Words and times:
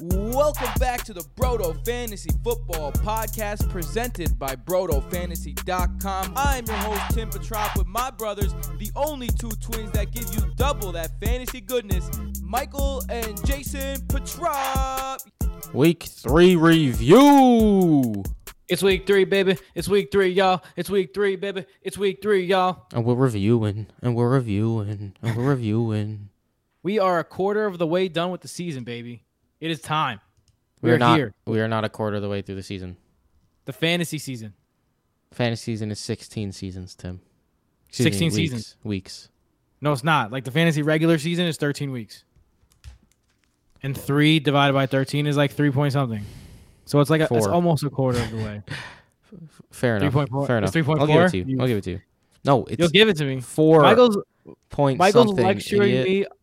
Welcome 0.00 0.70
back 0.80 1.04
to 1.04 1.12
the 1.12 1.20
Broto 1.36 1.84
Fantasy 1.84 2.30
Football 2.42 2.90
Podcast 2.92 3.68
presented 3.70 4.36
by 4.38 4.56
BrotoFantasy.com. 4.56 6.32
I'm 6.34 6.66
your 6.66 6.76
host, 6.76 7.14
Tim 7.14 7.30
Petrop, 7.30 7.76
with 7.76 7.86
my 7.86 8.10
brothers, 8.10 8.52
the 8.78 8.90
only 8.96 9.28
two 9.28 9.50
twins 9.50 9.92
that 9.92 10.10
give 10.10 10.34
you 10.34 10.40
double 10.56 10.90
that 10.92 11.12
fantasy 11.20 11.60
goodness, 11.60 12.10
Michael 12.42 13.04
and 13.08 13.44
Jason 13.46 14.00
Petrop. 14.08 15.20
Week 15.72 16.02
three 16.02 16.56
review. 16.56 18.24
It's 18.68 18.82
week 18.82 19.06
three, 19.06 19.24
baby. 19.24 19.58
It's 19.76 19.88
week 19.88 20.08
three, 20.10 20.30
y'all. 20.30 20.62
It's 20.74 20.90
week 20.90 21.14
three, 21.14 21.36
baby. 21.36 21.66
It's 21.82 21.98
week 21.98 22.20
three, 22.20 22.46
y'all. 22.46 22.86
And 22.92 23.04
we're 23.04 23.14
reviewing, 23.14 23.86
and 24.02 24.16
we're 24.16 24.30
reviewing, 24.30 25.14
and 25.22 25.36
we're 25.36 25.50
reviewing. 25.50 26.30
We 26.82 26.98
are 26.98 27.18
a 27.18 27.24
quarter 27.24 27.66
of 27.66 27.78
the 27.78 27.86
way 27.86 28.08
done 28.08 28.30
with 28.30 28.40
the 28.40 28.48
season, 28.48 28.82
baby. 28.84 29.23
It 29.60 29.70
is 29.70 29.80
time. 29.80 30.20
We 30.80 30.90
We're 30.90 30.98
not. 30.98 31.16
here. 31.16 31.34
We 31.46 31.60
are 31.60 31.68
not 31.68 31.84
a 31.84 31.88
quarter 31.88 32.16
of 32.16 32.22
the 32.22 32.28
way 32.28 32.42
through 32.42 32.56
the 32.56 32.62
season. 32.62 32.96
The 33.64 33.72
fantasy 33.72 34.18
season. 34.18 34.54
Fantasy 35.32 35.72
season 35.72 35.90
is 35.90 35.98
sixteen 35.98 36.52
seasons, 36.52 36.94
Tim. 36.94 37.20
16 37.90 38.26
weeks, 38.26 38.34
seasons. 38.34 38.76
Weeks. 38.82 39.28
No, 39.80 39.92
it's 39.92 40.02
not. 40.02 40.32
Like 40.32 40.44
the 40.44 40.50
fantasy 40.50 40.82
regular 40.82 41.16
season 41.16 41.46
is 41.46 41.56
13 41.56 41.92
weeks. 41.92 42.24
And 43.84 43.96
three 43.96 44.40
divided 44.40 44.72
by 44.72 44.86
13 44.86 45.26
is 45.26 45.36
like 45.36 45.52
three 45.52 45.70
point 45.70 45.92
something. 45.92 46.24
So 46.86 47.00
it's 47.00 47.10
like 47.10 47.20
a, 47.20 47.28
it's 47.30 47.46
almost 47.46 47.84
a 47.84 47.90
quarter 47.90 48.18
of 48.18 48.30
the 48.30 48.36
way. 48.38 48.62
Fair 49.70 49.96
enough. 49.96 50.12
3.4 50.12 50.46
Fair 50.46 50.58
enough. 50.58 50.76
I'll 50.76 51.06
give 51.06 51.22
it 51.22 51.30
to 51.30 51.38
you. 51.38 51.60
I'll 51.60 51.66
give 51.66 51.78
it 51.78 51.84
to 51.84 51.90
you. 51.92 52.00
No, 52.44 52.64
it's 52.64 52.78
You'll 52.78 52.88
give 52.88 53.08
it 53.08 53.16
to 53.18 53.24
me. 53.24 53.40
four 53.40 53.82
Michael's 53.82 54.18
point 54.70 54.98
Michael's 54.98 55.28
something. 55.28 55.44
lecturing 55.46 55.94
idiot. 55.94 56.28
me. 56.30 56.36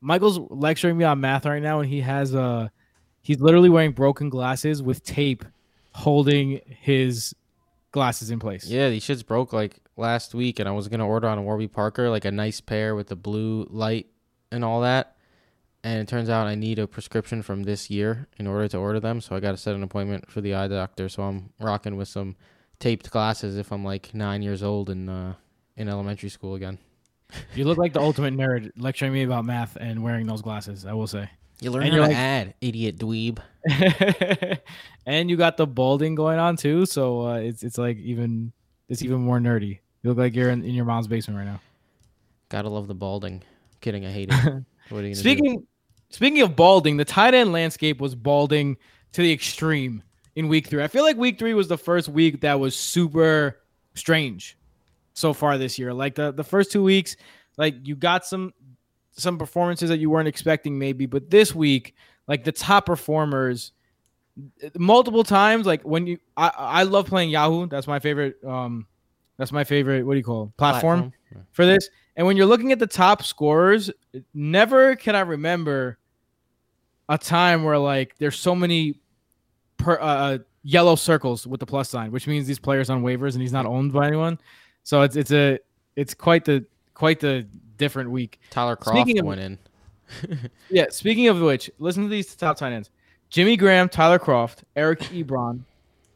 Michael's 0.00 0.38
lecturing 0.50 0.96
me 0.96 1.04
on 1.04 1.20
math 1.20 1.44
right 1.44 1.62
now, 1.62 1.80
and 1.80 1.88
he 1.88 2.00
has 2.00 2.34
uh 2.34 2.68
he's 3.20 3.40
literally 3.40 3.68
wearing 3.68 3.92
broken 3.92 4.28
glasses 4.28 4.82
with 4.82 5.02
tape 5.04 5.44
holding 5.92 6.60
his 6.66 7.34
glasses 7.92 8.30
in 8.30 8.38
place. 8.38 8.66
Yeah, 8.66 8.88
these 8.88 9.04
shits 9.04 9.24
broke 9.26 9.52
like 9.52 9.78
last 9.96 10.34
week, 10.34 10.58
and 10.58 10.68
I 10.68 10.72
was 10.72 10.88
gonna 10.88 11.06
order 11.06 11.28
on 11.28 11.44
Warby 11.44 11.68
Parker 11.68 12.08
like 12.08 12.24
a 12.24 12.30
nice 12.30 12.60
pair 12.60 12.94
with 12.94 13.08
the 13.08 13.16
blue 13.16 13.66
light 13.70 14.06
and 14.50 14.64
all 14.64 14.80
that. 14.82 15.16
And 15.82 16.00
it 16.00 16.08
turns 16.08 16.28
out 16.28 16.46
I 16.46 16.56
need 16.56 16.78
a 16.78 16.86
prescription 16.86 17.40
from 17.42 17.62
this 17.62 17.88
year 17.88 18.28
in 18.38 18.46
order 18.46 18.68
to 18.68 18.76
order 18.76 19.00
them, 19.00 19.20
so 19.22 19.34
I 19.34 19.40
got 19.40 19.52
to 19.52 19.56
set 19.56 19.74
an 19.74 19.82
appointment 19.82 20.30
for 20.30 20.42
the 20.42 20.54
eye 20.54 20.68
doctor. 20.68 21.08
So 21.08 21.22
I'm 21.22 21.54
rocking 21.58 21.96
with 21.96 22.08
some 22.08 22.36
taped 22.78 23.10
glasses 23.10 23.56
if 23.56 23.72
I'm 23.72 23.84
like 23.84 24.14
nine 24.14 24.42
years 24.42 24.62
old 24.62 24.90
and 24.90 25.08
uh, 25.08 25.32
in 25.76 25.88
elementary 25.88 26.28
school 26.28 26.54
again. 26.54 26.78
You 27.54 27.64
look 27.64 27.78
like 27.78 27.92
the 27.92 28.00
ultimate 28.00 28.34
nerd 28.34 28.70
lecturing 28.76 29.12
me 29.12 29.22
about 29.22 29.44
math 29.44 29.76
and 29.76 30.02
wearing 30.02 30.26
those 30.26 30.42
glasses. 30.42 30.86
I 30.86 30.92
will 30.92 31.06
say. 31.06 31.30
You 31.60 31.70
learn 31.70 31.82
And 31.82 31.92
how 31.92 31.96
to 31.98 32.02
like- 32.06 32.16
add, 32.16 32.54
idiot 32.60 32.98
dweeb. 32.98 33.38
and 35.06 35.30
you 35.30 35.36
got 35.36 35.56
the 35.56 35.66
balding 35.66 36.14
going 36.14 36.38
on 36.38 36.56
too, 36.56 36.86
so 36.86 37.26
uh, 37.28 37.34
it's 37.34 37.62
it's 37.62 37.78
like 37.78 37.98
even 37.98 38.52
it's 38.88 39.02
even 39.02 39.20
more 39.20 39.38
nerdy. 39.38 39.78
You 40.02 40.10
look 40.10 40.18
like 40.18 40.34
you're 40.34 40.50
in, 40.50 40.64
in 40.64 40.74
your 40.74 40.86
mom's 40.86 41.06
basement 41.06 41.38
right 41.38 41.44
now. 41.46 41.60
Gotta 42.48 42.68
love 42.68 42.88
the 42.88 42.94
balding. 42.94 43.42
Kidding, 43.80 44.06
I 44.06 44.10
hate 44.10 44.30
it. 44.32 44.34
what 44.44 44.44
are 44.44 44.62
you 44.62 44.62
gonna 44.90 45.08
do? 45.08 45.14
Speaking 45.14 45.66
speaking 46.08 46.42
of 46.42 46.56
balding, 46.56 46.96
the 46.96 47.04
tight 47.04 47.34
end 47.34 47.52
landscape 47.52 48.00
was 48.00 48.14
balding 48.14 48.76
to 49.12 49.22
the 49.22 49.32
extreme 49.32 50.02
in 50.36 50.48
week 50.48 50.66
three. 50.66 50.82
I 50.82 50.88
feel 50.88 51.02
like 51.02 51.16
week 51.16 51.38
three 51.38 51.54
was 51.54 51.68
the 51.68 51.78
first 51.78 52.08
week 52.08 52.40
that 52.40 52.58
was 52.58 52.74
super 52.74 53.58
strange 53.94 54.56
so 55.20 55.32
far 55.32 55.58
this 55.58 55.78
year. 55.78 55.92
Like 55.92 56.14
the, 56.14 56.32
the 56.32 56.44
first 56.44 56.72
two 56.72 56.82
weeks, 56.82 57.16
like 57.56 57.74
you 57.86 57.94
got 57.94 58.24
some 58.24 58.52
some 59.12 59.38
performances 59.38 59.88
that 59.90 59.98
you 59.98 60.08
weren't 60.08 60.28
expecting 60.28 60.78
maybe, 60.78 61.06
but 61.06 61.30
this 61.30 61.54
week, 61.54 61.94
like 62.26 62.44
the 62.44 62.52
top 62.52 62.86
performers 62.86 63.72
multiple 64.78 65.24
times, 65.24 65.66
like 65.66 65.82
when 65.82 66.06
you 66.06 66.18
I 66.36 66.50
I 66.56 66.82
love 66.84 67.06
playing 67.06 67.30
Yahoo. 67.30 67.66
That's 67.66 67.86
my 67.86 67.98
favorite 67.98 68.42
um 68.44 68.86
that's 69.36 69.52
my 69.52 69.64
favorite 69.64 70.04
what 70.06 70.14
do 70.14 70.18
you 70.18 70.24
call 70.24 70.44
it? 70.44 70.56
platform 70.56 71.12
for 71.52 71.66
this. 71.66 71.88
And 72.16 72.26
when 72.26 72.36
you're 72.36 72.46
looking 72.46 72.72
at 72.72 72.78
the 72.78 72.86
top 72.86 73.22
scorers, 73.22 73.90
never 74.34 74.96
can 74.96 75.14
I 75.14 75.20
remember 75.20 75.98
a 77.08 77.18
time 77.18 77.64
where 77.64 77.78
like 77.78 78.16
there's 78.18 78.38
so 78.38 78.54
many 78.54 79.00
per, 79.76 79.98
uh, 80.00 80.38
yellow 80.62 80.94
circles 80.94 81.46
with 81.46 81.60
the 81.60 81.66
plus 81.66 81.88
sign, 81.88 82.12
which 82.12 82.26
means 82.26 82.46
these 82.46 82.58
players 82.58 82.90
on 82.90 83.02
waivers 83.02 83.32
and 83.32 83.42
he's 83.42 83.52
not 83.52 83.66
owned 83.66 83.92
by 83.92 84.06
anyone. 84.06 84.38
So 84.90 85.02
it's 85.02 85.14
it's 85.14 85.30
a 85.30 85.60
it's 85.94 86.14
quite 86.14 86.44
the 86.44 86.64
quite 86.94 87.20
the 87.20 87.46
different 87.76 88.10
week. 88.10 88.40
Tyler 88.50 88.74
Kroft 88.74 89.00
Speaking 89.00 89.20
of- 89.20 89.24
went 89.24 89.40
in. 89.40 89.58
Yeah. 90.68 90.86
Speaking 90.90 91.28
of 91.28 91.40
which, 91.40 91.70
listen 91.78 92.02
to 92.02 92.08
these 92.08 92.34
top 92.34 92.56
tight 92.56 92.72
ends: 92.72 92.90
Jimmy 93.28 93.56
Graham, 93.56 93.88
Tyler 93.88 94.18
Kroft, 94.18 94.64
Eric 94.74 94.98
Ebron, 95.14 95.60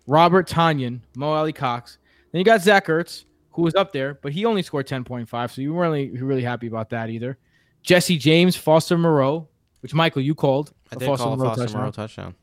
Robert 0.08 0.48
Tonyan, 0.48 1.02
Mo 1.14 1.32
Alie-Cox. 1.34 1.98
Then 2.32 2.40
you 2.40 2.44
got 2.44 2.62
Zach 2.62 2.88
Ertz, 2.88 3.26
who 3.52 3.62
was 3.62 3.76
up 3.76 3.92
there, 3.92 4.14
but 4.14 4.32
he 4.32 4.44
only 4.44 4.62
scored 4.62 4.88
10.5, 4.88 5.52
so 5.52 5.62
you 5.62 5.72
weren't 5.72 5.92
really, 5.92 6.20
really 6.20 6.42
happy 6.42 6.66
about 6.66 6.90
that 6.90 7.10
either. 7.10 7.38
Jesse 7.84 8.18
James, 8.18 8.56
Foster 8.56 8.98
Moreau, 8.98 9.46
which 9.82 9.94
Michael 9.94 10.22
you 10.22 10.34
called 10.34 10.72
I 10.90 10.96
did 10.96 11.06
call 11.06 11.34
a 11.34 11.36
Moreau 11.36 11.50
Foster 11.50 11.62
touchdown. 11.62 11.80
Moreau 11.80 11.90
touchdown. 11.92 12.34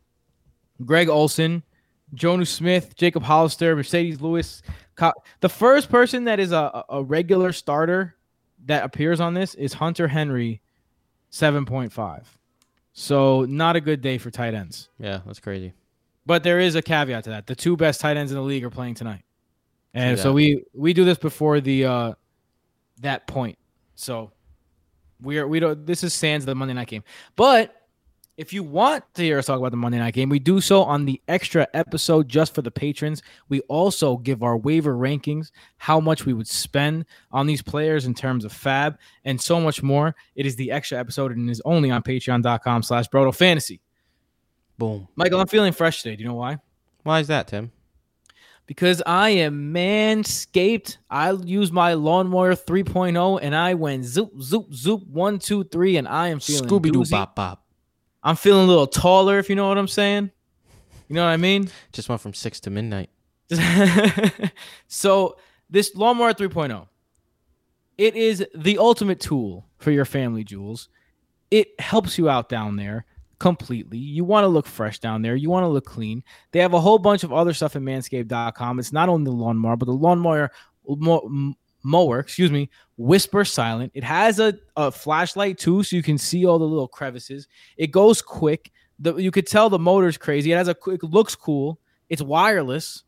Greg 0.86 1.10
Olsen, 1.10 1.64
Jonnu 2.16 2.48
Smith, 2.48 2.96
Jacob 2.96 3.24
Hollister, 3.24 3.76
Marcedes 3.76 4.22
Lewis. 4.22 4.62
The 5.40 5.50
first 5.50 5.90
person 5.90 6.26
that 6.26 6.40
is 6.40 6.52
a, 6.52 6.84
a 6.90 7.04
regular 7.04 7.52
starter 7.52 8.16
that 8.66 8.84
appears 8.84 9.20
on 9.20 9.34
this 9.34 9.56
is 9.56 9.74
Hunter 9.74 10.08
Henry, 10.08 10.62
7.5. 11.32 12.24
So 12.94 13.46
not 13.46 13.76
a 13.76 13.82
good 13.82 14.02
day 14.02 14.18
for 14.18 14.32
tight 14.32 14.54
ends. 14.54 14.90
Yeah, 15.00 15.22
that's 15.26 15.40
crazy. 15.40 15.74
But 16.26 16.44
there 16.44 16.60
is 16.60 16.76
a 16.76 16.82
caveat 16.82 17.24
to 17.26 17.30
that. 17.32 17.48
The 17.48 17.56
two 17.56 17.76
best 17.76 18.02
tight 18.02 18.18
ends 18.18 18.32
in 18.32 18.38
the 18.38 18.44
league 18.44 18.64
are 18.64 18.70
playing 18.70 18.96
tonight. 18.96 19.24
And 19.94 20.18
so 20.18 20.32
we 20.32 20.64
we 20.74 20.94
do 20.94 21.04
this 21.04 21.18
before 21.18 21.60
the 21.60 21.86
uh 21.86 22.14
that 23.02 23.28
point. 23.28 23.58
So 23.96 24.32
we 25.22 25.38
are 25.38 25.48
we 25.48 25.60
don't 25.60 25.86
this 25.86 26.04
is 26.04 26.14
sans 26.14 26.46
the 26.46 26.56
Monday 26.56 26.74
night 26.74 26.88
game. 26.88 27.04
But 27.36 27.81
if 28.42 28.52
you 28.52 28.64
want 28.64 29.04
to 29.14 29.22
hear 29.22 29.38
us 29.38 29.46
talk 29.46 29.60
about 29.60 29.70
the 29.70 29.78
Monday 29.78 30.00
night 30.00 30.16
game, 30.16 30.28
we 30.28 30.40
do 30.40 30.60
so 30.60 30.82
on 30.82 31.06
the 31.06 31.22
extra 31.28 31.68
episode 31.76 32.28
just 32.28 32.56
for 32.56 32.64
the 32.64 32.72
patrons. 32.72 33.22
We 33.50 33.60
also 33.62 34.18
give 34.18 34.42
our 34.42 34.58
waiver 34.58 34.96
rankings, 34.96 35.52
how 35.78 36.00
much 36.00 36.26
we 36.26 36.34
would 36.34 36.48
spend 36.48 37.06
on 37.32 37.46
these 37.46 37.62
players 37.62 38.08
in 38.08 38.16
terms 38.16 38.44
of 38.44 38.52
FAAB, 38.52 38.98
and 39.26 39.40
so 39.40 39.62
much 39.62 39.84
more. 39.84 40.16
It 40.34 40.48
is 40.48 40.56
the 40.56 40.72
extra 40.72 40.98
episode 40.98 41.32
and 41.32 41.52
is 41.52 41.62
only 41.66 41.92
on 41.92 42.02
patreon.com 42.02 42.82
slash 42.82 43.08
broto 43.10 43.34
fantasy. 43.34 43.80
Boom. 44.80 45.08
Michael, 45.16 45.40
I'm 45.40 45.46
feeling 45.46 45.72
fresh 45.72 46.02
today. 46.02 46.16
Do 46.16 46.24
you 46.24 46.30
know 46.30 46.36
why? 46.36 46.58
Why 47.04 47.20
is 47.20 47.28
that, 47.28 47.48
Tim? 47.48 47.72
because 48.66 49.04
I 49.06 49.32
am 49.32 49.74
manscaped. 49.74 50.98
I 51.10 51.32
use 51.32 51.72
my 51.72 51.94
lawnmower 51.94 52.56
3.0 52.56 53.40
and 53.42 53.54
I 53.54 53.74
went 53.74 54.06
zoop, 54.06 54.32
zoop, 54.42 54.74
zoop, 54.74 55.06
one, 55.08 55.40
two, 55.40 55.66
three, 55.66 55.98
and 55.98 56.08
I 56.08 56.30
am 56.30 56.40
feeling 56.40 56.70
Scooby 56.70 56.92
Doo 56.92 57.04
bop 57.12 57.36
bop. 57.36 57.66
I'm 58.24 58.36
feeling 58.36 58.66
a 58.66 58.68
little 58.68 58.88
taller, 58.88 59.40
if 59.40 59.50
you 59.50 59.56
know 59.56 59.68
what 59.68 59.78
I'm 59.78 59.88
saying. 59.88 60.32
You 61.08 61.16
know 61.16 61.24
what 61.24 61.32
I 61.32 61.38
mean? 61.38 61.70
Just 61.92 62.08
went 62.08 62.22
from 62.22 62.34
six 62.34 62.60
to 62.62 62.70
midnight. 62.70 63.10
so 64.88 65.38
this 65.70 65.94
lawnmower 65.96 66.34
3.0, 66.34 66.88
it 67.98 68.16
is 68.16 68.46
the 68.56 68.78
ultimate 68.78 69.20
tool 69.20 69.66
for 69.78 69.92
your 69.92 70.06
family 70.06 70.44
jewels. 70.44 70.90
It 71.50 71.68
helps 71.80 72.18
you 72.18 72.30
out 72.30 72.48
down 72.48 72.78
there 72.78 73.06
completely. 73.40 73.98
You 73.98 74.24
want 74.24 74.44
to 74.44 74.48
look 74.48 74.68
fresh 74.68 75.00
down 75.00 75.22
there. 75.22 75.36
You 75.36 75.50
want 75.50 75.64
to 75.64 75.68
look 75.68 75.86
clean. 75.86 76.24
They 76.52 76.60
have 76.60 76.74
a 76.74 76.80
whole 76.80 77.00
bunch 77.00 77.24
of 77.24 77.34
other 77.34 77.54
stuff 77.54 77.76
at 77.76 77.82
manscaped.com. 77.82 78.80
It's 78.80 78.94
not 78.94 79.10
only 79.10 79.26
the 79.26 79.36
lawnmower, 79.36 79.76
but 79.76 79.86
the 79.86 79.94
lawnmower 79.94 80.52
mower, 81.84 82.20
excuse 82.20 82.52
me, 82.52 82.70
whisper 82.98 83.46
silent. 83.46 83.92
It 83.94 84.04
has 84.04 84.40
a, 84.40 84.54
a 84.76 84.92
flashlight 84.92 85.58
too, 85.58 85.84
so 85.84 85.96
you 85.96 86.04
can 86.04 86.18
see 86.18 86.46
all 86.46 86.60
the 86.60 86.66
little 86.66 86.88
crevices. 86.88 87.48
It 87.78 87.88
goes 87.88 88.22
quick. 88.22 88.72
The, 89.00 89.16
you 89.16 89.32
could 89.32 89.48
tell 89.48 89.70
the 89.70 89.80
motor's 89.80 90.18
crazy. 90.18 90.52
It 90.52 90.58
has 90.58 90.68
a 90.68 90.76
quick, 90.76 91.02
looks 91.04 91.36
cool. 91.36 91.80
It's 92.10 92.22
wireless. 92.22 93.04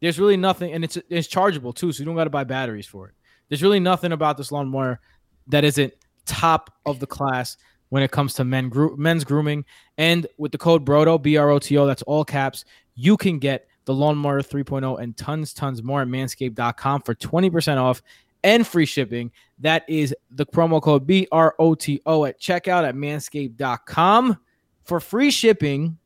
There's 0.00 0.18
really 0.18 0.36
nothing, 0.36 0.72
and 0.72 0.84
it's 0.84 0.98
it's 1.08 1.28
chargeable 1.28 1.72
too, 1.72 1.92
so 1.92 2.00
you 2.00 2.04
don't 2.04 2.16
got 2.16 2.24
to 2.24 2.30
buy 2.30 2.44
batteries 2.44 2.86
for 2.86 3.08
it. 3.08 3.14
There's 3.48 3.62
really 3.62 3.80
nothing 3.80 4.12
about 4.12 4.36
this 4.36 4.52
lawnmower 4.52 5.00
that 5.48 5.64
isn't 5.64 5.92
top 6.26 6.70
of 6.84 7.00
the 7.00 7.06
class 7.06 7.56
when 7.88 8.02
it 8.02 8.10
comes 8.10 8.34
to 8.34 8.44
men 8.44 8.68
gro- 8.68 8.96
men's 8.96 9.24
grooming. 9.24 9.64
And 9.96 10.26
with 10.36 10.52
the 10.52 10.58
code 10.58 10.84
BROTO, 10.84 11.18
B 11.18 11.36
R 11.36 11.50
O 11.50 11.58
T 11.58 11.76
O, 11.78 11.86
that's 11.86 12.02
all 12.02 12.24
caps, 12.24 12.64
you 12.94 13.16
can 13.16 13.38
get 13.38 13.66
the 13.88 13.94
lawnmower 13.94 14.42
3.0 14.42 15.00
and 15.00 15.16
tons, 15.16 15.54
tons 15.54 15.82
more 15.82 16.02
at 16.02 16.08
manscaped.com 16.08 17.00
for 17.00 17.14
20% 17.14 17.78
off 17.78 18.02
and 18.44 18.66
free 18.66 18.84
shipping. 18.84 19.32
That 19.60 19.88
is 19.88 20.14
the 20.30 20.44
promo 20.44 20.82
code 20.82 21.06
B 21.06 21.26
R 21.32 21.54
O 21.58 21.74
T 21.74 22.02
O 22.04 22.26
at 22.26 22.38
checkout 22.38 22.86
at 22.86 22.94
manscaped.com 22.94 24.36
for 24.84 25.00
free 25.00 25.30
shipping 25.30 25.96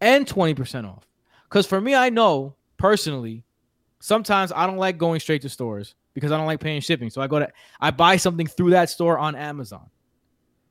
and 0.00 0.24
20% 0.24 0.88
off. 0.88 1.04
Because 1.48 1.66
for 1.66 1.80
me, 1.80 1.96
I 1.96 2.10
know 2.10 2.54
personally, 2.76 3.42
sometimes 3.98 4.52
I 4.54 4.64
don't 4.68 4.78
like 4.78 4.96
going 4.96 5.18
straight 5.18 5.42
to 5.42 5.48
stores 5.48 5.96
because 6.14 6.30
I 6.30 6.36
don't 6.36 6.46
like 6.46 6.60
paying 6.60 6.80
shipping. 6.80 7.10
So 7.10 7.20
I 7.20 7.26
go 7.26 7.40
to 7.40 7.50
I 7.80 7.90
buy 7.90 8.18
something 8.18 8.46
through 8.46 8.70
that 8.70 8.88
store 8.88 9.18
on 9.18 9.34
Amazon 9.34 9.90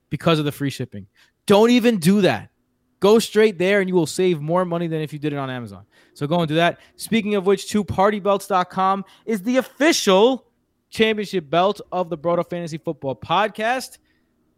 because 0.10 0.40
of 0.40 0.46
the 0.46 0.54
free 0.54 0.70
shipping. 0.70 1.06
Don't 1.48 1.72
even 1.72 1.98
do 1.98 2.22
that. 2.22 2.49
Go 3.00 3.20
straight 3.20 3.58
there 3.58 3.80
and 3.80 3.90
you 3.90 3.96
will 3.96 4.06
save 4.06 4.42
more 4.42 4.66
money 4.66 4.88
than 4.88 5.02
if 5.02 5.14
you 5.14 5.20
did 5.20 5.34
it 5.34 5.38
on 5.38 5.50
Amazon. 5.50 5.86
So 6.14 6.28
go 6.28 6.40
and 6.40 6.48
do 6.48 6.56
that. 6.56 6.80
Speaking 6.98 7.36
of 7.36 7.46
which, 7.46 7.70
too, 7.70 7.84
partybelts.com 7.84 9.06
is 9.26 9.42
the 9.42 9.58
official 9.58 10.46
championship 10.90 11.50
belt 11.50 11.80
of 11.92 12.10
the 12.10 12.18
Broto 12.18 12.48
Fantasy 12.50 12.78
Football 12.78 13.16
Podcast. 13.16 14.00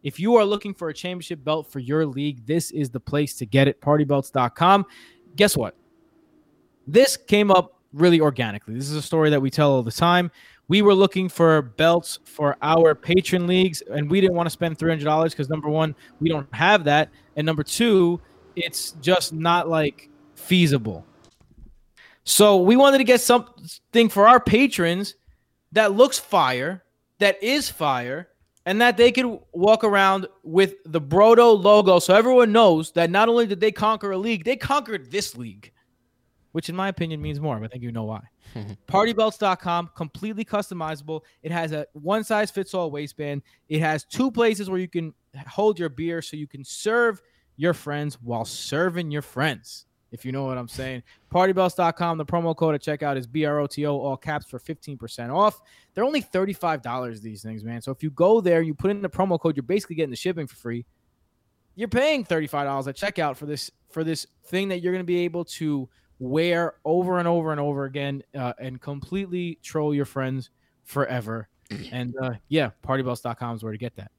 If 0.02 0.18
you 0.18 0.34
are 0.36 0.44
looking 0.44 0.74
for 0.74 0.88
a 0.88 0.94
championship 0.94 1.44
belt 1.44 1.70
for 1.70 1.78
your 1.78 2.04
league, 2.04 2.44
this 2.44 2.72
is 2.72 2.90
the 2.90 2.98
place 2.98 3.34
to 3.34 3.46
get 3.46 3.68
it. 3.68 3.80
Partybelts.com. 3.80 4.86
Guess 5.36 5.56
what? 5.56 5.76
This 6.86 7.16
came 7.16 7.52
up 7.52 7.78
really 7.92 8.20
organically. 8.20 8.74
This 8.74 8.90
is 8.90 8.96
a 8.96 9.02
story 9.02 9.30
that 9.30 9.40
we 9.40 9.50
tell 9.50 9.70
all 9.70 9.82
the 9.82 9.92
time. 9.92 10.30
We 10.66 10.82
were 10.82 10.94
looking 10.94 11.28
for 11.28 11.62
belts 11.62 12.18
for 12.24 12.56
our 12.62 12.94
patron 12.94 13.46
leagues, 13.46 13.82
and 13.82 14.10
we 14.10 14.20
didn't 14.20 14.34
want 14.34 14.46
to 14.46 14.50
spend 14.50 14.78
$300 14.78 15.30
because 15.30 15.48
number 15.48 15.68
one, 15.68 15.94
we 16.18 16.28
don't 16.28 16.52
have 16.54 16.84
that. 16.84 17.10
And 17.36 17.44
number 17.44 17.62
two, 17.62 18.20
it's 18.56 18.92
just 19.00 19.32
not 19.32 19.68
like 19.68 20.08
feasible. 20.34 21.04
So 22.24 22.58
we 22.58 22.76
wanted 22.76 22.98
to 22.98 23.04
get 23.04 23.20
something 23.20 24.08
for 24.08 24.28
our 24.28 24.40
patrons 24.40 25.16
that 25.72 25.92
looks 25.92 26.18
fire, 26.18 26.84
that 27.18 27.42
is 27.42 27.68
fire, 27.68 28.28
and 28.64 28.80
that 28.80 28.96
they 28.96 29.10
could 29.10 29.40
walk 29.52 29.82
around 29.82 30.26
with 30.44 30.74
the 30.84 31.00
Broto 31.00 31.60
logo 31.60 31.98
so 31.98 32.14
everyone 32.14 32.52
knows 32.52 32.92
that 32.92 33.10
not 33.10 33.28
only 33.28 33.46
did 33.46 33.60
they 33.60 33.72
conquer 33.72 34.12
a 34.12 34.18
league, 34.18 34.44
they 34.44 34.56
conquered 34.56 35.10
this 35.10 35.36
league, 35.36 35.72
which 36.52 36.68
in 36.68 36.76
my 36.76 36.88
opinion 36.88 37.20
means 37.20 37.40
more, 37.40 37.58
but 37.58 37.64
I 37.64 37.68
think 37.68 37.82
you 37.82 37.90
know 37.90 38.04
why. 38.04 38.22
Partybelts.com, 38.86 39.90
completely 39.96 40.44
customizable. 40.44 41.22
It 41.42 41.50
has 41.50 41.72
a 41.72 41.86
one 41.92 42.22
size 42.22 42.50
fits 42.50 42.74
all 42.74 42.90
waistband. 42.90 43.42
It 43.68 43.80
has 43.80 44.04
two 44.04 44.30
places 44.30 44.70
where 44.70 44.78
you 44.78 44.88
can 44.88 45.12
hold 45.48 45.78
your 45.78 45.88
beer 45.88 46.22
so 46.22 46.36
you 46.36 46.46
can 46.46 46.64
serve 46.64 47.20
your 47.56 47.74
friends 47.74 48.18
while 48.22 48.44
serving 48.44 49.10
your 49.10 49.22
friends. 49.22 49.86
If 50.12 50.26
you 50.26 50.32
know 50.32 50.44
what 50.44 50.58
I'm 50.58 50.68
saying, 50.68 51.02
partybelts.com. 51.32 52.18
The 52.18 52.26
promo 52.26 52.54
code 52.54 52.74
at 52.74 52.82
checkout 52.82 53.16
is 53.16 53.26
BROTO, 53.26 53.98
all 53.98 54.16
caps 54.16 54.46
for 54.46 54.58
15% 54.58 55.34
off. 55.34 55.58
They're 55.94 56.04
only 56.04 56.22
$35, 56.22 57.22
these 57.22 57.42
things, 57.42 57.64
man. 57.64 57.80
So 57.80 57.90
if 57.90 58.02
you 58.02 58.10
go 58.10 58.42
there, 58.42 58.60
you 58.60 58.74
put 58.74 58.90
in 58.90 59.00
the 59.00 59.08
promo 59.08 59.40
code, 59.40 59.56
you're 59.56 59.62
basically 59.62 59.96
getting 59.96 60.10
the 60.10 60.16
shipping 60.16 60.46
for 60.46 60.56
free. 60.56 60.84
You're 61.74 61.88
paying 61.88 62.24
$35 62.26 62.86
at 62.86 62.96
checkout 62.96 63.36
for 63.36 63.46
this 63.46 63.70
for 63.90 64.04
this 64.04 64.26
thing 64.46 64.68
that 64.68 64.80
you're 64.80 64.92
going 64.92 65.04
to 65.04 65.06
be 65.06 65.20
able 65.20 65.44
to 65.44 65.88
wear 66.18 66.74
over 66.84 67.18
and 67.18 67.26
over 67.26 67.50
and 67.50 67.60
over 67.60 67.84
again 67.84 68.22
uh, 68.34 68.52
and 68.58 68.80
completely 68.80 69.58
troll 69.62 69.94
your 69.94 70.04
friends 70.04 70.50
forever. 70.84 71.48
And 71.90 72.14
uh, 72.20 72.32
yeah, 72.48 72.70
partybelts.com 72.86 73.56
is 73.56 73.62
where 73.62 73.72
to 73.72 73.78
get 73.78 73.96
that. 73.96 74.10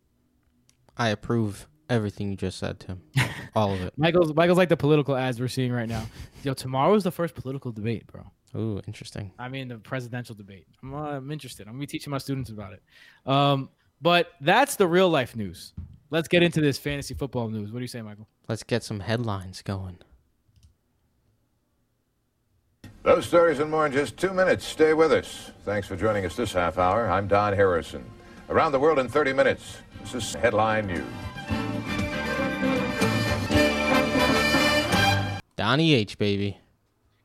I 0.98 1.10
approve 1.10 1.68
everything 1.90 2.30
you 2.30 2.38
just 2.38 2.58
said, 2.60 2.80
Tim. 2.80 3.02
All 3.56 3.74
of 3.74 3.82
it. 3.82 3.94
Michael's 3.98 4.34
Michael's 4.34 4.58
like 4.58 4.70
the 4.70 4.78
political 4.78 5.16
ads 5.16 5.40
we're 5.40 5.48
seeing 5.48 5.72
right 5.72 5.88
now. 5.88 6.06
Yo, 6.44 6.54
tomorrow 6.54 6.94
is 6.96 7.04
the 7.04 7.12
first 7.12 7.36
political 7.36 7.72
debate, 7.72 8.08
bro. 8.08 8.24
Ooh, 8.56 8.82
interesting. 8.88 9.32
I 9.40 9.50
mean, 9.50 9.68
the 9.68 9.78
presidential 9.78 10.36
debate. 10.36 10.68
I'm, 10.82 10.94
uh, 10.94 11.18
I'm 11.18 11.32
interested. 11.32 11.68
I'm 11.68 11.74
gonna 11.74 11.82
be 11.82 11.88
teaching 11.88 12.12
my 12.12 12.18
students 12.18 12.50
about 12.50 12.74
it. 12.74 12.84
Um, 13.26 13.70
but 14.02 14.32
that's 14.42 14.76
the 14.76 14.88
real 14.88 15.10
life 15.10 15.36
news. 15.36 15.74
Let's 16.10 16.28
get 16.28 16.44
into 16.44 16.62
this 16.62 16.78
fantasy 16.78 17.14
football 17.14 17.50
news. 17.50 17.72
What 17.72 17.80
do 17.80 17.84
you 17.84 17.88
say, 17.88 18.02
Michael? 18.02 18.28
Let's 18.48 18.64
get 18.64 18.84
some 18.84 19.00
headlines 19.00 19.62
going. 19.62 19.98
Those 23.04 23.26
stories 23.26 23.60
and 23.60 23.70
more 23.70 23.86
in 23.86 23.92
just 23.92 24.16
two 24.16 24.32
minutes. 24.34 24.66
Stay 24.66 24.94
with 24.94 25.12
us. 25.12 25.52
Thanks 25.66 25.88
for 25.88 25.96
joining 25.96 26.26
us 26.26 26.36
this 26.36 26.54
half 26.54 26.78
hour. 26.78 27.10
I'm 27.10 27.28
Don 27.28 27.54
Harrison. 27.54 28.06
Around 28.50 28.72
the 28.74 28.80
world 28.80 29.00
in 29.00 29.10
30 29.10 29.34
minutes. 29.34 29.78
This 30.02 30.14
is 30.16 30.34
Headline 30.36 30.88
News. 30.88 31.04
Donnie 35.56 35.94
H, 35.94 36.18
baby. 36.18 36.58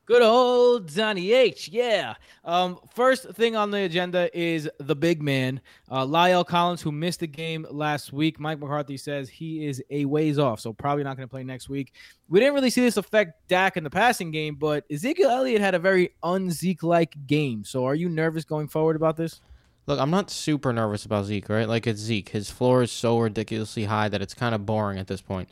Good 0.05 0.23
old 0.23 0.91
Donnie 0.91 1.33
H. 1.33 1.69
Yeah. 1.69 2.15
Um, 2.43 2.79
first 2.95 3.29
thing 3.29 3.55
on 3.55 3.69
the 3.69 3.81
agenda 3.81 4.35
is 4.35 4.67
the 4.79 4.95
big 4.95 5.21
man, 5.21 5.61
uh, 5.87 6.03
La'el 6.03 6.43
Collins, 6.43 6.81
who 6.81 6.91
missed 6.91 7.19
the 7.19 7.27
game 7.27 7.67
last 7.69 8.11
week. 8.11 8.39
Mike 8.39 8.57
McCarthy 8.57 8.97
says 8.97 9.29
he 9.29 9.67
is 9.67 9.83
a 9.91 10.05
ways 10.05 10.39
off, 10.39 10.61
so 10.61 10.73
probably 10.73 11.03
not 11.03 11.15
going 11.15 11.27
to 11.27 11.31
play 11.31 11.43
next 11.43 11.69
week. 11.69 11.93
We 12.27 12.39
didn't 12.39 12.55
really 12.55 12.71
see 12.71 12.81
this 12.81 12.97
affect 12.97 13.47
Dak 13.49 13.77
in 13.77 13.83
the 13.83 13.91
passing 13.91 14.31
game, 14.31 14.55
but 14.55 14.83
Ezekiel 14.89 15.29
Elliott 15.29 15.61
had 15.61 15.75
a 15.75 15.79
very 15.79 16.15
un-Zeke 16.23 16.81
like 16.81 17.27
game. 17.27 17.63
So 17.63 17.85
are 17.85 17.93
you 17.93 18.09
nervous 18.09 18.45
going 18.45 18.67
forward 18.67 18.95
about 18.95 19.15
this? 19.15 19.41
Look, 19.85 19.99
I'm 19.99 20.09
not 20.09 20.31
super 20.31 20.73
nervous 20.73 21.05
about 21.05 21.25
Zeke, 21.25 21.49
right? 21.49 21.69
Like 21.69 21.85
it's 21.85 22.01
Zeke. 22.01 22.29
His 22.29 22.49
floor 22.49 22.81
is 22.81 22.91
so 22.91 23.19
ridiculously 23.19 23.85
high 23.85 24.09
that 24.09 24.23
it's 24.23 24.33
kind 24.33 24.55
of 24.55 24.65
boring 24.65 24.97
at 24.97 25.05
this 25.05 25.21
point. 25.21 25.49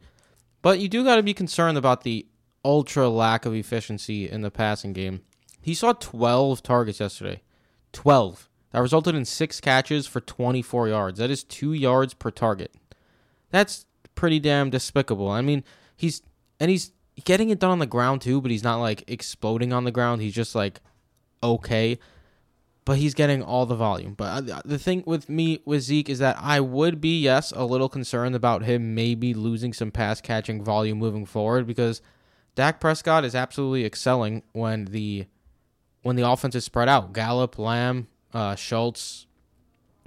But 0.63 0.79
you 0.79 0.89
do 0.89 1.03
got 1.03 1.17
to 1.17 1.23
be 1.23 1.35
concerned 1.35 1.77
about 1.77 2.01
the 2.01 2.25
ultra 2.67 3.07
lack 3.07 3.45
of 3.45 3.55
efficiency 3.55 4.29
in 4.29 4.41
the 4.41 4.51
passing 4.51 4.91
game. 4.91 5.21
He 5.61 5.73
saw 5.73 5.93
12 5.93 6.61
targets 6.61 6.99
yesterday. 6.99 7.41
12. 7.93 8.49
That 8.73 8.81
resulted 8.81 9.15
in 9.15 9.23
six 9.23 9.61
catches 9.61 10.05
for 10.05 10.19
24 10.19 10.89
yards. 10.89 11.19
That 11.19 11.31
is 11.31 11.45
two 11.45 11.71
yards 11.71 12.13
per 12.13 12.29
target. 12.29 12.75
That's 13.51 13.85
pretty 14.15 14.39
damn 14.39 14.69
despicable. 14.69 15.29
I 15.29 15.41
mean, 15.41 15.63
he's 15.95 16.21
and 16.59 16.69
he's 16.69 16.91
getting 17.23 17.51
it 17.51 17.59
done 17.59 17.71
on 17.71 17.79
the 17.79 17.85
ground 17.85 18.21
too, 18.21 18.41
but 18.41 18.51
he's 18.51 18.65
not 18.65 18.81
like 18.81 19.05
exploding 19.07 19.71
on 19.71 19.85
the 19.85 19.91
ground. 19.91 20.21
He's 20.21 20.35
just 20.35 20.53
like 20.53 20.81
okay, 21.41 21.97
but 22.83 22.97
he's 22.97 23.13
getting 23.13 23.41
all 23.41 23.65
the 23.65 23.75
volume. 23.75 24.13
But 24.13 24.49
uh, 24.49 24.61
the 24.65 24.77
thing 24.77 25.03
with 25.05 25.29
me 25.29 25.61
with 25.63 25.83
Zeke 25.83 26.09
is 26.09 26.19
that 26.19 26.37
I 26.41 26.59
would 26.59 26.99
be 26.99 27.21
yes 27.21 27.53
a 27.55 27.63
little 27.63 27.87
concerned 27.87 28.35
about 28.35 28.63
him 28.63 28.93
maybe 28.93 29.33
losing 29.33 29.71
some 29.71 29.91
pass 29.91 30.19
catching 30.19 30.61
volume 30.61 30.97
moving 30.97 31.25
forward 31.25 31.65
because 31.65 32.01
Dak 32.57 32.79
Prescott 32.79 33.23
is 33.23 33.35
absolutely 33.35 33.85
excelling 33.85 34.41
when 34.51 34.85
the 34.85 35.27
when 36.01 36.15
the 36.15 36.27
offense 36.27 36.55
is 36.55 36.65
spread 36.65 36.89
out. 36.89 37.13
Gallup, 37.13 37.59
Lamb, 37.59 38.07
uh, 38.33 38.55
Schultz, 38.55 39.27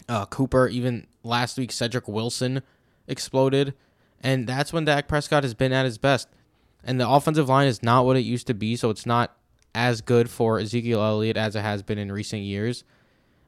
uh, 0.08 0.26
Cooper, 0.26 0.67
even 0.67 1.06
last 1.23 1.56
week 1.56 1.70
Cedric 1.70 2.08
Wilson 2.08 2.62
exploded, 3.06 3.73
and 4.20 4.49
that's 4.49 4.73
when 4.73 4.85
Dak 4.85 5.06
Prescott 5.06 5.44
has 5.44 5.55
been 5.55 5.73
at 5.73 5.85
his 5.85 5.97
best. 5.97 6.26
And 6.82 7.00
the 7.00 7.08
offensive 7.08 7.49
line 7.49 7.69
is 7.69 7.85
not 7.85 8.05
what 8.05 8.17
it 8.17 8.23
used 8.23 8.49
to 8.49 8.55
be, 8.55 8.75
so 8.75 8.91
it's 8.91 9.06
not 9.06 9.37
as 9.73 10.00
good 10.00 10.29
for 10.29 10.58
Ezekiel 10.58 11.00
Elliott 11.00 11.37
as 11.37 11.55
it 11.55 11.61
has 11.61 11.85
been 11.85 11.99
in 11.99 12.11
recent 12.11 12.43
years. 12.43 12.82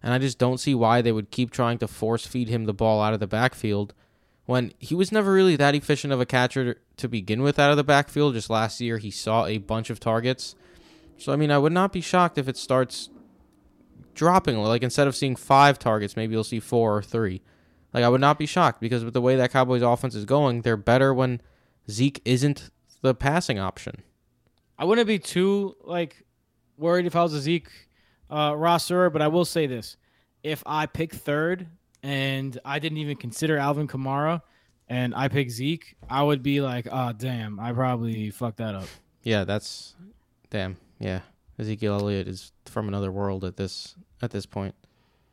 And 0.00 0.14
I 0.14 0.18
just 0.18 0.38
don't 0.38 0.58
see 0.58 0.76
why 0.76 1.02
they 1.02 1.10
would 1.10 1.32
keep 1.32 1.50
trying 1.50 1.78
to 1.78 1.88
force 1.88 2.24
feed 2.24 2.48
him 2.48 2.66
the 2.66 2.72
ball 2.72 3.02
out 3.02 3.14
of 3.14 3.20
the 3.20 3.26
backfield 3.26 3.94
when 4.46 4.72
he 4.78 4.94
was 4.94 5.12
never 5.12 5.32
really 5.32 5.56
that 5.56 5.74
efficient 5.74 6.12
of 6.12 6.20
a 6.20 6.26
catcher 6.26 6.80
to 6.96 7.08
begin 7.08 7.42
with 7.42 7.58
out 7.58 7.70
of 7.70 7.76
the 7.76 7.84
backfield. 7.84 8.34
Just 8.34 8.50
last 8.50 8.80
year, 8.80 8.98
he 8.98 9.10
saw 9.10 9.46
a 9.46 9.58
bunch 9.58 9.90
of 9.90 10.00
targets. 10.00 10.54
So, 11.16 11.32
I 11.32 11.36
mean, 11.36 11.50
I 11.50 11.58
would 11.58 11.72
not 11.72 11.92
be 11.92 12.00
shocked 12.00 12.38
if 12.38 12.48
it 12.48 12.56
starts 12.56 13.10
dropping. 14.14 14.58
Like, 14.58 14.82
instead 14.82 15.06
of 15.06 15.14
seeing 15.14 15.36
five 15.36 15.78
targets, 15.78 16.16
maybe 16.16 16.32
you'll 16.32 16.44
see 16.44 16.60
four 16.60 16.96
or 16.96 17.02
three. 17.02 17.42
Like, 17.94 18.04
I 18.04 18.08
would 18.08 18.20
not 18.20 18.38
be 18.38 18.46
shocked 18.46 18.80
because 18.80 19.04
with 19.04 19.14
the 19.14 19.20
way 19.20 19.36
that 19.36 19.52
Cowboys 19.52 19.82
offense 19.82 20.14
is 20.14 20.24
going, 20.24 20.62
they're 20.62 20.76
better 20.76 21.14
when 21.14 21.40
Zeke 21.90 22.20
isn't 22.24 22.70
the 23.02 23.14
passing 23.14 23.58
option. 23.58 24.02
I 24.78 24.84
wouldn't 24.84 25.06
be 25.06 25.18
too, 25.18 25.76
like, 25.84 26.24
worried 26.76 27.06
if 27.06 27.14
I 27.14 27.22
was 27.22 27.34
a 27.34 27.40
Zeke 27.40 27.70
uh, 28.30 28.54
roster, 28.56 29.10
but 29.10 29.22
I 29.22 29.28
will 29.28 29.44
say 29.44 29.66
this. 29.66 29.96
If 30.42 30.62
I 30.66 30.86
pick 30.86 31.14
third 31.14 31.68
and 32.02 32.58
I 32.64 32.78
didn't 32.78 32.98
even 32.98 33.16
consider 33.16 33.58
Alvin 33.58 33.88
Kamara, 33.88 34.42
and 34.88 35.14
I 35.14 35.28
pick 35.28 35.50
Zeke, 35.50 35.96
I 36.08 36.22
would 36.22 36.42
be 36.42 36.60
like, 36.60 36.88
oh 36.90 37.12
damn, 37.12 37.60
I 37.60 37.72
probably 37.72 38.30
fucked 38.30 38.58
that 38.58 38.74
up. 38.74 38.88
Yeah, 39.22 39.44
that's 39.44 39.94
damn. 40.50 40.76
Yeah, 40.98 41.20
Ezekiel 41.58 41.94
Elliott 41.94 42.28
is 42.28 42.52
from 42.66 42.88
another 42.88 43.10
world 43.12 43.44
at 43.44 43.56
this 43.56 43.94
at 44.20 44.30
this 44.30 44.46
point. 44.46 44.74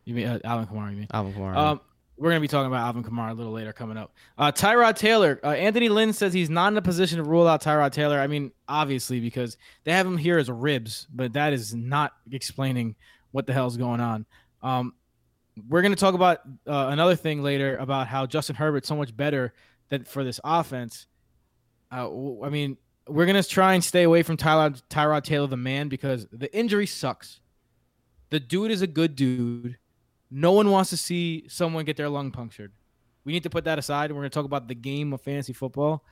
You 0.05 0.15
mean 0.15 0.27
uh, 0.27 0.39
Alvin 0.43 0.67
Kamara? 0.67 0.91
You 0.91 0.97
mean 0.97 1.07
Alvin 1.11 1.33
Kamara? 1.33 1.55
Um, 1.55 1.81
we're 2.17 2.29
gonna 2.29 2.41
be 2.41 2.47
talking 2.47 2.67
about 2.67 2.85
Alvin 2.85 3.03
Kamara 3.03 3.31
a 3.31 3.33
little 3.33 3.53
later 3.53 3.73
coming 3.73 3.97
up. 3.97 4.13
Uh, 4.37 4.51
Tyrod 4.51 4.95
Taylor. 4.95 5.39
Uh, 5.43 5.49
Anthony 5.51 5.89
Lynn 5.89 6.13
says 6.13 6.33
he's 6.33 6.49
not 6.49 6.73
in 6.73 6.77
a 6.77 6.81
position 6.81 7.17
to 7.17 7.23
rule 7.23 7.47
out 7.47 7.63
Tyrod 7.63 7.91
Taylor. 7.91 8.19
I 8.19 8.27
mean, 8.27 8.51
obviously 8.67 9.19
because 9.19 9.57
they 9.83 9.91
have 9.91 10.05
him 10.05 10.17
here 10.17 10.37
as 10.37 10.49
ribs, 10.49 11.07
but 11.13 11.33
that 11.33 11.53
is 11.53 11.73
not 11.73 12.13
explaining 12.31 12.95
what 13.31 13.47
the 13.47 13.53
hell's 13.53 13.77
going 13.77 14.01
on. 14.01 14.25
Um, 14.61 14.93
we're 15.67 15.81
going 15.81 15.91
to 15.91 15.99
talk 15.99 16.13
about 16.13 16.39
uh, 16.67 16.87
another 16.89 17.15
thing 17.15 17.41
later 17.41 17.77
about 17.77 18.07
how 18.07 18.25
Justin 18.25 18.55
Herbert's 18.55 18.87
so 18.87 18.95
much 18.95 19.15
better 19.15 19.53
than 19.89 20.05
for 20.05 20.23
this 20.23 20.39
offense. 20.43 21.07
Uh, 21.91 22.09
I 22.43 22.49
mean, 22.49 22.77
we're 23.07 23.25
going 23.25 23.41
to 23.41 23.47
try 23.47 23.73
and 23.73 23.83
stay 23.83 24.03
away 24.03 24.23
from 24.23 24.37
Tyrod, 24.37 24.81
Tyrod 24.89 25.23
Taylor, 25.23 25.47
the 25.47 25.57
man, 25.57 25.89
because 25.89 26.27
the 26.31 26.55
injury 26.55 26.85
sucks. 26.85 27.41
The 28.29 28.39
dude 28.39 28.71
is 28.71 28.81
a 28.81 28.87
good 28.87 29.15
dude. 29.15 29.77
No 30.29 30.51
one 30.51 30.69
wants 30.69 30.91
to 30.91 30.97
see 30.97 31.45
someone 31.47 31.85
get 31.85 31.97
their 31.97 32.09
lung 32.09 32.31
punctured. 32.31 32.71
We 33.25 33.33
need 33.33 33.43
to 33.43 33.49
put 33.49 33.63
that 33.63 33.79
aside. 33.79 34.11
We're 34.11 34.19
going 34.19 34.29
to 34.29 34.33
talk 34.33 34.45
about 34.45 34.67
the 34.67 34.75
game 34.75 35.11
of 35.13 35.21
fantasy 35.21 35.53
football. 35.53 36.03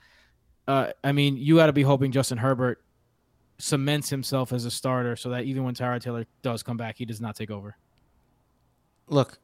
Uh, 0.67 0.91
I 1.03 1.11
mean, 1.11 1.37
you 1.37 1.57
got 1.57 1.67
to 1.67 1.73
be 1.73 1.83
hoping 1.83 2.11
Justin 2.11 2.39
Herbert 2.39 2.83
cements 3.59 4.09
himself 4.09 4.51
as 4.51 4.65
a 4.65 4.71
starter 4.71 5.15
so 5.15 5.29
that 5.29 5.45
even 5.45 5.63
when 5.63 5.75
Tyrod 5.75 6.01
Taylor 6.01 6.25
does 6.41 6.63
come 6.63 6.77
back, 6.77 6.97
he 6.97 7.05
does 7.05 7.21
not 7.21 7.35
take 7.35 7.51
over 7.51 7.77
look, 9.07 9.39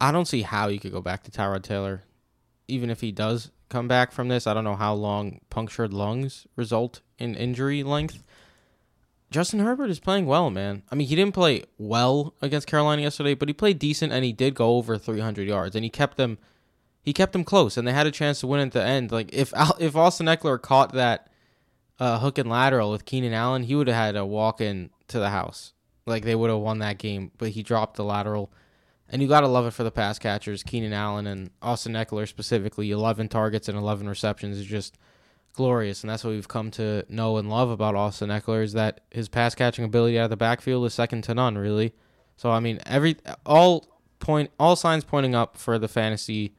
I 0.00 0.12
don't 0.12 0.26
see 0.26 0.42
how 0.42 0.68
you 0.68 0.80
could 0.80 0.92
go 0.92 1.00
back 1.00 1.22
to 1.24 1.30
Tyrod 1.30 1.62
Taylor 1.62 2.02
even 2.68 2.90
if 2.90 3.00
he 3.00 3.12
does 3.12 3.50
come 3.68 3.88
back 3.88 4.12
from 4.12 4.28
this, 4.28 4.46
I 4.46 4.54
don't 4.54 4.64
know 4.64 4.76
how 4.76 4.94
long 4.94 5.40
punctured 5.50 5.92
lungs 5.92 6.46
result 6.56 7.00
in 7.18 7.34
injury 7.34 7.82
length. 7.82 8.24
Justin 9.30 9.60
Herbert 9.60 9.90
is 9.90 9.98
playing 9.98 10.26
well, 10.26 10.50
man. 10.50 10.82
I 10.90 10.94
mean, 10.94 11.08
he 11.08 11.16
didn't 11.16 11.34
play 11.34 11.64
well 11.76 12.34
against 12.40 12.68
Carolina 12.68 13.02
yesterday, 13.02 13.34
but 13.34 13.48
he 13.48 13.52
played 13.52 13.78
decent 13.78 14.12
and 14.12 14.24
he 14.24 14.32
did 14.32 14.54
go 14.54 14.76
over 14.76 14.96
300 14.96 15.48
yards 15.48 15.74
and 15.74 15.84
he 15.84 15.90
kept 15.90 16.16
them 16.16 16.38
he 17.02 17.12
kept 17.12 17.34
them 17.34 17.44
close 17.44 17.76
and 17.76 17.86
they 17.86 17.92
had 17.92 18.06
a 18.06 18.10
chance 18.10 18.40
to 18.40 18.46
win 18.46 18.60
at 18.60 18.72
the 18.72 18.82
end. 18.82 19.12
Like 19.12 19.32
if 19.32 19.52
if 19.80 19.96
Austin 19.96 20.26
Ekeler 20.26 20.60
caught 20.60 20.92
that 20.92 21.28
uh, 21.98 22.18
hook 22.18 22.38
and 22.38 22.48
lateral 22.48 22.90
with 22.90 23.04
Keenan 23.04 23.34
Allen, 23.34 23.64
he 23.64 23.74
would 23.74 23.88
have 23.88 23.96
had 23.96 24.16
a 24.16 24.24
walk 24.24 24.60
in 24.60 24.90
to 25.08 25.18
the 25.18 25.30
house. 25.30 25.72
Like 26.06 26.24
they 26.24 26.34
would 26.34 26.50
have 26.50 26.60
won 26.60 26.78
that 26.78 26.98
game, 26.98 27.32
but 27.36 27.50
he 27.50 27.62
dropped 27.62 27.96
the 27.96 28.04
lateral. 28.04 28.52
And 29.14 29.22
you 29.22 29.28
got 29.28 29.42
to 29.42 29.46
love 29.46 29.64
it 29.64 29.70
for 29.70 29.84
the 29.84 29.92
pass 29.92 30.18
catchers, 30.18 30.64
Keenan 30.64 30.92
Allen 30.92 31.28
and 31.28 31.50
Austin 31.62 31.92
Ekeler 31.92 32.26
specifically. 32.26 32.90
11 32.90 33.28
targets 33.28 33.68
and 33.68 33.78
11 33.78 34.08
receptions 34.08 34.58
is 34.58 34.66
just 34.66 34.98
glorious. 35.52 36.02
And 36.02 36.10
that's 36.10 36.24
what 36.24 36.30
we've 36.30 36.48
come 36.48 36.72
to 36.72 37.04
know 37.08 37.36
and 37.36 37.48
love 37.48 37.70
about 37.70 37.94
Austin 37.94 38.28
Ekeler 38.28 38.64
is 38.64 38.72
that 38.72 39.02
his 39.12 39.28
pass 39.28 39.54
catching 39.54 39.84
ability 39.84 40.18
out 40.18 40.24
of 40.24 40.30
the 40.30 40.36
backfield 40.36 40.84
is 40.84 40.94
second 40.94 41.22
to 41.22 41.34
none, 41.34 41.56
really. 41.56 41.94
So 42.36 42.50
I 42.50 42.58
mean, 42.58 42.80
every 42.86 43.16
all 43.46 43.86
point 44.18 44.50
all 44.58 44.74
signs 44.74 45.04
pointing 45.04 45.36
up 45.36 45.56
for 45.56 45.78
the 45.78 45.86
fantasy 45.86 46.56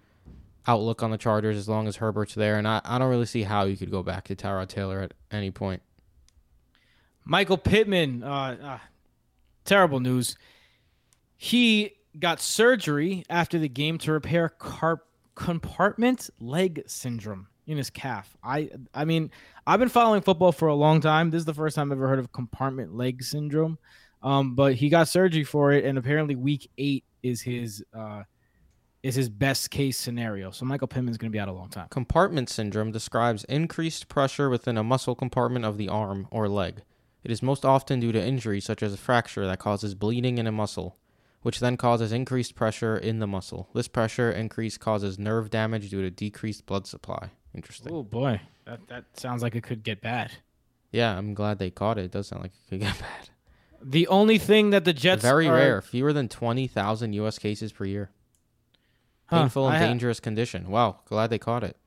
outlook 0.66 1.04
on 1.04 1.12
the 1.12 1.18
Chargers 1.18 1.58
as 1.58 1.68
long 1.68 1.90
as 1.90 1.98
Herbert's 1.98 2.36
there, 2.36 2.58
and 2.58 2.66
I, 2.66 2.80
I 2.86 3.00
don't 3.00 3.10
really 3.10 3.26
see 3.26 3.44
how 3.44 3.66
you 3.66 3.76
could 3.76 3.92
go 3.92 4.02
back 4.02 4.24
to 4.30 4.36
Tyrod 4.36 4.70
Taylor 4.70 5.02
at 5.02 5.14
any 5.30 5.52
point. 5.52 5.82
Michael 7.26 7.58
Pittman, 7.58 8.24
uh, 8.24 8.56
uh, 8.64 8.78
terrible 9.66 10.00
news. 10.00 10.38
He 11.36 11.96
got 12.20 12.40
surgery 12.40 13.24
after 13.30 13.60
the 13.60 13.70
game 13.70 13.98
to 14.00 14.12
repair 14.12 14.50
car- 14.50 15.04
compartment 15.36 16.30
leg 16.40 16.84
syndrome 16.88 17.48
in 17.68 17.78
his 17.78 17.90
calf. 17.90 18.36
I 18.44 18.70
I 18.94 19.06
mean, 19.06 19.32
I've 19.66 19.80
been 19.80 19.90
following 19.90 20.22
football 20.22 20.52
for 20.52 20.68
a 20.68 20.76
long 20.76 21.02
time. 21.02 21.30
This 21.32 21.40
is 21.40 21.46
the 21.46 21.54
first 21.54 21.76
time 21.76 21.92
I've 21.92 21.98
ever 21.98 22.08
heard 22.08 22.20
of 22.20 22.32
compartment 22.32 22.96
leg 22.96 23.24
syndrome. 23.24 23.78
Um, 24.24 24.56
but 24.56 24.74
he 24.76 24.90
got 24.90 25.08
surgery 25.08 25.44
for 25.44 25.72
it, 25.72 25.86
and 25.86 25.98
apparently 25.98 26.36
week 26.36 26.70
eight 26.78 27.04
is 27.22 27.42
his 27.42 27.84
uh, 27.94 28.24
is 29.04 29.14
his 29.14 29.30
best 29.30 29.70
case 29.70 29.98
scenario. 29.98 30.50
So 30.50 30.66
Michael 30.66 30.88
Pittman's 30.88 31.18
going 31.18 31.32
to 31.32 31.36
be 31.36 31.40
out 31.40 31.48
a 31.48 31.54
long 31.54 31.70
time. 31.70 31.88
Compartment 31.90 32.50
syndrome 32.50 32.92
describes 32.92 33.44
increased 33.44 34.08
pressure 34.08 34.50
within 34.50 34.78
a 34.78 34.84
muscle 34.84 35.14
compartment 35.14 35.64
of 35.64 35.78
the 35.78 35.90
arm 35.90 36.28
or 36.32 36.50
leg. 36.50 36.82
It 37.24 37.30
is 37.30 37.44
most 37.44 37.66
often 37.66 38.00
due 38.00 38.12
to 38.12 38.24
injury 38.24 38.60
such 38.60 38.82
as 38.82 38.94
a 38.96 38.98
fracture 38.98 39.46
that 39.46 39.60
causes 39.60 39.94
bleeding 39.94 40.40
in 40.40 40.48
a 40.48 40.52
muscle, 40.52 40.98
which 41.46 41.60
then 41.60 41.78
causes 41.78 42.12
increased 42.12 42.56
pressure 42.56 42.98
in 42.98 43.20
the 43.20 43.28
muscle. 43.28 43.70
This 43.76 43.88
pressure 43.88 44.32
increase 44.32 44.80
causes 44.80 45.20
nerve 45.20 45.52
damage 45.52 45.92
due 45.92 46.02
to 46.02 46.10
decreased 46.10 46.66
blood 46.66 46.88
supply. 46.88 47.30
Interesting. 47.54 47.94
Oh 47.94 48.02
boy, 48.02 48.42
that 48.66 48.88
that 48.88 49.04
sounds 49.14 49.44
like 49.44 49.54
it 49.54 49.62
could 49.62 49.84
get 49.84 50.02
bad. 50.02 50.32
Yeah, 50.92 51.16
I'm 51.16 51.36
glad 51.36 51.60
they 51.60 51.70
caught 51.70 52.00
it. 52.00 52.06
It 52.06 52.12
does 52.12 52.28
sound 52.30 52.42
like 52.42 52.52
it 52.52 52.70
could 52.72 52.80
get 52.80 52.98
bad. 53.00 53.30
The 53.80 54.08
only 54.08 54.40
thing 54.40 54.72
that 54.72 54.86
the 54.86 54.94
Jets 54.94 55.22
Very 55.22 55.48
are- 55.48 55.54
rare, 55.54 55.82
fewer 55.84 56.14
than 56.14 56.30
20,000 56.30 57.14
US 57.14 57.38
cases 57.38 57.72
per 57.72 57.86
year. 57.86 58.10
Huh, 59.28 59.42
Painful 59.42 59.68
and 59.68 59.76
I 59.76 59.80
ha- 59.80 59.86
dangerous 59.86 60.20
condition. 60.20 60.72
Wow, 60.72 61.02
glad 61.06 61.30
they 61.30 61.38
caught 61.38 61.64
it. 61.64 61.78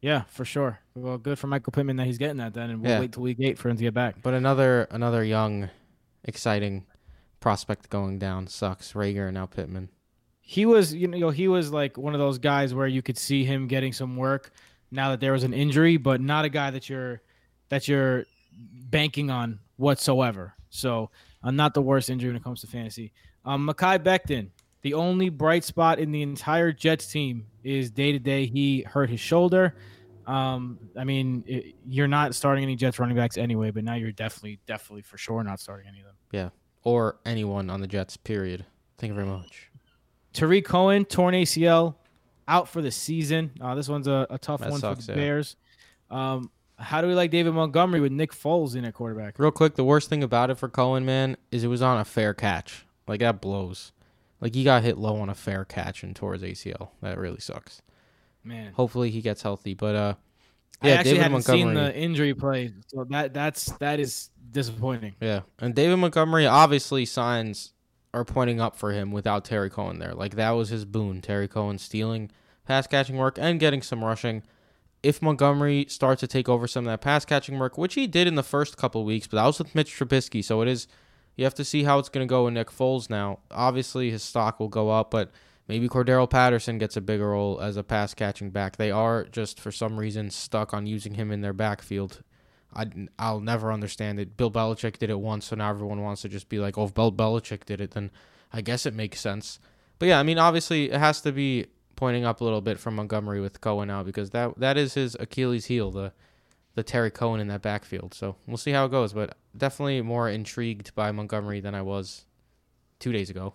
Yeah, 0.00 0.22
for 0.28 0.46
sure. 0.46 0.78
Well, 0.94 1.18
good 1.18 1.38
for 1.38 1.48
Michael 1.48 1.72
Pittman 1.72 1.96
that 1.96 2.06
he's 2.06 2.16
getting 2.18 2.38
that 2.38 2.54
then, 2.54 2.70
and 2.70 2.80
we'll 2.80 2.90
Yeah. 2.90 3.00
wait 3.00 3.12
till 3.12 3.22
week 3.22 3.38
eight 3.40 3.58
for 3.58 3.68
him 3.68 3.76
to 3.76 3.82
get 3.82 3.92
back. 3.92 4.22
But 4.22 4.32
another 4.32 4.88
another 4.90 5.22
young, 5.22 5.68
exciting 6.24 6.86
prospect 7.42 7.90
going 7.90 8.18
down 8.18 8.46
sucks. 8.46 8.94
Reagor 8.94 9.26
and 9.26 9.34
now 9.34 9.46
Pittman. 9.46 9.90
He 10.40 10.64
was, 10.64 10.94
you 10.94 11.06
know, 11.06 11.30
he 11.30 11.48
was 11.48 11.70
like 11.70 11.98
one 11.98 12.14
of 12.14 12.20
those 12.20 12.38
guys 12.38 12.74
where 12.74 12.86
you 12.86 13.02
could 13.02 13.18
see 13.18 13.44
him 13.44 13.66
getting 13.66 13.92
some 13.92 14.16
work 14.16 14.50
now 14.90 15.10
that 15.10 15.20
there 15.20 15.32
was 15.32 15.44
an 15.44 15.52
injury, 15.52 15.96
but 15.96 16.20
not 16.20 16.44
a 16.44 16.48
guy 16.48 16.70
that 16.70 16.88
you're 16.88 17.20
that 17.68 17.88
you're 17.88 18.24
banking 18.90 19.30
on 19.30 19.60
whatsoever. 19.76 20.54
So, 20.70 21.10
uh, 21.42 21.50
not 21.50 21.74
the 21.74 21.82
worst 21.82 22.10
injury 22.10 22.30
when 22.30 22.36
it 22.36 22.44
comes 22.44 22.60
to 22.62 22.66
fantasy. 22.66 23.12
Um, 23.44 23.66
Mekhi 23.66 23.98
Becton, 23.98 24.48
the 24.82 24.94
only 24.94 25.28
bright 25.28 25.64
spot 25.64 25.98
in 25.98 26.12
the 26.12 26.22
entire 26.22 26.72
Jets 26.72 27.06
team 27.06 27.46
is 27.64 27.90
day 27.90 28.12
to 28.12 28.18
day. 28.18 28.46
He 28.46 28.82
hurt 28.82 29.10
his 29.10 29.20
shoulder. 29.20 29.74
Um, 30.26 30.78
I 30.96 31.04
mean, 31.04 31.44
it, 31.46 31.74
you're 31.86 32.08
not 32.08 32.34
starting 32.34 32.62
any 32.62 32.76
Jets 32.76 32.98
running 32.98 33.16
backs 33.16 33.36
anyway, 33.36 33.70
but 33.70 33.84
now 33.84 33.94
you're 33.94 34.12
definitely, 34.12 34.60
definitely 34.66 35.02
for 35.02 35.18
sure 35.18 35.42
not 35.42 35.60
starting 35.60 35.88
any 35.88 36.00
of 36.00 36.06
them. 36.06 36.14
Yeah. 36.30 36.48
Or 36.84 37.16
anyone 37.24 37.70
on 37.70 37.80
the 37.80 37.86
Jets, 37.86 38.16
period. 38.16 38.64
Thank 38.98 39.10
you 39.10 39.14
very 39.14 39.26
much. 39.26 39.70
Tarik 40.32 40.64
Cohen, 40.64 41.04
torn 41.04 41.34
ACL, 41.34 41.94
out 42.48 42.68
for 42.68 42.82
the 42.82 42.90
season. 42.90 43.52
Uh, 43.60 43.74
this 43.74 43.88
one's 43.88 44.08
a, 44.08 44.26
a 44.30 44.38
tough 44.38 44.60
That 44.60 44.70
one 44.70 44.80
sucks, 44.80 45.06
for 45.06 45.12
yeah. 45.12 45.16
the 45.16 45.22
Bears. 45.22 45.56
Um, 46.10 46.50
how 46.78 47.00
do 47.00 47.06
we 47.06 47.14
like 47.14 47.30
David 47.30 47.54
Montgomery 47.54 48.00
with 48.00 48.12
Nick 48.12 48.32
Foles 48.32 48.74
in 48.74 48.84
at 48.84 48.94
quarterback? 48.94 49.38
Real 49.38 49.50
quick, 49.50 49.76
the 49.76 49.84
worst 49.84 50.08
thing 50.08 50.22
about 50.22 50.50
it 50.50 50.56
for 50.58 50.68
Cohen, 50.68 51.04
man, 51.04 51.36
is 51.50 51.64
it 51.64 51.68
was 51.68 51.82
on 51.82 51.98
a 51.98 52.04
fair 52.04 52.34
catch. 52.34 52.84
Like 53.06 53.20
that 53.20 53.40
blows. 53.40 53.92
Like 54.40 54.54
he 54.54 54.64
got 54.64 54.82
hit 54.82 54.98
low 54.98 55.16
on 55.20 55.28
a 55.28 55.34
fair 55.34 55.64
catch 55.64 56.02
and 56.02 56.16
tore 56.16 56.32
his 56.32 56.42
ACL. 56.42 56.88
That 57.00 57.18
really 57.18 57.40
sucks. 57.40 57.82
Man, 58.42 58.72
Hopefully 58.72 59.10
he 59.10 59.20
gets 59.20 59.42
healthy. 59.42 59.74
But 59.74 59.94
uh 59.94 60.14
I 60.82 60.90
actually 60.90 61.12
David 61.12 61.22
hadn't 61.22 61.42
seen 61.42 61.74
the 61.74 61.94
injury 61.96 62.34
play, 62.34 62.72
so 62.88 63.04
that 63.10 63.34
that's 63.34 63.66
that 63.72 64.00
is 64.00 64.30
disappointing. 64.50 65.14
Yeah, 65.20 65.40
and 65.58 65.74
David 65.74 65.96
Montgomery 65.96 66.46
obviously 66.46 67.04
signs 67.04 67.72
are 68.14 68.24
pointing 68.24 68.60
up 68.60 68.76
for 68.76 68.92
him 68.92 69.10
without 69.10 69.44
Terry 69.44 69.70
Cohen 69.70 69.98
there. 69.98 70.14
Like 70.14 70.36
that 70.36 70.50
was 70.50 70.68
his 70.68 70.84
boon. 70.84 71.20
Terry 71.20 71.48
Cohen 71.48 71.78
stealing 71.78 72.30
pass 72.66 72.86
catching 72.86 73.16
work 73.16 73.38
and 73.38 73.58
getting 73.58 73.82
some 73.82 74.04
rushing. 74.04 74.42
If 75.02 75.20
Montgomery 75.20 75.86
starts 75.88 76.20
to 76.20 76.26
take 76.26 76.48
over 76.48 76.68
some 76.68 76.86
of 76.86 76.92
that 76.92 77.00
pass 77.00 77.24
catching 77.24 77.58
work, 77.58 77.76
which 77.76 77.94
he 77.94 78.06
did 78.06 78.28
in 78.28 78.36
the 78.36 78.42
first 78.42 78.76
couple 78.76 79.04
weeks, 79.04 79.26
but 79.26 79.36
that 79.36 79.46
was 79.46 79.58
with 79.58 79.74
Mitch 79.74 79.92
Trubisky, 79.92 80.44
so 80.44 80.60
it 80.62 80.68
is. 80.68 80.86
You 81.34 81.44
have 81.44 81.54
to 81.54 81.64
see 81.64 81.84
how 81.84 81.98
it's 81.98 82.10
going 82.10 82.26
to 82.26 82.30
go 82.30 82.44
with 82.44 82.52
Nick 82.52 82.70
Foles 82.70 83.08
now. 83.08 83.38
Obviously, 83.50 84.10
his 84.10 84.22
stock 84.22 84.60
will 84.60 84.68
go 84.68 84.90
up, 84.90 85.10
but 85.10 85.30
maybe 85.72 85.88
Cordarrelle 85.88 86.28
Patterson 86.28 86.76
gets 86.76 86.98
a 86.98 87.00
bigger 87.00 87.30
role 87.30 87.58
as 87.58 87.78
a 87.78 87.82
pass 87.82 88.12
catching 88.12 88.50
back. 88.50 88.76
They 88.76 88.90
are 88.90 89.24
just 89.24 89.58
for 89.58 89.72
some 89.72 89.98
reason 89.98 90.28
stuck 90.28 90.74
on 90.74 90.86
using 90.86 91.14
him 91.14 91.30
in 91.30 91.40
their 91.40 91.54
backfield. 91.54 92.22
I, 92.74 92.88
I'll 93.18 93.40
never 93.40 93.72
understand 93.72 94.20
it. 94.20 94.36
Bill 94.36 94.50
Belichick 94.50 94.98
did 94.98 95.08
it 95.08 95.18
once, 95.18 95.46
so 95.46 95.56
now 95.56 95.70
everyone 95.70 96.02
wants 96.02 96.20
to 96.22 96.28
just 96.28 96.50
be 96.50 96.58
like, 96.58 96.76
oh, 96.76 96.84
if 96.84 96.92
Bill 96.92 97.10
Belichick 97.10 97.64
did 97.64 97.80
it, 97.80 97.92
then 97.92 98.10
I 98.52 98.60
guess 98.60 98.84
it 98.84 98.92
makes 98.92 99.18
sense. 99.18 99.58
But 99.98 100.08
yeah, 100.08 100.20
I 100.20 100.22
mean, 100.24 100.36
obviously, 100.36 100.90
it 100.90 100.98
has 100.98 101.22
to 101.22 101.32
be 101.32 101.68
pointing 101.96 102.26
up 102.26 102.42
a 102.42 102.44
little 102.44 102.60
bit 102.60 102.78
from 102.78 102.96
Montgomery 102.96 103.40
with 103.40 103.62
Cohen 103.62 103.88
out 103.88 104.04
because 104.04 104.28
that 104.30 104.58
that 104.58 104.76
is 104.76 104.92
his 104.92 105.16
Achilles 105.18 105.66
heel, 105.66 105.90
the 105.90 106.12
the 106.74 106.82
Terry 106.82 107.10
Cohen 107.10 107.40
in 107.40 107.48
that 107.48 107.62
backfield. 107.62 108.12
So 108.12 108.36
we'll 108.46 108.58
see 108.58 108.72
how 108.72 108.84
it 108.84 108.90
goes, 108.90 109.14
but 109.14 109.38
definitely 109.56 110.02
more 110.02 110.28
intrigued 110.28 110.94
by 110.94 111.12
Montgomery 111.12 111.60
than 111.60 111.74
I 111.74 111.80
was 111.80 112.26
two 112.98 113.12
days 113.12 113.30
ago. 113.30 113.54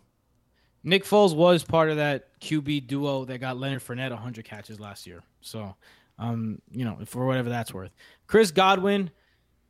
Nick 0.87 1.03
Foles 1.03 1.35
was 1.35 1.65
part 1.65 1.89
of 1.89 1.97
that 1.97 2.39
QB 2.39 2.87
duo 2.87 3.25
that 3.25 3.39
got 3.39 3.57
Leonard 3.57 3.83
Fournette 3.83 4.11
100 4.11 4.45
catches 4.45 4.79
last 4.79 5.05
year. 5.05 5.21
So, 5.41 5.75
um, 6.17 6.61
you 6.71 6.85
know, 6.85 6.97
for 7.05 7.25
whatever 7.25 7.49
that's 7.49 7.73
worth. 7.73 7.91
Chris 8.25 8.51
Godwin 8.51 9.11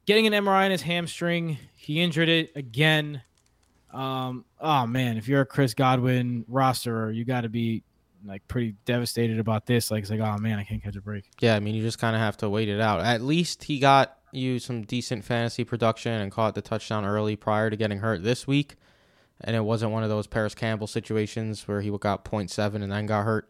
getting 0.05 0.27
an 0.27 0.33
MRI 0.33 0.65
in 0.65 0.71
his 0.71 0.83
hamstring. 0.83 1.57
He 1.75 2.01
injured 2.01 2.29
it 2.29 2.51
again. 2.55 3.24
Um, 3.91 4.45
oh 4.62 4.86
man, 4.86 5.17
if 5.17 5.27
you're 5.27 5.41
a 5.41 5.45
Chris 5.45 5.74
Godwin 5.74 6.45
rosterer, 6.51 7.15
you 7.15 7.25
got 7.25 7.41
to 7.41 7.50
be 7.50 7.81
like 8.24 8.47
pretty 8.47 8.75
devastated 8.86 9.39
about 9.39 9.65
this. 9.65 9.89
Like 9.89 10.03
it's 10.03 10.12
like, 10.12 10.19
oh 10.19 10.38
man, 10.38 10.59
I 10.59 10.63
can't 10.63 10.83
catch 10.83 10.97
a 10.97 11.01
break. 11.01 11.24
Yeah, 11.41 11.55
I 11.55 11.59
mean, 11.59 11.74
you 11.74 11.81
just 11.81 11.97
kind 11.97 12.15
of 12.15 12.21
have 12.21 12.38
to 12.38 12.50
wait 12.50 12.69
it 12.69 12.79
out. 12.79 13.00
At 13.01 13.24
least 13.24 13.63
he 13.63 13.79
got 13.79 14.19
you 14.31 14.59
some 14.59 14.83
decent 14.83 15.25
fantasy 15.25 15.63
production 15.63 16.12
and 16.12 16.31
caught 16.31 16.53
the 16.53 16.62
touchdown 16.62 17.05
early 17.05 17.36
prior 17.36 17.71
to 17.71 17.75
getting 17.75 17.97
hurt 17.97 18.21
this 18.21 18.45
week. 18.45 18.75
And 19.41 19.56
it 19.56 19.63
wasn't 19.63 19.91
one 19.91 20.03
of 20.03 20.10
those 20.10 20.27
Parris 20.27 20.56
Campbell 20.56 20.88
situations 20.88 21.67
where 21.67 21.82
he 21.82 21.89
got 21.98 22.25
0.7 22.25 22.75
and 22.75 22.91
then 22.91 23.06
got 23.06 23.25
hurt. 23.25 23.50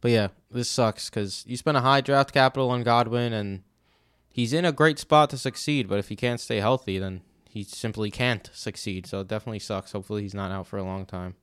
But 0.00 0.10
yeah, 0.10 0.28
this 0.50 0.68
sucks 0.68 1.08
because 1.08 1.44
you 1.46 1.56
spent 1.56 1.76
a 1.76 1.80
high 1.80 2.00
draft 2.00 2.32
capital 2.32 2.70
on 2.70 2.82
Godwin 2.82 3.32
and 3.32 3.62
he's 4.28 4.52
in 4.52 4.64
a 4.64 4.72
great 4.72 4.98
spot 4.98 5.30
to 5.30 5.38
succeed. 5.38 5.88
But 5.88 6.00
if 6.00 6.08
he 6.08 6.16
can't 6.16 6.40
stay 6.40 6.58
healthy, 6.58 6.98
then 6.98 7.22
he 7.48 7.62
simply 7.62 8.10
can't 8.10 8.50
succeed. 8.52 9.06
So 9.06 9.20
it 9.20 9.28
definitely 9.28 9.60
sucks. 9.60 9.92
Hopefully, 9.92 10.22
he's 10.22 10.34
not 10.34 10.50
out 10.50 10.66
for 10.66 10.78
a 10.78 10.82
long 10.82 11.06
time. 11.06 11.36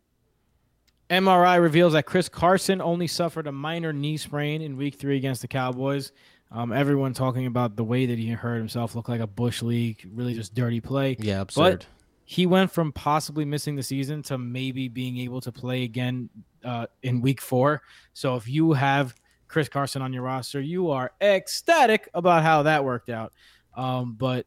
MRI 1.09 1.59
reveals 1.59 1.93
that 1.93 2.05
Chris 2.05 2.29
Carson 2.29 2.81
only 2.81 3.07
suffered 3.07 3.47
a 3.47 3.51
minor 3.51 3.93
knee 3.93 4.17
sprain 4.17 4.61
in 4.61 4.77
Week 4.77 4.95
Three 4.95 5.17
against 5.17 5.41
the 5.41 5.47
Cowboys. 5.47 6.11
Um, 6.51 6.73
everyone 6.73 7.13
talking 7.13 7.45
about 7.45 7.75
the 7.75 7.83
way 7.83 8.07
that 8.07 8.17
he 8.17 8.29
hurt 8.29 8.57
himself 8.57 8.95
looked 8.95 9.09
like 9.09 9.21
a 9.21 9.27
bush 9.27 9.61
league, 9.61 10.07
really 10.11 10.33
just 10.33 10.53
dirty 10.55 10.81
play. 10.81 11.15
Yeah, 11.19 11.41
absurd. 11.41 11.79
But 11.79 11.85
he 12.29 12.45
went 12.45 12.69
from 12.71 12.91
possibly 12.91 13.43
missing 13.43 13.75
the 13.75 13.81
season 13.81 14.21
to 14.21 14.37
maybe 14.37 14.87
being 14.87 15.17
able 15.17 15.41
to 15.41 15.51
play 15.51 15.81
again 15.81 16.29
uh, 16.63 16.85
in 17.01 17.21
Week 17.21 17.41
Four. 17.41 17.81
So 18.13 18.35
if 18.35 18.47
you 18.47 18.73
have 18.73 19.15
Chris 19.47 19.67
Carson 19.67 20.03
on 20.03 20.13
your 20.13 20.21
roster, 20.21 20.61
you 20.61 20.91
are 20.91 21.11
ecstatic 21.19 22.07
about 22.13 22.43
how 22.43 22.61
that 22.61 22.85
worked 22.85 23.09
out. 23.09 23.33
Um, 23.75 24.13
but 24.13 24.45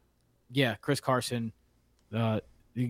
yeah, 0.49 0.75
Chris 0.75 1.01
Carson, 1.01 1.51
uh, 2.15 2.39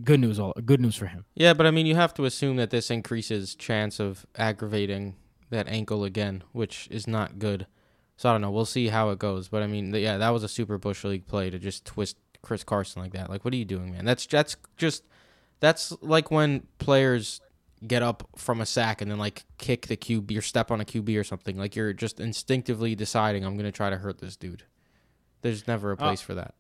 good 0.04 0.20
news. 0.20 0.40
All 0.40 0.54
good 0.64 0.80
news 0.80 0.96
for 0.96 1.08
him. 1.08 1.26
Yeah, 1.34 1.56
but 1.56 1.66
I 1.66 1.72
mean, 1.72 1.88
you 1.88 1.96
have 1.96 2.14
to 2.14 2.26
assume 2.26 2.58
that 2.58 2.70
this 2.70 2.92
increases 2.92 3.56
chance 3.56 4.00
of 4.00 4.28
aggravating 4.36 5.16
that 5.50 5.68
ankle 5.68 6.04
again, 6.04 6.44
which 6.52 6.88
is 6.92 7.08
not 7.08 7.40
good. 7.40 7.66
So 8.16 8.30
I 8.30 8.34
don't 8.34 8.42
know. 8.42 8.52
We'll 8.52 8.66
see 8.66 8.90
how 8.90 9.10
it 9.10 9.18
goes. 9.18 9.48
But 9.48 9.64
I 9.64 9.68
mean, 9.68 9.92
yeah, 9.96 10.20
that 10.20 10.30
was 10.30 10.44
a 10.44 10.48
super 10.48 10.78
bush 10.78 11.04
league 11.04 11.26
play 11.26 11.50
to 11.50 11.58
just 11.58 11.84
twist 11.84 12.18
Chris 12.44 12.64
Carson 12.64 13.02
like 13.02 13.14
that. 13.14 13.30
Like, 13.30 13.44
what 13.44 13.54
are 13.54 13.58
you 13.58 13.66
doing, 13.66 13.92
man? 13.92 14.06
That's 14.06 14.28
that's 14.28 14.56
just 14.78 15.04
that's 15.60 15.96
like 16.02 16.30
when 16.30 16.68
players 16.78 17.42
get 17.86 18.04
up 18.04 18.30
from 18.36 18.62
a 18.62 18.66
sack 18.66 19.02
and 19.02 19.10
then 19.10 19.18
like 19.18 19.44
kick 19.58 19.88
the 19.88 19.98
QB 19.98 20.38
or 20.38 20.42
step 20.42 20.70
on 20.70 20.80
a 20.80 20.86
QB 20.86 21.20
or 21.20 21.24
something. 21.24 21.58
Like 21.58 21.76
you're 21.76 21.94
just 21.94 22.20
instinctively 22.20 22.96
deciding 22.96 23.44
I'm 23.44 23.58
gonna 23.58 23.72
try 23.72 23.90
to 23.90 23.98
hurt 23.98 24.20
this 24.20 24.36
dude. 24.36 24.64
There's 25.42 25.68
never 25.68 25.92
a 25.92 25.96
uh, 25.96 25.98
place 25.98 26.22
for 26.22 26.36
that. 26.36 26.54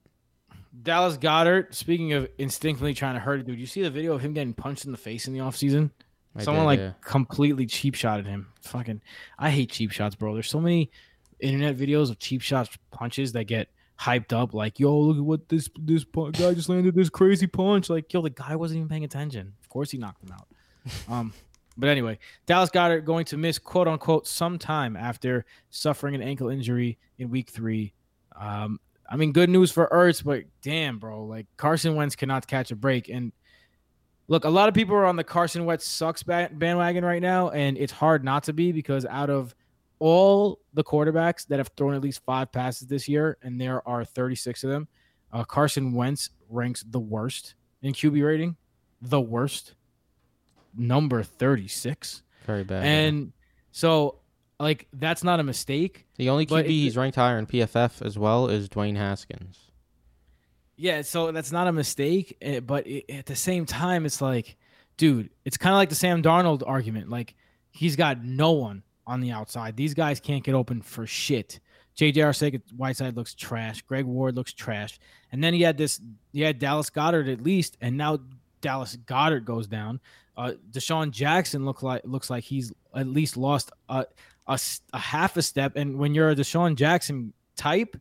Dallas 0.81 1.17
Goedert, 1.17 1.75
speaking 1.75 2.13
of 2.13 2.27
instinctively 2.37 2.93
trying 2.93 3.13
to 3.13 3.19
hurt 3.19 3.41
a 3.41 3.43
dude, 3.43 3.59
you 3.59 3.67
see 3.67 3.83
the 3.83 3.91
video 3.91 4.13
of 4.13 4.21
him 4.21 4.33
getting 4.33 4.53
punched 4.53 4.85
in 4.85 4.91
the 4.91 4.97
face 4.97 5.27
in 5.27 5.33
the 5.33 5.39
offseason? 5.39 5.91
I 6.35 6.43
Someone 6.43 6.63
did, 6.63 6.67
like 6.67 6.79
yeah. 6.79 6.91
completely 7.01 7.67
cheap 7.67 7.93
shotted 7.93 8.25
him. 8.25 8.47
Fucking, 8.61 9.01
I 9.37 9.51
hate 9.51 9.69
cheap 9.69 9.91
shots, 9.91 10.15
bro. 10.15 10.33
There's 10.33 10.49
so 10.49 10.59
many 10.59 10.89
internet 11.39 11.77
videos 11.77 12.09
of 12.09 12.17
cheap 12.17 12.41
shots 12.41 12.75
punches 12.91 13.33
that 13.33 13.43
get 13.43 13.69
hyped 13.99 14.33
up. 14.33 14.53
Like, 14.53 14.79
yo, 14.79 14.97
look 14.97 15.17
at 15.17 15.23
what 15.23 15.49
this 15.49 15.69
this 15.79 16.03
guy 16.03 16.53
just 16.53 16.69
landed 16.69 16.95
this 16.95 17.09
crazy 17.09 17.47
punch. 17.47 17.89
Like, 17.89 18.11
yo, 18.11 18.21
the 18.21 18.29
guy 18.29 18.55
wasn't 18.55 18.77
even 18.77 18.89
paying 18.89 19.03
attention. 19.03 19.53
Of 19.61 19.69
course, 19.69 19.91
he 19.91 19.97
knocked 19.97 20.23
him 20.23 20.33
out. 20.33 20.47
um, 21.09 21.33
but 21.77 21.89
anyway, 21.89 22.19
Dallas 22.45 22.69
Goedert 22.69 23.05
going 23.05 23.25
to 23.25 23.37
miss 23.37 23.57
quote 23.59 23.87
unquote 23.87 24.27
some 24.27 24.59
time 24.59 24.95
after 24.95 25.45
suffering 25.69 26.15
an 26.15 26.21
ankle 26.21 26.49
injury 26.49 26.97
in 27.17 27.29
week 27.29 27.49
three. 27.49 27.93
Um, 28.35 28.79
I 29.09 29.15
mean, 29.15 29.31
good 29.31 29.49
news 29.49 29.71
for 29.71 29.87
Ertz, 29.91 30.23
but 30.23 30.43
damn, 30.61 30.97
bro, 30.97 31.25
like 31.25 31.47
Carson 31.57 31.95
Wentz 31.95 32.15
cannot 32.15 32.47
catch 32.47 32.71
a 32.71 32.75
break. 32.75 33.09
And 33.09 33.31
look, 34.27 34.45
a 34.45 34.49
lot 34.49 34.69
of 34.69 34.75
people 34.75 34.95
are 34.95 35.05
on 35.05 35.15
the 35.15 35.23
Carson 35.23 35.65
Wentz 35.65 35.85
sucks 35.85 36.23
bandwagon 36.23 37.03
right 37.03 37.21
now, 37.21 37.49
and 37.49 37.77
it's 37.77 37.91
hard 37.91 38.23
not 38.23 38.43
to 38.43 38.53
be 38.53 38.71
because 38.71 39.05
out 39.05 39.29
of 39.29 39.53
all 40.03 40.59
the 40.73 40.83
quarterbacks 40.83 41.47
that 41.47 41.59
have 41.59 41.69
thrown 41.77 41.93
at 41.93 42.01
least 42.01 42.19
five 42.25 42.51
passes 42.51 42.89
this 42.89 43.07
year, 43.07 43.37
and 43.41 43.59
there 43.59 43.87
are 43.87 44.03
36 44.03 44.61
of 44.65 44.69
them, 44.69 44.89
uh, 45.31 45.45
Carson 45.45 45.93
Wentz 45.93 46.29
ranks 46.49 46.83
the 46.85 46.99
worst 46.99 47.55
in 47.81 47.93
QB 47.93 48.21
rating, 48.21 48.57
the 49.01 49.21
worst, 49.21 49.75
number 50.75 51.23
36. 51.23 52.21
Very 52.45 52.65
bad. 52.65 52.83
And 52.83 53.31
so, 53.71 54.19
like, 54.59 54.87
that's 54.91 55.23
not 55.23 55.39
a 55.39 55.43
mistake. 55.43 56.05
the 56.17 56.27
only 56.29 56.47
QB 56.47 56.65
it- 56.65 56.67
he's 56.67 56.97
ranked 56.97 57.15
higher 57.15 57.37
in 57.39 57.45
PFF 57.45 58.01
as 58.05 58.19
well 58.19 58.49
is 58.49 58.67
Dwayne 58.67 58.97
Haskins. 58.97 59.71
Yeah, 60.75 61.03
so 61.03 61.31
that's 61.31 61.53
not 61.53 61.67
a 61.67 61.71
mistake, 61.71 62.35
eh, 62.41 62.59
but 62.59 62.85
i 62.85 63.03
at 63.07 63.27
the 63.27 63.37
same 63.37 63.65
time, 63.65 64.05
it's 64.05 64.21
like, 64.21 64.57
dude, 64.97 65.29
it's 65.45 65.55
kind 65.55 65.73
of 65.73 65.77
like 65.77 65.87
the 65.87 65.95
Sam 65.95 66.21
Darnold 66.21 66.61
argument. 66.67 67.09
Like, 67.09 67.35
he's 67.71 67.95
got 67.95 68.21
no 68.21 68.51
one 68.51 68.83
on 69.05 69.21
the 69.21 69.31
outside. 69.31 69.75
These 69.75 69.93
guys 69.93 70.19
can't 70.19 70.43
get 70.43 70.55
open 70.55 70.81
for 70.81 71.05
shit. 71.05 71.59
J.J. 71.95 72.21
Arcega 72.21 72.61
Whiteside 72.75 73.15
looks 73.15 73.35
trash. 73.35 73.81
Greg 73.83 74.05
Ward 74.05 74.35
looks 74.35 74.53
trash. 74.53 74.99
And 75.31 75.43
then 75.43 75.53
he 75.53 75.61
had 75.61 75.77
this, 75.77 76.01
he 76.31 76.41
had 76.41 76.59
Dallas 76.59 76.89
Goedert 76.89 77.31
at 77.31 77.41
least, 77.41 77.77
and 77.81 77.97
now 77.97 78.19
Dallas 78.61 78.97
Goedert 79.05 79.45
goes 79.45 79.67
down. 79.67 79.99
Uh, 80.35 80.53
DeSean 80.71 81.11
Jackson 81.11 81.63
look 81.65 81.83
like 81.83 82.01
looks 82.05 82.31
like 82.31 82.43
he's 82.43 82.73
at 82.95 83.05
least 83.05 83.37
lost 83.37 83.71
a 83.87 84.05
half 84.93 85.37
a 85.37 85.41
step. 85.43 85.75
And 85.75 85.97
when 85.99 86.15
you're 86.15 86.31
a 86.31 86.35
DeSean 86.35 86.75
Jackson 86.75 87.33
type, 87.55 87.95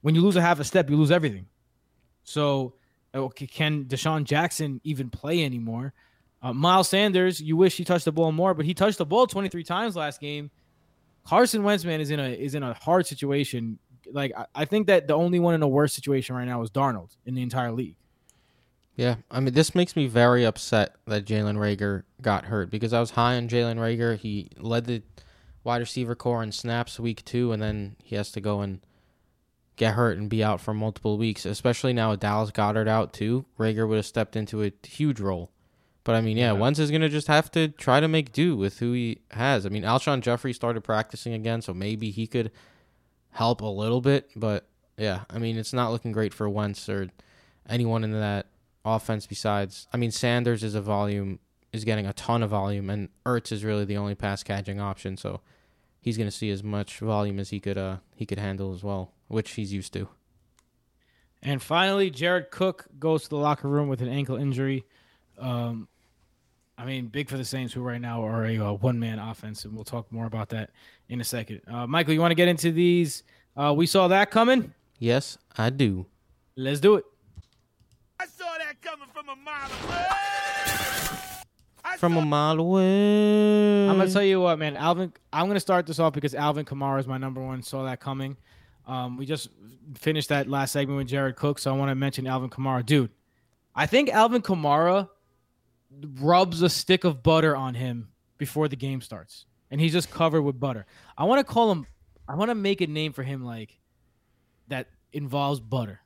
when 0.00 0.14
you 0.14 0.22
lose 0.22 0.36
a 0.36 0.40
half 0.40 0.60
a 0.60 0.64
step, 0.64 0.88
you 0.88 0.96
lose 0.96 1.10
everything. 1.10 1.46
So, 2.24 2.74
okay, 3.14 3.46
can 3.46 3.84
DeSean 3.84 4.24
Jackson 4.24 4.80
even 4.84 5.10
play 5.10 5.44
anymore? 5.44 5.92
Uh, 6.40 6.52
Miles 6.52 6.88
Sanders, 6.88 7.40
you 7.40 7.56
wish 7.56 7.76
he 7.76 7.84
touched 7.84 8.04
the 8.04 8.12
ball 8.12 8.32
more, 8.32 8.54
but 8.54 8.64
he 8.64 8.74
touched 8.74 8.98
the 8.98 9.06
ball 9.06 9.26
23 9.26 9.64
times 9.64 9.96
last 9.96 10.20
game. 10.20 10.50
Carson 11.26 11.62
Wentz, 11.62 11.84
man, 11.84 12.00
is 12.00 12.10
in 12.10 12.20
a 12.20 12.28
is 12.28 12.54
in 12.54 12.62
a 12.62 12.72
hard 12.74 13.06
situation. 13.06 13.78
Like 14.10 14.32
I, 14.36 14.46
I 14.54 14.64
think 14.64 14.86
that 14.86 15.08
the 15.08 15.14
only 15.14 15.40
one 15.40 15.54
in 15.54 15.62
a 15.62 15.68
worse 15.68 15.92
situation 15.92 16.36
right 16.36 16.46
now 16.46 16.62
is 16.62 16.70
Darnold 16.70 17.16
in 17.26 17.34
the 17.34 17.42
entire 17.42 17.72
league. 17.72 17.96
Yeah, 18.96 19.16
I 19.30 19.38
mean, 19.38 19.54
this 19.54 19.76
makes 19.76 19.94
me 19.94 20.08
very 20.08 20.44
upset 20.44 20.96
that 21.06 21.24
Jalen 21.24 21.56
Reagor 21.56 22.02
got 22.20 22.46
hurt 22.46 22.68
because 22.68 22.92
I 22.92 22.98
was 22.98 23.12
high 23.12 23.36
on 23.36 23.48
Jalen 23.48 23.76
Reagor. 23.76 24.18
He 24.18 24.50
led 24.58 24.86
the 24.86 25.02
wide 25.62 25.80
receiver 25.80 26.16
corps 26.16 26.42
in 26.42 26.50
snaps 26.50 26.98
week 26.98 27.24
two, 27.24 27.52
and 27.52 27.62
then 27.62 27.94
he 28.02 28.16
has 28.16 28.32
to 28.32 28.40
go 28.40 28.60
and 28.60 28.80
get 29.76 29.94
hurt 29.94 30.18
and 30.18 30.28
be 30.28 30.42
out 30.42 30.60
for 30.60 30.74
multiple 30.74 31.16
weeks. 31.16 31.46
Especially 31.46 31.92
now 31.92 32.10
with 32.10 32.20
Dallas 32.20 32.50
Goedert 32.50 32.88
out 32.88 33.12
too, 33.12 33.44
Reagor 33.58 33.86
would 33.86 33.96
have 33.96 34.06
stepped 34.06 34.34
into 34.34 34.64
a 34.64 34.72
huge 34.84 35.20
role. 35.20 35.52
But 36.08 36.14
I 36.14 36.22
mean, 36.22 36.38
yeah, 36.38 36.52
Yeah. 36.54 36.58
Wentz 36.58 36.78
is 36.78 36.90
gonna 36.90 37.10
just 37.10 37.26
have 37.26 37.50
to 37.50 37.68
try 37.68 38.00
to 38.00 38.08
make 38.08 38.32
do 38.32 38.56
with 38.56 38.78
who 38.78 38.94
he 38.94 39.18
has. 39.32 39.66
I 39.66 39.68
mean, 39.68 39.82
Alshon 39.82 40.22
Jeffery 40.22 40.54
started 40.54 40.82
practicing 40.82 41.34
again, 41.34 41.60
so 41.60 41.74
maybe 41.74 42.10
he 42.10 42.26
could 42.26 42.50
help 43.32 43.60
a 43.60 43.66
little 43.66 44.00
bit. 44.00 44.30
But 44.34 44.66
yeah, 44.96 45.24
I 45.28 45.38
mean, 45.38 45.58
it's 45.58 45.74
not 45.74 45.92
looking 45.92 46.12
great 46.12 46.32
for 46.32 46.48
Wentz 46.48 46.88
or 46.88 47.10
anyone 47.68 48.04
in 48.04 48.12
that 48.12 48.46
offense 48.86 49.26
besides 49.26 49.86
I 49.92 49.98
mean 49.98 50.10
Sanders 50.10 50.64
is 50.64 50.74
a 50.74 50.80
volume 50.80 51.40
is 51.74 51.84
getting 51.84 52.06
a 52.06 52.14
ton 52.14 52.42
of 52.42 52.48
volume 52.48 52.88
and 52.88 53.10
Ertz 53.26 53.52
is 53.52 53.62
really 53.62 53.84
the 53.84 53.98
only 53.98 54.14
pass 54.14 54.42
catching 54.42 54.80
option 54.80 55.18
so 55.18 55.42
he's 56.00 56.16
going 56.16 56.30
to 56.30 56.34
see 56.34 56.48
as 56.48 56.64
much 56.64 57.00
volume 57.00 57.38
as 57.38 57.50
he 57.50 57.60
could 57.60 57.76
uh 57.76 57.98
he 58.14 58.24
could 58.24 58.38
handle 58.38 58.72
as 58.72 58.82
well 58.82 59.12
which 59.26 59.50
he's 59.50 59.74
used 59.74 59.92
to. 59.92 60.08
And 61.42 61.60
finally, 61.60 62.08
Jared 62.08 62.50
Cook 62.50 62.86
goes 62.98 63.24
to 63.24 63.28
the 63.28 63.36
locker 63.36 63.68
room 63.68 63.88
with 63.88 64.00
an 64.00 64.08
ankle 64.08 64.36
injury. 64.36 64.86
Um, 65.38 65.86
I 66.78 66.84
mean, 66.84 67.08
big 67.08 67.28
for 67.28 67.36
the 67.36 67.44
Saints, 67.44 67.74
who 67.74 67.80
right 67.80 68.00
now 68.00 68.24
are 68.24 68.46
a 68.46 68.58
uh, 68.58 68.72
one 68.74 69.00
man 69.00 69.18
offense, 69.18 69.64
and 69.64 69.74
we'll 69.74 69.82
talk 69.84 70.10
more 70.12 70.26
about 70.26 70.48
that 70.50 70.70
in 71.08 71.20
a 71.20 71.24
second. 71.24 71.60
Uh, 71.66 71.88
Michael, 71.88 72.14
you 72.14 72.20
want 72.20 72.30
to 72.30 72.36
get 72.36 72.46
into 72.46 72.70
these? 72.70 73.24
Uh, 73.56 73.74
we 73.76 73.84
saw 73.84 74.06
that 74.06 74.30
coming. 74.30 74.72
Yes, 75.00 75.38
I 75.56 75.70
do. 75.70 76.06
Let's 76.56 76.78
do 76.78 76.94
it. 76.94 77.04
I 78.20 78.26
saw 78.26 78.46
that 78.58 78.80
coming 78.80 79.08
from 79.12 79.28
a 79.28 79.34
mile 79.34 79.70
away. 79.84 80.06
I 81.84 81.96
From 81.96 82.12
saw 82.14 82.20
a 82.20 82.24
mile 82.24 82.60
away. 82.60 83.88
I'm 83.88 83.96
gonna 83.96 84.10
tell 84.10 84.22
you 84.22 84.40
what, 84.40 84.58
man. 84.60 84.76
Alvin, 84.76 85.12
I'm 85.32 85.48
gonna 85.48 85.58
start 85.58 85.84
this 85.84 85.98
off 85.98 86.12
because 86.12 86.34
Alvin 86.34 86.64
Kamara 86.64 87.00
is 87.00 87.08
my 87.08 87.18
number 87.18 87.40
one. 87.44 87.60
Saw 87.62 87.84
that 87.86 87.98
coming. 87.98 88.36
Um, 88.86 89.16
we 89.16 89.26
just 89.26 89.48
finished 89.96 90.28
that 90.28 90.48
last 90.48 90.72
segment 90.72 90.96
with 90.96 91.08
Jared 91.08 91.34
Cook, 91.34 91.58
so 91.58 91.74
I 91.74 91.76
want 91.76 91.90
to 91.90 91.96
mention 91.96 92.26
Alvin 92.28 92.50
Kamara, 92.50 92.86
dude. 92.86 93.10
I 93.74 93.86
think 93.86 94.10
Alvin 94.10 94.42
Kamara 94.42 95.08
rubs 95.90 96.62
a 96.62 96.68
stick 96.68 97.04
of 97.04 97.22
butter 97.22 97.56
on 97.56 97.74
him 97.74 98.08
before 98.36 98.68
the 98.68 98.76
game 98.76 99.00
starts, 99.00 99.46
and 99.70 99.80
he's 99.80 99.92
just 99.92 100.10
covered 100.10 100.42
with 100.42 100.58
butter. 100.58 100.86
I 101.16 101.24
want 101.24 101.46
to 101.46 101.52
call 101.52 101.70
him. 101.72 101.86
I 102.28 102.34
want 102.34 102.50
to 102.50 102.54
make 102.54 102.80
a 102.80 102.86
name 102.86 103.12
for 103.12 103.22
him 103.22 103.44
like 103.44 103.78
that 104.68 104.88
involves 105.12 105.60
butter, 105.60 106.00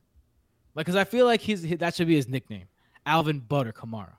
like 0.75 0.87
because 0.87 0.97
I 0.97 1.05
feel 1.05 1.27
like 1.27 1.41
his 1.41 1.63
that 1.79 1.95
should 1.95 2.07
be 2.07 2.17
his 2.17 2.29
nickname, 2.29 2.67
Alvin 3.05 3.41
Butter 3.41 3.73
Kamara, 3.73 4.15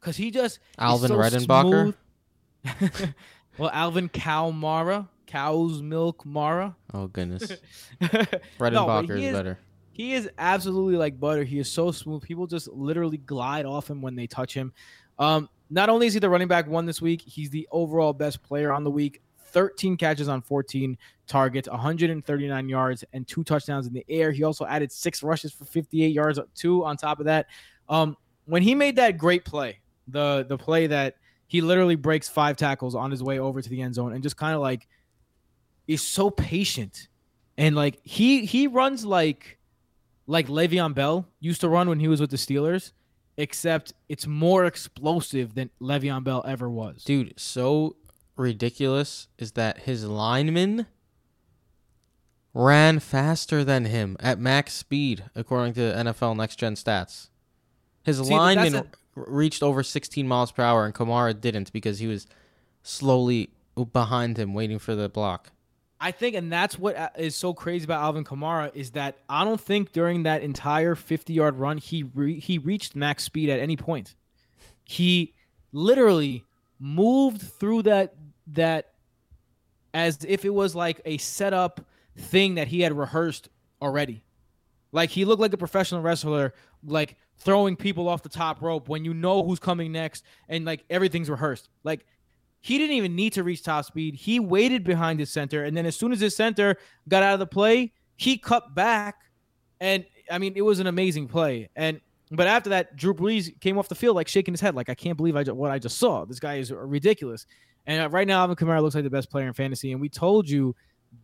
because 0.00 0.16
he 0.16 0.30
just 0.30 0.58
Alvin 0.78 1.08
so 1.08 1.16
Redenbacher? 1.16 1.94
well, 3.58 3.70
Alvin 3.72 4.08
Cow 4.08 4.50
Mara, 4.50 5.08
cow's 5.26 5.82
milk 5.82 6.24
Mara. 6.24 6.76
Oh 6.94 7.06
goodness. 7.06 7.52
No, 8.00 8.08
but 8.10 8.42
Redenbacher 8.58 9.20
is 9.20 9.32
better. 9.32 9.58
He 9.92 10.14
is 10.14 10.30
absolutely 10.38 10.96
like 10.96 11.20
butter. 11.20 11.44
He 11.44 11.58
is 11.58 11.70
so 11.70 11.92
smooth. 11.92 12.22
People 12.22 12.46
just 12.46 12.68
literally 12.68 13.18
glide 13.18 13.66
off 13.66 13.90
him 13.90 14.00
when 14.00 14.16
they 14.16 14.26
touch 14.26 14.54
him. 14.54 14.72
Um, 15.22 15.48
not 15.70 15.88
only 15.88 16.08
is 16.08 16.14
he 16.14 16.20
the 16.20 16.28
running 16.28 16.48
back 16.48 16.66
one 16.66 16.84
this 16.84 17.00
week, 17.00 17.22
he's 17.22 17.48
the 17.48 17.68
overall 17.70 18.12
best 18.12 18.42
player 18.42 18.72
on 18.72 18.82
the 18.82 18.90
week. 18.90 19.22
13 19.52 19.96
catches 19.96 20.28
on 20.28 20.42
14 20.42 20.98
targets, 21.28 21.68
139 21.68 22.68
yards, 22.68 23.04
and 23.12 23.26
two 23.28 23.44
touchdowns 23.44 23.86
in 23.86 23.92
the 23.92 24.04
air. 24.08 24.32
He 24.32 24.42
also 24.42 24.66
added 24.66 24.90
six 24.90 25.22
rushes 25.22 25.52
for 25.52 25.64
58 25.64 26.08
yards, 26.08 26.40
two 26.54 26.84
on 26.84 26.96
top 26.96 27.20
of 27.20 27.26
that. 27.26 27.46
Um, 27.88 28.16
when 28.46 28.62
he 28.62 28.74
made 28.74 28.96
that 28.96 29.16
great 29.16 29.44
play, 29.44 29.78
the 30.08 30.44
the 30.48 30.58
play 30.58 30.88
that 30.88 31.14
he 31.46 31.60
literally 31.60 31.94
breaks 31.94 32.28
five 32.28 32.56
tackles 32.56 32.96
on 32.96 33.10
his 33.10 33.22
way 33.22 33.38
over 33.38 33.62
to 33.62 33.68
the 33.68 33.80
end 33.80 33.94
zone 33.94 34.14
and 34.14 34.22
just 34.22 34.36
kind 34.36 34.54
of 34.54 34.60
like 34.60 34.88
is 35.86 36.02
so 36.02 36.30
patient 36.30 37.08
and 37.56 37.76
like 37.76 38.00
he 38.02 38.44
he 38.44 38.66
runs 38.66 39.04
like 39.04 39.58
like 40.26 40.48
Le'Veon 40.48 40.94
Bell 40.94 41.28
used 41.38 41.60
to 41.60 41.68
run 41.68 41.88
when 41.88 42.00
he 42.00 42.08
was 42.08 42.20
with 42.20 42.30
the 42.30 42.36
Steelers, 42.36 42.92
except 43.36 43.92
it's 44.08 44.26
more 44.26 44.64
explosive 44.64 45.54
than 45.54 45.70
Le'Veon 45.80 46.24
Bell 46.24 46.44
ever 46.46 46.68
was. 46.68 47.04
Dude, 47.04 47.34
so 47.36 47.96
ridiculous 48.36 49.28
is 49.38 49.52
that 49.52 49.80
his 49.80 50.04
lineman 50.04 50.86
ran 52.54 52.98
faster 52.98 53.64
than 53.64 53.86
him 53.86 54.16
at 54.20 54.38
max 54.38 54.74
speed, 54.74 55.24
according 55.34 55.74
to 55.74 55.80
NFL 55.80 56.36
Next 56.36 56.56
Gen 56.56 56.74
Stats. 56.74 57.28
His 58.04 58.18
See, 58.18 58.34
lineman 58.34 58.74
r- 58.76 58.84
reached 59.14 59.62
over 59.62 59.82
16 59.82 60.26
miles 60.28 60.52
per 60.52 60.62
hour, 60.62 60.84
and 60.84 60.94
Kamara 60.94 61.38
didn't 61.38 61.72
because 61.72 61.98
he 61.98 62.06
was 62.06 62.26
slowly 62.82 63.50
behind 63.92 64.36
him, 64.38 64.54
waiting 64.54 64.78
for 64.78 64.94
the 64.94 65.08
block. 65.08 65.52
I 66.04 66.10
think, 66.10 66.34
and 66.34 66.52
that's 66.52 66.76
what 66.76 66.96
uh, 66.96 67.30
so 67.30 67.54
crazy 67.54 67.84
about 67.84 68.02
Alvin 68.02 68.24
Kamara 68.24 68.74
is 68.74 68.90
that 68.90 69.18
I 69.28 69.44
don't 69.44 69.60
think 69.60 69.92
during 69.92 70.24
that 70.24 70.42
entire 70.42 70.96
50 70.96 71.32
yard 71.32 71.54
run 71.54 71.78
he 71.78 72.02
re- 72.02 72.40
he 72.40 72.58
reached 72.58 72.96
max 72.96 73.22
speed 73.22 73.48
at 73.48 73.60
any 73.60 73.76
point. 73.76 74.16
He 74.84 75.32
literally 75.70 76.44
moved 76.80 77.40
through 77.40 77.82
that 77.84 78.14
that 78.48 78.94
as 79.94 80.24
if 80.26 80.44
it 80.44 80.52
was 80.52 80.74
like 80.74 81.00
a 81.04 81.18
setup 81.18 81.80
thing 82.18 82.56
that 82.56 82.66
he 82.66 82.80
had 82.80 82.92
rehearsed 82.98 83.48
already. 83.80 84.24
Like 84.90 85.10
he 85.10 85.24
looked 85.24 85.40
like 85.40 85.52
a 85.52 85.58
professional 85.58 86.02
wrestler, 86.02 86.52
like 86.84 87.16
throwing 87.38 87.76
people 87.76 88.08
off 88.08 88.24
the 88.24 88.28
top 88.28 88.60
rope 88.60 88.88
when 88.88 89.04
you 89.04 89.14
know 89.14 89.44
who's 89.44 89.60
coming 89.60 89.92
next 89.92 90.24
and 90.48 90.64
like 90.64 90.84
everything's 90.90 91.30
rehearsed. 91.30 91.68
Like 91.84 92.04
he 92.62 92.78
didn't 92.78 92.96
even 92.96 93.14
need 93.14 93.34
to 93.34 93.42
reach 93.42 93.62
top 93.62 93.84
speed. 93.84 94.14
He 94.14 94.40
waited 94.40 94.84
behind 94.84 95.20
his 95.20 95.30
center, 95.30 95.64
and 95.64 95.76
then 95.76 95.84
as 95.84 95.96
soon 95.96 96.12
as 96.12 96.20
his 96.20 96.34
center 96.34 96.76
got 97.08 97.22
out 97.22 97.34
of 97.34 97.40
the 97.40 97.46
play, 97.46 97.92
he 98.16 98.38
cut 98.38 98.74
back, 98.74 99.16
and 99.80 100.06
I 100.30 100.38
mean 100.38 100.54
it 100.56 100.62
was 100.62 100.78
an 100.80 100.86
amazing 100.86 101.28
play. 101.28 101.68
And 101.76 102.00
but 102.30 102.46
after 102.46 102.70
that, 102.70 102.96
Drew 102.96 103.12
Brees 103.12 103.60
came 103.60 103.78
off 103.78 103.88
the 103.88 103.94
field 103.94 104.16
like 104.16 104.28
shaking 104.28 104.54
his 104.54 104.60
head, 104.60 104.74
like 104.74 104.88
I 104.88 104.94
can't 104.94 105.16
believe 105.16 105.36
I 105.36 105.42
what 105.52 105.70
I 105.70 105.78
just 105.78 105.98
saw. 105.98 106.24
This 106.24 106.40
guy 106.40 106.56
is 106.56 106.72
ridiculous. 106.72 107.46
And 107.86 108.00
uh, 108.00 108.08
right 108.10 108.26
now, 108.26 108.40
Alvin 108.40 108.56
Kamara 108.56 108.80
looks 108.80 108.94
like 108.94 109.04
the 109.04 109.10
best 109.10 109.28
player 109.28 109.48
in 109.48 109.52
fantasy. 109.52 109.92
And 109.92 110.00
we 110.00 110.08
told 110.08 110.48
you 110.48 110.74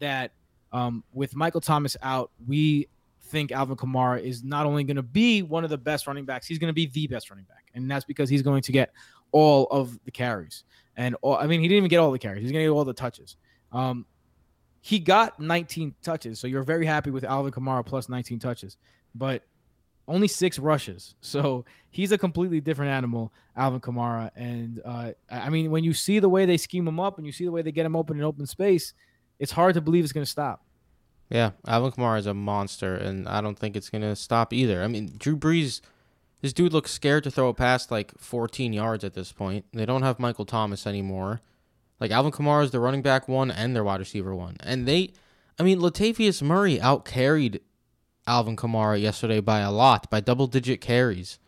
that 0.01 0.33
um, 0.73 1.05
with 1.13 1.37
Michael 1.37 1.61
Thomas 1.61 1.97
out, 2.03 2.31
we 2.47 2.89
think 3.23 3.53
Alvin 3.53 3.77
Kamara 3.77 4.21
is 4.21 4.43
not 4.43 4.67
only 4.67 4.85
going 4.85 4.97
to 4.97 5.03
be 5.03 5.43
one 5.43 5.65
of 5.65 5.71
the 5.71 5.79
best 5.79 6.07
running 6.07 6.25
backs, 6.25 6.47
he's 6.47 6.59
going 6.59 6.69
to 6.69 6.75
be 6.75 6.87
the 6.87 7.07
best 7.07 7.31
running 7.31 7.45
back, 7.45 7.67
and 7.75 7.91
that's 7.91 8.05
because 8.05 8.29
he's 8.29 8.43
going 8.43 8.63
to 8.63 8.73
get 8.73 8.91
all 9.33 9.67
of 9.71 9.99
the 10.05 10.11
carries. 10.11 10.65
And 10.99 11.17
all, 11.23 11.37
I 11.37 11.47
mean, 11.47 11.61
he 11.61 11.69
didn't 11.69 11.79
even 11.79 11.89
get 11.89 11.99
all 11.99 12.11
the 12.11 12.19
carries; 12.19 12.43
he's 12.43 12.53
going 12.53 12.65
to 12.65 12.71
get 12.71 12.77
all 12.77 12.85
the 12.85 12.93
touches. 12.93 13.37
Um, 13.73 14.05
he 14.81 14.99
got 14.99 15.41
19 15.41 15.95
touches, 16.03 16.39
so 16.39 16.47
you're 16.47 16.63
very 16.63 16.85
happy 16.85 17.11
with 17.11 17.25
Alvin 17.25 17.53
Kamara 17.53 17.85
plus 17.87 18.09
19 18.09 18.39
touches, 18.39 18.77
but 19.15 19.43
only 20.07 20.29
six 20.29 20.59
rushes. 20.59 21.15
So 21.23 21.65
he's 21.91 22.13
a 22.13 22.19
completely 22.19 22.61
different 22.61 22.91
animal, 22.91 23.33
Alvin 23.57 23.81
Kamara. 23.81 24.31
And 24.37 24.83
uh, 24.85 25.13
I 25.31 25.49
mean, 25.51 25.71
when 25.71 25.85
you 25.85 25.95
see 25.95 26.19
the 26.19 26.29
way 26.29 26.45
they 26.47 26.57
scheme 26.57 26.87
him 26.87 27.01
up 27.01 27.17
and 27.17 27.27
you 27.27 27.33
see 27.33 27.45
the 27.45 27.53
way 27.53 27.63
they 27.63 27.73
get 27.73 27.87
him 27.87 27.97
open 27.97 28.19
in 28.19 28.25
open 28.25 28.47
space, 28.47 28.93
it's 29.39 29.53
hard 29.53 29.75
to 29.75 29.81
believe 29.81 30.05
it's 30.05 30.13
going 30.13 30.25
to 30.25 30.31
stop. 30.31 30.65
Yeah, 31.31 31.51
Alvin 31.67 31.93
Kamara 31.93 32.19
is 32.19 32.27
a 32.27 32.35
monster, 32.35 32.95
and 32.95 33.29
I 33.29 33.41
don't 33.41 33.59
think 33.59 33.77
it's 33.77 33.91
gonna 33.91 34.17
stop 34.17 34.53
either. 34.53 34.83
I 34.83 34.89
mean, 34.89 35.13
Drew 35.19 35.37
Brees, 35.37 35.83
this 36.41 36.53
dude 36.53 36.73
looks 36.73 36.91
scared 36.91 37.25
to 37.25 37.31
throw 37.31 37.49
a 37.49 37.55
pass 37.55 37.91
like 37.91 38.13
14 38.19 38.73
yards 38.73 39.05
at 39.05 39.15
this 39.15 39.33
point. 39.33 39.65
They 39.73 39.87
don't 39.87 40.03
have 40.03 40.19
Michael 40.19 40.45
Thomas 40.45 40.87
anymore. 40.87 41.41
Like 42.01 42.11
Alvin 42.11 42.33
Kamara 42.33 42.65
is 42.65 42.71
the 42.71 42.81
running 42.81 43.03
back 43.03 43.27
one 43.27 43.51
and 43.51 43.75
their 43.75 43.83
wide 43.83 44.01
receiver 44.01 44.35
one, 44.35 44.57
and 44.61 44.87
they, 44.87 45.13
I 45.59 45.65
mean, 45.65 45.81
Latavius 45.81 46.43
Murray 46.43 46.81
out 46.81 47.05
carried 47.05 47.61
Alvin 48.27 48.55
Kamara 48.55 49.01
yesterday 49.01 49.41
by 49.41 49.61
a 49.61 49.73
lot, 49.73 50.09
by 50.09 50.21
double 50.21 50.47
digit 50.47 50.81
carries. 50.81 51.41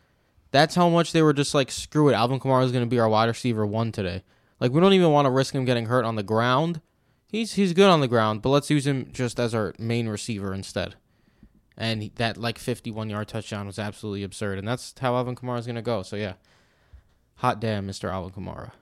That's 0.50 0.74
how 0.74 0.88
much 0.88 1.12
they 1.12 1.22
were 1.22 1.32
just 1.32 1.54
like, 1.54 1.70
screw 1.70 2.08
it, 2.08 2.14
Alvin 2.14 2.40
Kamara 2.40 2.64
is 2.64 2.72
gonna 2.72 2.86
be 2.86 2.98
our 2.98 3.08
wide 3.08 3.28
receiver 3.28 3.64
one 3.64 3.92
today. 3.92 4.24
Like 4.58 4.72
we 4.72 4.80
don't 4.80 4.92
even 4.92 5.12
want 5.12 5.26
to 5.26 5.30
risk 5.30 5.54
him 5.54 5.64
getting 5.64 5.86
hurt 5.86 6.04
on 6.04 6.16
the 6.16 6.22
ground. 6.24 6.80
He's 7.28 7.52
he's 7.52 7.72
good 7.72 7.88
on 7.88 8.00
the 8.00 8.08
ground, 8.08 8.42
but 8.42 8.48
let's 8.48 8.70
use 8.70 8.86
him 8.86 9.08
just 9.12 9.38
as 9.38 9.54
our 9.54 9.72
main 9.78 10.08
receiver 10.08 10.52
instead. 10.52 10.96
And 11.76 12.10
that 12.16 12.36
like 12.36 12.58
51 12.58 13.08
yard 13.08 13.28
touchdown 13.28 13.66
was 13.66 13.78
absolutely 13.78 14.22
absurd, 14.22 14.58
and 14.58 14.68
that's 14.68 14.94
how 15.00 15.14
Alvin 15.14 15.34
Kamara 15.34 15.58
is 15.58 15.66
gonna 15.66 15.82
go. 15.82 16.02
So 16.02 16.16
yeah, 16.16 16.34
hot 17.36 17.60
damn, 17.60 17.86
Mr. 17.86 18.10
Alvin 18.12 18.32
Kamara. 18.32 18.72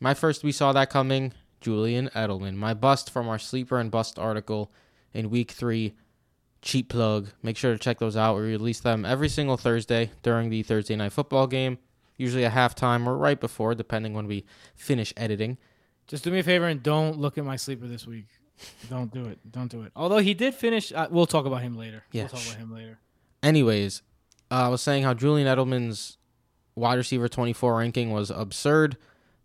My 0.00 0.14
first 0.14 0.42
we 0.42 0.52
saw 0.52 0.72
that 0.72 0.90
coming. 0.90 1.32
Julian 1.60 2.10
Edelman, 2.14 2.56
my 2.56 2.74
bust 2.74 3.08
from 3.08 3.26
our 3.26 3.38
sleeper 3.38 3.78
and 3.78 3.90
bust 3.90 4.18
article 4.18 4.70
in 5.14 5.30
week 5.30 5.50
three. 5.50 5.94
Cheap 6.60 6.90
plug. 6.90 7.28
Make 7.42 7.56
sure 7.56 7.72
to 7.72 7.78
check 7.78 7.98
those 7.98 8.16
out. 8.16 8.36
We 8.36 8.42
release 8.42 8.80
them 8.80 9.04
every 9.04 9.28
single 9.30 9.56
Thursday 9.56 10.10
during 10.22 10.50
the 10.50 10.62
Thursday 10.62 10.96
night 10.96 11.12
football 11.12 11.46
game, 11.46 11.78
usually 12.18 12.44
at 12.44 12.52
halftime 12.52 13.06
or 13.06 13.16
right 13.16 13.40
before, 13.40 13.74
depending 13.74 14.12
when 14.12 14.26
we 14.26 14.44
finish 14.74 15.12
editing. 15.16 15.56
Just 16.06 16.24
do 16.24 16.30
me 16.30 16.40
a 16.40 16.42
favor 16.42 16.66
and 16.66 16.82
don't 16.82 17.18
look 17.18 17.38
at 17.38 17.44
my 17.44 17.56
sleeper 17.56 17.86
this 17.86 18.06
week. 18.06 18.26
Don't 18.88 19.12
do 19.12 19.24
it. 19.26 19.38
Don't 19.50 19.70
do 19.70 19.82
it. 19.82 19.92
Although 19.96 20.18
he 20.18 20.34
did 20.34 20.54
finish, 20.54 20.92
uh, 20.92 21.08
we'll 21.10 21.26
talk 21.26 21.46
about 21.46 21.62
him 21.62 21.76
later. 21.76 22.04
Yeah, 22.12 22.22
we'll 22.22 22.28
talk 22.30 22.46
about 22.46 22.56
him 22.58 22.72
later. 22.72 22.98
Anyways, 23.42 24.02
uh, 24.50 24.54
I 24.66 24.68
was 24.68 24.80
saying 24.80 25.02
how 25.02 25.14
Julian 25.14 25.46
Edelman's 25.48 26.16
wide 26.74 26.94
receiver 26.96 27.28
24 27.28 27.76
ranking 27.78 28.10
was 28.10 28.30
absurd. 28.30 28.96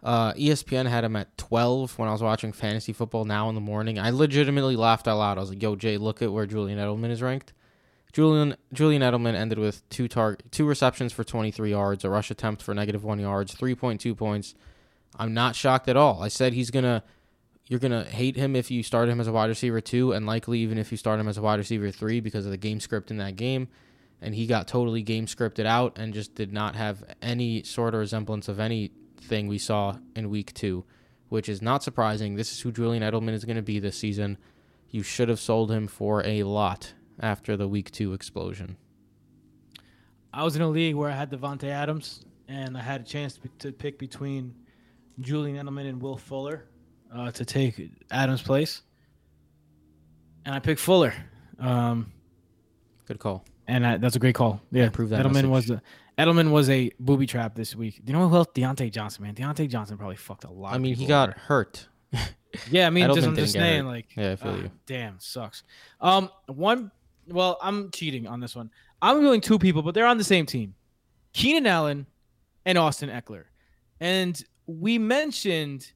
Uh, 0.02 0.34
ESPN 0.34 0.88
had 0.88 1.04
him 1.04 1.16
at 1.16 1.38
12 1.38 1.98
when 2.00 2.08
I 2.08 2.12
was 2.14 2.22
watching 2.22 2.54
fantasy 2.54 2.94
football 2.94 3.26
now 3.26 3.50
in 3.50 3.56
the 3.56 3.62
morning. 3.62 4.00
I 4.00 4.12
legitimately 4.12 4.76
laughed 4.78 5.08
out 5.08 5.18
loud. 5.18 5.38
I 5.38 5.42
was 5.42 5.50
like, 5.50 5.62
"Yo, 5.62 5.76
Jay, 5.76 5.98
look 5.98 6.22
at 6.22 6.32
where 6.32 6.46
Julian 6.46 6.80
Edelman 6.80 7.10
is 7.10 7.22
ranked." 7.22 7.52
Julian 8.14 8.56
Julian 8.74 9.02
Edelman 9.02 9.36
ended 9.36 9.60
with 9.60 9.88
two 9.90 10.08
tar- 10.08 10.38
two 10.52 10.66
receptions 10.66 11.12
for 11.12 11.24
23 11.26 11.72
yards, 11.72 12.06
a 12.06 12.10
rush 12.10 12.32
attempt 12.32 12.62
for 12.62 12.74
negative 12.74 13.04
one 13.04 13.20
yards, 13.20 13.54
3.2 13.54 14.16
points. 14.16 14.56
I'm 15.18 15.34
not 15.34 15.56
shocked 15.56 15.90
at 15.90 15.98
all. 15.98 16.24
I 16.24 16.28
said 16.30 16.54
he's 16.54 16.72
gonna. 16.72 17.04
You're 17.70 17.80
gonna 17.80 18.04
hate 18.04 18.36
him 18.36 18.56
if 18.56 18.72
you 18.72 18.82
start 18.82 19.10
him 19.10 19.22
as 19.22 19.28
a 19.28 19.32
wide 19.32 19.48
receiver 19.50 19.80
two, 19.80 20.12
and 20.12 20.26
likely 20.26 20.60
even 20.60 20.80
if 20.80 20.92
you 20.92 20.98
start 20.98 21.20
him 21.20 21.28
as 21.28 21.38
a 21.38 21.42
wide 21.42 21.60
receiver 21.60 21.92
three 21.92 22.20
because 22.20 22.46
of 22.46 22.52
the 22.52 22.58
game 22.58 22.80
script 22.80 23.12
in 23.12 23.18
that 23.18 23.36
game. 23.36 23.68
And 24.22 24.34
he 24.34 24.48
got 24.48 24.68
totally 24.68 25.04
game 25.04 25.28
scripted 25.28 25.68
out 25.68 25.98
and 25.98 26.12
just 26.12 26.34
did 26.34 26.52
not 26.52 26.76
have 26.76 27.04
any 27.22 27.62
sort 27.62 27.94
of 27.94 28.00
resemblance 28.00 28.48
of 28.48 28.60
anything 28.60 29.48
we 29.48 29.60
saw 29.60 29.98
in 30.16 30.32
week 30.32 30.52
two, 30.54 30.84
which 31.30 31.48
is 31.48 31.62
not 31.62 31.84
surprising. 31.84 32.36
This 32.36 32.52
is 32.52 32.60
who 32.60 32.72
Julian 32.72 33.04
Edelman 33.04 33.34
is 33.34 33.46
going 33.46 33.56
to 33.56 33.62
be 33.62 33.80
this 33.80 33.98
season. 33.98 34.40
You 34.90 35.04
should 35.04 35.30
have 35.30 35.40
sold 35.40 35.72
him 35.72 35.88
for 35.88 36.26
a 36.26 36.44
lot 36.44 36.96
after 37.20 37.56
the 37.56 37.68
week 37.68 37.92
two 37.92 38.14
explosion. 38.14 38.78
I 40.34 40.44
was 40.44 40.56
in 40.56 40.64
a 40.64 40.70
league 40.70 40.96
where 40.96 41.12
I 41.12 41.16
had 41.16 41.30
Davante 41.30 41.70
Adams, 41.70 42.26
and 42.48 42.76
I 42.76 42.82
had 42.82 43.02
a 43.02 43.06
chance 43.06 43.38
to, 43.38 43.50
to 43.60 43.72
pick 43.72 44.00
between 44.00 44.56
Julian 45.20 45.56
Edelman 45.56 45.88
and 45.88 46.02
Will 46.02 46.18
Fuller 46.18 46.66
uh, 47.14 47.32
to 47.32 47.46
take 47.46 47.92
Adams' 48.12 48.42
place, 48.42 48.82
and 50.46 50.56
I 50.56 50.60
picked 50.60 50.80
Fuller. 50.80 51.14
Um, 51.60 52.12
Good 53.06 53.20
call. 53.20 53.44
and 53.68 53.86
I, 53.86 53.98
that's 53.98 54.16
a 54.16 54.20
great 54.20 54.36
call. 54.36 54.62
Yeah, 54.72 54.86
approve 54.86 55.10
that 55.10 55.26
Edelman 55.26 55.34
message. 55.34 55.50
was 55.50 55.70
a, 55.72 55.82
Edelman 56.18 56.52
was 56.52 56.70
a 56.70 56.92
booby 57.00 57.26
trap 57.26 57.56
this 57.56 57.76
week. 57.76 57.96
Do 58.04 58.12
you 58.12 58.18
know 58.18 58.28
who 58.28 58.36
else? 58.36 58.48
Diontae 58.54 58.92
Johnson, 58.92 59.24
man. 59.24 59.36
Diontae 59.36 59.70
Johnson 59.70 59.98
probably 59.98 60.16
fucked 60.16 60.44
a 60.44 60.52
lot. 60.52 60.74
I 60.74 60.78
mean, 60.78 60.96
he 60.96 61.06
got 61.06 61.30
over. 61.30 61.40
hurt. 61.40 61.88
Yeah, 62.72 62.88
I 62.88 62.90
mean, 62.90 63.06
Edelman 63.06 63.14
just, 63.14 63.28
I'm 63.28 63.36
just 63.36 63.54
saying, 63.54 63.86
like, 63.86 64.08
Yeah, 64.18 64.32
I 64.32 64.36
feel 64.36 64.52
ah, 64.52 64.56
you. 64.56 64.72
Damn, 64.88 65.20
sucks. 65.20 65.62
Um, 66.02 66.32
one. 66.48 66.90
Well, 67.28 67.60
I'm 67.62 67.92
cheating 67.92 68.26
on 68.26 68.40
this 68.40 68.56
one. 68.56 68.72
I'm 69.04 69.22
going 69.22 69.40
two 69.40 69.60
people, 69.60 69.84
but 69.84 69.94
they're 69.94 70.08
on 70.08 70.18
the 70.18 70.24
same 70.24 70.48
team: 70.48 70.74
Keenan 71.32 71.68
Allen 71.68 72.08
and 72.66 72.76
Austin 72.76 73.10
Ekeler. 73.10 73.44
And 74.00 74.42
we 74.66 74.98
mentioned 74.98 75.92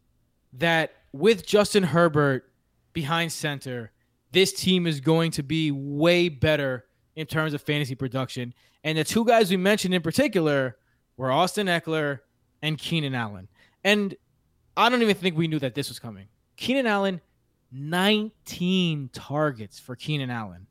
that 0.54 0.94
with 1.14 1.46
Justin 1.46 1.84
Herbert 1.84 2.52
behind 2.92 3.32
center, 3.32 3.92
this 4.32 4.52
team 4.52 4.88
is 4.88 5.00
going 5.00 5.32
to 5.32 5.44
be 5.44 5.72
way 5.72 6.28
better 6.28 6.86
in 7.16 7.28
terms 7.28 7.54
of 7.54 7.62
fantasy 7.62 7.96
production. 7.96 8.54
And 8.84 8.98
the 8.98 9.04
two 9.04 9.24
guys 9.24 9.50
we 9.50 9.58
mentioned 9.58 9.94
in 9.94 10.02
particular 10.02 10.78
were 11.16 11.32
Austin 11.32 11.68
Ekeler 11.68 12.20
and 12.62 12.78
Keenan 12.78 13.14
Allen. 13.16 13.48
And 13.84 14.16
I 14.76 14.90
don't 14.90 15.02
even 15.02 15.16
think 15.16 15.38
we 15.38 15.48
knew 15.48 15.60
that 15.60 15.76
this 15.76 15.90
was 15.90 16.00
coming. 16.00 16.28
Keenan 16.58 16.88
Allen, 16.88 17.22
19 17.72 19.10
targets 19.14 19.80
for 19.80 19.96
Keenan 19.96 20.32
Allen. 20.32 20.68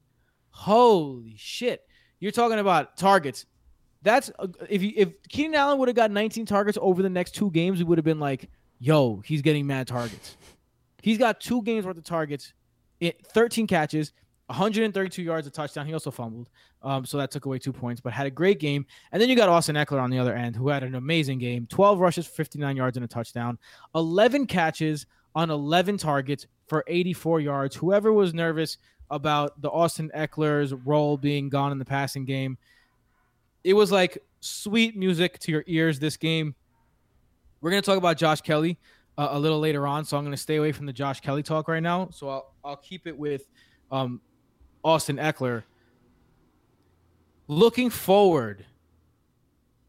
Holy 0.51 1.37
shit. 1.37 1.87
You're 2.19 2.33
talking 2.33 2.59
about 2.59 2.97
targets. 2.97 3.47
That's 4.03 4.31
uh, 4.39 4.49
if 4.69 4.83
you, 4.83 4.93
if 4.97 5.23
Keenan 5.29 5.55
Allen 5.55 5.79
would 5.79 5.89
have 5.89 5.97
got 5.97 6.11
19 6.11 6.47
targets 6.47 6.77
over 6.81 7.03
the 7.03 7.09
next 7.09 7.33
two 7.33 7.51
games, 7.53 7.79
we 7.79 7.85
would 7.85 7.99
have 7.99 8.05
been 8.05 8.21
like, 8.21 8.51
"Yo, 8.83 9.23
he's 9.25 9.43
getting 9.43 9.67
mad 9.67 9.87
targets." 9.87 10.37
He's 11.03 11.19
got 11.19 11.41
two 11.41 11.63
games 11.63 11.87
worth 11.87 11.97
of 11.97 12.05
targets, 12.05 12.53
it, 13.01 13.27
13 13.27 13.67
catches, 13.67 14.13
132 14.47 15.23
yards, 15.23 15.47
a 15.47 15.51
touchdown. 15.51 15.87
He 15.87 15.93
also 15.93 16.11
fumbled, 16.11 16.51
um, 16.83 17.05
so 17.05 17.17
that 17.19 17.31
took 17.31 17.47
away 17.47 17.59
two 17.59 17.73
points, 17.73 18.01
but 18.01 18.13
had 18.13 18.27
a 18.27 18.31
great 18.31 18.61
game. 18.61 18.85
And 19.11 19.21
then 19.21 19.29
you 19.29 19.37
got 19.37 19.49
Austin 19.49 19.77
Ekeler 19.77 20.03
on 20.03 20.11
the 20.11 20.19
other 20.19 20.35
end, 20.35 20.57
who 20.57 20.69
had 20.69 20.83
an 20.83 20.95
amazing 20.95 21.39
game 21.39 21.67
12 21.71 21.99
rushes 22.01 22.27
59 22.27 22.77
yards 22.77 22.97
and 22.97 23.05
a 23.05 23.09
touchdown, 23.09 23.59
11 23.95 24.47
catches 24.47 25.07
on 25.35 25.51
11 25.51 25.97
targets 25.97 26.47
for 26.67 26.85
84 26.87 27.41
yards. 27.41 27.77
Whoever 27.77 28.13
was 28.13 28.35
nervous 28.35 28.79
about 29.11 29.61
the 29.61 29.71
Austin 29.71 30.11
Ekeler's 30.15 30.73
role 30.73 31.17
being 31.17 31.49
gone 31.49 31.73
in 31.73 31.79
the 31.79 31.85
passing 31.85 32.25
game, 32.25 32.59
it 33.65 33.75
was 33.75 33.91
like 33.93 34.19
sweet 34.41 34.97
music 34.97 35.39
to 35.41 35.53
your 35.53 35.65
ears 35.67 35.99
this 35.99 36.17
game. 36.17 36.55
We're 37.63 37.71
going 37.71 37.83
to 37.83 37.87
talk 37.87 37.97
about 37.97 38.19
Josh 38.19 38.41
Kelley 38.41 38.77
uh, 39.17 39.29
a 39.31 39.39
little 39.39 39.61
later 39.61 39.87
on, 39.87 40.05
so 40.05 40.19
I'm 40.19 40.25
going 40.25 40.35
to 40.35 40.41
stay 40.41 40.57
away 40.57 40.73
from 40.73 40.85
the 40.85 40.93
Josh 40.93 41.21
Kelley 41.21 41.45
talk 41.45 41.69
right 41.69 41.83
now. 41.83 42.09
So 42.11 42.29
I'll 42.29 42.53
I'll 42.65 42.77
keep 42.77 43.07
it 43.07 43.17
with 43.17 43.49
um, 43.91 44.21
Austin 44.85 45.17
Ekeler. 45.17 45.63
Looking 47.47 47.89
forward, 47.89 48.67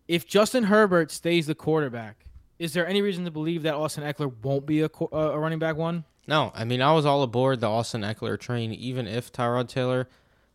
if 0.08 0.28
Justin 0.28 0.66
Herbert 0.66 1.12
stays 1.12 1.48
the 1.48 1.56
quarterback, 1.56 2.26
is 2.60 2.74
there 2.74 2.88
any 2.88 3.02
reason 3.02 3.26
to 3.26 3.32
believe 3.32 3.64
that 3.64 3.74
Austin 3.74 4.04
Ekeler 4.04 4.32
won't 4.44 4.66
be 4.66 4.82
a, 4.82 4.86
uh, 4.86 5.18
a 5.18 5.40
running 5.40 5.60
back 5.60 5.76
one? 5.76 6.06
No, 6.28 6.52
I 6.54 6.64
mean 6.66 6.82
I 6.82 6.94
was 6.94 7.06
all 7.06 7.24
aboard 7.24 7.60
the 7.60 7.70
Austin 7.70 8.02
Ekeler 8.02 8.40
train, 8.40 8.72
even 8.72 9.08
if 9.08 9.32
Tyrod 9.32 9.68
Taylor 9.68 10.08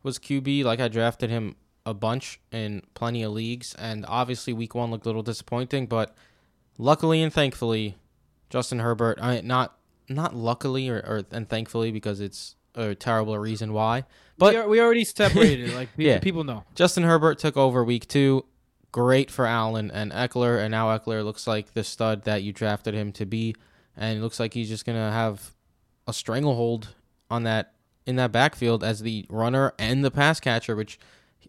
was 0.05 0.19
QB. 0.19 0.63
Like 0.65 0.79
I 0.79 0.87
drafted 0.87 1.31
him 1.31 1.57
a 1.85 1.95
bunch 1.95 2.41
in 2.53 2.83
plenty 2.95 3.25
of 3.25 3.33
leagues, 3.33 3.75
and 3.75 4.05
obviously 4.07 4.53
Week 4.53 4.75
One 4.75 4.93
looked 4.93 5.05
a 5.05 5.09
little 5.09 5.23
disappointing, 5.23 5.87
but 5.87 6.15
luckily 6.79 7.23
and 7.23 7.33
thankfully, 7.33 7.97
Justin 8.51 8.79
Herbert. 8.79 9.19
I 9.21 9.41
not 9.43 9.77
not 10.09 10.35
luckily 10.35 10.89
or, 10.89 10.97
or 10.99 11.23
and 11.31 11.49
thankfully 11.49 11.91
because 11.93 12.21
it's 12.21 12.55
a 12.75 12.95
terrible 12.95 13.39
reason 13.39 13.73
why. 13.73 14.05
But 14.39 14.55
we, 14.55 14.61
are, 14.61 14.69
we 14.69 14.81
already 14.81 15.05
separated. 15.05 15.73
Like 15.75 15.89
Yeah. 15.97 16.19
people 16.21 16.45
know. 16.45 16.65
Justin 16.75 17.03
Herbert 17.03 17.39
took 17.39 17.57
over 17.57 17.85
week 17.85 18.07
two. 18.09 18.45
Great 18.93 19.31
for 19.31 19.45
Allen 19.45 19.91
and 19.91 20.11
Ekeler, 20.13 20.59
and 20.61 20.71
now 20.71 20.97
Ekeler 20.97 21.23
looks 21.23 21.47
like 21.47 21.75
the 21.75 21.85
stud 21.85 22.23
that 22.25 22.43
you 22.43 22.55
drafted 22.55 22.95
him 22.95 23.13
to 23.13 23.27
be, 23.27 23.55
and 23.95 24.19
it 24.19 24.23
looks 24.23 24.41
like 24.41 24.55
he's 24.55 24.69
just 24.71 24.87
gonna 24.87 25.13
have 25.13 25.55
a 26.07 26.13
stranglehold 26.15 26.95
on 27.31 27.43
that 27.43 27.75
in 28.07 28.17
that 28.17 28.33
backfield 28.33 28.83
as 28.83 29.01
the 29.01 29.27
runner 29.29 29.75
and 29.79 30.03
the 30.03 30.11
pass 30.11 30.41
catcher, 30.41 30.75
which 30.75 30.99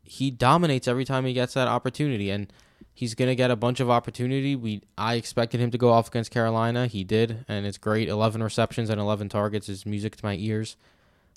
he 0.03 0.29
dominates 0.29 0.85
every 0.85 1.05
time 1.05 1.23
he 1.23 1.31
gets 1.31 1.53
that 1.53 1.69
opportunity, 1.69 2.29
and 2.29 2.51
he's 2.93 3.15
gonna 3.15 3.35
get 3.35 3.51
a 3.51 3.55
bunch 3.55 3.79
of 3.79 3.89
opportunity. 3.89 4.55
We 4.55 4.81
I 4.97 5.15
expected 5.15 5.59
him 5.59 5.71
to 5.71 5.77
go 5.77 5.89
off 5.89 6.07
against 6.09 6.31
Carolina, 6.31 6.87
he 6.87 7.03
did, 7.03 7.45
and 7.47 7.65
it's 7.65 7.77
great. 7.77 8.09
Eleven 8.09 8.43
receptions 8.43 8.89
and 8.89 8.99
eleven 8.99 9.29
targets 9.29 9.69
is 9.69 9.85
music 9.85 10.15
to 10.17 10.25
my 10.25 10.35
ears 10.35 10.77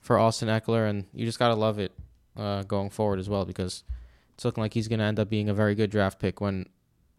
for 0.00 0.18
Austin 0.18 0.48
Ekeler, 0.48 0.88
and 0.88 1.06
you 1.14 1.24
just 1.24 1.38
gotta 1.38 1.54
love 1.54 1.78
it 1.78 1.92
uh, 2.36 2.62
going 2.62 2.90
forward 2.90 3.18
as 3.18 3.28
well 3.28 3.44
because 3.44 3.84
it's 4.34 4.44
looking 4.44 4.62
like 4.62 4.74
he's 4.74 4.88
going 4.88 4.98
to 4.98 5.04
end 5.04 5.20
up 5.20 5.28
being 5.28 5.48
a 5.48 5.54
very 5.54 5.74
good 5.74 5.90
draft 5.90 6.18
pick 6.18 6.40
when 6.40 6.66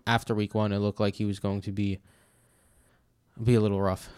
after 0.05 0.35
week 0.35 0.53
one 0.53 0.71
it 0.73 0.79
looked 0.79 0.99
like 0.99 1.15
he 1.15 1.25
was 1.25 1.39
going 1.39 1.61
to 1.61 1.71
be 1.71 1.99
be 3.41 3.55
a 3.55 3.61
little 3.61 3.81
rough. 3.81 4.09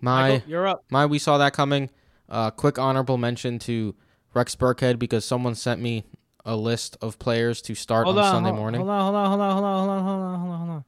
My 0.00 0.30
Michael, 0.30 0.48
you're 0.48 0.66
up. 0.66 0.84
my 0.90 1.06
we 1.06 1.18
saw 1.18 1.38
that 1.38 1.52
coming. 1.52 1.90
Uh, 2.28 2.50
quick 2.50 2.78
honorable 2.78 3.18
mention 3.18 3.58
to 3.60 3.94
Rex 4.32 4.54
Burkhead 4.54 4.98
because 4.98 5.24
someone 5.24 5.54
sent 5.54 5.80
me 5.80 6.04
a 6.44 6.56
list 6.56 6.96
of 7.00 7.18
players 7.18 7.62
to 7.62 7.74
start 7.74 8.04
Hold 8.04 8.18
on 8.18 8.24
on, 8.24 8.32
Sunday 8.32 8.50
hold, 8.50 8.58
morning. 8.60 8.80
Hold 8.80 8.90
on, 8.90 9.00
hold 9.02 9.14
on, 9.14 9.28
hold 9.28 9.40
on, 9.40 9.52
hold 9.52 9.64
on, 9.64 9.78
hold 9.78 9.90
on, 9.90 10.04
hold 10.04 10.22
on, 10.22 10.40
hold 10.40 10.52
on, 10.52 10.58
hold 10.58 10.70
on. 10.70 10.84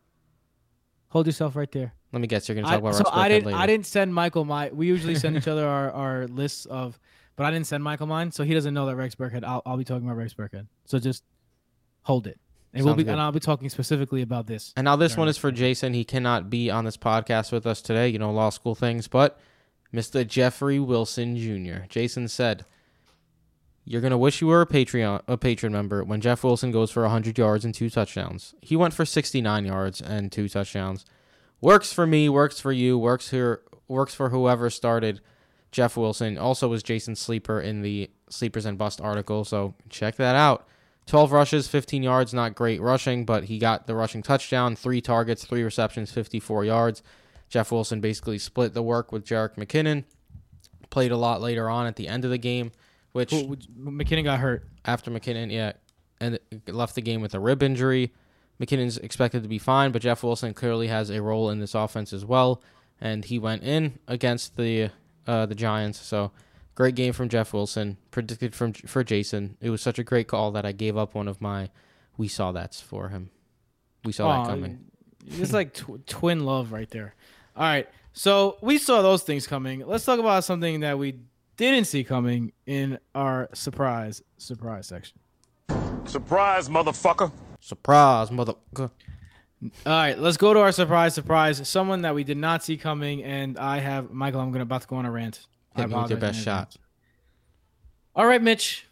Hold 1.09 1.27
yourself 1.27 1.57
right 1.57 1.71
there. 1.73 1.95
Let 2.13 2.21
me 2.21 2.27
guess, 2.29 2.49
you're 2.49 2.55
going 2.55 2.65
to 2.65 2.71
I, 2.71 2.75
talk 2.75 2.81
about 2.81 2.95
so 2.95 2.99
Rex 2.99 3.11
Burkhead 3.11 3.19
I 3.19 3.29
didn't. 3.29 3.47
later. 3.47 3.59
I 3.59 3.67
didn't 3.67 3.87
send 3.87 4.15
Michael 4.15 4.45
my. 4.45 4.71
We 4.71 4.87
usually 4.87 5.15
send 5.15 5.37
each 5.37 5.49
other 5.49 5.67
our, 5.67 5.91
our 5.93 6.27
lists 6.29 6.67
of, 6.67 6.99
but 7.37 7.45
I 7.47 7.51
didn't 7.51 7.67
send 7.67 7.83
Michael 7.83 8.07
mine, 8.07 8.33
so 8.33 8.45
he 8.45 8.55
doesn't 8.55 8.75
know 8.75 8.87
that 8.87 8.97
Rex 8.97 9.15
Burkhead. 9.15 9.45
I'll, 9.45 9.63
I'll 9.65 9.77
be 9.77 9.85
talking 9.85 10.07
about 10.07 10.17
Rex 10.17 10.35
Burkhead. 10.35 10.67
So 10.85 10.99
just 10.99 11.25
hold 12.03 12.27
it, 12.27 12.39
and 12.75 12.85
we'll 12.85 12.95
be 12.95 13.05
good. 13.05 13.13
and 13.13 13.21
I'll 13.21 13.33
be 13.33 13.41
talking 13.41 13.69
specifically 13.71 14.23
about 14.23 14.47
this. 14.47 14.73
And 14.77 14.85
now 14.85 14.97
this 14.97 15.17
one 15.17 15.29
is 15.29 15.39
for 15.39 15.51
Jason. 15.51 15.95
He 15.95 16.05
cannot 16.05 16.51
be 16.51 16.71
on 16.71 16.85
this 16.85 16.97
podcast 16.97 17.51
with 17.53 17.67
us 17.67 17.81
today, 17.81 18.09
you 18.09 18.19
know, 18.19 18.31
law 18.31 18.51
school 18.51 18.75
things, 18.75 19.09
but 19.09 19.39
Mr. 19.95 20.27
Jeffrey 20.27 20.79
Wilson 20.79 21.37
Jr. 21.37 21.87
Jason 21.89 22.29
said, 22.29 22.65
"You're 23.89 24.01
gonna 24.01 24.19
wish 24.19 24.41
you 24.41 24.49
were 24.49 24.61
a 24.61 24.67
Patreon 24.67 25.23
a 25.29 25.39
patron 25.39 25.73
member 25.73 26.03
when 26.03 26.21
Jeff 26.21 26.43
Wilson 26.43 26.73
goes 26.73 26.91
for 26.91 27.03
100 27.03 27.39
yards 27.39 27.65
and 27.65 27.73
two 27.73 27.89
touchdowns. 27.89 28.55
He 28.61 28.75
went 28.75 28.93
for 28.93 29.07
69 29.07 29.65
yards 29.65 30.03
and 30.03 30.31
two 30.33 30.49
touchdowns. 30.49 31.05
Works 31.61 31.93
for 31.93 32.07
me, 32.07 32.29
works 32.29 32.59
for 32.59 32.73
you, 32.73 32.99
works 32.99 33.31
here, 33.31 33.63
works 33.87 34.13
for 34.13 34.31
whoever 34.31 34.71
started 34.71 35.21
Jeff 35.71 35.97
Wilson. 35.97 36.37
Also 36.37 36.67
was 36.69 36.83
Jason's 36.83 37.21
sleeper 37.21 37.61
in 37.61 37.83
the 37.83 38.11
sleepers 38.29 38.67
and 38.67 38.77
bust 38.77 39.01
article, 39.01 39.45
so 39.45 39.75
check 39.89 40.17
that 40.17 40.35
out." 40.35 40.67
12 41.07 41.31
rushes, 41.31 41.69
15 41.69 42.03
yards, 42.03 42.35
not 42.35 42.57
great 42.57 42.81
rushing, 42.81 43.25
but 43.25 43.45
he 43.45 43.59
got 43.59 43.87
the 43.87 43.95
rushing 43.95 44.25
touchdown, 44.25 44.75
three 44.75 45.01
targets, 45.01 45.45
three 45.45 45.63
receptions, 45.63 46.11
54 46.11 46.65
yards. 46.65 47.03
Jeff 47.49 47.71
Wilson 47.71 48.01
basically 48.01 48.39
split 48.39 48.75
the 48.75 48.83
work 48.83 49.13
with 49.13 49.25
Jerick 49.25 49.55
McKinnon. 49.55 50.03
Played 50.91 51.13
a 51.13 51.17
lot 51.17 51.41
later 51.41 51.71
on 51.71 51.87
at 51.87 51.95
the 51.95 52.09
end 52.09 52.25
of 52.25 52.33
the 52.33 52.39
game, 52.39 52.73
which 53.17 53.31
McKinnon 53.79 54.25
got 54.25 54.39
hurt. 54.39 54.67
after 54.85 55.11
McKinnon, 55.11 55.51
yeah, 55.51 55.73
and 56.21 56.39
left 56.69 56.95
the 56.95 57.01
game 57.03 57.21
with 57.21 57.35
a 57.35 57.41
rib 57.41 57.63
injury. 57.63 58.13
McKinnon's 58.61 58.99
expected 58.99 59.43
to 59.43 59.49
be 59.49 59.59
fine, 59.59 59.93
but 59.93 60.03
Jeff 60.03 60.23
Wilson 60.23 60.55
clearly 60.55 60.89
has 60.89 61.11
a 61.11 61.21
role 61.21 61.51
in 61.51 61.61
this 61.61 61.75
offense 61.75 62.13
as 62.13 62.25
well, 62.25 62.63
and 63.01 63.25
he 63.25 63.39
went 63.39 63.63
in 63.63 63.99
against 64.09 64.57
the 64.57 64.91
uh, 65.27 65.47
the 65.47 65.55
Giants. 65.55 66.01
So 66.01 66.33
great 66.75 66.95
game 66.95 67.13
from 67.13 67.29
Jeff 67.29 67.53
Wilson. 67.53 67.99
Predicted 68.11 68.55
from 68.55 68.73
for 68.73 69.05
Jason. 69.05 69.57
It 69.61 69.71
was 69.71 69.83
such 69.83 69.99
a 69.99 70.05
great 70.05 70.29
call 70.29 70.53
that 70.53 70.65
I 70.65 70.73
gave 70.73 70.97
up 70.97 71.15
one 71.15 71.29
of 71.29 71.41
my 71.41 71.71
we 72.17 72.29
saw 72.29 72.53
that's 72.53 72.81
for 72.81 73.09
him. 73.09 73.31
We 74.05 74.13
saw 74.13 74.29
Aw, 74.29 74.43
that 74.45 74.51
coming. 74.51 74.87
It's 75.27 75.53
like 75.53 75.75
tw- 75.75 76.07
twin 76.07 76.47
love 76.47 76.73
right 76.73 76.89
there. 76.91 77.15
All 77.57 77.63
right, 77.63 77.89
so 78.13 78.59
we 78.61 78.79
saw 78.79 79.03
those 79.03 79.23
things 79.23 79.47
coming. 79.47 79.81
Let's 79.87 80.05
talk 80.05 80.19
about 80.19 80.45
something 80.45 80.81
that 80.81 80.99
we 80.99 81.21
didn't 81.57 81.87
see 81.87 82.05
coming 82.05 82.53
in 82.67 82.99
our 83.15 83.49
surprise 83.55 84.23
surprise 84.39 84.87
section. 84.87 85.19
Surprise, 86.05 86.69
motherfucker. 86.69 87.33
Surprise, 87.61 88.31
mother. 88.31 88.55
All 88.79 88.91
right, 89.87 90.19
let's 90.19 90.37
go 90.37 90.53
to 90.53 90.61
our 90.61 90.71
surprise 90.73 91.15
surprise. 91.15 91.67
Someone 91.69 92.03
that 92.03 92.15
we 92.15 92.25
did 92.25 92.37
not 92.37 92.63
see 92.63 92.77
coming, 92.77 93.25
and 93.25 93.59
I 93.59 93.79
have 93.79 94.11
Michael. 94.11 94.41
I'm 94.41 94.53
gonna 94.53 94.63
about 94.63 94.83
to 94.83 94.89
go 94.89 94.97
on 94.97 95.07
a 95.07 95.11
rant. 95.11 95.47
I 95.75 95.81
Hit 95.81 95.91
me 95.91 95.97
with 95.97 96.11
your 96.11 96.19
best 96.19 96.41
shot. 96.41 96.77
All 98.15 98.27
right, 98.27 98.43
Mitch. 98.43 98.87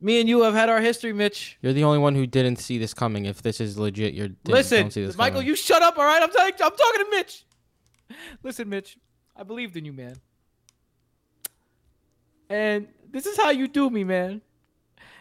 Me 0.00 0.20
and 0.20 0.28
you 0.28 0.42
have 0.42 0.52
had 0.52 0.68
our 0.68 0.80
history, 0.82 1.14
Mitch. 1.14 1.56
You're 1.62 1.72
the 1.72 1.84
only 1.84 1.98
one 1.98 2.14
who 2.14 2.26
didn't 2.26 2.56
see 2.56 2.76
this 2.76 2.92
coming. 2.92 3.24
If 3.24 3.40
this 3.40 3.58
is 3.58 3.78
legit, 3.78 4.12
you're 4.12 4.28
didn't- 4.28 4.48
Listen, 4.48 4.82
don't 4.82 4.90
see 4.90 5.04
this 5.06 5.16
Michael, 5.16 5.36
coming. 5.36 5.48
you 5.48 5.56
shut 5.56 5.82
up. 5.82 5.96
All 5.96 6.04
right, 6.04 6.22
I'm 6.22 6.30
telling. 6.30 6.52
I'm 6.52 6.58
talking 6.76 7.04
to 7.04 7.06
Mitch. 7.10 7.46
Listen, 8.42 8.68
Mitch. 8.68 8.98
I 9.34 9.42
believed 9.42 9.76
in 9.76 9.84
you, 9.86 9.92
man. 9.94 10.16
And 12.48 12.88
this 13.10 13.26
is 13.26 13.36
how 13.36 13.50
you 13.50 13.68
do 13.68 13.90
me, 13.90 14.04
man. 14.04 14.40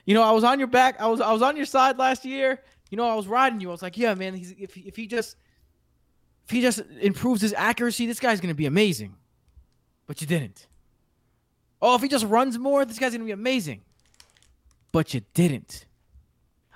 You 0.05 0.13
know, 0.13 0.23
I 0.23 0.31
was 0.31 0.43
on 0.43 0.59
your 0.59 0.67
back. 0.67 0.99
I 0.99 1.07
was 1.07 1.21
I 1.21 1.31
was 1.31 1.41
on 1.41 1.55
your 1.55 1.65
side 1.65 1.97
last 1.97 2.25
year. 2.25 2.61
You 2.89 2.97
know, 2.97 3.07
I 3.07 3.15
was 3.15 3.27
riding 3.27 3.61
you. 3.61 3.69
I 3.69 3.71
was 3.71 3.81
like, 3.81 3.97
yeah, 3.97 4.13
man. 4.13 4.33
He's 4.33 4.51
if 4.51 4.75
if 4.77 4.95
he 4.95 5.07
just 5.07 5.37
if 6.45 6.51
he 6.51 6.61
just 6.61 6.81
improves 6.99 7.41
his 7.41 7.53
accuracy, 7.53 8.05
this 8.05 8.19
guy's 8.19 8.41
gonna 8.41 8.53
be 8.53 8.65
amazing. 8.65 9.15
But 10.05 10.21
you 10.21 10.27
didn't. 10.27 10.67
Oh, 11.81 11.95
if 11.95 12.01
he 12.01 12.07
just 12.07 12.25
runs 12.25 12.57
more, 12.57 12.85
this 12.85 12.99
guy's 12.99 13.13
gonna 13.13 13.23
be 13.25 13.31
amazing. 13.31 13.81
But 14.91 15.13
you 15.13 15.21
didn't. 15.33 15.85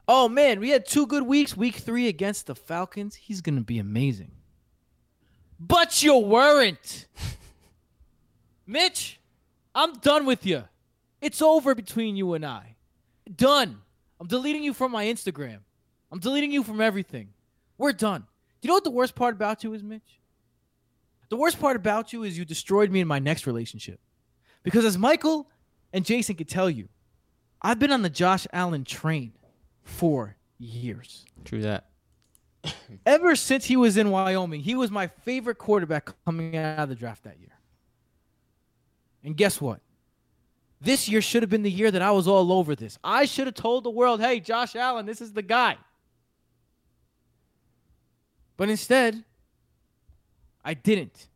Oh 0.07 0.29
man, 0.29 0.60
we 0.60 0.69
had 0.69 0.86
two 0.86 1.05
good 1.05 1.23
weeks. 1.23 1.57
Week 1.57 1.75
three 1.75 2.07
against 2.07 2.47
the 2.47 2.55
Falcons. 2.55 3.15
He's 3.15 3.41
gonna 3.41 3.62
be 3.62 3.79
amazing. 3.79 4.31
But 5.60 6.01
you 6.01 6.17
weren't. 6.17 7.07
Mitch, 8.67 9.16
I'm 9.77 9.93
done 9.99 10.25
with 10.25 10.43
you. 10.43 10.63
It's 11.21 11.39
over 11.39 11.75
between 11.75 12.15
you 12.15 12.33
and 12.33 12.43
I. 12.43 12.75
Done. 13.33 13.79
I'm 14.19 14.25
deleting 14.25 14.63
you 14.63 14.73
from 14.73 14.91
my 14.91 15.05
Instagram. 15.05 15.59
I'm 16.11 16.17
deleting 16.17 16.51
you 16.51 16.63
from 16.63 16.81
everything. 16.81 17.29
We're 17.77 17.91
done. 17.91 18.21
Do 18.21 18.65
you 18.65 18.69
know 18.69 18.73
what 18.73 18.83
the 18.83 18.89
worst 18.89 19.13
part 19.13 19.35
about 19.35 19.63
you 19.63 19.75
is, 19.75 19.83
Mitch? 19.83 20.19
The 21.29 21.35
worst 21.35 21.59
part 21.59 21.75
about 21.75 22.11
you 22.11 22.23
is 22.23 22.35
you 22.39 22.43
destroyed 22.43 22.89
me 22.89 23.01
in 23.01 23.07
my 23.07 23.19
next 23.19 23.45
relationship. 23.45 23.99
Because 24.63 24.83
as 24.83 24.97
Michael 24.97 25.47
and 25.93 26.03
Jason 26.03 26.35
could 26.35 26.49
tell 26.49 26.71
you, 26.71 26.89
I've 27.61 27.77
been 27.77 27.91
on 27.91 28.01
the 28.01 28.09
Josh 28.09 28.47
Allen 28.51 28.83
train 28.83 29.33
for 29.83 30.37
years. 30.57 31.23
True 31.45 31.61
that. 31.61 31.85
Ever 33.05 33.35
since 33.35 33.65
he 33.65 33.77
was 33.77 33.95
in 33.95 34.09
Wyoming, 34.09 34.61
he 34.61 34.73
was 34.73 34.89
my 34.89 35.05
favorite 35.05 35.59
quarterback 35.59 36.09
coming 36.25 36.57
out 36.57 36.79
of 36.79 36.89
the 36.89 36.95
draft 36.95 37.23
that 37.25 37.39
year. 37.39 37.57
And 39.27 39.35
guess 39.35 39.59
what? 39.59 39.81
This 40.79 41.09
year 41.09 41.21
should 41.21 41.43
have 41.43 41.49
been 41.49 41.63
the 41.63 41.69
year 41.69 41.91
that 41.91 42.01
I 42.01 42.11
was 42.11 42.29
all 42.29 42.53
over 42.53 42.75
this. 42.75 42.97
I 43.03 43.25
should 43.25 43.45
have 43.45 43.55
told 43.55 43.83
the 43.83 43.89
world, 43.89 44.21
hey, 44.21 44.39
Josh 44.39 44.73
Allen, 44.73 45.05
this 45.05 45.19
is 45.19 45.33
the 45.33 45.41
guy. 45.41 45.75
But 48.55 48.69
instead, 48.69 49.25
I 50.63 50.75
didn't. 50.75 51.27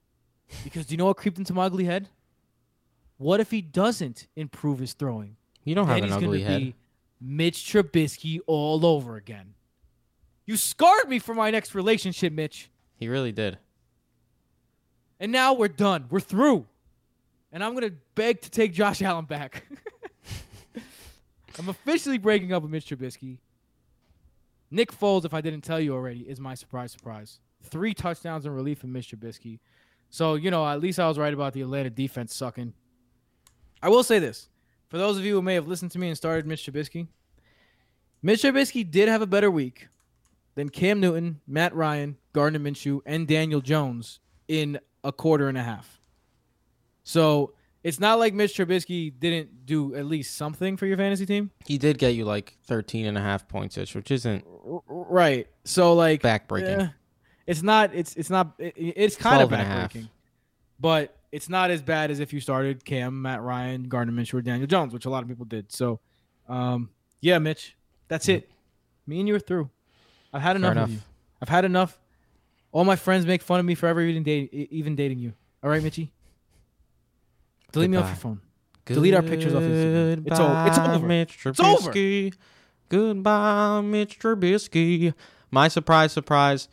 Because 0.63 0.85
do 0.85 0.93
you 0.93 0.97
know 0.97 1.07
what 1.07 1.17
creeped 1.17 1.37
into 1.37 1.53
my 1.53 1.65
ugly 1.65 1.83
head? 1.83 2.07
What 3.17 3.41
if 3.41 3.51
he 3.51 3.61
doesn't 3.61 4.27
improve 4.37 4.79
his 4.79 4.93
throwing? 4.93 5.35
You 5.65 5.75
don't 5.75 5.87
have 5.87 5.97
then 5.97 6.05
an 6.05 6.09
he's 6.11 6.23
ugly 6.23 6.43
head. 6.43 6.61
be 6.61 6.75
Mitch 7.19 7.57
Trubisky 7.57 8.39
all 8.47 8.85
over 8.85 9.17
again. 9.17 9.53
You 10.45 10.55
scarred 10.55 11.09
me 11.09 11.19
for 11.19 11.35
my 11.35 11.51
next 11.51 11.75
relationship, 11.75 12.31
Mitch. 12.31 12.69
He 12.95 13.09
really 13.09 13.33
did. 13.33 13.57
And 15.19 15.29
now 15.33 15.51
we're 15.51 15.67
done. 15.67 16.05
We're 16.09 16.21
through. 16.21 16.67
And 17.51 17.63
I'm 17.63 17.73
gonna 17.73 17.91
beg 18.15 18.41
to 18.41 18.49
take 18.49 18.73
Josh 18.73 19.01
Allen 19.01 19.25
back. 19.25 19.65
I'm 21.59 21.69
officially 21.69 22.17
breaking 22.17 22.53
up 22.53 22.63
with 22.63 22.71
Mitch 22.71 22.87
Trubisky. 22.87 23.37
Nick 24.69 24.91
Foles, 24.91 25.25
if 25.25 25.33
I 25.33 25.41
didn't 25.41 25.61
tell 25.61 25.79
you 25.79 25.93
already, 25.93 26.21
is 26.21 26.39
my 26.39 26.55
surprise 26.55 26.91
surprise. 26.93 27.39
Three 27.63 27.93
touchdowns 27.93 28.45
in 28.45 28.53
relief 28.53 28.79
from 28.79 28.93
Mitch 28.93 29.11
Trubisky. 29.11 29.59
So, 30.09 30.35
you 30.35 30.49
know, 30.49 30.65
at 30.67 30.79
least 30.81 30.99
I 30.99 31.07
was 31.07 31.17
right 31.17 31.33
about 31.33 31.53
the 31.53 31.61
Atlanta 31.61 31.89
defense 31.89 32.35
sucking. 32.35 32.73
I 33.81 33.89
will 33.89 34.03
say 34.03 34.19
this. 34.19 34.49
For 34.89 34.97
those 34.97 35.17
of 35.17 35.23
you 35.23 35.35
who 35.35 35.41
may 35.41 35.53
have 35.55 35.67
listened 35.67 35.91
to 35.91 35.99
me 35.99 36.07
and 36.07 36.17
started 36.17 36.45
Mitch 36.45 36.65
Trubisky, 36.65 37.07
Mitch 38.21 38.41
Trubisky 38.41 38.89
did 38.89 39.07
have 39.07 39.21
a 39.21 39.27
better 39.27 39.49
week 39.49 39.87
than 40.55 40.69
Cam 40.69 40.99
Newton, 40.99 41.39
Matt 41.47 41.73
Ryan, 41.73 42.17
Gardner 42.33 42.59
Minshew, 42.59 43.01
and 43.05 43.27
Daniel 43.27 43.61
Jones 43.61 44.19
in 44.47 44.79
a 45.03 45.11
quarter 45.11 45.47
and 45.47 45.57
a 45.57 45.63
half. 45.63 46.00
So 47.03 47.53
it's 47.83 47.99
not 47.99 48.19
like 48.19 48.33
Mitch 48.33 48.55
Trubisky 48.55 49.11
didn't 49.17 49.65
do 49.65 49.95
at 49.95 50.05
least 50.05 50.35
something 50.35 50.77
for 50.77 50.85
your 50.85 50.97
fantasy 50.97 51.25
team. 51.25 51.51
He 51.65 51.77
did 51.77 51.97
get 51.97 52.09
you 52.15 52.25
like 52.25 52.55
13 52.65 53.05
and 53.05 53.17
a 53.17 53.21
half 53.21 53.47
points 53.47 53.77
ish, 53.77 53.95
which 53.95 54.11
isn't 54.11 54.45
Right. 54.87 55.47
So 55.63 55.93
like 55.93 56.21
backbreaking. 56.21 56.81
eh, 56.81 56.87
It's 57.47 57.63
not. 57.63 57.93
It's 57.95 58.15
it's 58.15 58.29
not. 58.29 58.53
It, 58.59 58.73
it's 58.77 59.15
kind 59.15 59.41
of 59.41 59.49
12 59.49 59.61
and 59.65 59.89
backbreaking, 59.91 60.09
but 60.79 61.17
it's 61.31 61.49
not 61.49 61.71
as 61.71 61.81
bad 61.81 62.11
as 62.11 62.19
if 62.19 62.33
you 62.33 62.39
started 62.39 62.83
Cam, 62.85 63.21
Matt 63.21 63.41
Ryan, 63.41 63.83
Gardner 63.89 64.13
Minshew, 64.13 64.35
or 64.35 64.41
Daniel 64.41 64.67
Jones, 64.67 64.93
which 64.93 65.05
a 65.05 65.09
lot 65.09 65.23
of 65.23 65.29
people 65.29 65.45
did. 65.45 65.71
So, 65.71 65.99
um, 66.49 66.89
yeah, 67.21 67.39
Mitch, 67.39 67.75
that's 68.07 68.27
it. 68.29 68.49
Me 69.07 69.19
and 69.19 69.27
you 69.27 69.35
are 69.35 69.39
through. 69.39 69.69
I've 70.33 70.41
had 70.41 70.55
enough, 70.55 70.71
enough. 70.73 70.87
of 70.89 70.93
you. 70.93 70.99
I've 71.41 71.49
had 71.49 71.65
enough. 71.65 71.97
All 72.71 72.83
my 72.85 72.95
friends 72.95 73.25
make 73.25 73.41
fun 73.41 73.59
of 73.59 73.65
me 73.65 73.75
for 73.75 73.87
ever 73.87 74.01
even 74.01 74.23
dating, 74.23 74.67
even 74.71 74.95
dating 74.95 75.19
you. 75.19 75.33
All 75.63 75.69
right, 75.69 75.81
Mitchy. 75.81 76.11
Delete 77.71 77.89
me 77.89 77.97
off 77.97 78.07
your 78.07 78.15
phone. 78.15 78.41
Delete 78.85 79.13
our 79.13 79.21
pictures 79.21 79.53
off 79.53 79.63
Instagram. 79.63 80.27
It's 80.27 80.39
o- 80.39 80.65
it's 80.67 80.77
over. 80.77 81.07
Mitch 81.07 81.45
It's 81.45 81.59
over. 81.59 81.91
Trubisky. 81.91 82.33
Goodbye, 82.89 83.81
Mitch 83.81 84.19
Trubisky. 84.19 85.13
My 85.49 85.67
surprise, 85.67 86.11
surprise. 86.11 86.67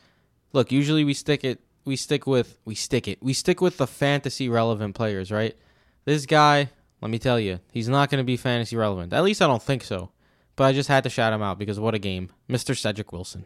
Look, 0.53 0.73
usually 0.73 1.05
we 1.05 1.15
stick 1.15 1.45
it. 1.45 1.61
We 1.85 1.97
stick 1.97 2.27
with. 2.27 2.59
We 2.65 2.75
stick 2.75 3.07
it. 3.09 3.23
We 3.23 3.33
stick 3.33 3.61
with 3.61 3.77
the 3.77 3.87
fantasy 3.87 4.49
relevant 4.49 4.95
players, 4.95 5.31
right? 5.31 5.57
This 6.05 6.27
guy, 6.27 6.71
let 7.01 7.11
me 7.11 7.19
tell 7.19 7.39
you, 7.39 7.61
he's 7.73 7.89
not 7.89 8.11
going 8.11 8.19
to 8.19 8.25
be 8.25 8.37
fantasy 8.37 8.77
relevant. 8.77 9.13
At 9.13 9.23
least 9.25 9.43
I 9.43 9.47
don't 9.47 9.63
think 9.63 9.85
so. 9.85 10.11
But 10.57 10.65
I 10.65 10.73
just 10.73 10.89
had 10.89 11.05
to 11.05 11.11
shout 11.11 11.33
him 11.33 11.43
out 11.43 11.59
because 11.59 11.79
what 11.79 11.95
a 11.95 11.99
game, 12.01 12.31
Mr. 12.49 12.77
Cedric 12.77 13.13
Wilson. 13.13 13.45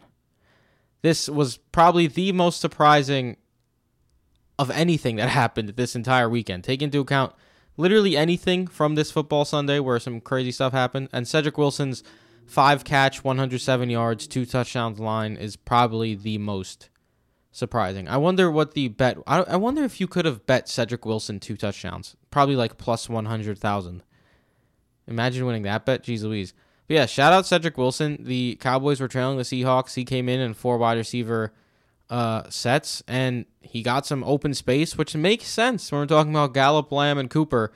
This 1.02 1.28
was 1.28 1.56
probably 1.58 2.06
the 2.06 2.32
most 2.32 2.60
surprising 2.60 3.36
of 4.62 4.70
anything 4.70 5.16
that 5.16 5.28
happened 5.28 5.70
this 5.70 5.96
entire 5.96 6.28
weekend. 6.28 6.62
Take 6.62 6.82
into 6.82 7.00
account 7.00 7.34
literally 7.76 8.16
anything 8.16 8.68
from 8.68 8.94
this 8.94 9.10
football 9.10 9.44
Sunday 9.44 9.80
where 9.80 9.98
some 9.98 10.20
crazy 10.20 10.52
stuff 10.52 10.72
happened. 10.72 11.08
And 11.12 11.26
Cedric 11.26 11.58
Wilson's 11.58 12.04
five 12.46 12.84
catch, 12.84 13.24
107 13.24 13.90
yards, 13.90 14.26
two 14.28 14.46
touchdowns 14.46 15.00
line 15.00 15.36
is 15.36 15.56
probably 15.56 16.14
the 16.14 16.38
most 16.38 16.90
surprising. 17.50 18.08
I 18.08 18.18
wonder 18.18 18.50
what 18.50 18.74
the 18.74 18.86
bet. 18.86 19.18
I, 19.26 19.40
I 19.42 19.56
wonder 19.56 19.82
if 19.82 20.00
you 20.00 20.06
could 20.06 20.26
have 20.26 20.46
bet 20.46 20.68
Cedric 20.68 21.04
Wilson 21.04 21.40
two 21.40 21.56
touchdowns, 21.56 22.16
probably 22.30 22.54
like 22.56 22.78
plus 22.78 23.08
100,000. 23.08 24.02
Imagine 25.08 25.46
winning 25.46 25.62
that 25.62 25.84
bet. 25.84 26.04
Jeez 26.04 26.22
Louise. 26.22 26.54
But 26.86 26.94
yeah, 26.94 27.06
shout 27.06 27.32
out 27.32 27.46
Cedric 27.46 27.76
Wilson. 27.76 28.18
The 28.20 28.56
Cowboys 28.60 29.00
were 29.00 29.08
trailing 29.08 29.38
the 29.38 29.42
Seahawks. 29.42 29.94
He 29.94 30.04
came 30.04 30.28
in 30.28 30.40
and 30.40 30.56
four 30.56 30.78
wide 30.78 30.98
receiver 30.98 31.52
uh, 32.12 32.42
sets, 32.50 33.02
and 33.08 33.46
he 33.62 33.82
got 33.82 34.04
some 34.04 34.22
open 34.24 34.52
space, 34.52 34.98
which 34.98 35.16
makes 35.16 35.46
sense 35.46 35.90
when 35.90 36.02
we're 36.02 36.06
talking 36.06 36.30
about 36.30 36.52
Gallup, 36.52 36.92
Lamb, 36.92 37.16
and 37.16 37.30
Cooper. 37.30 37.72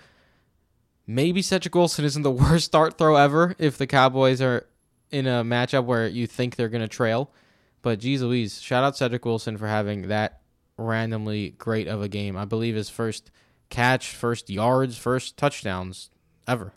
Maybe 1.07 1.41
Cedric 1.41 1.75
Wilson 1.75 2.05
isn't 2.05 2.23
the 2.23 2.31
worst 2.43 2.67
start 2.67 2.99
throw 2.99 3.17
ever 3.17 3.57
if 3.59 3.79
the 3.79 3.87
Cowboys 3.87 4.43
are 4.43 4.67
in 5.11 5.27
a 5.27 5.43
matchup 5.43 5.87
where 5.87 6.07
you 6.07 6.27
think 6.27 6.57
they're 6.57 6.69
going 6.69 6.83
to 6.83 6.89
trail. 6.89 7.33
But 7.81 7.99
geez 7.99 8.23
Louise, 8.23 8.61
shout 8.61 8.85
out 8.85 8.95
Cedric 8.95 9.25
Wilson 9.25 9.57
for 9.57 9.69
having 9.69 10.09
that 10.09 10.43
randomly 10.77 11.51
great 11.51 11.89
of 11.89 12.03
a 12.03 12.09
game. 12.09 12.37
I 12.37 12.45
believe 12.45 12.75
his 12.75 12.91
first 12.91 13.31
catch, 13.71 14.09
first 14.09 14.51
yards, 14.51 14.99
first 14.99 15.39
touchdowns 15.39 16.11
ever. 16.47 16.75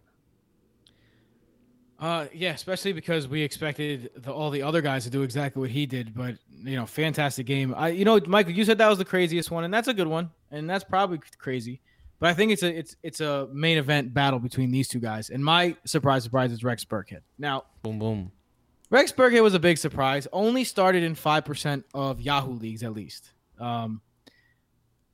Uh, 2.00 2.28
yeah, 2.34 2.54
especially 2.54 2.94
because 2.94 3.28
we 3.28 3.42
expected 3.42 4.10
the, 4.16 4.32
all 4.32 4.50
the 4.50 4.62
other 4.62 4.82
guys 4.82 5.04
to 5.04 5.10
do 5.10 5.22
exactly 5.22 5.60
what 5.60 5.70
he 5.70 5.86
did. 5.86 6.16
But 6.16 6.36
you 6.64 6.78
know, 6.78 6.86
fantastic 6.86 7.46
game. 7.46 7.74
I, 7.76 7.90
you 7.90 8.06
know, 8.06 8.20
Michael, 8.26 8.54
you 8.54 8.64
said 8.64 8.78
that 8.78 8.88
was 8.88 8.98
the 8.98 9.06
craziest 9.06 9.52
one, 9.52 9.66
and 9.66 9.74
that's 9.74 9.90
a 9.90 9.94
good 9.94 10.08
one, 10.08 10.30
and 10.50 10.70
that's 10.70 10.84
probably 10.86 11.20
crazy. 11.38 11.82
But 12.20 12.30
I 12.30 12.34
think 12.34 12.52
it's 12.54 12.64
a 12.64 12.78
it's 12.78 12.96
it's 13.04 13.20
a 13.20 13.48
main 13.52 13.78
event 13.78 14.14
battle 14.14 14.40
between 14.40 14.72
these 14.72 14.88
two 14.88 15.00
guys. 15.00 15.30
And 15.30 15.44
my 15.44 15.76
surprise, 15.86 16.24
surprise 16.24 16.52
is 16.54 16.64
Rex 16.64 16.86
Burkhead. 16.86 17.22
Now, 17.38 17.66
Boom, 17.84 18.00
boom. 18.00 18.32
Rex 18.90 19.12
Burkhead 19.12 19.44
was 19.44 19.54
a 19.54 19.60
big 19.60 19.78
surprise. 19.78 20.28
Only 20.32 20.64
started 20.64 21.04
in 21.04 21.16
five 21.16 21.44
percent 21.44 21.86
of 21.94 22.22
Yahoo 22.22 22.54
leagues, 22.54 22.82
at 22.84 22.94
least. 22.94 23.32
Um, 23.60 24.02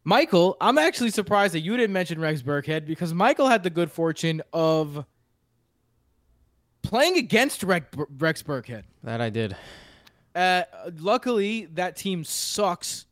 Michael, 0.03 0.55
I'm 0.61 0.77
actually 0.77 1.09
surprised 1.09 1.55
that 1.55 1.61
you 1.61 1.75
didn't 1.77 1.93
mention 1.93 2.21
Rex 2.21 2.43
Burkhead 2.43 2.85
because 2.85 3.11
Michael 3.11 3.47
had 3.47 3.63
the 3.63 3.71
good 3.71 3.91
fortune 3.91 4.43
of 4.53 5.03
playing 6.85 7.17
against 7.17 7.63
Rex, 7.63 7.85
Rex 8.17 8.43
Burkhead. 8.43 8.83
That 9.03 9.21
I 9.21 9.29
did. 9.29 9.55
Uh, 10.33 10.63
luckily, 10.99 11.65
that 11.73 11.95
team 11.95 12.23
sucks. 12.23 13.05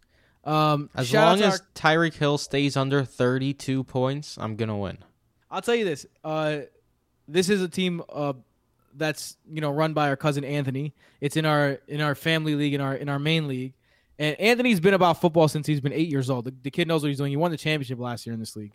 Um, 0.44 0.90
As 0.96 1.14
long 1.14 1.42
as 1.42 1.60
our- 1.62 1.68
Tyreek 1.76 2.14
Hill 2.16 2.38
stays 2.38 2.76
under 2.76 3.04
32 3.06 3.84
points, 3.86 4.38
I'm 4.38 4.56
going 4.56 4.70
to 4.70 4.76
win. 4.76 4.98
I'll 5.50 5.62
tell 5.62 5.76
you 5.76 5.86
this. 5.86 6.06
Uh, 6.24 6.62
this 7.28 7.50
is 7.50 7.62
a 7.62 7.70
team 7.70 8.02
uh, 8.12 8.34
that's 8.96 9.38
you 9.50 9.62
know 9.62 9.72
run 9.72 9.94
by 9.94 10.10
our 10.10 10.16
cousin 10.18 10.44
Anthony. 10.44 10.94
It's 11.22 11.38
in 11.38 11.46
our 11.46 11.80
in 11.88 12.02
our 12.02 12.16
family 12.16 12.56
league 12.56 12.74
in 12.74 12.82
our 12.82 12.96
in 12.96 13.08
our 13.08 13.20
main 13.20 13.48
league, 13.48 13.74
and 14.20 14.38
Anthony's 14.40 14.80
been 14.82 14.94
about 14.96 15.22
football 15.22 15.48
since 15.48 15.66
he's 15.68 15.80
been 15.80 15.94
eight 15.94 16.10
years 16.10 16.30
old. 16.30 16.46
The, 16.46 16.54
the 16.64 16.72
kid 16.72 16.88
knows 16.88 17.04
what 17.04 17.08
he's 17.10 17.20
doing. 17.20 17.30
He 17.32 17.38
won 17.38 17.52
the 17.52 17.58
championship 17.58 18.00
last 18.00 18.26
year 18.26 18.34
in 18.34 18.40
this 18.40 18.56
league. 18.56 18.74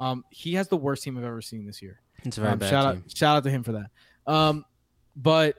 Um, 0.00 0.24
he 0.30 0.54
has 0.54 0.68
the 0.68 0.76
worst 0.76 1.04
team 1.04 1.16
I've 1.16 1.24
ever 1.24 1.40
seen 1.40 1.64
this 1.64 1.80
year. 1.80 2.00
It's 2.24 2.36
a 2.36 2.40
very 2.42 2.52
Um, 2.52 2.58
bad 2.58 2.70
shout 2.70 2.94
team. 2.94 3.04
out 3.06 3.16
shout 3.16 3.36
out 3.38 3.44
to 3.44 3.50
him 3.50 3.62
for 3.62 3.72
that. 3.72 3.86
Um, 4.26 4.64
but 5.16 5.56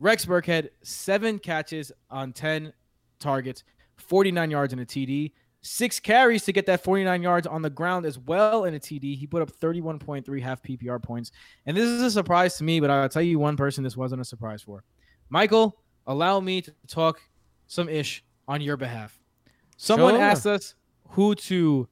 Rex 0.00 0.24
Burkhead, 0.26 0.68
seven 0.82 1.38
catches 1.38 1.92
on 2.10 2.32
ten 2.32 2.72
targets, 3.20 3.64
forty 3.96 4.30
nine 4.30 4.50
yards 4.50 4.72
in 4.72 4.78
a 4.80 4.84
TD, 4.84 5.32
six 5.62 5.98
carries 5.98 6.44
to 6.44 6.52
get 6.52 6.66
that 6.66 6.82
forty 6.84 7.04
nine 7.04 7.22
yards 7.22 7.46
on 7.46 7.62
the 7.62 7.70
ground 7.70 8.04
as 8.06 8.18
well 8.18 8.64
in 8.64 8.74
a 8.74 8.78
TD. 8.80 9.16
He 9.16 9.26
put 9.26 9.40
up 9.42 9.50
thirty 9.50 9.80
one 9.80 9.98
point 9.98 10.26
three 10.26 10.40
half 10.40 10.62
PPR 10.62 11.02
points, 11.02 11.32
and 11.66 11.76
this 11.76 11.84
is 11.86 12.02
a 12.02 12.10
surprise 12.10 12.56
to 12.58 12.64
me. 12.64 12.80
But 12.80 12.90
I'll 12.90 13.08
tell 13.08 13.22
you 13.22 13.38
one 13.38 13.56
person 13.56 13.82
this 13.82 13.96
wasn't 13.96 14.20
a 14.20 14.24
surprise 14.24 14.62
for. 14.62 14.84
Michael, 15.30 15.76
allow 16.06 16.38
me 16.40 16.60
to 16.62 16.72
talk 16.86 17.20
some 17.66 17.88
ish 17.88 18.22
on 18.46 18.60
your 18.60 18.76
behalf. 18.76 19.18
Someone 19.76 20.14
Sure. 20.14 20.22
asked 20.22 20.46
us 20.46 20.74
who 21.08 21.34
to 21.34 21.88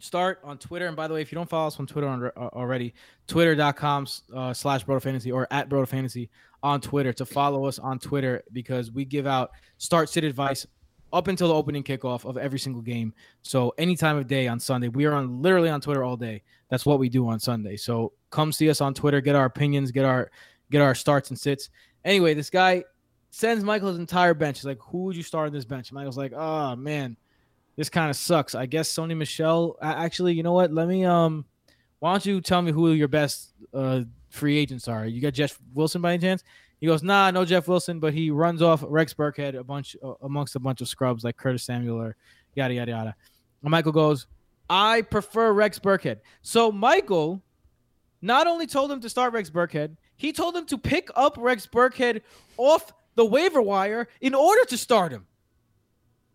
start 0.00 0.40
on 0.42 0.58
Twitter. 0.58 0.86
And 0.86 0.96
by 0.96 1.06
the 1.06 1.14
way, 1.14 1.22
if 1.22 1.30
you 1.30 1.36
don't 1.36 1.48
follow 1.48 1.68
us 1.68 1.78
on 1.78 1.86
Twitter 1.86 2.32
uh, 2.36 2.40
already, 2.52 2.94
twitter.com 3.28 4.06
uh, 4.34 4.52
slash 4.52 4.84
Broto 4.84 5.02
Fantasy 5.02 5.30
or 5.30 5.46
at 5.50 5.68
Broto 5.68 5.86
Fantasy 5.86 6.30
on 6.62 6.80
Twitter 6.80 7.12
to 7.12 7.24
follow 7.24 7.66
us 7.66 7.78
on 7.78 7.98
Twitter 7.98 8.42
because 8.52 8.90
we 8.90 9.04
give 9.04 9.26
out 9.26 9.50
start 9.78 10.08
sit 10.08 10.24
advice 10.24 10.66
up 11.12 11.28
until 11.28 11.48
the 11.48 11.54
opening 11.54 11.82
kickoff 11.82 12.24
of 12.24 12.36
every 12.38 12.58
single 12.58 12.82
game. 12.82 13.12
So 13.42 13.74
any 13.78 13.96
time 13.96 14.16
of 14.16 14.26
day 14.26 14.48
on 14.48 14.60
Sunday, 14.60 14.88
we 14.88 15.06
are 15.06 15.12
on 15.12 15.42
literally 15.42 15.68
on 15.68 15.80
Twitter 15.80 16.04
all 16.04 16.16
day. 16.16 16.42
That's 16.68 16.86
what 16.86 16.98
we 16.98 17.08
do 17.08 17.28
on 17.28 17.40
Sunday. 17.40 17.76
So 17.76 18.12
come 18.30 18.52
see 18.52 18.70
us 18.70 18.80
on 18.80 18.94
Twitter, 18.94 19.20
get 19.20 19.34
our 19.34 19.46
opinions, 19.46 19.90
get 19.90 20.04
our 20.04 20.30
get 20.70 20.82
our 20.82 20.94
starts 20.94 21.30
and 21.30 21.38
sits. 21.38 21.70
Anyway, 22.04 22.34
this 22.34 22.50
guy 22.50 22.84
sends 23.30 23.64
Michael's 23.64 23.98
entire 23.98 24.34
bench. 24.34 24.58
He's 24.58 24.66
like, 24.66 24.80
"Who 24.80 25.04
would 25.04 25.16
you 25.16 25.22
start 25.22 25.48
on 25.48 25.52
this 25.52 25.64
bench?" 25.64 25.92
Michael's 25.92 26.16
like, 26.16 26.32
"Oh 26.32 26.76
man, 26.76 27.16
this 27.80 27.88
kind 27.88 28.10
of 28.10 28.16
sucks. 28.16 28.54
I 28.54 28.66
guess 28.66 28.92
Sony 28.92 29.16
Michel. 29.16 29.78
Actually, 29.80 30.34
you 30.34 30.42
know 30.42 30.52
what? 30.52 30.70
Let 30.70 30.86
me 30.86 31.06
um, 31.06 31.46
why 32.00 32.12
don't 32.12 32.26
you 32.26 32.42
tell 32.42 32.60
me 32.60 32.72
who 32.72 32.92
your 32.92 33.08
best 33.08 33.54
uh 33.72 34.02
free 34.28 34.58
agents 34.58 34.86
are? 34.86 35.06
You 35.06 35.22
got 35.22 35.32
Jeff 35.32 35.58
Wilson 35.72 36.02
by 36.02 36.12
any 36.12 36.20
chance? 36.20 36.44
He 36.78 36.86
goes, 36.86 37.02
Nah, 37.02 37.30
no 37.30 37.46
Jeff 37.46 37.68
Wilson, 37.68 37.98
but 37.98 38.12
he 38.12 38.30
runs 38.30 38.60
off 38.60 38.84
Rex 38.86 39.14
Burkhead 39.14 39.58
a 39.58 39.64
bunch 39.64 39.96
uh, 40.04 40.12
amongst 40.20 40.56
a 40.56 40.58
bunch 40.58 40.82
of 40.82 40.88
scrubs 40.88 41.24
like 41.24 41.38
Curtis 41.38 41.62
Samuel 41.62 41.96
or 41.98 42.16
yada 42.54 42.74
yada 42.74 42.90
yada. 42.90 43.16
And 43.62 43.70
Michael 43.70 43.92
goes, 43.92 44.26
I 44.68 45.00
prefer 45.00 45.50
Rex 45.54 45.78
Burkhead. 45.78 46.18
So 46.42 46.70
Michael 46.70 47.42
not 48.20 48.46
only 48.46 48.66
told 48.66 48.92
him 48.92 49.00
to 49.00 49.08
start 49.08 49.32
Rex 49.32 49.48
Burkhead, 49.48 49.96
he 50.18 50.34
told 50.34 50.54
him 50.54 50.66
to 50.66 50.76
pick 50.76 51.08
up 51.16 51.34
Rex 51.38 51.66
Burkhead 51.66 52.20
off 52.58 52.92
the 53.14 53.24
waiver 53.24 53.62
wire 53.62 54.06
in 54.20 54.34
order 54.34 54.66
to 54.66 54.76
start 54.76 55.12
him. 55.12 55.24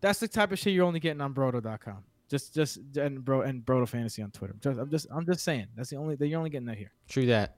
That's 0.00 0.20
the 0.20 0.28
type 0.28 0.52
of 0.52 0.58
shit 0.58 0.74
you're 0.74 0.84
only 0.84 1.00
getting 1.00 1.20
on 1.20 1.34
Broto.com. 1.34 2.04
Just, 2.28 2.54
just, 2.54 2.78
and 2.96 3.24
bro, 3.24 3.42
and 3.42 3.64
Broto 3.64 3.88
Fantasy 3.88 4.22
on 4.22 4.30
Twitter. 4.30 4.54
Just, 4.60 4.78
I'm 4.78 4.90
just, 4.90 5.06
I'm 5.10 5.26
just 5.26 5.44
saying. 5.44 5.66
That's 5.76 5.90
the 5.90 5.96
only 5.96 6.16
that 6.16 6.26
you're 6.26 6.38
only 6.38 6.50
getting 6.50 6.66
that 6.66 6.76
here. 6.76 6.90
True 7.08 7.26
that. 7.26 7.56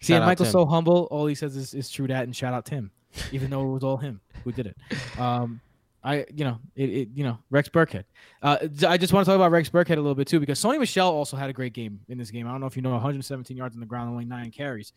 See, 0.00 0.12
Shout 0.12 0.22
and 0.22 0.26
Michael's 0.26 0.50
so 0.50 0.66
humble. 0.66 1.08
All 1.10 1.26
he 1.26 1.34
says 1.34 1.56
is, 1.56 1.74
is 1.74 1.90
true 1.90 2.06
that, 2.08 2.24
and 2.24 2.34
shout 2.34 2.54
out 2.54 2.66
Tim, 2.66 2.90
even 3.32 3.50
though 3.50 3.62
it 3.62 3.72
was 3.72 3.84
all 3.84 3.96
him 3.96 4.20
who 4.44 4.52
did 4.52 4.66
it. 4.66 4.76
Um, 5.18 5.60
I, 6.02 6.24
you 6.34 6.44
know, 6.46 6.58
it, 6.74 6.88
it 6.88 7.08
you 7.14 7.24
know, 7.24 7.38
Rex 7.50 7.68
Burkhead. 7.68 8.04
Uh, 8.42 8.56
I 8.88 8.96
just 8.96 9.12
want 9.12 9.26
to 9.26 9.30
talk 9.30 9.36
about 9.36 9.50
Rex 9.50 9.68
Burkhead 9.68 9.92
a 9.92 9.96
little 9.96 10.14
bit 10.14 10.26
too, 10.26 10.40
because 10.40 10.58
Sony 10.58 10.78
Michel 10.78 11.12
also 11.12 11.36
had 11.36 11.50
a 11.50 11.52
great 11.52 11.74
game 11.74 12.00
in 12.08 12.16
this 12.16 12.30
game. 12.30 12.46
I 12.46 12.52
don't 12.52 12.60
know 12.60 12.66
if 12.66 12.74
you 12.74 12.80
know, 12.80 12.92
117 12.92 13.54
yards 13.54 13.76
on 13.76 13.80
the 13.80 13.86
ground, 13.86 14.08
only 14.08 14.24
nine 14.24 14.50
carries. 14.50 14.94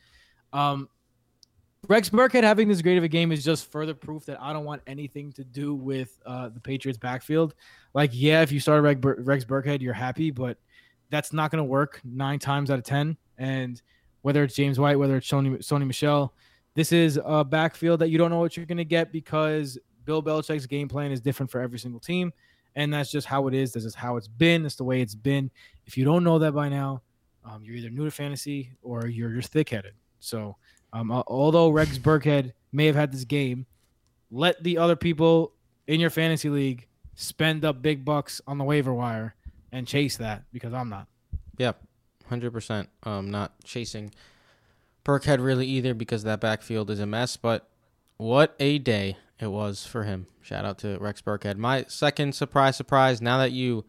Um, 0.53 0.87
Rex 1.89 2.09
Burkhead 2.09 2.43
having 2.43 2.69
this 2.69 2.81
great 2.81 2.97
of 2.97 3.03
a 3.03 3.09
game 3.09 3.31
is 3.31 3.43
just 3.43 3.69
further 3.71 3.93
proof 3.93 4.25
that 4.25 4.41
I 4.41 4.53
don't 4.53 4.63
want 4.63 4.81
anything 4.87 5.33
to 5.33 5.43
do 5.43 5.75
with 5.75 6.17
uh, 6.25 6.49
the 6.49 6.59
Patriots 6.59 6.97
backfield. 6.97 7.55
Like, 7.93 8.11
yeah, 8.13 8.41
if 8.41 8.51
you 8.51 8.59
start 8.59 8.83
Rex, 8.83 8.99
Bur- 8.99 9.17
Rex 9.19 9.43
Burkhead, 9.43 9.81
you're 9.81 9.93
happy, 9.93 10.31
but 10.31 10.57
that's 11.09 11.33
not 11.33 11.51
going 11.51 11.59
to 11.59 11.65
work 11.65 11.99
nine 12.05 12.39
times 12.39 12.71
out 12.71 12.79
of 12.79 12.85
ten. 12.85 13.17
And 13.37 13.81
whether 14.21 14.43
it's 14.43 14.55
James 14.55 14.79
White, 14.79 14.97
whether 14.97 15.17
it's 15.17 15.29
Sony, 15.29 15.57
Sony 15.57 15.85
Michel, 15.85 16.33
this 16.73 16.91
is 16.91 17.19
a 17.23 17.43
backfield 17.43 17.99
that 17.99 18.09
you 18.09 18.17
don't 18.17 18.31
know 18.31 18.39
what 18.39 18.55
you're 18.55 18.65
going 18.65 18.77
to 18.77 18.85
get 18.85 19.11
because 19.11 19.77
Bill 20.05 20.23
Belichick's 20.23 20.65
game 20.65 20.87
plan 20.87 21.11
is 21.11 21.19
different 21.19 21.51
for 21.51 21.59
every 21.59 21.79
single 21.79 21.99
team. 21.99 22.31
And 22.75 22.91
that's 22.91 23.11
just 23.11 23.27
how 23.27 23.47
it 23.47 23.53
is. 23.53 23.73
This 23.73 23.85
is 23.85 23.93
how 23.93 24.17
it's 24.17 24.27
been. 24.27 24.65
It's 24.65 24.75
the 24.75 24.83
way 24.83 25.01
it's 25.01 25.13
been. 25.13 25.51
If 25.85 25.97
you 25.97 26.05
don't 26.05 26.23
know 26.23 26.39
that 26.39 26.53
by 26.53 26.69
now, 26.69 27.01
um, 27.45 27.63
you're 27.63 27.75
either 27.75 27.89
new 27.89 28.05
to 28.05 28.11
fantasy 28.11 28.71
or 28.81 29.05
you're 29.07 29.29
just 29.29 29.51
thick 29.51 29.69
headed. 29.69 29.93
So, 30.19 30.55
um, 30.93 31.11
although 31.11 31.69
Rex 31.69 31.97
Burkhead 31.97 32.53
may 32.71 32.85
have 32.85 32.95
had 32.95 33.11
this 33.11 33.25
game, 33.25 33.65
let 34.31 34.63
the 34.63 34.77
other 34.77 34.95
people 34.95 35.53
in 35.87 35.99
your 35.99 36.09
fantasy 36.09 36.49
league, 36.49 36.87
spend 37.15 37.65
up 37.65 37.81
big 37.81 38.05
bucks 38.05 38.41
on 38.47 38.57
the 38.57 38.63
waiver 38.63 38.93
wire 38.93 39.35
and 39.71 39.87
chase 39.87 40.17
that 40.17 40.43
because 40.51 40.73
I'm 40.73 40.89
not. 40.89 41.07
Yep, 41.57 41.81
hundred 42.29 42.51
percent. 42.51 42.89
Um, 43.03 43.29
not 43.29 43.53
chasing 43.63 44.11
Burkhead 45.05 45.43
really 45.43 45.67
either 45.67 45.93
because 45.93 46.23
that 46.23 46.39
backfield 46.39 46.89
is 46.89 46.99
a 46.99 47.05
mess. 47.05 47.37
But 47.37 47.67
what 48.17 48.55
a 48.59 48.79
day 48.79 49.17
it 49.39 49.47
was 49.47 49.85
for 49.85 50.03
him. 50.03 50.27
Shout 50.41 50.65
out 50.65 50.77
to 50.79 50.97
Rex 50.97 51.21
Burkhead. 51.21 51.57
My 51.57 51.85
second 51.87 52.33
surprise, 52.33 52.75
surprise. 52.75 53.21
Now 53.21 53.37
that 53.37 53.51
you 53.51 53.85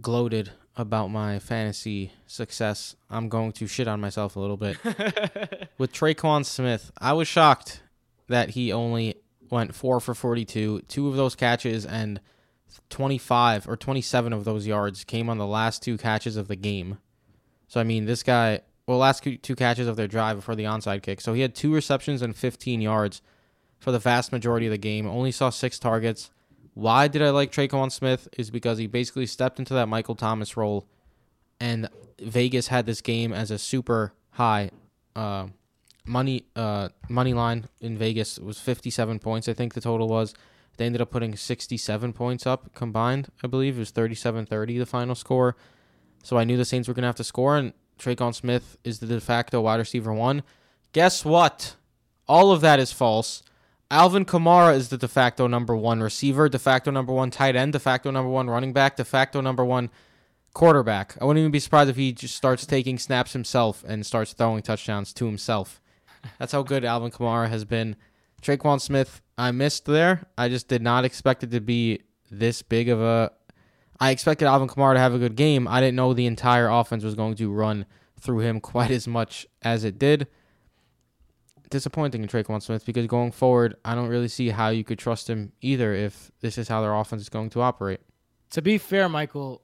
gloated 0.00 0.52
about 0.76 1.08
my 1.08 1.38
fantasy 1.38 2.12
success, 2.26 2.96
I'm 3.10 3.28
going 3.28 3.52
to 3.52 3.66
shit 3.66 3.88
on 3.88 4.00
myself 4.00 4.36
a 4.36 4.40
little 4.40 4.56
bit. 4.56 4.78
With 5.78 5.92
Tre'Quan 5.92 6.44
Smith, 6.44 6.90
I 6.98 7.12
was 7.12 7.28
shocked 7.28 7.82
that 8.28 8.50
he 8.50 8.72
only 8.72 9.16
went 9.50 9.74
four 9.74 10.00
for 10.00 10.14
42. 10.14 10.82
Two 10.88 11.08
of 11.08 11.16
those 11.16 11.34
catches 11.34 11.84
and 11.84 12.20
25 12.88 13.68
or 13.68 13.76
27 13.76 14.32
of 14.32 14.44
those 14.44 14.66
yards 14.66 15.04
came 15.04 15.28
on 15.28 15.38
the 15.38 15.46
last 15.46 15.82
two 15.82 15.98
catches 15.98 16.36
of 16.36 16.48
the 16.48 16.56
game. 16.56 16.98
So, 17.68 17.80
I 17.80 17.84
mean, 17.84 18.06
this 18.06 18.22
guy, 18.22 18.60
well, 18.86 18.98
last 18.98 19.22
two 19.42 19.56
catches 19.56 19.86
of 19.86 19.96
their 19.96 20.08
drive 20.08 20.36
before 20.36 20.54
the 20.54 20.64
onside 20.64 21.02
kick. 21.02 21.20
So 21.20 21.34
he 21.34 21.42
had 21.42 21.54
two 21.54 21.74
receptions 21.74 22.22
and 22.22 22.34
15 22.34 22.80
yards 22.80 23.20
for 23.78 23.92
the 23.92 23.98
vast 23.98 24.32
majority 24.32 24.66
of 24.66 24.70
the 24.72 24.78
game. 24.78 25.06
Only 25.06 25.32
saw 25.32 25.50
six 25.50 25.78
targets. 25.78 26.30
Why 26.74 27.08
did 27.08 27.22
I 27.22 27.30
like 27.30 27.52
Tre'Quan 27.52 27.92
Smith? 27.92 28.28
Is 28.38 28.50
because 28.50 28.78
he 28.78 28.86
basically 28.86 29.26
stepped 29.26 29.58
into 29.58 29.74
that 29.74 29.88
Michael 29.88 30.14
Thomas 30.14 30.56
role, 30.56 30.86
and 31.60 31.88
Vegas 32.20 32.68
had 32.68 32.86
this 32.86 33.00
game 33.00 33.32
as 33.32 33.50
a 33.50 33.58
super 33.58 34.14
high 34.30 34.70
uh, 35.14 35.48
money 36.06 36.44
uh, 36.56 36.88
money 37.08 37.34
line 37.34 37.66
in 37.80 37.98
Vegas. 37.98 38.38
It 38.38 38.44
was 38.44 38.58
57 38.58 39.18
points, 39.18 39.48
I 39.48 39.54
think 39.54 39.74
the 39.74 39.80
total 39.80 40.08
was. 40.08 40.34
They 40.78 40.86
ended 40.86 41.02
up 41.02 41.10
putting 41.10 41.36
67 41.36 42.12
points 42.14 42.46
up 42.46 42.74
combined, 42.74 43.28
I 43.44 43.46
believe. 43.46 43.76
It 43.76 43.80
was 43.80 43.90
37 43.90 44.46
30, 44.46 44.78
the 44.78 44.86
final 44.86 45.14
score. 45.14 45.56
So 46.22 46.38
I 46.38 46.44
knew 46.44 46.56
the 46.56 46.64
Saints 46.64 46.88
were 46.88 46.94
going 46.94 47.02
to 47.02 47.08
have 47.08 47.16
to 47.16 47.24
score, 47.24 47.56
and 47.56 47.72
Tre'Quan 47.98 48.34
Smith 48.34 48.76
is 48.84 49.00
the 49.00 49.06
de 49.06 49.20
facto 49.20 49.60
wide 49.60 49.76
receiver 49.76 50.12
one. 50.12 50.42
Guess 50.92 51.24
what? 51.24 51.76
All 52.28 52.52
of 52.52 52.60
that 52.60 52.80
is 52.80 52.92
false. 52.92 53.42
Alvin 53.92 54.24
Kamara 54.24 54.74
is 54.74 54.88
the 54.88 54.96
de 54.96 55.06
facto 55.06 55.46
number 55.46 55.76
one 55.76 56.02
receiver, 56.02 56.48
de 56.48 56.58
facto 56.58 56.90
number 56.90 57.12
one 57.12 57.30
tight 57.30 57.54
end, 57.54 57.74
de 57.74 57.78
facto 57.78 58.10
number 58.10 58.30
one 58.30 58.48
running 58.48 58.72
back, 58.72 58.96
de 58.96 59.04
facto 59.04 59.42
number 59.42 59.62
one 59.62 59.90
quarterback. 60.54 61.14
I 61.20 61.26
wouldn't 61.26 61.40
even 61.40 61.52
be 61.52 61.60
surprised 61.60 61.90
if 61.90 61.96
he 61.96 62.14
just 62.14 62.34
starts 62.34 62.64
taking 62.64 62.98
snaps 62.98 63.34
himself 63.34 63.84
and 63.86 64.06
starts 64.06 64.32
throwing 64.32 64.62
touchdowns 64.62 65.12
to 65.12 65.26
himself. 65.26 65.78
That's 66.38 66.52
how 66.52 66.62
good 66.62 66.86
Alvin 66.86 67.10
Kamara 67.10 67.50
has 67.50 67.66
been. 67.66 67.96
Tre'Quan 68.40 68.80
Smith, 68.80 69.20
I 69.36 69.50
missed 69.50 69.84
there. 69.84 70.26
I 70.38 70.48
just 70.48 70.68
did 70.68 70.80
not 70.80 71.04
expect 71.04 71.44
it 71.44 71.50
to 71.50 71.60
be 71.60 72.00
this 72.30 72.62
big 72.62 72.88
of 72.88 73.02
a. 73.02 73.30
I 74.00 74.10
expected 74.10 74.46
Alvin 74.46 74.68
Kamara 74.68 74.94
to 74.94 75.00
have 75.00 75.12
a 75.12 75.18
good 75.18 75.36
game. 75.36 75.68
I 75.68 75.80
didn't 75.80 75.96
know 75.96 76.14
the 76.14 76.24
entire 76.24 76.70
offense 76.70 77.04
was 77.04 77.14
going 77.14 77.34
to 77.34 77.52
run 77.52 77.84
through 78.18 78.38
him 78.38 78.58
quite 78.62 78.90
as 78.90 79.06
much 79.06 79.46
as 79.60 79.84
it 79.84 79.98
did 79.98 80.28
disappointing 81.72 82.22
in 82.22 82.28
Tre'Quan 82.28 82.62
Smith 82.62 82.86
because 82.86 83.06
going 83.08 83.32
forward, 83.32 83.76
I 83.84 83.96
don't 83.96 84.08
really 84.08 84.28
see 84.28 84.50
how 84.50 84.68
you 84.68 84.84
could 84.84 84.98
trust 84.98 85.28
him 85.28 85.52
either 85.60 85.92
if 85.92 86.30
this 86.40 86.58
is 86.58 86.68
how 86.68 86.80
their 86.82 86.94
offense 86.94 87.22
is 87.22 87.28
going 87.28 87.50
to 87.50 87.62
operate. 87.62 88.00
To 88.50 88.62
be 88.62 88.78
fair, 88.78 89.08
Michael, 89.08 89.62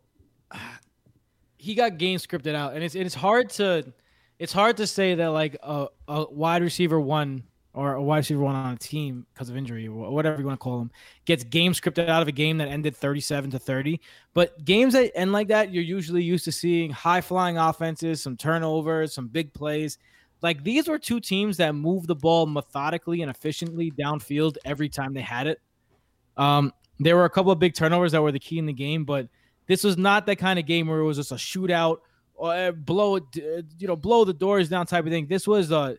he 1.58 1.76
got 1.76 1.98
game 1.98 2.18
scripted 2.18 2.54
out, 2.54 2.74
and 2.74 2.82
it's 2.82 2.96
it's 2.96 3.14
hard 3.14 3.50
to 3.50 3.92
it's 4.38 4.52
hard 4.52 4.78
to 4.78 4.86
say 4.86 5.14
that 5.14 5.28
like 5.28 5.56
a, 5.62 5.86
a 6.08 6.24
wide 6.30 6.62
receiver 6.62 6.98
one 6.98 7.44
or 7.74 7.94
a 7.94 8.02
wide 8.02 8.18
receiver 8.18 8.40
one 8.40 8.54
on 8.54 8.74
a 8.74 8.78
team 8.78 9.26
because 9.34 9.50
of 9.50 9.56
injury 9.56 9.86
or 9.86 10.10
whatever 10.10 10.40
you 10.40 10.46
want 10.46 10.58
to 10.58 10.62
call 10.62 10.78
them 10.78 10.90
gets 11.26 11.44
game 11.44 11.72
scripted 11.72 12.08
out 12.08 12.22
of 12.22 12.28
a 12.28 12.32
game 12.32 12.58
that 12.58 12.68
ended 12.68 12.96
37 12.96 13.50
to 13.50 13.58
30 13.58 14.00
but 14.32 14.64
games 14.64 14.94
that 14.94 15.10
end 15.14 15.32
like 15.32 15.48
that 15.48 15.72
you're 15.72 15.84
usually 15.84 16.22
used 16.22 16.44
to 16.44 16.52
seeing 16.52 16.90
high 16.90 17.20
flying 17.20 17.58
offenses 17.58 18.22
some 18.22 18.36
turnovers 18.36 19.12
some 19.12 19.28
big 19.28 19.52
plays 19.52 19.98
like 20.40 20.62
these 20.62 20.88
were 20.88 20.98
two 20.98 21.20
teams 21.20 21.56
that 21.56 21.74
moved 21.74 22.06
the 22.06 22.14
ball 22.14 22.46
methodically 22.46 23.22
and 23.22 23.30
efficiently 23.30 23.90
downfield 23.90 24.56
every 24.64 24.88
time 24.88 25.14
they 25.14 25.20
had 25.20 25.46
it. 25.46 25.60
Um, 26.36 26.72
there 27.00 27.16
were 27.16 27.24
a 27.24 27.30
couple 27.30 27.52
of 27.52 27.58
big 27.58 27.74
turnovers 27.74 28.12
that 28.12 28.22
were 28.22 28.32
the 28.32 28.38
key 28.38 28.58
in 28.58 28.66
the 28.66 28.72
game, 28.72 29.04
but 29.04 29.28
this 29.66 29.84
was 29.84 29.96
not 29.96 30.26
that 30.26 30.36
kind 30.36 30.58
of 30.58 30.66
game 30.66 30.86
where 30.86 31.00
it 31.00 31.04
was 31.04 31.16
just 31.16 31.32
a 31.32 31.36
shootout 31.36 31.98
or 32.34 32.52
uh, 32.52 32.72
blow 32.72 33.16
it, 33.16 33.24
you 33.34 33.86
know, 33.86 33.96
blow 33.96 34.24
the 34.24 34.32
doors 34.32 34.68
down 34.68 34.86
type 34.86 35.04
of 35.04 35.10
thing. 35.10 35.26
This 35.26 35.46
was 35.46 35.70
a 35.72 35.98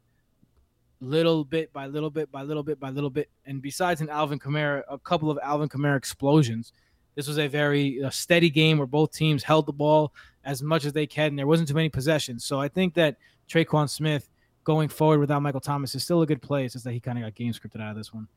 little 1.02 1.44
bit 1.44 1.72
by 1.72 1.88
little 1.88 2.10
bit 2.10 2.32
by 2.32 2.42
little 2.44 2.64
bit 2.64 2.80
by 2.80 2.90
little 2.90 3.10
bit. 3.10 3.30
And 3.46 3.62
besides 3.62 4.02
an 4.02 4.10
Alvin 4.10 4.40
Kamara, 4.40 4.84
a 4.90 4.98
couple 4.98 5.30
of 5.30 5.38
Alvin 5.44 5.70
Kamara 5.70 5.98
explosions, 5.98 6.74
this 7.16 7.28
was 7.28 7.38
a 7.38 7.48
very 7.48 8.02
uh, 8.02 8.10
steady 8.10 8.50
game 8.50 8.78
where 8.78 8.88
both 8.88 9.12
teams 9.12 9.44
held 9.44 9.66
the 9.66 9.74
ball 9.74 10.14
as 10.50 10.64
much 10.64 10.84
as 10.86 10.93
they 10.93 11.06
can. 11.06 11.28
And 11.28 11.39
there 11.39 11.47
wasn't 11.47 11.70
too 11.70 11.76
many 11.76 11.89
possessions. 11.89 12.43
So 12.43 12.60
I 12.60 12.68
think 12.68 12.95
that 12.95 13.18
Tre'Quan 13.47 13.89
Smith 13.89 14.30
going 14.64 14.89
forward 14.89 15.20
without 15.20 15.41
Michael 15.41 15.62
Thomas 15.62 15.93
is 15.95 16.04
still 16.04 16.22
a 16.22 16.26
good 16.26 16.41
play. 16.41 16.66
It's 16.66 16.74
just 16.74 16.86
that 16.86 16.93
he 16.93 17.00
kind 17.00 17.18
of 17.18 17.24
got 17.24 17.36
game 17.36 17.54
scripted 17.54 17.82
out 17.82 17.91
of 17.91 17.95
this 17.95 18.14
one. 18.14 18.28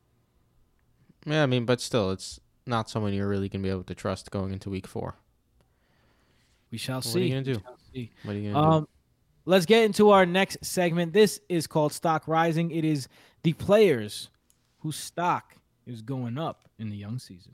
Yeah, 1.25 1.43
I 1.43 1.45
mean, 1.47 1.65
but 1.65 1.81
still, 1.81 2.11
it's 2.11 2.39
not 2.67 2.89
someone 2.89 3.13
you're 3.13 3.27
really 3.27 3.49
gonna 3.49 3.63
be 3.63 3.69
able 3.69 3.83
to 3.83 3.95
trust 3.95 4.29
going 4.31 4.51
into 4.53 4.69
week 4.69 4.87
four. 4.87 5.15
We 6.71 6.77
shall 6.77 6.97
What 6.97 7.05
see. 7.05 7.19
are 7.21 7.23
you 7.23 7.29
gonna 7.29 7.43
do? 7.43 7.61
What 8.23 8.35
are 8.35 8.39
you 8.39 8.51
gonna 8.51 8.77
Um, 8.77 8.87
let's 9.45 9.65
get 9.65 9.83
into 9.85 10.09
our 10.09 10.25
next 10.25 10.63
segment. 10.63 11.13
This 11.13 11.39
is 11.49 11.67
called 11.67 11.93
Stock 11.93 12.27
Rising. 12.27 12.71
It 12.71 12.83
is 12.85 13.07
the 13.43 13.53
players 13.53 14.29
whose 14.79 14.95
stock 14.97 15.55
is 15.85 16.01
going 16.01 16.37
up 16.37 16.67
in 16.79 16.89
the 16.89 16.97
young 16.97 17.19
season. 17.19 17.53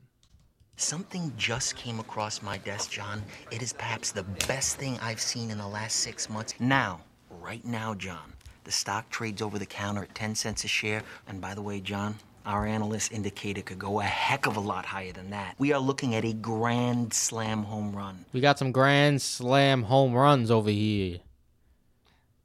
Something 0.80 1.30
just 1.36 1.76
came 1.76 2.00
across 2.00 2.40
my 2.40 2.56
desk, 2.56 2.90
John. 2.90 3.22
It 3.50 3.60
is 3.60 3.74
perhaps 3.74 4.12
the 4.12 4.22
best 4.48 4.78
thing 4.78 4.98
I've 5.02 5.20
seen 5.20 5.50
in 5.50 5.58
the 5.58 5.68
last 5.68 5.96
six 5.96 6.30
months. 6.30 6.54
Now, 6.58 7.02
right 7.28 7.62
now, 7.66 7.94
John, 7.94 8.32
the 8.64 8.72
stock 8.72 9.10
trades 9.10 9.42
over 9.42 9.58
the 9.58 9.66
counter 9.66 10.04
at 10.04 10.14
10 10.14 10.34
cents 10.34 10.64
a 10.64 10.68
share. 10.68 11.02
And 11.28 11.38
by 11.38 11.54
the 11.54 11.60
way, 11.60 11.80
John, 11.80 12.16
our 12.46 12.66
analyst 12.66 13.12
indicate 13.12 13.58
it 13.58 13.66
could 13.66 13.78
go 13.78 14.00
a 14.00 14.04
heck 14.04 14.46
of 14.46 14.56
a 14.56 14.60
lot 14.60 14.86
higher 14.86 15.12
than 15.12 15.28
that. 15.30 15.54
We 15.58 15.74
are 15.74 15.78
looking 15.78 16.14
at 16.14 16.24
a 16.24 16.32
grand 16.32 17.12
slam 17.12 17.62
home 17.64 17.94
run. 17.94 18.24
We 18.32 18.40
got 18.40 18.58
some 18.58 18.72
grand 18.72 19.20
slam 19.20 19.82
home 19.82 20.14
runs 20.14 20.50
over 20.50 20.70
here. 20.70 21.18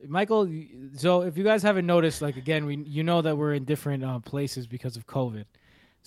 Michael, 0.06 0.52
so 0.98 1.22
if 1.22 1.38
you 1.38 1.46
guys 1.46 1.64
haven't 1.64 1.86
noticed, 1.86 2.22
like 2.22 2.36
again, 2.36 2.66
we 2.66 2.76
you 2.76 3.02
know 3.02 3.22
that 3.22 3.38
we're 3.38 3.54
in 3.54 3.64
different 3.64 4.04
uh, 4.04 4.20
places 4.20 4.68
because 4.68 4.98
of 4.98 5.08
COVID. 5.08 5.46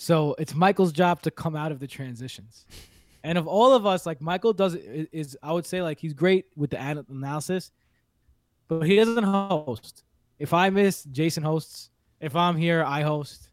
So 0.01 0.37
it's 0.39 0.55
Michael's 0.55 0.93
job 0.93 1.23
to 1.23 1.31
come 1.33 1.57
out 1.57 1.73
of 1.73 1.81
the 1.81 1.89
transitions. 1.89 2.67
And 3.25 3.37
of 3.37 3.49
all 3.49 3.75
of 3.75 3.85
us, 3.85 4.07
like 4.07 4.21
Michael 4.21 4.53
does 4.53 4.77
is, 4.77 5.09
is 5.11 5.39
I 5.43 5.53
would 5.53 5.67
say 5.67 5.83
like 5.83 5.99
he's 5.99 6.15
great 6.15 6.47
with 6.55 6.71
the 6.71 7.05
analysis, 7.11 7.73
but 8.69 8.83
he 8.83 8.95
doesn't 8.95 9.25
host. 9.25 10.05
If 10.39 10.55
I 10.55 10.71
miss, 10.71 11.03
Jason 11.03 11.43
hosts. 11.43 11.91
If 12.21 12.37
I'm 12.37 12.57
here, 12.57 12.85
I 12.85 13.03
host. 13.03 13.51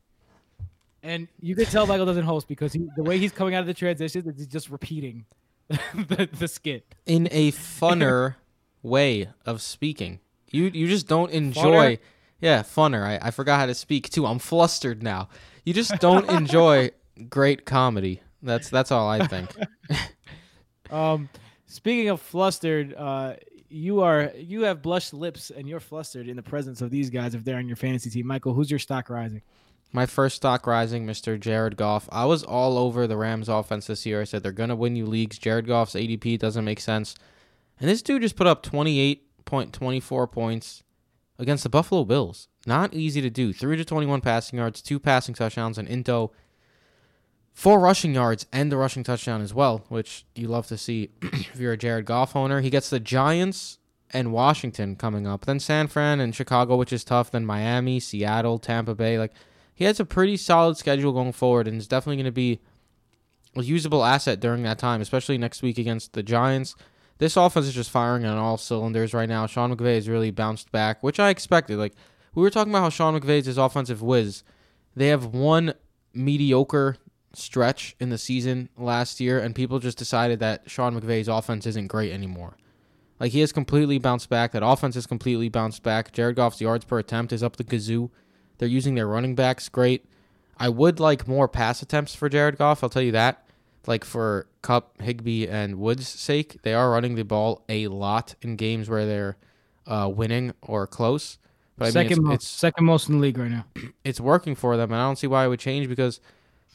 And 1.02 1.28
you 1.40 1.56
can 1.56 1.66
tell 1.66 1.88
Michael 1.88 2.06
doesn't 2.06 2.26
host 2.26 2.48
because 2.48 2.74
he, 2.74 2.88
the 2.96 3.04
way 3.04 3.18
he's 3.18 3.32
coming 3.32 3.56
out 3.56 3.62
of 3.62 3.68
the 3.68 3.74
transitions 3.74 4.28
is 4.28 4.36
he's 4.38 4.48
just 4.48 4.70
repeating 4.70 5.26
the, 5.68 6.30
the 6.32 6.48
skit. 6.48 6.94
In 7.08 7.28
a 7.32 7.54
funner 7.54 8.36
way 8.84 9.30
of 9.48 9.64
speaking, 9.64 10.20
you 10.52 10.66
you 10.66 10.88
just 10.88 11.08
don't 11.08 11.32
enjoy. 11.32 11.96
Funner? 11.96 12.00
Yeah, 12.40 12.62
funner. 12.62 13.04
I, 13.04 13.20
I 13.20 13.32
forgot 13.32 13.60
how 13.60 13.66
to 13.66 13.74
speak 13.74 14.12
too. 14.12 14.28
I'm 14.28 14.38
flustered 14.38 15.02
now. 15.02 15.30
You 15.66 15.74
just 15.74 16.00
don't 16.00 16.30
enjoy 16.30 16.92
great 17.30 17.66
comedy. 17.66 18.22
That's 18.42 18.70
that's 18.70 18.92
all 18.92 19.10
I 19.10 19.28
think. 19.28 19.50
Um, 20.92 21.30
speaking 21.66 22.10
of 22.10 22.22
flustered, 22.22 22.94
uh, 22.94 23.36
you 23.70 24.02
are 24.02 24.32
you 24.38 24.64
have 24.64 24.82
blushed 24.82 25.14
lips 25.14 25.50
and 25.50 25.68
you're 25.68 25.80
flustered 25.80 26.28
in 26.28 26.36
the 26.36 26.44
presence 26.44 26.82
of 26.82 26.92
these 26.92 27.10
guys 27.10 27.36
if 27.36 27.44
they're 27.44 27.58
on 27.58 27.68
your 27.68 27.76
fantasy 27.76 28.10
team. 28.10 28.28
Michael, 28.28 28.54
who's 28.54 28.70
your 28.70 28.80
stock 28.80 29.10
rising? 29.10 29.42
My 29.92 30.06
first 30.06 30.36
stock 30.36 30.68
rising, 30.68 31.06
Mr. 31.06 31.40
Jared 31.40 31.78
Goff. 31.78 32.10
I 32.12 32.26
was 32.26 32.44
all 32.44 32.78
over 32.78 33.08
the 33.08 33.18
Rams 33.18 33.48
offense 33.48 33.88
this 33.88 34.06
year. 34.06 34.22
I 34.22 34.26
said 34.26 34.44
they're 34.44 34.52
going 34.52 34.70
to 34.70 34.76
win 34.76 34.96
you 34.96 35.06
leagues. 35.06 35.38
Jared 35.38 35.68
Goff's 35.68 35.94
ADP 35.94 36.38
doesn't 36.38 36.66
make 36.66 36.82
sense. 36.82 37.16
And 37.80 37.90
this 37.90 38.02
dude 38.02 38.22
just 38.22 38.36
put 38.36 38.48
up 38.48 38.62
28.24 38.64 40.32
points 40.32 40.84
against 41.40 41.64
the 41.64 41.70
Buffalo 41.70 42.04
Bills. 42.04 42.50
Not 42.66 42.94
easy 42.94 43.22
to 43.22 43.30
do. 43.30 43.54
321 43.54 44.22
passing 44.22 44.58
yards, 44.58 44.82
two 44.82 45.00
passing 45.00 45.36
touchdowns, 45.36 45.78
and 45.78 45.88
Into 45.88 46.32
four 47.54 47.80
rushing 47.80 48.14
yards 48.14 48.46
and 48.52 48.72
the 48.72 48.78
rushing 48.78 49.04
touchdown 49.04 49.42
as 49.42 49.54
well, 49.54 49.86
which 49.88 50.26
you 50.36 50.48
love 50.48 50.68
to 50.68 50.78
see 50.78 51.10
if 51.22 51.58
you're 51.58 51.74
a 51.74 51.78
Jared 51.78 52.06
Goff 52.06 52.36
owner. 52.36 52.62
He 52.62 52.70
gets 52.70 52.90
the 52.90 53.00
Giants 53.00 53.80
and 54.12 54.32
Washington 54.32 54.96
coming 54.96 55.26
up, 55.26 55.46
then 55.46 55.60
San 55.60 55.88
Fran 55.88 56.20
and 56.20 56.36
Chicago, 56.36 56.76
which 56.76 56.94
is 56.94 57.04
tough, 57.04 57.32
then 57.32 57.46
Miami, 57.46 58.00
Seattle, 58.00 58.60
Tampa 58.60 58.94
Bay. 58.94 59.18
Like 59.18 59.32
he 59.74 59.86
has 59.86 60.00
a 60.00 60.06
pretty 60.06 60.38
solid 60.38 60.78
schedule 60.78 61.14
going 61.14 61.32
forward, 61.32 61.68
and 61.68 61.78
is 61.78 61.88
definitely 61.88 62.18
going 62.18 62.26
to 62.26 62.32
be 62.32 62.60
a 63.56 63.64
usable 63.64 64.04
asset 64.04 64.40
during 64.40 64.64
that 64.64 64.78
time, 64.78 65.02
especially 65.02 65.38
next 65.38 65.62
week 65.62 65.78
against 65.78 66.14
the 66.14 66.24
Giants. 66.24 66.76
This 67.18 67.38
offense 67.38 67.68
is 67.68 67.74
just 67.74 67.90
firing 67.90 68.26
on 68.26 68.38
all 68.38 68.58
cylinders 68.58 69.14
right 69.14 69.30
now. 69.30 69.48
Sean 69.48 69.74
McVay 69.74 69.96
has 69.96 70.10
really 70.10 70.32
bounced 70.32 70.72
back, 70.74 71.02
which 71.02 71.20
I 71.20 71.30
expected. 71.30 71.78
Like 71.78 71.94
we 72.36 72.42
were 72.42 72.50
talking 72.50 72.72
about 72.72 72.82
how 72.84 72.90
Sean 72.90 73.20
McVay 73.20 73.40
is 73.40 73.46
his 73.46 73.58
offensive 73.58 74.02
whiz. 74.02 74.44
They 74.96 75.08
have 75.08 75.26
one 75.26 75.74
mediocre 76.14 76.98
stretch 77.34 77.96
in 78.00 78.10
the 78.10 78.18
season 78.18 78.70
last 78.78 79.20
year, 79.20 79.40
and 79.40 79.56
people 79.56 79.80
just 79.80 79.98
decided 79.98 80.40
that 80.40 80.70
Sean 80.70 81.00
McVay's 81.00 81.28
offense 81.28 81.66
isn't 81.66 81.88
great 81.88 82.12
anymore. 82.12 82.58
Like 83.20 83.32
he 83.32 83.40
has 83.40 83.52
completely 83.52 83.98
bounced 83.98 84.30
back. 84.30 84.52
That 84.52 84.66
offense 84.66 84.96
has 84.96 85.08
completely 85.08 85.50
bounced 85.50 85.84
back. 85.84 86.12
Jared 86.12 86.36
Goff's 86.36 86.62
yards 86.62 86.86
per 86.86 87.00
attempt 87.00 87.32
is 87.32 87.44
up 87.44 87.56
the 87.56 87.64
kazoo. 87.64 88.10
They're 88.58 88.68
using 88.68 88.96
their 88.96 89.08
running 89.08 89.36
backs 89.36 89.70
great. 89.70 90.06
I 90.58 90.70
would 90.70 91.00
like 91.00 91.28
more 91.28 91.48
pass 91.48 91.82
attempts 91.82 92.16
for 92.16 92.30
Jared 92.30 92.58
Goff. 92.58 92.84
I'll 92.84 92.90
tell 92.90 93.02
you 93.02 93.12
that. 93.12 93.46
Like 93.88 94.04
for 94.04 94.48
Kupp, 94.62 95.02
Higbee, 95.02 95.48
and 95.48 95.80
Woods' 95.80 96.08
sake, 96.08 96.62
they 96.64 96.74
are 96.74 96.92
running 96.92 97.16
the 97.16 97.24
ball 97.24 97.64
a 97.70 97.88
lot 97.88 98.36
in 98.42 98.56
games 98.56 98.90
where 98.90 99.06
they're 99.06 99.38
uh, 99.86 100.10
winning 100.14 100.54
or 100.62 100.88
close. 100.88 101.38
But 101.78 101.88
I 101.88 101.92
second 101.92 102.18
mean, 102.20 102.28
most, 102.28 102.36
it's, 102.36 102.46
it's 102.46 102.52
second 102.52 102.86
most 102.86 103.10
in 103.10 103.16
the 103.16 103.22
league 103.22 103.38
right 103.38 103.52
now. 103.52 103.66
it's 104.04 104.20
working 104.20 104.56
for 104.56 104.78
them, 104.78 104.92
and 104.92 105.02
I 105.02 105.06
don't 105.06 105.18
see 105.18 105.28
why 105.28 105.46
it 105.46 105.50
would 105.50 105.60
change 105.60 105.90
because 105.90 106.22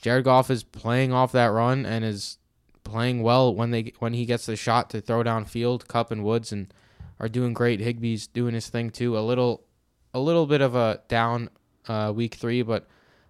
Jared 0.01 0.25
Goff 0.25 0.51
is 0.51 0.63
playing 0.63 1.13
off 1.13 1.33
that 1.33 1.47
run 1.47 1.87
and 1.87 2.05
is 2.05 2.39
playing 2.85 3.23
well 3.23 3.55
when 3.55 3.71
they 3.71 3.93
when 3.99 4.15
he 4.15 4.27
gets 4.27 4.47
the 4.47 4.57
shot 4.57 4.91
to 4.91 5.01
throw 5.01 5.23
downfield. 5.23 5.87
Kupp 5.89 6.11
and 6.11 6.25
Woods 6.25 6.53
and 6.53 6.73
are 7.19 7.29
doing 7.29 7.53
great. 7.53 7.81
Higbee's 7.81 8.27
doing 8.27 8.55
his 8.55 8.69
thing 8.69 8.91
too. 8.91 9.17
A 9.17 9.21
little 9.21 9.65
a 10.13 10.21
little 10.21 10.47
bit 10.47 10.61
of 10.61 10.75
a 10.75 11.01
down 11.09 11.51
uh, 11.89 12.13
week 12.15 12.35
three, 12.35 12.63
but 12.63 12.89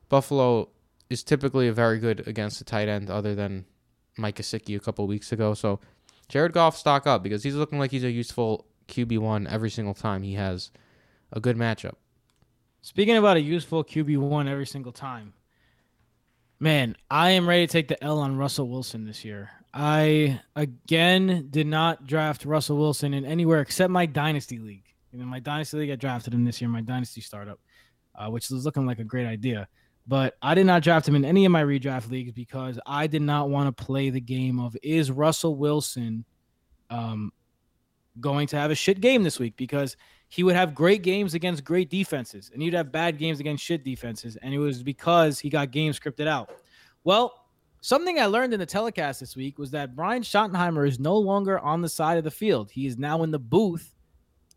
Buffalo 0.09 0.71
is 1.09 1.23
typically 1.23 1.69
very 1.71 1.99
good 1.99 2.27
against 2.27 2.59
the 2.59 2.65
tight 2.65 2.89
end, 2.89 3.11
other 3.11 3.35
than 3.35 3.65
Mike 4.17 4.37
Gesicki 4.37 4.77
a 4.77 4.81
couple 4.81 5.07
weeks 5.07 5.33
ago. 5.33 5.55
So 5.55 5.81
Jared 6.29 6.53
Goff 6.53 6.77
stock 6.77 7.07
up 7.07 7.23
because 7.23 7.43
he's 7.43 7.57
looking 7.57 7.79
like 7.79 7.91
he's 7.91 8.05
a 8.05 8.11
useful 8.11 8.67
QB 8.89 9.19
one 9.19 9.47
every 9.47 9.71
single 9.71 9.95
time 9.95 10.23
he 10.23 10.35
has 10.35 10.71
a 11.33 11.41
good 11.41 11.57
matchup. 11.57 11.95
Speaking 12.83 13.17
about 13.17 13.37
a 13.37 13.41
useful 13.41 13.85
QB 13.85 14.19
one 14.19 14.49
every 14.49 14.67
single 14.67 14.93
time, 14.93 15.35
man, 16.59 16.97
I 17.11 17.31
am 17.31 17.49
ready 17.49 17.67
to 17.67 17.73
take 17.73 17.89
the 17.89 18.03
L 18.03 18.19
on 18.21 18.37
Russell 18.37 18.69
Wilson 18.69 19.05
this 19.05 19.25
year. 19.25 19.51
I 19.73 20.41
again 20.57 21.49
did 21.51 21.67
not 21.67 22.07
draft 22.07 22.45
Russell 22.45 22.79
Wilson 22.79 23.15
in 23.15 23.25
anywhere 23.25 23.61
except 23.61 23.91
my 23.91 24.07
dynasty 24.07 24.59
league. 24.59 24.85
Know, 25.13 25.25
my 25.25 25.41
dynasty 25.41 25.77
league, 25.77 25.91
I 25.91 25.97
drafted 25.97 26.35
him 26.35 26.45
this 26.45 26.61
year, 26.61 26.71
my 26.71 26.81
dynasty 26.81 27.21
startup, 27.21 27.59
uh, 28.15 28.31
which 28.31 28.51
is 28.51 28.65
looking 28.65 28.87
like 28.87 29.01
a 29.01 29.05
great 29.05 29.27
idea. 29.27 29.69
But 30.07 30.37
I 30.41 30.55
did 30.55 30.67
not 30.67 30.83
draft 30.83 31.07
him 31.07 31.15
in 31.15 31.25
any 31.25 31.45
of 31.45 31.53
my 31.53 31.63
redraft 31.63 32.11
leagues 32.11 32.33
because 32.33 32.79
I 32.87 33.07
did 33.07 33.23
not 33.23 33.51
want 33.51 33.77
to 33.77 33.85
play 33.85 34.11
the 34.11 34.21
game 34.21 34.59
of 34.59 34.77
is 34.83 35.11
Russell 35.11 35.57
Wilson 35.57 36.25
um, 36.91 37.33
going 38.19 38.47
to 38.49 38.57
have 38.57 38.71
a 38.71 38.75
shit 38.75 39.01
game 39.01 39.23
this 39.23 39.39
week 39.39 39.57
because 39.57 39.97
he 40.31 40.45
would 40.45 40.55
have 40.55 40.75
great 40.77 41.03
games 41.03 41.35
against 41.35 41.65
great 41.65 41.91
defenses 41.91 42.51
and 42.55 42.63
he'd 42.63 42.73
have 42.73 42.93
bad 42.93 43.19
games 43.19 43.41
against 43.41 43.65
shit 43.65 43.85
defenses. 43.85 44.37
And 44.37 44.55
it 44.55 44.59
was 44.59 44.81
because 44.83 45.41
he 45.41 45.51
got 45.51 45.73
games 45.73 45.99
scripted 45.99 46.29
out. 46.29 46.51
Well, 47.03 47.47
something 47.81 48.21
I 48.21 48.27
learned 48.27 48.55
in 48.55 48.61
the 48.61 48.67
telecast 48.67 49.19
this 49.19 49.35
week 49.35 49.59
was 49.59 49.73
that 49.73 49.97
Brian 49.97 50.23
Schottenheimer 50.23 50.87
is 50.87 51.01
no 51.01 51.17
longer 51.17 51.59
on 51.59 51.83
the 51.83 51.89
side 51.89 52.17
of 52.17 52.23
the 52.23 52.31
field. 52.31 52.71
He 52.71 52.87
is 52.87 52.97
now 52.97 53.25
in 53.25 53.33
the 53.33 53.41
booth 53.41 53.93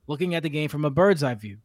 looking 0.05 0.35
at 0.35 0.43
the 0.43 0.49
game 0.49 0.69
from 0.69 0.85
a 0.85 0.91
bird's 0.91 1.23
eye 1.23 1.33
view. 1.33 1.57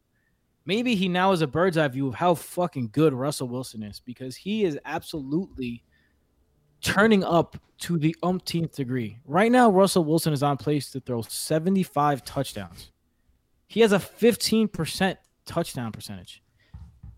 Maybe 0.65 0.95
he 0.95 1.07
now 1.07 1.29
has 1.29 1.43
a 1.43 1.47
bird's 1.47 1.77
eye 1.77 1.87
view 1.87 2.07
of 2.07 2.15
how 2.15 2.33
fucking 2.33 2.89
good 2.91 3.13
Russell 3.13 3.47
Wilson 3.47 3.83
is 3.83 3.99
because 3.99 4.35
he 4.35 4.63
is 4.63 4.79
absolutely 4.85 5.83
turning 6.81 7.23
up 7.23 7.57
to 7.79 7.99
the 7.99 8.15
umpteenth 8.23 8.75
degree. 8.75 9.19
Right 9.25 9.51
now, 9.51 9.69
Russell 9.69 10.03
Wilson 10.03 10.33
is 10.33 10.41
on 10.41 10.57
pace 10.57 10.89
to 10.91 10.99
throw 10.99 11.21
75 11.21 12.25
touchdowns. 12.25 12.91
He 13.69 13.81
has 13.81 13.91
a 13.91 13.99
15% 13.99 15.17
touchdown 15.45 15.91
percentage. 15.91 16.41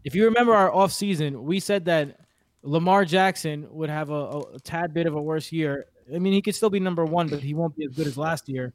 If 0.03 0.15
you 0.15 0.25
remember 0.25 0.53
our 0.53 0.69
offseason, 0.69 1.43
we 1.43 1.61
said 1.61 1.85
that 1.85 2.19
Lamar 2.61 3.05
Jackson 3.05 3.67
would 3.71 3.89
have 3.89 4.09
a, 4.09 4.41
a, 4.53 4.59
tad 4.59 4.93
bit 4.93 5.07
of 5.07 5.15
a 5.15 5.21
worse 5.21 5.53
year. 5.53 5.85
I 6.13 6.19
mean, 6.19 6.33
he 6.33 6.41
could 6.41 6.53
still 6.53 6.69
be 6.69 6.81
number 6.81 7.05
one, 7.05 7.29
but 7.29 7.39
he 7.39 7.53
won't 7.53 7.75
be 7.77 7.85
as 7.85 7.91
good 7.95 8.05
as 8.05 8.17
last 8.17 8.49
year 8.49 8.73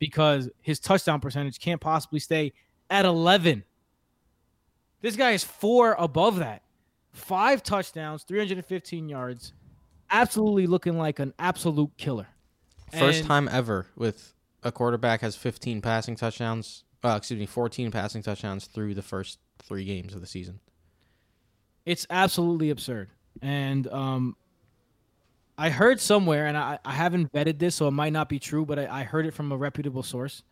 because 0.00 0.50
his 0.60 0.80
touchdown 0.80 1.20
percentage 1.20 1.60
can't 1.60 1.80
possibly 1.80 2.18
stay 2.18 2.52
at 2.90 3.04
11. 3.04 3.62
This 5.00 5.14
guy 5.14 5.30
is 5.30 5.44
four 5.44 5.94
above 5.96 6.36
that. 6.40 6.62
Five 7.12 7.62
touchdowns, 7.62 8.24
315 8.24 9.08
yards. 9.08 9.52
Absolutely 10.10 10.66
looking 10.66 10.98
like 10.98 11.20
an 11.20 11.32
absolute 11.38 11.96
killer. 11.96 12.26
First 12.90 13.20
And- 13.20 13.28
time 13.28 13.48
ever 13.52 13.86
with 13.94 14.34
a 14.64 14.72
quarterback 14.72 15.20
has 15.20 15.36
15 15.36 15.80
passing 15.80 16.16
touchdowns. 16.16 16.82
Uh, 17.04 17.16
excuse 17.16 17.38
me, 17.38 17.44
14 17.44 17.90
passing 17.90 18.22
touchdowns 18.22 18.64
through 18.66 18.94
the 18.94 19.02
first 19.02 19.38
three 19.62 19.84
games 19.84 20.14
of 20.14 20.22
the 20.22 20.26
season. 20.26 20.58
It's 21.84 22.06
absolutely 22.08 22.70
absurd. 22.70 23.10
And 23.42 23.86
um, 23.88 24.36
I 25.58 25.68
heard 25.68 26.00
somewhere, 26.00 26.46
and 26.46 26.56
I, 26.56 26.78
I 26.82 26.92
haven't 26.92 27.30
vetted 27.32 27.58
this, 27.58 27.74
so 27.74 27.86
it 27.88 27.90
might 27.90 28.14
not 28.14 28.30
be 28.30 28.38
true, 28.38 28.64
but 28.64 28.78
I, 28.78 29.00
I 29.00 29.02
heard 29.04 29.26
it 29.26 29.34
from 29.34 29.52
a 29.52 29.56
reputable 29.56 30.02
source 30.02 30.42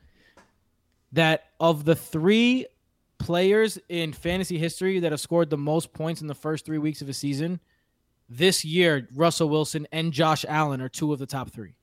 that 1.12 1.44
of 1.58 1.84
the 1.84 1.94
three 1.94 2.66
players 3.18 3.78
in 3.88 4.12
fantasy 4.12 4.58
history 4.58 5.00
that 5.00 5.12
have 5.12 5.20
scored 5.20 5.48
the 5.48 5.58
most 5.58 5.92
points 5.92 6.20
in 6.20 6.26
the 6.26 6.34
first 6.34 6.66
three 6.66 6.78
weeks 6.78 7.00
of 7.00 7.08
a 7.08 7.14
season, 7.14 7.60
this 8.28 8.64
year, 8.64 9.08
Russell 9.14 9.48
Wilson 9.48 9.86
and 9.92 10.12
Josh 10.12 10.44
Allen 10.48 10.80
are 10.80 10.88
two 10.88 11.12
of 11.12 11.18
the 11.18 11.26
top 11.26 11.50
three. 11.50 11.74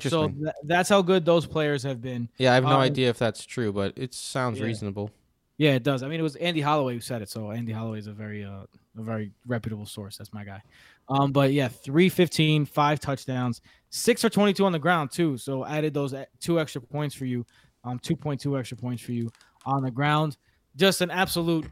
So 0.00 0.24
Interesting. 0.24 0.44
tha- 0.44 0.54
that's 0.64 0.88
how 0.88 1.02
good 1.02 1.24
those 1.24 1.46
players 1.46 1.82
have 1.82 2.00
been. 2.00 2.28
yeah, 2.38 2.52
I 2.52 2.54
have 2.54 2.64
no 2.64 2.70
um, 2.70 2.80
idea 2.80 3.10
if 3.10 3.18
that's 3.18 3.44
true, 3.44 3.72
but 3.72 3.92
it 3.96 4.14
sounds 4.14 4.58
yeah. 4.58 4.66
reasonable. 4.66 5.10
Yeah, 5.56 5.72
it 5.72 5.84
does. 5.84 6.02
I 6.02 6.08
mean, 6.08 6.18
it 6.18 6.24
was 6.24 6.36
Andy 6.36 6.60
Holloway 6.60 6.94
who 6.94 7.00
said 7.00 7.22
it, 7.22 7.30
so 7.30 7.52
Andy 7.52 7.72
Holloway 7.72 8.00
is 8.00 8.08
a 8.08 8.12
very 8.12 8.44
uh, 8.44 8.64
a 8.98 9.02
very 9.02 9.30
reputable 9.46 9.86
source. 9.86 10.16
That's 10.16 10.32
my 10.32 10.44
guy. 10.44 10.62
Um, 11.08 11.32
but 11.32 11.52
yeah, 11.52 11.68
315, 11.68 12.64
five 12.64 12.98
touchdowns, 12.98 13.60
six 13.90 14.22
for 14.22 14.30
22 14.30 14.64
on 14.64 14.72
the 14.72 14.78
ground 14.78 15.10
too. 15.12 15.36
So 15.36 15.64
added 15.64 15.94
those 15.94 16.14
e- 16.14 16.24
two 16.40 16.58
extra 16.58 16.80
points 16.80 17.14
for 17.14 17.26
you, 17.26 17.44
um, 17.84 17.98
2.2 17.98 18.58
extra 18.58 18.76
points 18.76 19.02
for 19.02 19.12
you 19.12 19.30
on 19.66 19.82
the 19.82 19.90
ground. 19.90 20.36
Just 20.76 21.02
an 21.02 21.10
absolute, 21.10 21.66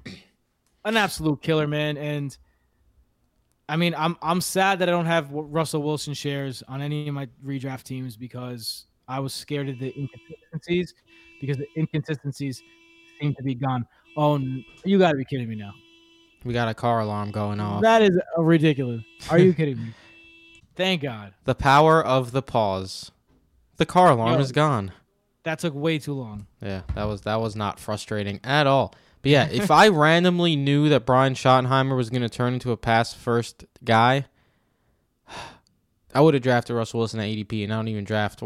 an 0.85 0.97
absolute 0.97 1.43
killer, 1.43 1.67
man. 1.67 1.97
And 1.97 2.37
I 3.73 3.77
mean, 3.77 3.95
I'm 3.97 4.19
I'm 4.21 4.43
sad 4.43 4.81
that 4.81 4.91
I 4.91 4.93
don't 4.93 5.07
have 5.07 5.31
Russell 5.33 5.83
Wilson 5.83 6.13
shares 6.13 6.63
on 6.69 6.83
any 6.83 7.09
of 7.09 7.15
my 7.15 7.27
redraft 7.43 7.85
teams 7.85 8.19
because 8.19 8.85
I 9.09 9.19
was 9.19 9.33
scared 9.33 9.71
of 9.71 9.79
the 9.79 9.99
inconsistencies 9.99 10.93
because 11.41 11.57
the 11.57 11.67
inconsistencies 11.75 12.63
seem 13.19 13.35
to 13.35 13.43
be 13.43 13.55
gone. 13.55 13.87
Oh, 14.15 14.39
you 14.85 14.99
got 14.99 15.13
to 15.13 15.17
be 15.17 15.25
kidding 15.25 15.49
me 15.49 15.55
now. 15.55 15.73
We 16.45 16.53
got 16.53 16.69
a 16.69 16.75
car 16.75 17.01
alarm 17.01 17.31
going 17.31 17.61
off. 17.61 17.81
That 17.81 18.03
is 18.03 18.21
ridiculous. 18.37 19.05
Are 19.31 19.39
you 19.39 19.55
kidding 19.55 19.79
me? 19.79 19.95
Thank 20.77 21.01
God. 21.01 21.33
the 21.45 21.55
power 21.55 22.05
of 22.05 22.33
the 22.33 22.43
pause. 22.43 23.11
The 23.79 23.87
car 23.87 24.11
alarm 24.11 24.35
Yo. 24.35 24.41
is 24.41 24.53
gone. 24.53 24.93
That 25.45 25.61
took 25.61 25.75
way 25.75 25.99
too 25.99 26.13
long. 26.13 26.47
Yeah, 26.61 26.83
that 26.95 27.05
was 27.05 27.23
that 27.23 27.41
was 27.41 27.57
not 27.57 27.81
frustrating 27.81 28.39
at 28.45 28.67
all. 28.67 28.95
But 29.23 29.31
yeah, 29.31 29.49
if 29.51 29.71
I 29.71 29.89
randomly 29.89 30.57
knew 30.57 30.89
that 30.89 31.07
Brian 31.07 31.35
Schottenheimer 31.35 31.97
was 31.97 32.11
going 32.11 32.23
to 32.23 32.29
turn 32.29 32.55
into 32.55 32.73
a 32.73 32.77
pass 32.77 33.15
first 33.15 33.65
guy, 33.85 34.27
I 36.15 36.21
would 36.21 36.35
have 36.35 36.43
drafted 36.43 36.77
Russell 36.77 36.99
Wilson 36.99 37.21
at 37.21 37.29
ADP, 37.29 37.65
and 37.65 37.73
I 37.73 37.77
don't 37.77 37.89
even 37.89 38.05
draft 38.05 38.43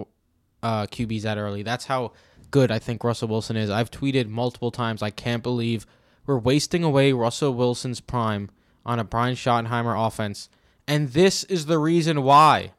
uh, 0.62 0.86
QBs 0.86 1.22
that 1.22 1.38
early. 1.38 1.62
That's 1.62 1.86
how 1.86 2.12
good 2.50 2.70
I 2.70 2.78
think 2.78 3.02
Russell 3.02 3.28
Wilson 3.28 3.56
is. 3.56 3.70
I've 3.70 3.90
tweeted 3.90 4.28
multiple 4.28 4.70
times. 4.70 5.02
I 5.02 5.10
can't 5.10 5.42
believe 5.42 5.86
we're 6.26 6.38
wasting 6.38 6.84
away 6.84 7.12
Russell 7.12 7.54
Wilson's 7.54 8.00
prime 8.00 8.50
on 8.84 8.98
a 8.98 9.04
Brian 9.04 9.34
Schottenheimer 9.34 10.06
offense, 10.06 10.48
and 10.86 11.12
this 11.12 11.42
is 11.44 11.66
the 11.66 11.78
reason 11.78 12.22
why. 12.22 12.72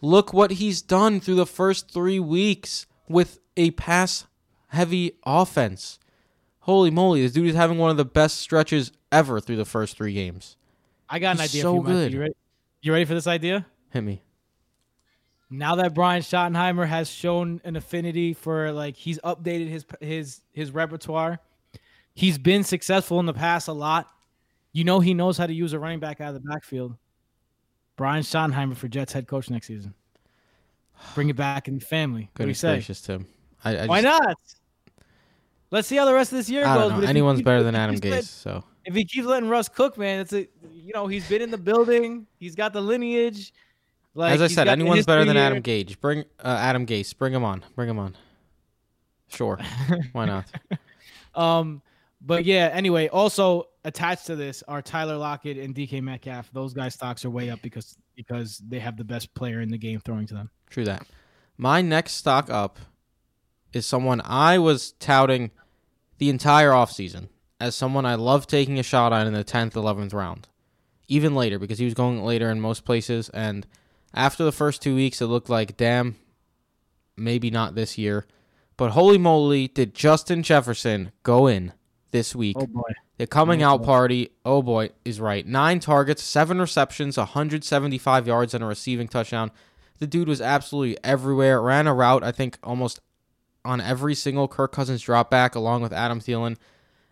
Look 0.00 0.32
what 0.32 0.52
he's 0.52 0.80
done 0.80 1.20
through 1.20 1.34
the 1.34 1.46
first 1.46 1.90
three 1.90 2.20
weeks 2.20 2.86
with 3.08 3.38
a 3.56 3.72
pass 3.72 4.26
heavy 4.68 5.12
offense. 5.24 5.98
Holy 6.70 6.90
moly, 6.92 7.22
this 7.22 7.32
dude 7.32 7.48
is 7.48 7.56
having 7.56 7.78
one 7.78 7.90
of 7.90 7.96
the 7.96 8.04
best 8.04 8.36
stretches 8.38 8.92
ever 9.10 9.40
through 9.40 9.56
the 9.56 9.64
first 9.64 9.96
three 9.96 10.12
games. 10.12 10.56
I 11.08 11.18
got 11.18 11.34
an 11.34 11.42
idea. 11.42 11.62
so 11.62 11.82
for 11.82 11.88
you, 11.88 11.94
good. 11.94 12.12
You 12.12 12.20
ready? 12.20 12.34
You 12.80 12.92
ready 12.92 13.04
for 13.06 13.14
this 13.14 13.26
idea? 13.26 13.66
Hit 13.90 14.02
me. 14.04 14.22
Now 15.50 15.74
that 15.74 15.94
Brian 15.94 16.22
Schottenheimer 16.22 16.86
has 16.86 17.10
shown 17.10 17.60
an 17.64 17.74
affinity 17.74 18.34
for 18.34 18.70
like 18.70 18.94
he's 18.94 19.18
updated 19.24 19.68
his 19.68 19.84
his 20.00 20.42
his 20.52 20.70
repertoire. 20.70 21.40
He's 22.14 22.38
been 22.38 22.62
successful 22.62 23.18
in 23.18 23.26
the 23.26 23.34
past 23.34 23.66
a 23.66 23.72
lot. 23.72 24.06
You 24.72 24.84
know 24.84 25.00
he 25.00 25.12
knows 25.12 25.36
how 25.36 25.46
to 25.48 25.52
use 25.52 25.72
a 25.72 25.78
running 25.80 25.98
back 25.98 26.20
out 26.20 26.34
of 26.36 26.40
the 26.40 26.48
backfield. 26.48 26.94
Brian 27.96 28.22
Schottenheimer 28.22 28.76
for 28.76 28.86
Jets 28.86 29.12
head 29.12 29.26
coach 29.26 29.50
next 29.50 29.66
season. 29.66 29.92
Bring 31.16 31.30
it 31.30 31.36
back 31.36 31.66
in 31.66 31.80
the 31.80 31.84
family. 31.84 32.30
What 32.36 32.36
do 32.36 32.42
you 32.42 32.54
Goodness 32.54 32.58
say? 32.60 32.74
gracious, 32.74 33.00
Tim. 33.00 33.26
I, 33.64 33.76
I 33.78 33.86
Why 33.86 34.02
just- 34.02 34.22
not? 34.22 34.36
Let's 35.70 35.86
see 35.88 35.96
how 35.96 36.04
the 36.04 36.14
rest 36.14 36.32
of 36.32 36.38
this 36.38 36.48
year 36.50 36.66
I 36.66 36.74
goes. 36.74 36.82
but 36.84 36.88
know. 36.88 36.96
if 36.98 37.02
he 37.04 37.08
Anyone's 37.08 37.42
better 37.42 37.62
than 37.62 37.74
Adam 37.74 37.96
Gase, 37.96 38.24
so 38.24 38.64
if 38.84 38.94
he 38.94 39.04
keeps 39.04 39.26
letting 39.26 39.48
Russ 39.48 39.68
cook, 39.68 39.96
man, 39.96 40.20
it's 40.20 40.32
a 40.32 40.48
you 40.72 40.92
know 40.94 41.06
he's 41.06 41.28
been 41.28 41.42
in 41.42 41.50
the 41.50 41.58
building. 41.58 42.26
He's 42.38 42.54
got 42.54 42.72
the 42.72 42.80
lineage. 42.80 43.52
Like 44.14 44.32
as 44.32 44.42
I 44.42 44.48
said, 44.48 44.66
anyone's 44.66 45.06
better 45.06 45.24
than 45.24 45.36
Adam. 45.36 45.62
Gase. 45.62 45.98
Bring 46.00 46.24
uh, 46.40 46.48
Adam 46.60 46.86
Gase. 46.86 47.16
Bring 47.16 47.32
him 47.32 47.44
on. 47.44 47.64
Bring 47.76 47.88
him 47.88 47.98
on. 47.98 48.16
Sure. 49.28 49.58
Why 50.12 50.24
not? 50.24 50.46
Um, 51.34 51.82
But 52.20 52.44
yeah, 52.44 52.70
anyway, 52.72 53.08
also 53.08 53.68
attached 53.84 54.26
to 54.26 54.36
this 54.36 54.62
are 54.68 54.82
Tyler 54.82 55.16
Lockett 55.16 55.56
and 55.56 55.74
DK 55.74 56.02
Metcalf. 56.02 56.50
Those 56.52 56.74
guys' 56.74 56.94
stocks 56.94 57.24
are 57.24 57.30
way 57.30 57.50
up 57.50 57.62
because 57.62 57.96
because 58.16 58.58
they 58.58 58.78
have 58.80 58.96
the 58.96 59.04
best 59.04 59.32
player 59.34 59.60
in 59.60 59.70
the 59.70 59.78
game 59.78 60.00
throwing 60.00 60.26
to 60.26 60.34
them. 60.34 60.50
True 60.68 60.84
that. 60.84 61.06
My 61.56 61.80
next 61.80 62.14
stock 62.14 62.50
up 62.50 62.78
is 63.72 63.86
someone 63.86 64.20
I 64.24 64.58
was 64.58 64.92
touting 64.92 65.50
the 66.20 66.28
entire 66.28 66.70
offseason 66.70 67.28
as 67.58 67.74
someone 67.74 68.04
I 68.06 68.14
love 68.14 68.46
taking 68.46 68.78
a 68.78 68.82
shot 68.82 69.12
on 69.12 69.26
in 69.26 69.32
the 69.32 69.42
10th, 69.42 69.72
11th 69.72 70.12
round. 70.14 70.48
Even 71.08 71.34
later, 71.34 71.58
because 71.58 71.78
he 71.78 71.86
was 71.86 71.94
going 71.94 72.22
later 72.22 72.50
in 72.50 72.60
most 72.60 72.84
places. 72.84 73.30
And 73.30 73.66
after 74.14 74.44
the 74.44 74.52
first 74.52 74.82
two 74.82 74.94
weeks, 74.94 75.20
it 75.20 75.26
looked 75.26 75.48
like, 75.48 75.76
damn, 75.76 76.16
maybe 77.16 77.50
not 77.50 77.74
this 77.74 77.98
year. 77.98 78.26
But 78.76 78.90
holy 78.92 79.18
moly, 79.18 79.66
did 79.66 79.94
Justin 79.94 80.42
Jefferson 80.42 81.10
go 81.22 81.46
in 81.46 81.72
this 82.10 82.36
week? 82.36 82.56
Oh 82.60 82.66
boy. 82.66 82.92
The 83.18 83.26
coming 83.26 83.62
Oh, 83.62 83.68
out 83.70 83.82
party, 83.82 84.30
oh 84.44 84.62
boy, 84.62 84.90
is 85.04 85.20
right. 85.20 85.46
Nine 85.46 85.80
targets, 85.80 86.22
seven 86.22 86.60
receptions, 86.60 87.16
175 87.16 88.26
yards, 88.26 88.54
and 88.54 88.62
a 88.62 88.66
receiving 88.66 89.08
touchdown. 89.08 89.50
The 89.98 90.06
dude 90.06 90.28
was 90.28 90.40
absolutely 90.40 90.96
everywhere. 91.02 91.60
Ran 91.60 91.86
a 91.86 91.94
route, 91.94 92.22
I 92.22 92.32
think, 92.32 92.58
almost 92.62 93.00
on 93.64 93.80
every 93.80 94.14
single 94.14 94.48
Kirk 94.48 94.72
Cousins 94.72 95.02
drop 95.02 95.30
back, 95.30 95.54
along 95.54 95.82
with 95.82 95.92
Adam 95.92 96.20
Thielen. 96.20 96.56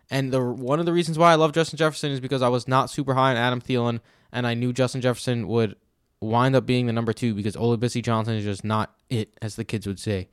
And 0.09 0.31
the 0.31 0.43
one 0.43 0.79
of 0.79 0.85
the 0.85 0.93
reasons 0.93 1.17
why 1.17 1.31
I 1.31 1.35
love 1.35 1.53
Justin 1.53 1.77
Jefferson 1.77 2.11
is 2.11 2.19
because 2.19 2.41
I 2.41 2.47
was 2.49 2.67
not 2.67 2.89
super 2.89 3.13
high 3.13 3.31
on 3.31 3.37
Adam 3.37 3.61
Thielen, 3.61 3.99
and 4.31 4.47
I 4.47 4.55
knew 4.55 4.73
Justin 4.73 5.01
Jefferson 5.01 5.47
would 5.47 5.75
wind 6.21 6.55
up 6.55 6.65
being 6.65 6.85
the 6.87 6.93
number 6.93 7.13
two 7.13 7.33
because 7.33 7.55
Olabisi 7.55 8.03
Johnson 8.03 8.35
is 8.35 8.43
just 8.43 8.63
not 8.63 8.95
it, 9.09 9.37
as 9.41 9.55
the 9.55 9.63
kids 9.63 9.87
would 9.87 9.99
say. 9.99 10.27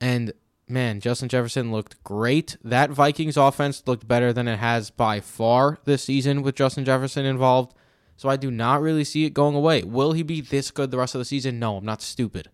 And 0.00 0.32
man, 0.68 1.00
Justin 1.00 1.28
Jefferson 1.28 1.72
looked 1.72 2.02
great. 2.04 2.56
That 2.62 2.90
Vikings 2.90 3.36
offense 3.36 3.82
looked 3.86 4.06
better 4.06 4.32
than 4.32 4.48
it 4.48 4.58
has 4.58 4.90
by 4.90 5.20
far 5.20 5.78
this 5.84 6.04
season 6.04 6.42
with 6.42 6.54
Justin 6.54 6.84
Jefferson 6.84 7.24
involved. 7.24 7.74
So 8.16 8.28
I 8.28 8.36
do 8.36 8.50
not 8.50 8.80
really 8.80 9.04
see 9.04 9.24
it 9.24 9.34
going 9.34 9.56
away. 9.56 9.82
Will 9.82 10.12
he 10.12 10.22
be 10.22 10.40
this 10.40 10.70
good 10.70 10.90
the 10.90 10.98
rest 10.98 11.14
of 11.14 11.18
the 11.18 11.24
season? 11.24 11.58
No, 11.58 11.76
I'm 11.76 11.84
not 11.84 12.00
stupid. 12.00 12.48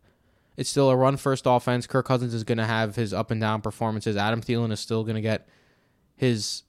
It's 0.60 0.68
still 0.68 0.90
a 0.90 0.96
run 0.96 1.16
first 1.16 1.44
offense. 1.46 1.86
Kirk 1.86 2.04
Cousins 2.04 2.34
is 2.34 2.44
going 2.44 2.58
to 2.58 2.66
have 2.66 2.94
his 2.94 3.14
up 3.14 3.30
and 3.30 3.40
down 3.40 3.62
performances. 3.62 4.14
Adam 4.14 4.42
Thielen 4.42 4.70
is 4.72 4.78
still 4.78 5.04
going 5.04 5.14
to 5.14 5.22
get 5.22 5.48
his 6.16 6.64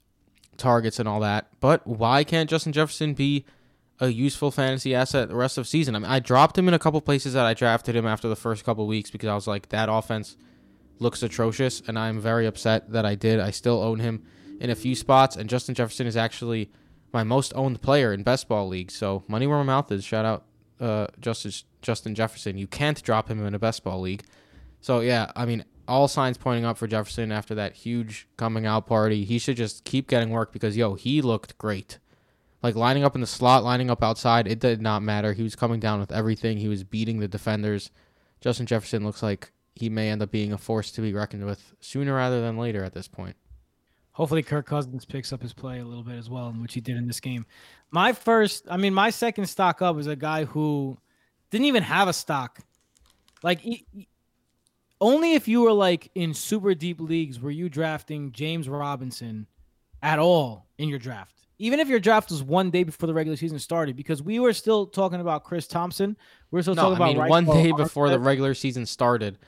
targets 0.56 0.98
and 0.98 1.06
all 1.06 1.20
that. 1.20 1.48
But 1.60 1.86
why 1.86 2.24
can't 2.24 2.48
Justin 2.48 2.72
Jefferson 2.72 3.12
be 3.12 3.44
a 4.00 4.08
useful 4.08 4.50
fantasy 4.50 4.94
asset 4.94 5.28
the 5.28 5.34
rest 5.34 5.58
of 5.58 5.64
the 5.64 5.68
season? 5.68 5.94
I 5.94 5.98
mean, 5.98 6.10
I 6.10 6.20
dropped 6.20 6.56
him 6.56 6.68
in 6.68 6.72
a 6.72 6.78
couple 6.78 7.02
places 7.02 7.34
that 7.34 7.44
I 7.44 7.52
drafted 7.52 7.94
him 7.94 8.06
after 8.06 8.30
the 8.30 8.34
first 8.34 8.64
couple 8.64 8.86
weeks 8.86 9.10
because 9.10 9.28
I 9.28 9.34
was 9.34 9.46
like, 9.46 9.68
that 9.68 9.90
offense 9.90 10.38
looks 10.98 11.22
atrocious, 11.22 11.82
and 11.86 11.98
I'm 11.98 12.18
very 12.18 12.46
upset 12.46 12.92
that 12.92 13.04
I 13.04 13.14
did. 13.14 13.40
I 13.40 13.50
still 13.50 13.82
own 13.82 13.98
him 13.98 14.24
in 14.58 14.70
a 14.70 14.74
few 14.74 14.94
spots, 14.94 15.36
and 15.36 15.50
Justin 15.50 15.74
Jefferson 15.74 16.06
is 16.06 16.16
actually 16.16 16.70
my 17.12 17.24
most 17.24 17.52
owned 17.54 17.82
player 17.82 18.14
in 18.14 18.22
best 18.22 18.48
ball 18.48 18.68
league. 18.68 18.90
So 18.90 19.22
money 19.28 19.46
where 19.46 19.58
my 19.58 19.64
mouth 19.64 19.92
is. 19.92 20.02
Shout 20.02 20.24
out 20.24 20.46
uh, 20.80 21.08
Justice 21.20 21.64
Justin 21.82 22.14
Jefferson. 22.14 22.56
You 22.56 22.66
can't 22.66 23.02
drop 23.02 23.28
him 23.28 23.44
in 23.44 23.54
a 23.54 23.58
best 23.58 23.84
ball 23.84 24.00
league. 24.00 24.24
So 24.80 25.00
yeah, 25.00 25.30
I 25.36 25.44
mean, 25.44 25.64
all 25.86 26.08
signs 26.08 26.38
pointing 26.38 26.64
up 26.64 26.78
for 26.78 26.86
Jefferson 26.86 27.32
after 27.32 27.54
that 27.56 27.74
huge 27.74 28.28
coming 28.36 28.66
out 28.66 28.86
party. 28.86 29.24
He 29.24 29.38
should 29.38 29.56
just 29.56 29.84
keep 29.84 30.08
getting 30.08 30.30
work 30.30 30.52
because 30.52 30.76
yo, 30.76 30.94
he 30.94 31.20
looked 31.22 31.58
great. 31.58 31.98
Like 32.62 32.76
lining 32.76 33.04
up 33.04 33.14
in 33.14 33.20
the 33.20 33.26
slot, 33.26 33.64
lining 33.64 33.90
up 33.90 34.02
outside, 34.02 34.46
it 34.46 34.60
did 34.60 34.80
not 34.80 35.02
matter. 35.02 35.32
He 35.32 35.42
was 35.42 35.56
coming 35.56 35.80
down 35.80 35.98
with 35.98 36.12
everything. 36.12 36.58
He 36.58 36.68
was 36.68 36.84
beating 36.84 37.18
the 37.18 37.28
defenders. 37.28 37.90
Justin 38.40 38.66
Jefferson 38.66 39.04
looks 39.04 39.22
like 39.22 39.52
he 39.74 39.88
may 39.88 40.10
end 40.10 40.22
up 40.22 40.30
being 40.30 40.52
a 40.52 40.58
force 40.58 40.90
to 40.92 41.00
be 41.00 41.12
reckoned 41.12 41.44
with 41.44 41.74
sooner 41.80 42.14
rather 42.14 42.40
than 42.40 42.56
later 42.56 42.84
at 42.84 42.94
this 42.94 43.08
point. 43.08 43.36
Hopefully, 44.12 44.42
Kirk 44.42 44.66
Cousins 44.66 45.06
picks 45.06 45.32
up 45.32 45.40
his 45.40 45.54
play 45.54 45.80
a 45.80 45.84
little 45.84 46.04
bit 46.04 46.18
as 46.18 46.28
well, 46.28 46.52
which 46.52 46.74
he 46.74 46.80
did 46.80 46.96
in 46.96 47.06
this 47.06 47.20
game. 47.20 47.46
My 47.90 48.12
first, 48.12 48.66
I 48.70 48.76
mean, 48.76 48.92
my 48.92 49.10
second 49.10 49.46
stock 49.46 49.80
up 49.80 49.98
is 49.98 50.06
a 50.06 50.16
guy 50.16 50.44
who 50.44 50.98
didn't 51.52 51.66
even 51.66 51.84
have 51.84 52.08
a 52.08 52.12
stock. 52.12 52.58
Like, 53.44 53.60
only 55.00 55.34
if 55.34 55.46
you 55.46 55.62
were 55.62 55.72
like 55.72 56.10
in 56.14 56.34
super 56.34 56.74
deep 56.74 57.00
leagues 57.00 57.38
were 57.38 57.50
you 57.50 57.68
drafting 57.68 58.32
James 58.32 58.68
Robinson 58.68 59.46
at 60.02 60.18
all 60.18 60.66
in 60.78 60.88
your 60.88 60.98
draft. 60.98 61.36
Even 61.58 61.78
if 61.78 61.88
your 61.88 62.00
draft 62.00 62.30
was 62.30 62.42
one 62.42 62.70
day 62.70 62.82
before 62.82 63.06
the 63.06 63.14
regular 63.14 63.36
season 63.36 63.58
started, 63.60 63.94
because 63.94 64.20
we 64.20 64.40
were 64.40 64.52
still 64.52 64.86
talking 64.86 65.20
about 65.20 65.44
Chris 65.44 65.68
Thompson. 65.68 66.16
We 66.50 66.58
were 66.58 66.62
still 66.62 66.74
No, 66.74 66.82
talking 66.90 67.02
I 67.02 67.10
about 67.10 67.18
mean 67.20 67.28
one 67.28 67.46
Ryquell 67.46 67.62
day 67.62 67.72
before 67.72 68.08
the 68.10 68.18
regular 68.18 68.54
season 68.54 68.84
started, 68.84 69.38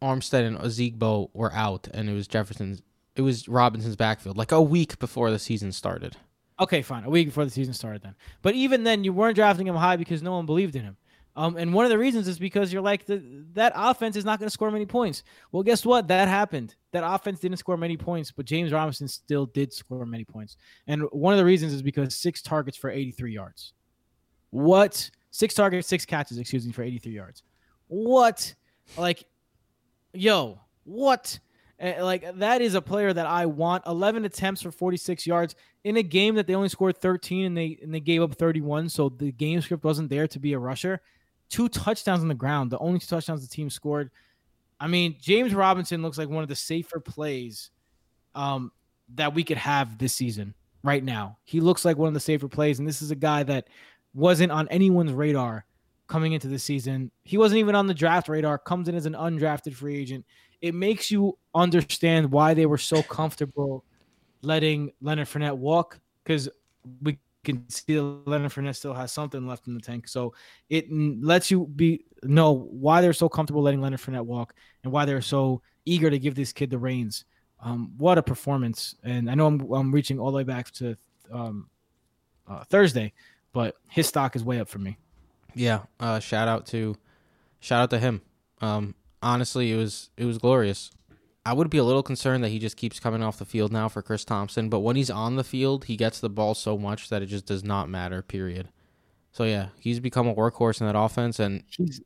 Armstead 0.00 0.46
and 0.46 0.58
Ozigbo 0.58 1.30
were 1.34 1.52
out, 1.52 1.88
and 1.92 2.08
it 2.08 2.14
was 2.14 2.26
Jefferson's. 2.26 2.80
It 3.16 3.22
was 3.22 3.48
Robinson's 3.48 3.96
backfield, 3.96 4.36
like 4.36 4.52
a 4.52 4.60
week 4.62 4.98
before 4.98 5.30
the 5.30 5.38
season 5.38 5.72
started. 5.72 6.16
Okay, 6.60 6.82
fine. 6.82 7.04
A 7.04 7.10
week 7.10 7.28
before 7.28 7.44
the 7.44 7.50
season 7.50 7.74
started, 7.74 8.02
then. 8.02 8.14
But 8.42 8.54
even 8.54 8.84
then, 8.84 9.04
you 9.04 9.12
weren't 9.12 9.36
drafting 9.36 9.66
him 9.66 9.74
high 9.76 9.96
because 9.96 10.22
no 10.22 10.32
one 10.32 10.46
believed 10.46 10.76
in 10.76 10.82
him. 10.82 10.96
Um, 11.36 11.58
and 11.58 11.74
one 11.74 11.84
of 11.84 11.90
the 11.90 11.98
reasons 11.98 12.28
is 12.28 12.38
because 12.38 12.72
you're 12.72 12.82
like 12.82 13.04
the, 13.04 13.22
that 13.52 13.72
offense 13.76 14.16
is 14.16 14.24
not 14.24 14.38
going 14.38 14.46
to 14.46 14.52
score 14.52 14.70
many 14.70 14.86
points. 14.86 15.22
Well, 15.52 15.62
guess 15.62 15.84
what? 15.84 16.08
That 16.08 16.28
happened. 16.28 16.74
That 16.92 17.04
offense 17.06 17.40
didn't 17.40 17.58
score 17.58 17.76
many 17.76 17.98
points, 17.98 18.30
but 18.32 18.46
James 18.46 18.72
Robinson 18.72 19.06
still 19.06 19.44
did 19.44 19.70
score 19.72 20.06
many 20.06 20.24
points. 20.24 20.56
And 20.86 21.02
one 21.12 21.34
of 21.34 21.38
the 21.38 21.44
reasons 21.44 21.74
is 21.74 21.82
because 21.82 22.14
six 22.14 22.40
targets 22.40 22.78
for 22.78 22.88
83 22.88 23.32
yards. 23.32 23.74
What? 24.48 25.10
Six 25.30 25.52
targets, 25.52 25.86
six 25.86 26.06
catches, 26.06 26.38
excuse 26.38 26.66
me, 26.66 26.72
for 26.72 26.82
83 26.82 27.12
yards. 27.12 27.42
What? 27.88 28.54
Like, 28.96 29.24
yo, 30.14 30.58
what? 30.84 31.38
Eh, 31.78 32.02
Like 32.02 32.38
that 32.38 32.62
is 32.62 32.74
a 32.74 32.80
player 32.80 33.12
that 33.12 33.26
I 33.26 33.44
want. 33.44 33.84
11 33.86 34.24
attempts 34.24 34.62
for 34.62 34.70
46 34.70 35.26
yards 35.26 35.54
in 35.84 35.98
a 35.98 36.02
game 36.02 36.34
that 36.36 36.46
they 36.46 36.54
only 36.54 36.70
scored 36.70 36.96
13 36.96 37.44
and 37.44 37.56
they 37.56 37.78
and 37.82 37.94
they 37.94 38.00
gave 38.00 38.22
up 38.22 38.34
31. 38.36 38.88
So 38.88 39.10
the 39.10 39.32
game 39.32 39.60
script 39.60 39.84
wasn't 39.84 40.08
there 40.08 40.26
to 40.28 40.38
be 40.38 40.54
a 40.54 40.58
rusher. 40.58 41.02
Two 41.48 41.68
touchdowns 41.68 42.22
on 42.22 42.28
the 42.28 42.34
ground, 42.34 42.70
the 42.70 42.78
only 42.78 42.98
two 42.98 43.06
touchdowns 43.06 43.46
the 43.46 43.54
team 43.54 43.70
scored. 43.70 44.10
I 44.78 44.88
mean, 44.88 45.16
James 45.20 45.54
Robinson 45.54 46.02
looks 46.02 46.18
like 46.18 46.28
one 46.28 46.42
of 46.42 46.48
the 46.48 46.56
safer 46.56 47.00
plays 47.00 47.70
um, 48.34 48.72
that 49.14 49.34
we 49.34 49.44
could 49.44 49.56
have 49.56 49.98
this 49.98 50.12
season 50.12 50.54
right 50.82 51.02
now. 51.02 51.38
He 51.44 51.60
looks 51.60 51.84
like 51.84 51.96
one 51.96 52.08
of 52.08 52.14
the 52.14 52.20
safer 52.20 52.48
plays, 52.48 52.78
and 52.78 52.86
this 52.86 53.02
is 53.02 53.10
a 53.10 53.16
guy 53.16 53.42
that 53.44 53.68
wasn't 54.14 54.52
on 54.52 54.68
anyone's 54.68 55.12
radar 55.12 55.64
coming 56.08 56.32
into 56.32 56.48
the 56.48 56.58
season. 56.58 57.10
He 57.24 57.38
wasn't 57.38 57.58
even 57.58 57.74
on 57.74 57.86
the 57.86 57.94
draft 57.94 58.28
radar, 58.28 58.58
comes 58.58 58.88
in 58.88 58.94
as 58.94 59.06
an 59.06 59.14
undrafted 59.14 59.74
free 59.74 59.96
agent. 59.98 60.24
It 60.60 60.74
makes 60.74 61.10
you 61.10 61.36
understand 61.54 62.30
why 62.30 62.54
they 62.54 62.66
were 62.66 62.78
so 62.78 63.02
comfortable 63.02 63.84
letting 64.42 64.92
Leonard 65.00 65.28
Fournette 65.28 65.56
walk 65.56 66.00
because 66.22 66.48
we 67.02 67.18
can 67.46 67.68
see 67.70 67.98
Leonard 67.98 68.52
Fournette 68.52 68.76
still 68.76 68.92
has 68.92 69.12
something 69.12 69.46
left 69.46 69.66
in 69.66 69.74
the 69.74 69.80
tank. 69.80 70.08
So 70.08 70.34
it 70.68 70.92
lets 70.92 71.50
you 71.50 71.66
be 71.66 72.04
know 72.22 72.52
why 72.52 73.00
they're 73.00 73.12
so 73.12 73.28
comfortable 73.28 73.62
letting 73.62 73.80
Leonard 73.80 74.00
Fournette 74.00 74.26
walk 74.26 74.54
and 74.84 74.92
why 74.92 75.04
they're 75.04 75.22
so 75.22 75.62
eager 75.84 76.10
to 76.10 76.18
give 76.18 76.34
this 76.34 76.52
kid 76.52 76.70
the 76.70 76.78
reins. 76.78 77.24
Um, 77.60 77.92
what 77.96 78.18
a 78.18 78.22
performance! 78.22 78.96
And 79.02 79.30
I 79.30 79.34
know 79.34 79.46
I'm 79.46 79.72
I'm 79.72 79.92
reaching 79.92 80.18
all 80.18 80.30
the 80.30 80.36
way 80.36 80.44
back 80.44 80.70
to 80.72 80.96
um, 81.32 81.70
uh, 82.46 82.64
Thursday, 82.64 83.14
but 83.52 83.76
his 83.88 84.06
stock 84.06 84.36
is 84.36 84.44
way 84.44 84.60
up 84.60 84.68
for 84.68 84.78
me. 84.78 84.98
Yeah, 85.54 85.80
uh, 85.98 86.18
shout 86.20 86.48
out 86.48 86.66
to 86.66 86.96
shout 87.60 87.80
out 87.80 87.90
to 87.90 87.98
him. 87.98 88.20
Um, 88.60 88.94
honestly, 89.22 89.72
it 89.72 89.76
was 89.76 90.10
it 90.18 90.26
was 90.26 90.36
glorious. 90.36 90.90
I 91.46 91.52
would 91.52 91.70
be 91.70 91.78
a 91.78 91.84
little 91.84 92.02
concerned 92.02 92.42
that 92.44 92.48
he 92.48 92.58
just 92.58 92.76
keeps 92.76 92.98
coming 92.98 93.22
off 93.22 93.38
the 93.38 93.44
field 93.44 93.72
now 93.72 93.88
for 93.88 94.02
Chris 94.02 94.24
Thompson, 94.24 94.68
but 94.68 94.80
when 94.80 94.96
he's 94.96 95.10
on 95.10 95.36
the 95.36 95.44
field, 95.44 95.84
he 95.84 95.96
gets 95.96 96.18
the 96.18 96.28
ball 96.28 96.54
so 96.54 96.76
much 96.76 97.08
that 97.08 97.22
it 97.22 97.26
just 97.26 97.46
does 97.46 97.62
not 97.62 97.88
matter. 97.88 98.20
Period. 98.22 98.68
So 99.32 99.44
yeah, 99.44 99.68
he's 99.78 100.00
become 100.00 100.26
a 100.26 100.34
workhorse 100.34 100.80
in 100.80 100.86
that 100.86 100.98
offense, 100.98 101.38
and 101.38 101.62
He's 101.68 102.00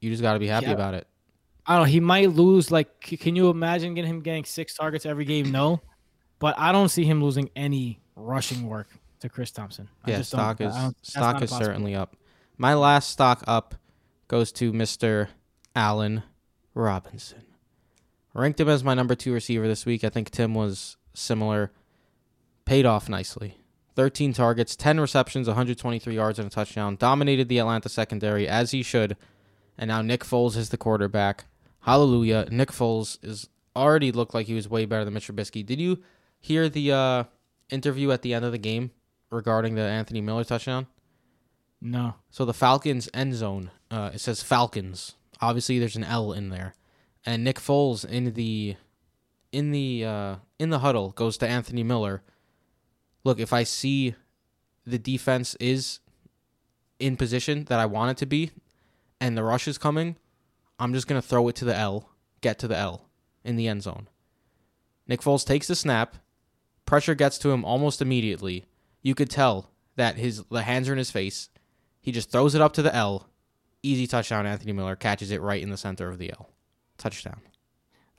you 0.00 0.10
just 0.10 0.22
got 0.22 0.34
to 0.34 0.38
be 0.38 0.46
happy 0.48 0.66
Yeah. 0.66 0.72
about 0.72 0.94
it. 0.94 1.06
I 1.66 1.74
don't 1.76 1.86
know. 1.86 1.90
He 1.90 1.98
might 2.00 2.30
lose. 2.30 2.70
Like, 2.70 3.00
can 3.00 3.34
you 3.36 3.48
imagine 3.48 3.94
getting 3.94 4.10
him 4.10 4.20
getting 4.20 4.44
six 4.44 4.74
targets 4.74 5.06
every 5.06 5.24
game? 5.24 5.50
No, 5.50 5.80
but 6.38 6.54
I 6.58 6.72
don't 6.72 6.90
see 6.90 7.04
him 7.04 7.22
losing 7.24 7.50
any 7.56 8.00
rushing 8.16 8.68
work 8.68 8.88
to 9.20 9.28
Chris 9.30 9.50
Thompson. 9.50 9.88
I 10.04 10.10
Yeah, 10.10 10.22
stock 10.22 10.60
I 10.60 10.66
is 10.66 10.74
don't- 10.76 10.96
stock 11.06 11.36
is 11.36 11.50
possibility. 11.50 11.64
certainly 11.64 11.94
up. 11.94 12.16
My 12.58 12.74
last 12.74 13.08
stock 13.10 13.42
up 13.46 13.74
goes 14.28 14.52
to 14.52 14.72
Mr. 14.72 15.28
Allen 15.74 16.22
Robinson. 16.74 17.42
Ranked 18.34 18.60
him 18.60 18.68
as 18.68 18.82
my 18.82 18.94
number 18.94 19.14
two 19.14 19.32
receiver 19.32 19.68
this 19.68 19.86
week. 19.86 20.02
I 20.04 20.08
think 20.08 20.30
Tim 20.30 20.54
was 20.54 20.96
similar. 21.14 21.70
Paid 22.64 22.84
off 22.84 23.08
nicely. 23.08 23.58
13 23.94 24.32
targets, 24.32 24.74
10 24.74 24.98
receptions, 24.98 25.46
123 25.46 26.14
yards, 26.14 26.38
and 26.38 26.48
a 26.48 26.50
touchdown. 26.50 26.96
Dominated 26.96 27.48
the 27.48 27.58
Atlanta 27.58 27.88
secondary 27.88 28.48
as 28.48 28.72
he 28.72 28.82
should. 28.82 29.16
And 29.78 29.88
now 29.88 30.02
Nick 30.02 30.24
Foles 30.24 30.56
is 30.56 30.70
the 30.70 30.76
quarterback. 30.76 31.44
Hallelujah. 31.80 32.48
Nick 32.50 32.70
Foles 32.70 33.18
is 33.22 33.48
already 33.76 34.10
looked 34.10 34.34
like 34.34 34.46
he 34.46 34.54
was 34.54 34.68
way 34.68 34.84
better 34.84 35.04
than 35.04 35.14
Mitch 35.14 35.28
Trubisky. 35.28 35.64
Did 35.64 35.80
you 35.80 36.02
hear 36.40 36.68
the 36.68 36.92
uh, 36.92 37.24
interview 37.70 38.10
at 38.10 38.22
the 38.22 38.34
end 38.34 38.44
of 38.44 38.52
the 38.52 38.58
game 38.58 38.90
regarding 39.30 39.74
the 39.74 39.82
Anthony 39.82 40.20
Miller 40.20 40.44
touchdown? 40.44 40.86
No. 41.80 42.14
So 42.30 42.44
the 42.44 42.54
Falcons 42.54 43.08
end 43.12 43.34
zone, 43.34 43.70
uh, 43.90 44.10
it 44.14 44.20
says 44.20 44.42
Falcons. 44.42 45.14
Obviously, 45.40 45.78
there's 45.78 45.96
an 45.96 46.04
L 46.04 46.32
in 46.32 46.48
there, 46.48 46.74
and 47.24 47.44
Nick 47.44 47.58
Foles 47.58 48.04
in 48.04 48.34
the 48.34 48.76
in 49.52 49.70
the 49.70 50.04
uh, 50.04 50.36
in 50.58 50.70
the 50.70 50.80
huddle 50.80 51.10
goes 51.10 51.36
to 51.38 51.48
Anthony 51.48 51.82
Miller. 51.82 52.22
Look, 53.22 53.38
if 53.38 53.52
I 53.52 53.62
see 53.62 54.14
the 54.86 54.98
defense 54.98 55.54
is 55.60 56.00
in 56.98 57.16
position 57.16 57.64
that 57.64 57.80
I 57.80 57.86
want 57.86 58.12
it 58.12 58.16
to 58.18 58.26
be, 58.26 58.50
and 59.20 59.36
the 59.36 59.44
rush 59.44 59.66
is 59.66 59.78
coming, 59.78 60.16
I'm 60.78 60.92
just 60.92 61.06
gonna 61.06 61.22
throw 61.22 61.48
it 61.48 61.56
to 61.56 61.64
the 61.64 61.76
L, 61.76 62.10
get 62.40 62.58
to 62.60 62.68
the 62.68 62.76
L 62.76 63.08
in 63.44 63.56
the 63.56 63.68
end 63.68 63.82
zone. 63.82 64.08
Nick 65.06 65.20
Foles 65.20 65.46
takes 65.46 65.66
the 65.68 65.76
snap, 65.76 66.16
pressure 66.86 67.14
gets 67.14 67.38
to 67.38 67.50
him 67.50 67.64
almost 67.64 68.02
immediately. 68.02 68.66
You 69.02 69.14
could 69.14 69.30
tell 69.30 69.70
that 69.96 70.16
his 70.16 70.44
the 70.44 70.62
hands 70.62 70.88
are 70.88 70.92
in 70.92 70.98
his 70.98 71.10
face. 71.10 71.48
He 72.00 72.12
just 72.12 72.30
throws 72.30 72.54
it 72.54 72.60
up 72.60 72.72
to 72.74 72.82
the 72.82 72.94
L. 72.94 73.28
Easy 73.82 74.06
touchdown. 74.06 74.46
Anthony 74.46 74.72
Miller 74.72 74.96
catches 74.96 75.30
it 75.30 75.42
right 75.42 75.62
in 75.62 75.70
the 75.70 75.76
center 75.76 76.08
of 76.08 76.18
the 76.18 76.30
L. 76.32 76.53
Touchdown. 76.98 77.40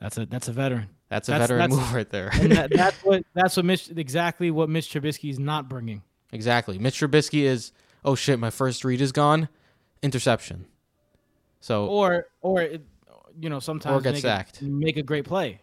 That's 0.00 0.18
a 0.18 0.26
that's 0.26 0.48
a 0.48 0.52
veteran. 0.52 0.88
That's 1.08 1.28
a 1.28 1.32
That's- 1.32 1.48
veteran 1.48 1.70
that's- 1.70 1.78
move 1.86 1.94
right 1.94 2.10
there. 2.10 2.30
And 2.34 2.52
that, 2.52 2.70
that's 2.74 2.96
what 3.04 3.24
that's 3.34 3.56
what 3.56 3.64
Mitch 3.64 3.90
exactly 3.94 4.50
what 4.50 4.68
Mitch 4.68 4.92
Trubisky 4.92 5.30
is 5.30 5.38
not 5.38 5.68
bringing. 5.68 6.02
exactly. 6.32 6.78
Mitch 6.78 7.00
Trubisky 7.00 7.42
is, 7.44 7.72
oh 8.04 8.14
shit, 8.14 8.38
my 8.38 8.50
first 8.50 8.84
read 8.84 9.00
is 9.00 9.12
gone. 9.12 9.48
Interception. 10.02 10.66
So 11.60 11.86
Or 11.86 12.26
or 12.42 12.60
it, 12.62 12.82
you 13.40 13.48
know 13.48 13.60
sometimes 13.60 13.96
or 13.98 14.00
get 14.02 14.14
make 14.14 14.22
sacked. 14.22 14.60
A, 14.60 14.64
make 14.64 14.96
a 14.96 15.02
great 15.02 15.24
play. 15.24 15.60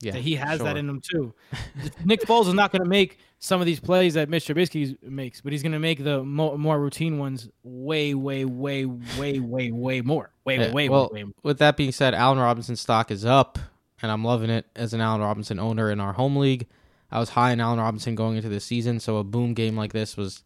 Yeah, 0.00 0.12
that 0.12 0.22
he 0.22 0.34
has 0.36 0.60
that 0.60 0.76
in 0.76 0.88
him 0.88 1.00
too. 1.00 1.34
Nick 2.04 2.20
Foles 2.22 2.48
is 2.48 2.54
not 2.54 2.72
going 2.72 2.82
to 2.82 2.88
make 2.88 3.18
some 3.38 3.60
of 3.60 3.66
these 3.66 3.80
plays 3.80 4.14
that 4.14 4.28
Mitch 4.28 4.46
Trubisky 4.46 5.00
makes, 5.02 5.40
but 5.40 5.52
he's 5.52 5.62
going 5.62 5.72
to 5.72 5.78
make 5.78 6.02
the 6.04 6.22
mo- 6.22 6.56
more 6.56 6.80
routine 6.80 7.18
ones 7.18 7.48
way, 7.62 8.14
way, 8.14 8.44
way, 8.44 8.84
way, 8.84 9.38
way, 9.40 9.70
way 9.70 10.00
more. 10.00 10.30
Way, 10.44 10.58
Yeah, 10.58 10.72
way, 10.72 10.88
well, 10.88 11.10
way, 11.12 11.24
way. 11.24 11.32
with 11.42 11.58
that 11.58 11.76
being 11.76 11.92
said, 11.92 12.14
Allen 12.14 12.38
Robinson 12.38 12.76
stock 12.76 13.10
is 13.10 13.24
up, 13.24 13.58
and 14.02 14.10
I'm 14.10 14.24
loving 14.24 14.50
it 14.50 14.66
as 14.76 14.92
an 14.94 15.00
Allen 15.00 15.20
Robinson 15.20 15.58
owner 15.58 15.90
in 15.90 16.00
our 16.00 16.12
home 16.14 16.36
league. 16.36 16.66
I 17.10 17.18
was 17.20 17.30
high 17.30 17.52
in 17.52 17.60
Allen 17.60 17.78
Robinson 17.78 18.14
going 18.14 18.36
into 18.36 18.48
the 18.48 18.60
season, 18.60 19.00
so 19.00 19.16
a 19.18 19.24
boom 19.24 19.54
game 19.54 19.76
like 19.76 19.92
this 19.92 20.16
was 20.16 20.42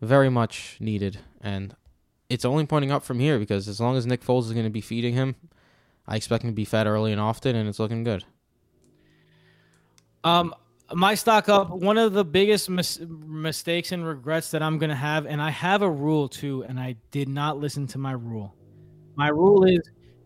very 0.00 0.30
much 0.30 0.76
needed, 0.80 1.18
and 1.40 1.74
it's 2.28 2.44
only 2.44 2.66
pointing 2.66 2.92
up 2.92 3.02
from 3.02 3.18
here 3.18 3.38
because 3.38 3.66
as 3.68 3.80
long 3.80 3.96
as 3.96 4.06
Nick 4.06 4.22
Foles 4.22 4.44
is 4.46 4.52
going 4.52 4.64
to 4.64 4.70
be 4.70 4.80
feeding 4.80 5.14
him, 5.14 5.34
I 6.06 6.16
expect 6.16 6.44
him 6.44 6.50
to 6.50 6.54
be 6.54 6.64
fed 6.64 6.86
early 6.86 7.12
and 7.12 7.20
often, 7.20 7.56
and 7.56 7.68
it's 7.68 7.78
looking 7.78 8.04
good. 8.04 8.24
Um, 10.24 10.54
my 10.92 11.14
stock 11.14 11.48
up. 11.48 11.70
One 11.70 11.98
of 11.98 12.12
the 12.12 12.24
biggest 12.24 12.68
mis- 12.68 13.00
mistakes 13.00 13.92
and 13.92 14.06
regrets 14.06 14.50
that 14.50 14.62
I'm 14.62 14.78
to 14.80 14.94
have, 14.94 15.26
and 15.26 15.40
I 15.40 15.50
have 15.50 15.82
a 15.82 15.90
rule 15.90 16.28
too, 16.28 16.64
and 16.64 16.78
I 16.80 16.96
did 17.10 17.28
not 17.28 17.58
listen 17.58 17.86
to 17.88 17.98
my 17.98 18.12
rule. 18.12 18.54
My 19.14 19.28
rule 19.28 19.64
is 19.64 19.80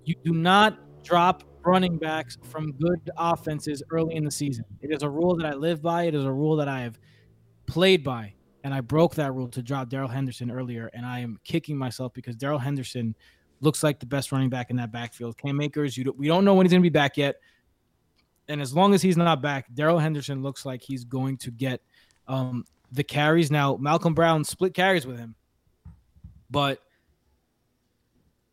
you 0.05 0.15
do 0.25 0.33
not 0.33 0.79
drop 1.03 1.45
running 1.65 1.97
backs 1.99 2.39
from 2.43 2.73
good 2.73 3.11
offenses 3.17 3.83
early 3.91 4.15
in 4.15 4.25
the 4.25 4.31
season. 4.31 4.65
It 4.81 4.91
is 4.91 5.03
a 5.03 5.09
rule 5.09 5.37
that 5.37 5.47
I 5.47 5.55
live 5.55 5.83
by. 5.83 6.05
It 6.05 6.15
is 6.15 6.25
a 6.25 6.33
rule 6.33 6.57
that 6.57 6.69
I 6.69 6.81
have 6.81 6.99
played 7.67 8.05
by, 8.05 8.35
and 8.65 8.73
I 8.73 8.81
broke 8.81 9.15
that 9.17 9.33
rule 9.33 9.49
to 9.49 9.63
drop 9.63 9.89
Darrell 9.89 10.09
Henderson 10.09 10.51
earlier, 10.51 10.91
and 10.95 11.05
I 11.05 11.21
am 11.21 11.39
kicking 11.45 11.77
myself 11.77 12.13
because 12.15 12.37
Darrell 12.37 12.59
Henderson 12.59 13.15
looks 13.61 13.83
like 13.83 14.01
the 14.01 14.07
best 14.07 14.33
running 14.33 14.51
back 14.51 14.71
in 14.71 14.77
that 14.77 14.93
backfield. 14.93 15.39
Cam 15.39 15.61
Akers, 15.61 15.97
you 15.97 16.05
don't, 16.05 16.19
we 16.19 16.27
don't 16.27 16.45
know 16.45 16.55
when 16.55 16.67
he's 16.67 16.73
going 16.73 16.83
to 16.83 16.87
be 16.87 16.91
back 16.91 17.17
yet 17.17 17.37
and 18.49 18.61
as 18.61 18.75
long 18.75 18.95
as 18.95 19.03
he's 19.03 19.17
not 19.17 19.43
back, 19.43 19.67
Darrell 19.75 19.99
Henderson 19.99 20.43
looks 20.43 20.67
like 20.67 20.83
he's 20.83 21.05
going 21.05 21.37
to 21.39 21.51
get 21.51 21.81
um, 22.29 22.65
the 22.93 23.05
carries. 23.05 23.51
Now, 23.51 23.77
Malcolm 23.77 24.15
Brown 24.15 24.45
split 24.45 24.75
carries 24.75 25.07
with 25.07 25.19
him, 25.19 25.35
but 26.51 26.81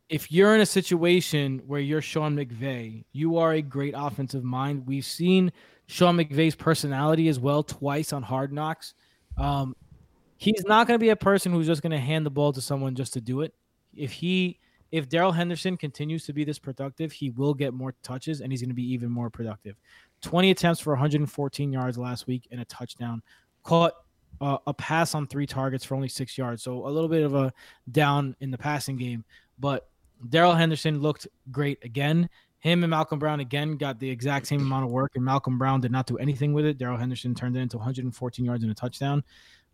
if 0.10 0.30
you're 0.30 0.54
in 0.54 0.62
a 0.62 0.66
situation 0.66 1.62
where 1.66 1.80
you're 1.80 2.02
Sean 2.02 2.36
McVay, 2.36 3.06
you 3.14 3.38
are 3.38 3.54
a 3.54 3.62
great 3.62 3.94
offensive 3.96 4.44
mind. 4.44 4.86
We've 4.86 5.06
seen 5.06 5.54
Sean 5.88 6.18
McVay's 6.18 6.56
personality 6.56 7.30
as 7.30 7.40
well 7.40 7.64
twice 7.64 8.12
on 8.12 8.22
Hard 8.22 8.52
Knocks. 8.52 8.94
Um, 9.38 9.74
he's 10.38 10.66
not 10.66 10.86
going 10.88 11.00
to 11.00 11.04
be 11.04 11.10
a 11.10 11.16
person 11.16 11.54
who's 11.54 11.68
just 11.68 11.82
going 11.82 11.94
to 11.94 11.98
hand 11.98 12.26
the 12.26 12.30
ball 12.30 12.52
to 12.52 12.62
someone 12.62 12.94
just 12.94 13.14
to 13.14 13.22
do 13.22 13.40
it. 13.40 13.54
If 13.96 14.12
he 14.12 14.60
if 14.92 15.08
Darrell 15.08 15.32
Henderson 15.32 15.78
continues 15.78 16.26
to 16.26 16.34
be 16.34 16.44
this 16.44 16.60
productive, 16.60 17.12
he 17.12 17.30
will 17.32 17.54
get 17.54 17.74
more 17.74 17.94
touches 18.04 18.42
and 18.42 18.52
he's 18.52 18.62
going 18.62 18.70
to 18.70 18.76
be 18.76 18.94
even 18.94 19.10
more 19.10 19.30
productive. 19.30 19.76
20 20.22 20.52
attempts 20.52 20.80
for 20.80 20.94
114 20.94 21.72
yards 21.72 21.98
last 21.98 22.28
week 22.28 22.48
and 22.52 22.62
a 22.62 22.66
touchdown. 22.66 23.22
Caught 23.64 23.94
uh, 24.42 24.58
a 24.68 24.74
pass 24.74 25.16
on 25.16 25.28
three 25.28 25.46
targets 25.46 25.86
for 25.86 25.96
only 25.96 26.10
six 26.10 26.38
yards. 26.38 26.64
So 26.64 26.88
a 26.88 26.90
little 26.90 27.10
bit 27.10 27.24
of 27.24 27.36
a 27.36 27.54
down 27.92 28.36
in 28.42 28.52
the 28.52 28.58
passing 28.58 28.98
game. 28.98 29.24
But 29.60 29.88
Darrell 30.30 30.54
Henderson 30.54 31.00
looked 31.00 31.28
great 31.52 31.84
again. 31.84 32.30
Him 32.60 32.84
and 32.84 32.92
Malcolm 32.92 33.18
Brown 33.18 33.40
again 33.40 33.78
got 33.78 34.00
the 34.00 34.10
exact 34.10 34.46
same 34.46 34.62
amount 34.62 34.86
of 34.86 34.92
work, 34.92 35.14
and 35.16 35.26
Malcolm 35.26 35.58
Brown 35.58 35.82
did 35.82 35.92
not 35.92 36.06
do 36.06 36.18
anything 36.20 36.54
with 36.54 36.66
it. 36.66 36.78
Darrell 36.78 36.98
Henderson 36.98 37.34
turned 37.34 37.58
it 37.58 37.60
into 37.60 37.78
114 37.78 38.46
yards 38.46 38.64
and 38.64 38.72
a 38.72 38.76
touchdown. 38.76 39.24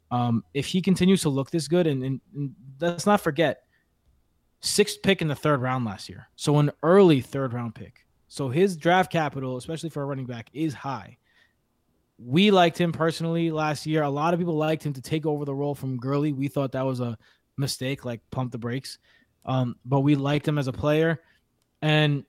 Um, 0.10 0.46
if 0.54 0.66
he 0.68 0.82
continues 0.82 1.22
to 1.24 1.30
look 1.30 1.52
this 1.52 1.68
good, 1.68 1.86
and, 1.86 2.02
and, 2.02 2.22
and 2.34 2.56
let's 2.80 3.06
not 3.06 3.20
forget, 3.20 3.64
sixth 4.62 5.02
pick 5.02 5.22
in 5.22 5.28
the 5.28 5.36
third 5.36 5.62
round 5.62 5.86
last 5.86 6.10
year. 6.10 6.30
So 6.36 6.58
an 6.60 6.72
early 6.84 7.22
third 7.22 7.54
round 7.54 7.76
pick. 7.76 8.06
So 8.28 8.50
his 8.50 8.76
draft 8.76 9.12
capital, 9.12 9.58
especially 9.58 9.90
for 9.90 10.04
a 10.04 10.06
running 10.06 10.26
back, 10.26 10.50
is 10.54 10.74
high. 10.74 11.18
We 12.20 12.52
liked 12.52 12.78
him 12.78 12.92
personally 12.92 13.52
last 13.52 13.86
year. 13.86 14.04
A 14.04 14.10
lot 14.10 14.34
of 14.34 14.40
people 14.40 14.56
liked 14.56 14.86
him 14.86 14.94
to 14.94 15.02
take 15.02 15.26
over 15.26 15.46
the 15.46 15.54
role 15.54 15.76
from 15.76 15.98
Gurley. 15.98 16.34
We 16.34 16.48
thought 16.48 16.72
that 16.72 16.86
was 16.86 17.00
a 17.00 17.18
mistake, 17.58 18.06
like 18.06 18.22
pump 18.32 18.52
the 18.52 18.58
brakes. 18.58 18.98
Um, 19.46 19.76
but 19.86 20.02
we 20.02 20.16
liked 20.16 20.48
him 20.48 20.58
as 20.58 20.68
a 20.68 20.74
player. 20.74 21.22
And 21.82 22.26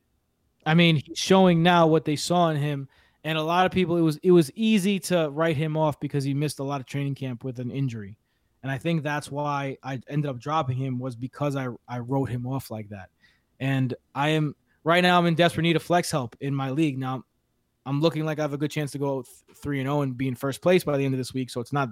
I 0.65 0.75
mean, 0.75 0.97
he's 0.97 1.19
showing 1.19 1.63
now 1.63 1.87
what 1.87 2.05
they 2.05 2.17
saw 2.17 2.51
in 2.51 2.57
him. 2.57 2.89
And 3.25 3.37
a 3.37 3.43
lot 3.43 3.67
of 3.67 3.73
people, 3.73 3.97
it 3.97 4.03
was 4.03 4.19
it 4.23 4.31
was 4.31 4.51
easy 4.55 5.01
to 5.01 5.31
write 5.31 5.57
him 5.57 5.77
off 5.77 5.99
because 5.99 6.23
he 6.23 6.35
missed 6.35 6.61
a 6.61 6.65
lot 6.65 6.81
of 6.81 6.87
training 6.87 7.15
camp 7.15 7.43
with 7.43 7.59
an 7.59 7.71
injury. 7.71 8.17
And 8.63 8.73
I 8.73 8.79
think 8.79 9.03
that's 9.03 9.31
why 9.31 9.79
I 9.83 10.01
ended 10.09 10.29
up 10.29 10.39
dropping 10.39 10.77
him 10.77 10.99
was 10.99 11.15
because 11.15 11.57
I 11.57 11.69
I 11.87 12.01
wrote 12.01 12.29
him 12.29 12.47
off 12.47 12.71
like 12.71 12.89
that. 12.91 13.11
And 13.61 13.95
I 14.15 14.31
am 14.31 14.55
right 14.85 15.01
now 15.01 15.19
I'm 15.19 15.27
in 15.27 15.35
desperate 15.35 15.63
need 15.63 15.77
of 15.77 15.83
flex 15.83 16.11
help 16.11 16.37
in 16.41 16.55
my 16.55 16.71
league. 16.71 16.99
Now 16.99 17.25
I'm 17.87 18.01
looking 18.01 18.25
like 18.25 18.39
I 18.39 18.43
have 18.43 18.53
a 18.53 18.59
good 18.59 18.71
chance 18.71 18.91
to 18.93 18.99
go 18.99 19.25
three 19.57 19.81
and 19.81 19.87
zero 19.87 20.03
and 20.03 20.17
be 20.17 20.29
in 20.29 20.35
first 20.35 20.61
place 20.61 20.85
by 20.85 20.97
the 20.97 21.05
end 21.05 21.15
of 21.15 21.19
this 21.19 21.33
week. 21.33 21.51
So 21.51 21.61
it's 21.61 21.73
not 21.73 21.89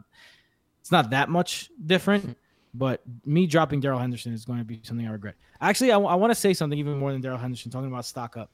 it's 0.81 0.93
not 0.93 1.11
that 1.11 1.29
much 1.29 1.71
different. 1.87 2.25
Hmm. 2.25 2.33
But 2.75 3.01
me 3.25 3.47
dropping 3.47 3.81
Darrell 3.81 3.99
Henderson 3.99 4.35
is 4.35 4.45
going 4.45 4.59
to 4.59 4.65
be 4.65 4.81
something 4.83 5.07
I 5.07 5.11
regret. 5.11 5.35
Actually, 5.63 5.93
I, 5.93 5.97
want 5.97 6.31
to 6.31 6.35
say 6.35 6.53
something 6.53 6.79
even 6.79 6.99
more 6.99 7.11
than 7.11 7.23
Darrell 7.23 7.39
Henderson. 7.39 7.71
Talking 7.71 7.89
about 7.89 8.05
stock 8.05 8.37
up. 8.37 8.51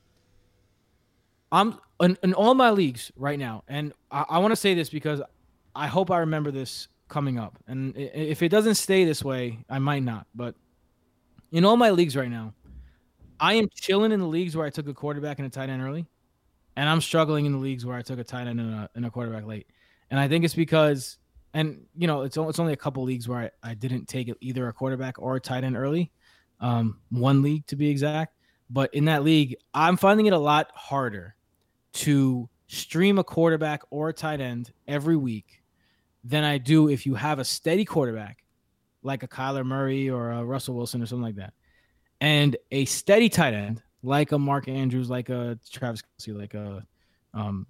I'm 1.51 1.81
in, 2.01 2.17
in 2.23 2.33
all 2.33 2.55
my 2.55 2.71
leagues 2.71 3.11
right 3.17 3.39
now, 3.39 3.65
and 3.67 3.93
I, 4.13 4.25
I 4.31 4.39
want 4.39 4.53
to 4.53 4.57
say 4.57 4.75
this 4.75 4.89
because 4.91 5.21
I 5.75 5.89
hope 5.89 6.13
I 6.13 6.19
remember 6.19 6.53
this 6.53 6.87
coming 7.13 7.39
up. 7.39 7.59
And 7.67 7.95
if 7.97 8.43
it 8.43 8.49
doesn't 8.49 8.77
stay 8.77 9.05
this 9.05 9.23
way, 9.23 9.59
I 9.69 9.79
might 9.79 10.03
not. 10.03 10.27
But 10.35 10.55
in 11.53 11.65
all 11.65 11.77
my 11.77 11.91
leagues 11.91 12.17
right 12.17 12.31
now, 12.31 12.55
I 13.39 13.55
am 13.55 13.69
chilling 13.75 14.13
in 14.13 14.21
the 14.21 14.27
leagues 14.27 14.57
where 14.57 14.67
I 14.67 14.71
took 14.71 14.89
a 14.89 14.95
quarterback 14.95 15.39
and 15.39 15.47
a 15.47 15.51
tight 15.51 15.69
end 15.69 15.83
early, 15.83 16.07
and 16.75 16.89
I'm 16.89 17.03
struggling 17.03 17.45
in 17.45 17.53
the 17.53 17.59
leagues 17.59 17.85
where 17.85 17.97
I 17.97 18.03
took 18.03 18.19
a 18.19 18.25
tight 18.25 18.47
end 18.47 18.61
and 18.61 18.75
a, 18.75 18.91
and 18.95 19.05
a 19.05 19.11
quarterback 19.11 19.45
late. 19.45 19.67
And 20.11 20.19
I 20.19 20.27
think 20.27 20.45
it's 20.45 20.55
because, 20.55 21.19
and 21.53 21.83
you 21.95 22.07
know, 22.07 22.23
it's 22.23 22.37
it's 22.39 22.59
only 22.59 22.73
a 22.73 22.77
couple 22.77 23.03
leagues 23.05 23.29
where 23.29 23.53
I, 23.63 23.71
I 23.71 23.75
didn't 23.75 24.07
take 24.09 24.33
either 24.41 24.69
a 24.69 24.73
quarterback 24.73 25.17
or 25.19 25.37
a 25.37 25.41
tight 25.41 25.65
end 25.65 25.77
early, 25.77 26.11
um, 26.61 26.99
one 27.11 27.43
league 27.43 27.67
to 27.67 27.77
be 27.77 27.91
exact. 27.91 28.35
But 28.71 28.95
in 28.95 29.05
that 29.05 29.23
league, 29.23 29.57
I'm 29.75 29.99
finding 29.99 30.27
it 30.27 30.33
a 30.33 30.39
lot 30.39 30.71
harder 30.75 31.35
to 31.93 32.49
stream 32.69 33.19
a 33.19 33.25
quarterback 33.25 33.83
or 33.91 34.09
a 34.09 34.15
tight 34.15 34.41
end 34.41 34.73
every 34.89 35.17
week 35.17 35.62
than 36.25 36.45
I 36.45 36.59
do 36.59 36.89
if 36.89 37.07
you 37.07 37.15
have 37.15 37.39
a 37.39 37.45
steady 37.45 37.85
quarterback 37.85 38.39
like 39.03 39.23
a 39.23 39.29
Kyler 39.29 39.65
Murray 39.65 40.09
or 40.09 40.31
a 40.31 40.45
Russell 40.45 40.77
Wilson 40.77 41.03
or 41.03 41.07
something 41.07 41.25
like 41.25 41.37
that, 41.37 41.55
and 42.21 42.57
a 42.71 42.85
steady 42.85 43.29
tight 43.29 43.55
end 43.55 43.83
like 44.03 44.33
a 44.33 44.39
Mark 44.39 44.69
Andrews, 44.69 45.11
like 45.11 45.29
a 45.29 45.59
Travis 45.71 46.03
Kelce, 46.03 46.37
like 46.37 46.55
a 46.55 46.87
um, 47.35 47.67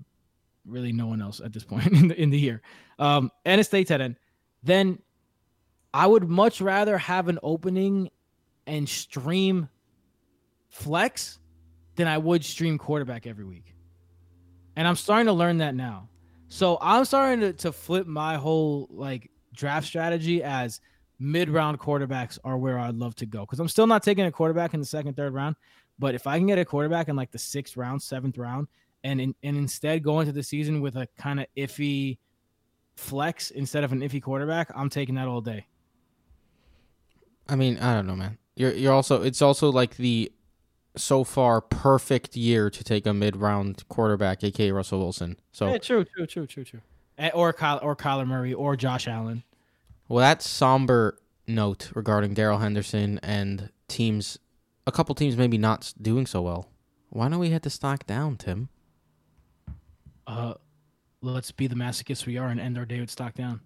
really 0.66 0.92
no 0.92 1.06
one 1.06 1.22
else 1.22 1.40
at 1.40 1.52
this 1.52 1.64
point 1.64 1.86
in 1.92 2.08
the, 2.08 2.20
in 2.20 2.30
the 2.30 2.38
year, 2.38 2.62
um, 2.98 3.30
and 3.44 3.60
a 3.60 3.64
steady 3.64 3.84
tight 3.84 4.00
end, 4.00 4.16
then 4.62 4.98
I 5.94 6.06
would 6.06 6.28
much 6.28 6.60
rather 6.60 6.96
have 6.98 7.28
an 7.28 7.38
opening 7.42 8.10
and 8.66 8.88
stream 8.88 9.68
flex 10.68 11.38
than 11.96 12.08
I 12.08 12.18
would 12.18 12.44
stream 12.44 12.78
quarterback 12.78 13.26
every 13.26 13.44
week. 13.44 13.74
And 14.76 14.88
I'm 14.88 14.96
starting 14.96 15.26
to 15.26 15.32
learn 15.32 15.58
that 15.58 15.74
now. 15.74 16.08
So 16.52 16.76
I'm 16.82 17.06
starting 17.06 17.40
to, 17.40 17.54
to 17.54 17.72
flip 17.72 18.06
my 18.06 18.36
whole 18.36 18.86
like 18.90 19.30
draft 19.54 19.86
strategy 19.86 20.42
as 20.42 20.82
mid 21.18 21.48
round 21.48 21.80
quarterbacks 21.80 22.38
are 22.44 22.58
where 22.58 22.78
I'd 22.78 22.96
love 22.96 23.14
to 23.16 23.26
go. 23.26 23.40
Because 23.40 23.58
I'm 23.58 23.68
still 23.68 23.86
not 23.86 24.02
taking 24.02 24.26
a 24.26 24.30
quarterback 24.30 24.74
in 24.74 24.80
the 24.80 24.84
second, 24.84 25.16
third 25.16 25.32
round. 25.32 25.56
But 25.98 26.14
if 26.14 26.26
I 26.26 26.36
can 26.36 26.46
get 26.46 26.58
a 26.58 26.64
quarterback 26.66 27.08
in 27.08 27.16
like 27.16 27.30
the 27.30 27.38
sixth 27.38 27.74
round, 27.78 28.02
seventh 28.02 28.36
round, 28.36 28.68
and 29.02 29.18
in, 29.18 29.34
and 29.42 29.56
instead 29.56 30.02
go 30.02 30.20
into 30.20 30.32
the 30.32 30.42
season 30.42 30.82
with 30.82 30.96
a 30.96 31.08
kind 31.16 31.40
of 31.40 31.46
iffy 31.56 32.18
flex 32.96 33.50
instead 33.52 33.82
of 33.82 33.92
an 33.92 34.00
iffy 34.00 34.22
quarterback, 34.22 34.70
I'm 34.76 34.90
taking 34.90 35.14
that 35.14 35.28
all 35.28 35.40
day. 35.40 35.66
I 37.48 37.56
mean, 37.56 37.78
I 37.78 37.94
don't 37.94 38.06
know, 38.06 38.14
man. 38.14 38.36
You're 38.56 38.72
you're 38.72 38.92
also 38.92 39.22
it's 39.22 39.40
also 39.40 39.72
like 39.72 39.96
the 39.96 40.30
so 40.96 41.24
far 41.24 41.60
perfect 41.60 42.36
year 42.36 42.68
to 42.70 42.84
take 42.84 43.06
a 43.06 43.12
mid 43.14 43.36
round 43.36 43.86
quarterback, 43.88 44.44
aka 44.44 44.70
Russell 44.72 44.98
Wilson. 45.00 45.36
So 45.52 45.68
Yeah, 45.68 45.78
true, 45.78 46.04
true, 46.04 46.26
true, 46.26 46.46
true, 46.46 46.64
true. 46.64 46.80
Eh, 47.18 47.30
Or 47.34 47.52
Kyle, 47.52 47.78
or 47.82 47.94
Kyler 47.94 48.26
Murray 48.26 48.52
or 48.54 48.76
Josh 48.76 49.06
Allen. 49.06 49.42
Well, 50.08 50.20
that 50.20 50.42
somber 50.42 51.18
note 51.46 51.90
regarding 51.94 52.34
Darrell 52.34 52.58
Henderson 52.58 53.18
and 53.22 53.70
teams, 53.88 54.38
a 54.86 54.92
couple 54.92 55.14
teams 55.14 55.36
maybe 55.36 55.58
not 55.58 55.92
doing 56.00 56.26
so 56.26 56.42
well. 56.42 56.68
Why 57.10 57.28
don't 57.28 57.38
we 57.38 57.50
hit 57.50 57.62
the 57.62 57.70
stock 57.70 58.06
down, 58.06 58.36
Tim? 58.36 58.68
Uh, 60.26 60.54
let's 61.20 61.52
be 61.52 61.66
the 61.66 61.74
masochists 61.74 62.26
we 62.26 62.38
are 62.38 62.48
and 62.48 62.60
end 62.60 62.78
our 62.78 62.84
day 62.84 63.00
with 63.00 63.10
stock 63.10 63.34
down. 63.34 63.60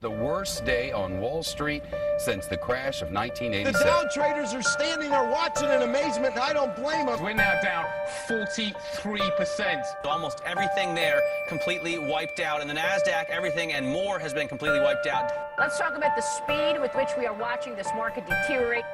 The 0.00 0.10
worst 0.10 0.66
day 0.66 0.92
on 0.92 1.20
Wall 1.20 1.42
Street 1.42 1.82
since 2.18 2.46
the 2.46 2.58
crash 2.58 3.00
of 3.00 3.10
1987. 3.10 3.72
The 3.72 3.78
1987. 3.80 3.86
Dow 3.86 4.04
traders 4.12 4.52
are 4.52 4.62
standing 4.62 5.08
there 5.08 5.24
watching 5.24 5.70
in 5.70 5.80
amazement, 5.80 6.34
and 6.34 6.42
I 6.42 6.52
don't 6.52 6.76
blame 6.76 7.06
them. 7.06 7.22
We're 7.22 7.32
now 7.32 7.58
down 7.62 7.86
43%. 8.28 9.82
Almost 10.04 10.42
everything 10.44 10.94
there 10.94 11.22
completely 11.48 11.98
wiped 11.98 12.40
out. 12.40 12.60
And 12.60 12.68
the 12.68 12.74
NASDAQ, 12.74 13.30
everything 13.30 13.72
and 13.72 13.86
more 13.86 14.18
has 14.18 14.34
been 14.34 14.48
completely 14.48 14.80
wiped 14.80 15.06
out. 15.06 15.32
Let's 15.58 15.78
talk 15.78 15.96
about 15.96 16.14
the 16.14 16.20
speed 16.20 16.78
with 16.78 16.94
which 16.94 17.16
we 17.16 17.24
are 17.24 17.32
watching 17.32 17.74
this 17.74 17.88
market 17.96 18.26
deteriorate. 18.26 18.84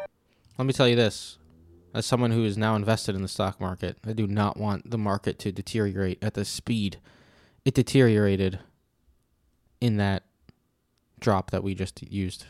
Let 0.57 0.67
me 0.67 0.73
tell 0.73 0.87
you 0.87 0.95
this. 0.95 1.37
As 1.93 2.07
someone 2.07 2.31
who 2.31 2.45
is 2.45 2.57
now 2.57 2.77
invested 2.77 3.17
in 3.17 3.23
the 3.23 3.29
stock 3.29 3.61
market, 3.61 3.99
I 4.07 4.13
do 4.13 4.29
not 4.29 4.57
want 4.57 4.89
the 4.89 4.99
market 4.99 5.41
to 5.41 5.51
deteriorate 5.51 6.23
at 6.23 6.35
the 6.35 6.45
speed 6.45 7.01
it 7.65 7.75
deteriorated 7.75 8.61
in 9.81 9.97
that 9.97 10.23
drop 11.23 11.51
that 11.53 11.63
we 11.63 11.75
just 11.75 12.03
used. 12.03 12.45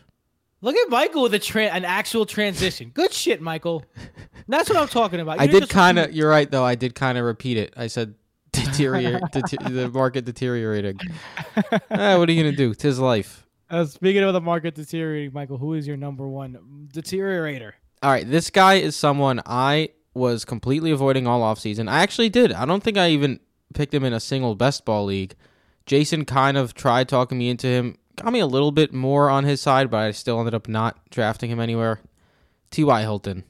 Look 0.61 0.77
at 0.77 0.89
Michael 0.89 1.23
with 1.23 1.35
a 1.35 1.39
tra- 1.39 1.66
an 1.66 1.85
actual 1.85 2.25
transition. 2.25 2.91
Good 2.95 3.12
shit, 3.12 3.41
Michael. 3.41 3.85
That's 4.49 4.68
what 4.68 4.79
I'm 4.79 4.89
talking 4.89 5.20
about. 5.20 5.41
I 5.41 5.45
You're 5.45 5.61
did 5.61 5.68
kind 5.68 5.99
of. 5.99 6.12
You're 6.12 6.29
right, 6.31 6.51
though. 6.51 6.64
I 6.64 6.75
did 6.77 6.95
kind 6.95 7.18
of 7.18 7.25
repeat 7.25 7.57
it. 7.57 7.75
I 7.77 7.89
said 7.89 8.14
deteriorate. 8.53 9.23
dete- 9.33 9.61
the 9.64 9.91
market 9.91 10.25
deteriorating. 10.25 10.99
Eh, 11.57 12.16
what 12.16 12.29
are 12.29 12.33
you 12.33 12.43
gonna 12.43 12.57
do? 12.57 12.75
Tis 12.75 12.99
life. 12.99 13.47
Uh, 13.70 13.87
speaking 13.87 14.23
of 14.23 14.35
the 14.35 14.41
market 14.41 14.75
deteriorating, 14.75 15.33
Michael, 15.33 15.57
who 15.59 15.75
is 15.75 15.87
your 15.87 15.97
number 15.97 16.29
one 16.29 16.89
deteriorator? 16.93 17.73
All 18.03 18.11
right, 18.11 18.29
this 18.29 18.51
guy 18.51 18.75
is 18.75 18.95
someone 18.95 19.41
I 19.47 19.91
was 20.14 20.45
completely 20.45 20.91
avoiding 20.91 21.27
all 21.27 21.41
offseason. 21.41 21.89
I 21.89 22.03
actually 22.03 22.29
did. 22.29 22.53
I 22.53 22.66
don't 22.66 22.83
think 22.83 22.99
I 22.99 23.09
even 23.11 23.41
picked 23.75 23.95
him 23.95 24.05
in 24.05 24.12
a 24.12 24.20
single 24.20 24.55
best 24.55 24.85
ball 24.85 25.07
league. 25.07 25.35
Jason 25.87 26.25
kind 26.25 26.57
of 26.57 26.75
tried 26.75 27.09
talking 27.09 27.39
me 27.39 27.49
into 27.49 27.66
him, 27.66 27.97
got 28.17 28.33
me 28.33 28.41
a 28.41 28.47
little 28.47 28.73
bit 28.73 28.93
more 28.93 29.31
on 29.31 29.45
his 29.45 29.61
side, 29.61 29.91
but 29.91 29.99
I 29.99 30.11
still 30.11 30.39
ended 30.39 30.55
up 30.55 30.69
not 30.69 30.99
drafting 31.11 31.51
him 31.51 31.61
anywhere. 31.61 32.01
T.Y. 32.71 33.01
Hilton. 33.03 33.45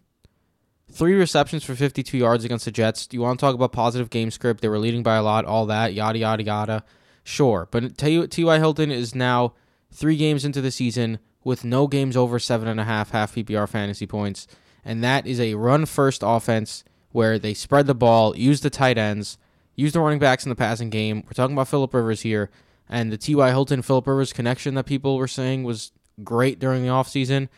Three 0.91 1.15
receptions 1.15 1.65
for 1.65 1.75
52 1.75 2.19
yards 2.19 2.45
against 2.45 2.67
the 2.67 2.71
Jets. 2.71 3.07
Do 3.07 3.17
you 3.17 3.23
want 3.23 3.39
to 3.39 3.47
talk 3.47 3.55
about 3.55 3.73
positive 3.73 4.11
game 4.11 4.31
script? 4.31 4.61
They 4.61 4.69
were 4.69 4.79
leading 4.79 5.03
by 5.03 5.17
a 5.17 5.23
lot, 5.23 5.45
all 5.45 5.65
that, 5.67 5.95
yada, 5.95 6.19
yada, 6.19 6.43
yada. 6.43 6.85
Sure. 7.25 7.69
But 7.71 7.97
T.Y. 7.97 8.59
Hilton 8.59 8.91
is 8.91 9.15
now 9.15 9.55
three 9.91 10.17
games 10.17 10.45
into 10.45 10.61
the 10.61 10.71
season 10.71 11.19
with 11.45 11.65
no 11.65 11.87
games 11.87 12.17
over 12.17 12.39
seven 12.39 12.69
and 12.69 12.81
a 12.81 12.85
half 12.85 13.11
half 13.11 13.35
PPR 13.35 13.69
fantasy 13.69 14.07
points. 14.07 14.47
And 14.85 15.03
that 15.03 15.27
is 15.27 15.41
a 15.41 15.55
run 15.55 15.87
first 15.87 16.23
offense 16.25 16.85
where 17.11 17.39
they 17.39 17.55
spread 17.55 17.87
the 17.87 17.95
ball, 17.95 18.37
use 18.37 18.61
the 18.61 18.71
tight 18.71 18.99
ends, 18.99 19.39
use 19.77 19.93
the 19.93 20.01
running 20.01 20.19
backs 20.19 20.45
in 20.45 20.51
the 20.51 20.57
passing 20.57 20.91
game. 20.91 21.23
We're 21.25 21.33
talking 21.33 21.55
about 21.55 21.69
Philip 21.69 21.95
Rivers 21.95 22.23
here. 22.23 22.51
And 22.93 23.11
the 23.11 23.17
T.Y. 23.17 23.49
Hilton 23.49 23.81
Philip 23.81 24.07
Rivers 24.07 24.35
connection 24.35 24.75
that 24.75 24.85
people 24.85 25.17
were 25.17 25.27
saying 25.27 25.65
was 25.65 25.93
great 26.23 26.59
during 26.59 26.83
the 26.83 26.91
offseason. 26.91 27.49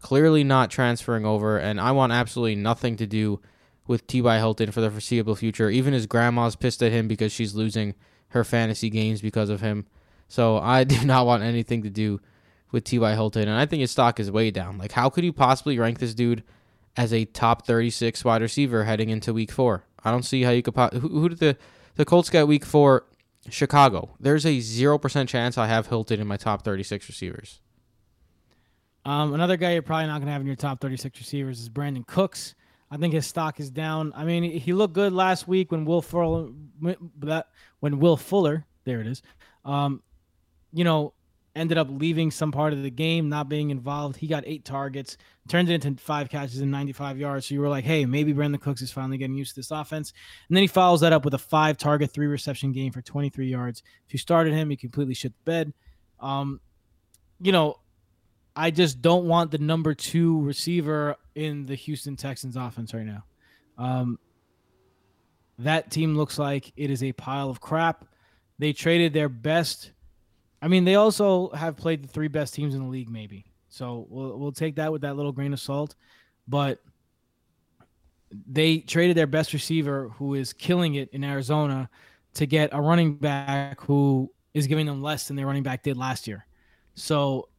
Clearly 0.00 0.44
not 0.44 0.70
transferring 0.70 1.26
over. 1.26 1.58
And 1.58 1.80
I 1.80 1.90
want 1.90 2.12
absolutely 2.12 2.54
nothing 2.54 2.94
to 2.98 3.06
do 3.06 3.40
with 3.88 4.06
T.Y. 4.06 4.38
Hilton 4.38 4.70
for 4.70 4.80
the 4.80 4.92
foreseeable 4.92 5.34
future. 5.34 5.68
Even 5.68 5.94
his 5.94 6.06
grandma's 6.06 6.54
pissed 6.54 6.80
at 6.80 6.92
him 6.92 7.08
because 7.08 7.32
she's 7.32 7.56
losing 7.56 7.96
her 8.28 8.44
fantasy 8.44 8.88
games 8.88 9.20
because 9.20 9.50
of 9.50 9.60
him. 9.60 9.86
So 10.28 10.58
I 10.58 10.84
do 10.94 11.04
not 11.04 11.26
want 11.26 11.42
anything 11.42 11.82
to 11.82 11.90
do 11.90 12.20
with 12.70 12.84
T.Y. 12.84 13.14
Hilton. 13.14 13.48
And 13.48 13.58
I 13.58 13.66
think 13.66 13.80
his 13.80 13.90
stock 13.90 14.20
is 14.20 14.30
way 14.30 14.52
down. 14.52 14.78
Like, 14.78 14.92
how 14.92 15.10
could 15.10 15.24
you 15.24 15.32
possibly 15.32 15.76
rank 15.76 15.98
this 15.98 16.14
dude 16.14 16.44
as 16.96 17.12
a 17.12 17.24
top 17.24 17.66
36 17.66 18.24
wide 18.24 18.42
receiver 18.42 18.84
heading 18.84 19.08
into 19.08 19.34
week 19.34 19.50
four? 19.50 19.86
I 20.04 20.12
don't 20.12 20.22
see 20.22 20.42
how 20.42 20.50
you 20.52 20.62
could. 20.62 20.76
Po- 20.76 20.90
who, 20.92 21.08
who 21.08 21.28
did 21.30 21.38
the, 21.40 21.56
the 21.96 22.04
Colts 22.04 22.30
get 22.30 22.46
week 22.46 22.64
four? 22.64 23.06
Chicago. 23.50 24.14
There's 24.18 24.44
a 24.44 24.58
0% 24.58 25.28
chance 25.28 25.58
I 25.58 25.66
have 25.66 25.88
Hilton 25.88 26.20
in 26.20 26.26
my 26.26 26.36
top 26.36 26.64
36 26.64 27.08
receivers. 27.08 27.60
Um, 29.04 29.34
another 29.34 29.56
guy 29.56 29.72
you're 29.72 29.82
probably 29.82 30.06
not 30.06 30.18
going 30.18 30.26
to 30.26 30.32
have 30.32 30.40
in 30.40 30.46
your 30.46 30.56
top 30.56 30.80
36 30.80 31.18
receivers 31.18 31.60
is 31.60 31.68
Brandin 31.68 32.06
Cooks. 32.06 32.54
I 32.90 32.96
think 32.96 33.12
his 33.12 33.26
stock 33.26 33.60
is 33.60 33.70
down. 33.70 34.12
I 34.14 34.24
mean, 34.24 34.44
he 34.44 34.72
looked 34.72 34.94
good 34.94 35.12
last 35.12 35.48
week 35.48 35.72
when 35.72 35.84
Will 35.84 36.00
Fuller, 36.00 36.50
when 36.78 37.98
Will 37.98 38.16
Fuller, 38.16 38.66
there 38.84 39.00
it 39.00 39.06
is, 39.06 39.22
um, 39.64 40.02
you 40.72 40.84
know, 40.84 41.12
ended 41.56 41.78
up 41.78 41.88
leaving 41.90 42.30
some 42.30 42.50
part 42.50 42.72
of 42.72 42.82
the 42.82 42.90
game, 42.90 43.28
not 43.28 43.48
being 43.48 43.70
involved. 43.70 44.16
He 44.16 44.26
got 44.26 44.42
eight 44.46 44.64
targets, 44.64 45.16
turned 45.48 45.70
it 45.70 45.84
into 45.84 46.02
five 46.02 46.28
catches 46.28 46.60
and 46.60 46.70
95 46.70 47.18
yards. 47.18 47.46
So 47.46 47.54
you 47.54 47.60
were 47.60 47.68
like, 47.68 47.84
hey, 47.84 48.04
maybe 48.04 48.34
Brandin 48.34 48.60
Cooks 48.60 48.82
is 48.82 48.90
finally 48.90 49.18
getting 49.18 49.36
used 49.36 49.54
to 49.54 49.60
this 49.60 49.70
offense. 49.70 50.12
And 50.48 50.56
then 50.56 50.62
he 50.62 50.66
follows 50.66 51.00
that 51.00 51.12
up 51.12 51.24
with 51.24 51.34
a 51.34 51.38
five 51.38 51.76
target, 51.76 52.10
three 52.10 52.26
reception 52.26 52.72
game 52.72 52.92
for 52.92 53.02
23 53.02 53.46
yards. 53.46 53.82
If 54.06 54.12
you 54.12 54.18
started 54.18 54.52
him, 54.52 54.70
he 54.70 54.76
completely 54.76 55.14
shit 55.14 55.32
the 55.32 55.50
bed. 55.50 55.72
Um, 56.20 56.60
you 57.40 57.52
know, 57.52 57.78
I 58.56 58.70
just 58.70 59.02
don't 59.02 59.26
want 59.26 59.50
the 59.50 59.58
number 59.58 59.94
two 59.94 60.40
receiver 60.42 61.16
in 61.34 61.66
the 61.66 61.74
Houston 61.74 62.16
Texans 62.16 62.56
offense 62.56 62.94
right 62.94 63.06
now. 63.06 63.24
Um, 63.78 64.18
that 65.58 65.90
team 65.90 66.16
looks 66.16 66.38
like 66.38 66.72
it 66.76 66.90
is 66.90 67.02
a 67.02 67.12
pile 67.12 67.50
of 67.50 67.60
crap. 67.60 68.06
They 68.58 68.72
traded 68.72 69.12
their 69.12 69.28
best. 69.28 69.92
I 70.64 70.68
mean, 70.68 70.86
they 70.86 70.94
also 70.94 71.50
have 71.50 71.76
played 71.76 72.02
the 72.02 72.08
three 72.08 72.28
best 72.28 72.54
teams 72.54 72.74
in 72.74 72.82
the 72.82 72.88
league, 72.88 73.10
maybe. 73.10 73.44
So 73.68 74.06
we'll 74.08 74.38
we'll 74.38 74.52
take 74.52 74.76
that 74.76 74.90
with 74.90 75.02
that 75.02 75.14
little 75.14 75.30
grain 75.30 75.52
of 75.52 75.60
salt. 75.60 75.94
But 76.48 76.80
they 78.50 78.78
traded 78.78 79.14
their 79.14 79.26
best 79.26 79.52
receiver, 79.52 80.08
who 80.16 80.32
is 80.32 80.54
killing 80.54 80.94
it 80.94 81.10
in 81.10 81.22
Arizona, 81.22 81.90
to 82.34 82.46
get 82.46 82.70
a 82.72 82.80
running 82.80 83.16
back 83.16 83.78
who 83.82 84.32
is 84.54 84.66
giving 84.66 84.86
them 84.86 85.02
less 85.02 85.28
than 85.28 85.36
their 85.36 85.44
running 85.44 85.64
back 85.64 85.82
did 85.82 85.98
last 85.98 86.26
year. 86.26 86.46
So 86.94 87.50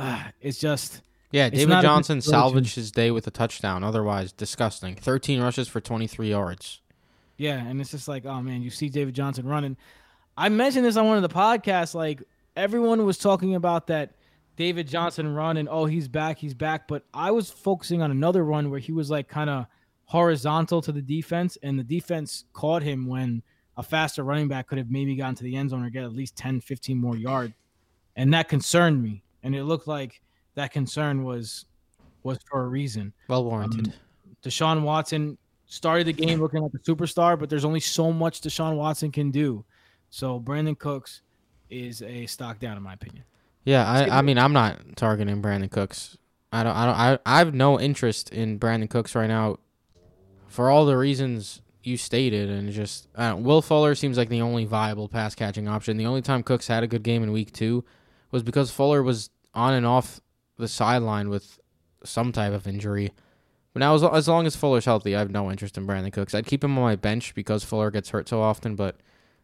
uh, 0.00 0.24
it's 0.40 0.58
just 0.58 1.02
Yeah, 1.30 1.50
David 1.50 1.68
not 1.68 1.78
a 1.78 1.82
good 1.82 1.86
Johnson 1.86 2.20
salvaged 2.20 2.74
his 2.74 2.90
day 2.90 3.12
with 3.12 3.28
a 3.28 3.30
touchdown. 3.30 3.84
Otherwise, 3.84 4.32
disgusting. 4.32 4.96
13 4.96 5.40
rushes 5.40 5.68
for 5.68 5.80
23 5.80 6.30
yards. 6.30 6.80
Yeah, 7.36 7.64
and 7.64 7.80
it's 7.80 7.92
just 7.92 8.08
like, 8.08 8.26
oh 8.26 8.42
man, 8.42 8.62
you 8.62 8.70
see 8.70 8.88
David 8.88 9.14
Johnson 9.14 9.46
running. 9.46 9.76
I 10.36 10.48
mentioned 10.48 10.84
this 10.84 10.96
on 10.96 11.06
one 11.06 11.22
of 11.22 11.22
the 11.22 11.28
podcasts. 11.28 11.94
Like 11.94 12.24
everyone 12.58 13.04
was 13.06 13.16
talking 13.16 13.54
about 13.54 13.86
that 13.86 14.14
David 14.56 14.88
Johnson 14.88 15.34
run 15.34 15.56
and 15.56 15.68
oh 15.70 15.86
he's 15.86 16.08
back, 16.08 16.38
he's 16.38 16.54
back. 16.54 16.88
But 16.88 17.04
I 17.14 17.30
was 17.30 17.50
focusing 17.50 18.02
on 18.02 18.10
another 18.10 18.44
run 18.44 18.70
where 18.70 18.80
he 18.80 18.92
was 18.92 19.10
like 19.10 19.28
kind 19.28 19.48
of 19.48 19.66
horizontal 20.04 20.82
to 20.82 20.92
the 20.92 21.02
defense, 21.02 21.56
and 21.62 21.78
the 21.78 21.84
defense 21.84 22.44
caught 22.52 22.82
him 22.82 23.06
when 23.06 23.42
a 23.76 23.82
faster 23.82 24.24
running 24.24 24.48
back 24.48 24.66
could 24.66 24.78
have 24.78 24.90
maybe 24.90 25.14
gotten 25.14 25.36
to 25.36 25.44
the 25.44 25.54
end 25.54 25.70
zone 25.70 25.84
or 25.84 25.90
get 25.90 26.02
at 26.02 26.12
least 26.12 26.36
10, 26.36 26.60
15 26.60 26.98
more 26.98 27.16
yards. 27.16 27.54
And 28.16 28.34
that 28.34 28.48
concerned 28.48 29.00
me. 29.00 29.22
And 29.44 29.54
it 29.54 29.64
looked 29.64 29.86
like 29.86 30.20
that 30.56 30.72
concern 30.72 31.22
was 31.22 31.66
was 32.24 32.38
for 32.50 32.64
a 32.64 32.68
reason. 32.68 33.12
Well 33.28 33.44
warranted. 33.44 33.88
Um, 33.88 33.92
Deshaun 34.42 34.82
Watson 34.82 35.38
started 35.66 36.08
the 36.08 36.12
game 36.12 36.40
looking 36.40 36.60
like 36.60 36.72
a 36.74 36.78
superstar, 36.78 37.38
but 37.38 37.48
there's 37.48 37.64
only 37.64 37.80
so 37.80 38.12
much 38.12 38.40
Deshaun 38.40 38.76
Watson 38.76 39.12
can 39.12 39.30
do. 39.30 39.64
So 40.10 40.40
Brandin 40.40 40.76
Cooks 40.76 41.22
is 41.70 42.02
a 42.02 42.26
stock 42.26 42.58
down 42.58 42.76
in 42.76 42.82
my 42.82 42.94
opinion. 42.94 43.24
Yeah, 43.64 43.86
I, 43.86 44.18
I 44.18 44.22
mean, 44.22 44.38
I'm 44.38 44.52
not 44.52 44.96
targeting 44.96 45.42
Brandin 45.42 45.70
Cooks. 45.70 46.16
I 46.52 46.62
don't, 46.62 46.74
I 46.74 46.86
don't, 46.86 46.94
I, 46.94 47.18
I 47.34 47.38
have 47.38 47.54
no 47.54 47.78
interest 47.78 48.30
in 48.30 48.58
Brandin 48.58 48.88
Cooks 48.88 49.14
right 49.14 49.26
now, 49.26 49.58
for 50.46 50.70
all 50.70 50.86
the 50.86 50.96
reasons 50.96 51.60
you 51.82 51.96
stated, 51.96 52.48
and 52.48 52.72
just 52.72 53.08
uh, 53.14 53.36
Will 53.38 53.60
Fuller 53.60 53.94
seems 53.94 54.16
like 54.16 54.30
the 54.30 54.40
only 54.40 54.64
viable 54.64 55.08
pass 55.08 55.34
catching 55.34 55.68
option. 55.68 55.96
The 55.96 56.06
only 56.06 56.22
time 56.22 56.42
Cooks 56.42 56.68
had 56.68 56.82
a 56.82 56.86
good 56.86 57.02
game 57.02 57.22
in 57.22 57.32
Week 57.32 57.52
Two 57.52 57.84
was 58.30 58.42
because 58.42 58.70
Fuller 58.70 59.02
was 59.02 59.30
on 59.54 59.74
and 59.74 59.84
off 59.84 60.20
the 60.56 60.68
sideline 60.68 61.28
with 61.28 61.58
some 62.04 62.32
type 62.32 62.52
of 62.52 62.66
injury. 62.66 63.12
But 63.74 63.80
now, 63.80 63.94
as, 63.94 64.02
as 64.02 64.28
long 64.28 64.46
as 64.46 64.56
Fuller's 64.56 64.86
healthy, 64.86 65.14
I 65.14 65.18
have 65.18 65.30
no 65.30 65.50
interest 65.50 65.76
in 65.76 65.86
Brandin 65.86 66.12
Cooks. 66.12 66.34
I'd 66.34 66.46
keep 66.46 66.64
him 66.64 66.78
on 66.78 66.84
my 66.84 66.96
bench 66.96 67.34
because 67.34 67.64
Fuller 67.64 67.90
gets 67.90 68.10
hurt 68.10 68.28
so 68.28 68.40
often. 68.40 68.74
But 68.76 68.96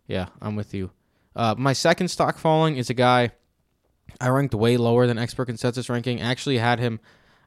yeah, 0.06 0.28
I'm 0.40 0.56
with 0.56 0.72
you. 0.72 0.90
Uh, 1.36 1.54
my 1.56 1.72
second 1.72 2.08
stock 2.08 2.38
falling 2.38 2.76
is 2.76 2.90
a 2.90 2.94
guy 2.94 3.30
I 4.20 4.28
ranked 4.28 4.54
way 4.54 4.76
lower 4.76 5.06
than 5.06 5.18
expert 5.18 5.46
consensus 5.46 5.88
ranking. 5.88 6.20
Actually, 6.20 6.58
had 6.58 6.78
him 6.78 7.00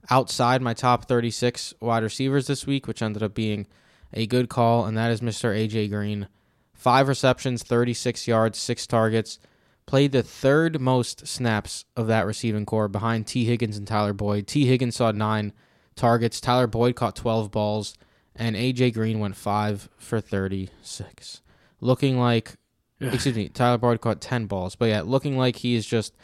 outside 0.09 0.61
my 0.61 0.73
top 0.73 1.05
36 1.05 1.73
wide 1.79 2.03
receivers 2.03 2.47
this 2.47 2.65
week, 2.65 2.87
which 2.87 3.01
ended 3.01 3.23
up 3.23 3.33
being 3.33 3.67
a 4.13 4.25
good 4.25 4.49
call, 4.49 4.85
and 4.85 4.97
that 4.97 5.11
is 5.11 5.21
Mr. 5.21 5.55
AJ 5.55 5.89
Green. 5.89 6.27
Five 6.73 7.07
receptions, 7.07 7.63
36 7.63 8.27
yards, 8.27 8.57
six 8.57 8.85
targets. 8.85 9.39
Played 9.85 10.11
the 10.11 10.23
third 10.23 10.81
most 10.81 11.25
snaps 11.27 11.85
of 11.95 12.07
that 12.07 12.25
receiving 12.25 12.65
corps 12.65 12.89
behind 12.89 13.25
Tee 13.25 13.45
Higgins 13.45 13.77
and 13.77 13.87
Tyler 13.87 14.13
Boyd. 14.13 14.45
Tee 14.45 14.65
Higgins 14.65 14.97
saw 14.97 15.11
nine, 15.11 15.53
targets. 15.95 16.41
Tyler 16.41 16.67
Boyd 16.67 16.95
caught 16.95 17.15
12 17.15 17.51
balls, 17.51 17.95
and 18.35 18.55
AJ 18.55 18.93
Green 18.93 19.19
went 19.19 19.35
5 19.35 19.89
for 19.97 20.19
36. 20.19 21.41
Looking 21.79 22.19
like, 22.19 22.55
excuse 22.99 23.35
me, 23.35 23.49
Tyler 23.49 23.77
Boyd 23.77 24.01
caught 24.01 24.21
10 24.21 24.45
balls. 24.45 24.75
But 24.75 24.89
yeah, 24.89 25.01
looking 25.01 25.37
like 25.37 25.57
he's 25.57 25.85
just 25.85 26.15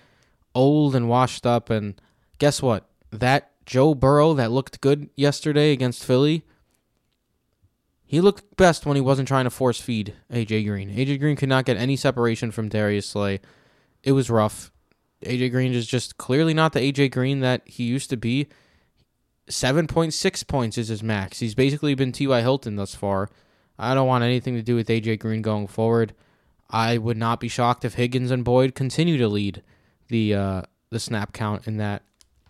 old 0.55 0.95
and 0.95 1.09
washed 1.09 1.45
up. 1.45 1.69
And 1.69 1.99
guess 2.38 2.61
what? 2.61 2.88
That 3.11 3.51
Joe 3.65 3.93
Burrow 3.93 4.34
that 4.34 4.51
looked 4.51 4.82
good 4.82 5.09
yesterday 5.15 5.71
against 5.71 6.03
Philly, 6.03 6.43
he 8.05 8.21
looked 8.21 8.57
best 8.57 8.86
when 8.86 8.95
he 8.95 9.01
wasn't 9.01 9.28
trying 9.28 9.45
to 9.45 9.49
force 9.49 9.80
feed 9.80 10.13
AJ 10.32 10.65
Green. 10.67 10.89
AJ 10.89 11.19
Green 11.19 11.36
could 11.36 11.49
not 11.49 11.65
get 11.65 11.78
any 11.78 11.95
separation 11.95 12.51
from 12.51 12.69
Darius 12.69 13.07
Slay. 13.07 13.39
It 14.03 14.11
was 14.11 14.30
rough. 14.30 14.71
AJ 15.24 15.51
Green 15.51 15.74
is 15.74 15.88
just 15.88 16.17
clearly 16.17 16.53
not 16.53 16.74
the 16.74 16.80
AJ 16.80 17.11
Green 17.11 17.39
that 17.39 17.61
he 17.65 17.84
used 17.84 18.09
to 18.09 18.17
be. 18.17 18.47
7.6 19.49 20.47
points 20.47 20.78
is 20.78 20.89
his 20.89 21.03
max. 21.03 21.39
He's 21.39 21.55
basically 21.55 21.95
been 21.95 22.11
T.Y. 22.11 22.41
Hilton 22.41 22.76
thus 22.76 22.95
far. 22.95 23.30
I 23.78 23.93
don't 23.93 24.07
want 24.07 24.24
anything 24.24 24.55
to 24.55 24.61
do 24.61 24.76
with 24.76 24.88
AJ 24.88 25.19
Green 25.19 25.41
going 25.41 25.67
forward. 25.67 26.13
I 26.74 26.97
would 26.97 27.17
not 27.17 27.39
be 27.39 27.47
shocked 27.47 27.86
if 27.86 27.93
Higgins 27.93 28.32
and 28.32 28.43
Boyd 28.43 28.74
continue 28.74 29.17
to 29.19 29.28
lead 29.28 29.61
the 30.07 30.34
uh, 30.34 30.61
the 30.89 30.99
snap 30.99 31.32
count 31.32 31.67
in 31.67 31.78
that 31.78 32.01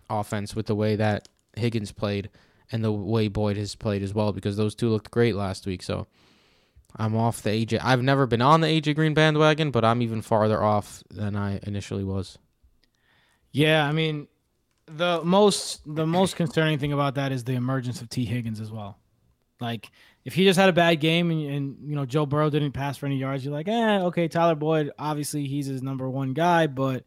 offense 0.08 0.56
with 0.56 0.66
the 0.66 0.74
way 0.74 0.96
that 0.96 1.28
Higgins 1.56 1.92
played 1.92 2.30
and 2.72 2.82
the 2.82 2.90
way 2.90 3.28
Boyd 3.28 3.58
has 3.58 3.74
played 3.74 4.02
as 4.02 4.14
well 4.14 4.32
because 4.32 4.56
those 4.56 4.74
two 4.74 4.88
looked 4.88 5.10
great 5.10 5.34
last 5.36 5.66
week. 5.66 5.82
So 5.82 6.06
I'm 6.96 7.14
off 7.14 7.42
the 7.42 7.50
AJ. 7.50 7.80
I've 7.82 8.02
never 8.02 8.26
been 8.26 8.40
on 8.40 8.62
the 8.62 8.66
AJ 8.66 8.94
Green 8.94 9.12
bandwagon, 9.12 9.70
but 9.70 9.84
I'm 9.84 10.00
even 10.00 10.22
farther 10.22 10.62
off 10.62 11.04
than 11.10 11.36
I 11.36 11.60
initially 11.62 12.04
was. 12.04 12.38
Yeah, 13.52 13.86
I 13.86 13.92
mean, 13.92 14.26
the 14.86 15.22
most 15.22 15.82
the 15.86 16.06
most 16.06 16.36
concerning 16.36 16.78
thing 16.78 16.94
about 16.94 17.14
that 17.16 17.30
is 17.30 17.44
the 17.44 17.52
emergence 17.52 18.00
of 18.00 18.08
Tee 18.08 18.24
Higgins 18.24 18.58
as 18.58 18.72
well. 18.72 18.98
Like 19.60 19.90
if 20.24 20.32
he 20.34 20.44
just 20.44 20.58
had 20.58 20.68
a 20.68 20.72
bad 20.72 21.00
game 21.00 21.30
and, 21.30 21.50
and 21.50 21.76
you 21.86 21.94
know 21.94 22.06
Joe 22.06 22.26
Burrow 22.26 22.50
didn't 22.50 22.72
pass 22.72 22.96
for 22.96 23.06
any 23.06 23.16
yards, 23.16 23.44
you're 23.44 23.52
like, 23.52 23.68
eh, 23.68 24.00
okay, 24.02 24.28
Tyler 24.28 24.54
Boyd, 24.54 24.90
obviously 24.98 25.46
he's 25.46 25.66
his 25.66 25.82
number 25.82 26.08
one 26.08 26.32
guy, 26.32 26.66
but 26.66 27.04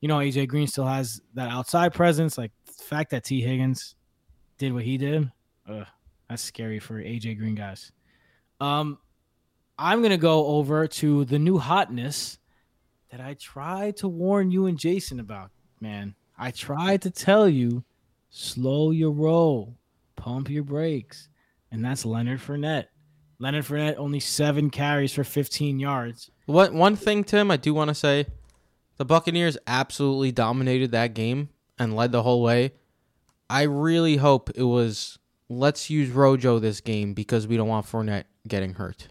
you 0.00 0.08
know 0.08 0.18
AJ 0.18 0.48
Green 0.48 0.66
still 0.66 0.86
has 0.86 1.20
that 1.34 1.50
outside 1.50 1.94
presence. 1.94 2.36
Like 2.36 2.52
the 2.66 2.84
fact 2.84 3.10
that 3.10 3.24
Tee 3.24 3.40
Higgins 3.40 3.94
did 4.58 4.72
what 4.72 4.82
he 4.82 4.98
did, 4.98 5.30
ugh, 5.68 5.86
that's 6.28 6.42
scary 6.42 6.80
for 6.80 6.94
AJ 6.94 7.38
Green 7.38 7.54
guys. 7.54 7.92
Um, 8.60 8.98
I'm 9.78 10.02
gonna 10.02 10.18
go 10.18 10.46
over 10.46 10.88
to 10.88 11.24
the 11.26 11.38
new 11.38 11.58
hotness 11.58 12.38
that 13.10 13.20
I 13.20 13.34
tried 13.34 13.96
to 13.98 14.08
warn 14.08 14.50
you 14.50 14.66
and 14.66 14.76
Jason 14.76 15.20
about. 15.20 15.50
Man, 15.80 16.16
I 16.36 16.50
tried 16.50 17.02
to 17.02 17.10
tell 17.10 17.48
you, 17.48 17.84
slow 18.30 18.90
your 18.90 19.12
roll, 19.12 19.76
pump 20.16 20.50
your 20.50 20.64
brakes, 20.64 21.28
and 21.70 21.84
that's 21.84 22.04
Leonard 22.04 22.40
Fournette. 22.40 22.86
Leonard 23.38 23.64
Fournette 23.64 23.96
only 23.98 24.20
seven 24.20 24.70
carries 24.70 25.12
for 25.12 25.24
15 25.24 25.78
yards. 25.78 26.30
What 26.46 26.72
one 26.72 26.96
thing, 26.96 27.22
Tim, 27.24 27.50
I 27.50 27.56
do 27.56 27.72
want 27.72 27.88
to 27.88 27.94
say, 27.94 28.26
the 28.96 29.04
Buccaneers 29.04 29.56
absolutely 29.66 30.32
dominated 30.32 30.90
that 30.92 31.14
game 31.14 31.50
and 31.78 31.94
led 31.94 32.10
the 32.10 32.22
whole 32.22 32.42
way. 32.42 32.72
I 33.48 33.62
really 33.62 34.16
hope 34.16 34.50
it 34.54 34.64
was 34.64 35.18
let's 35.48 35.88
use 35.88 36.10
Rojo 36.10 36.58
this 36.58 36.80
game 36.80 37.14
because 37.14 37.46
we 37.46 37.56
don't 37.56 37.68
want 37.68 37.86
Fournette 37.86 38.24
getting 38.46 38.74
hurt. 38.74 39.08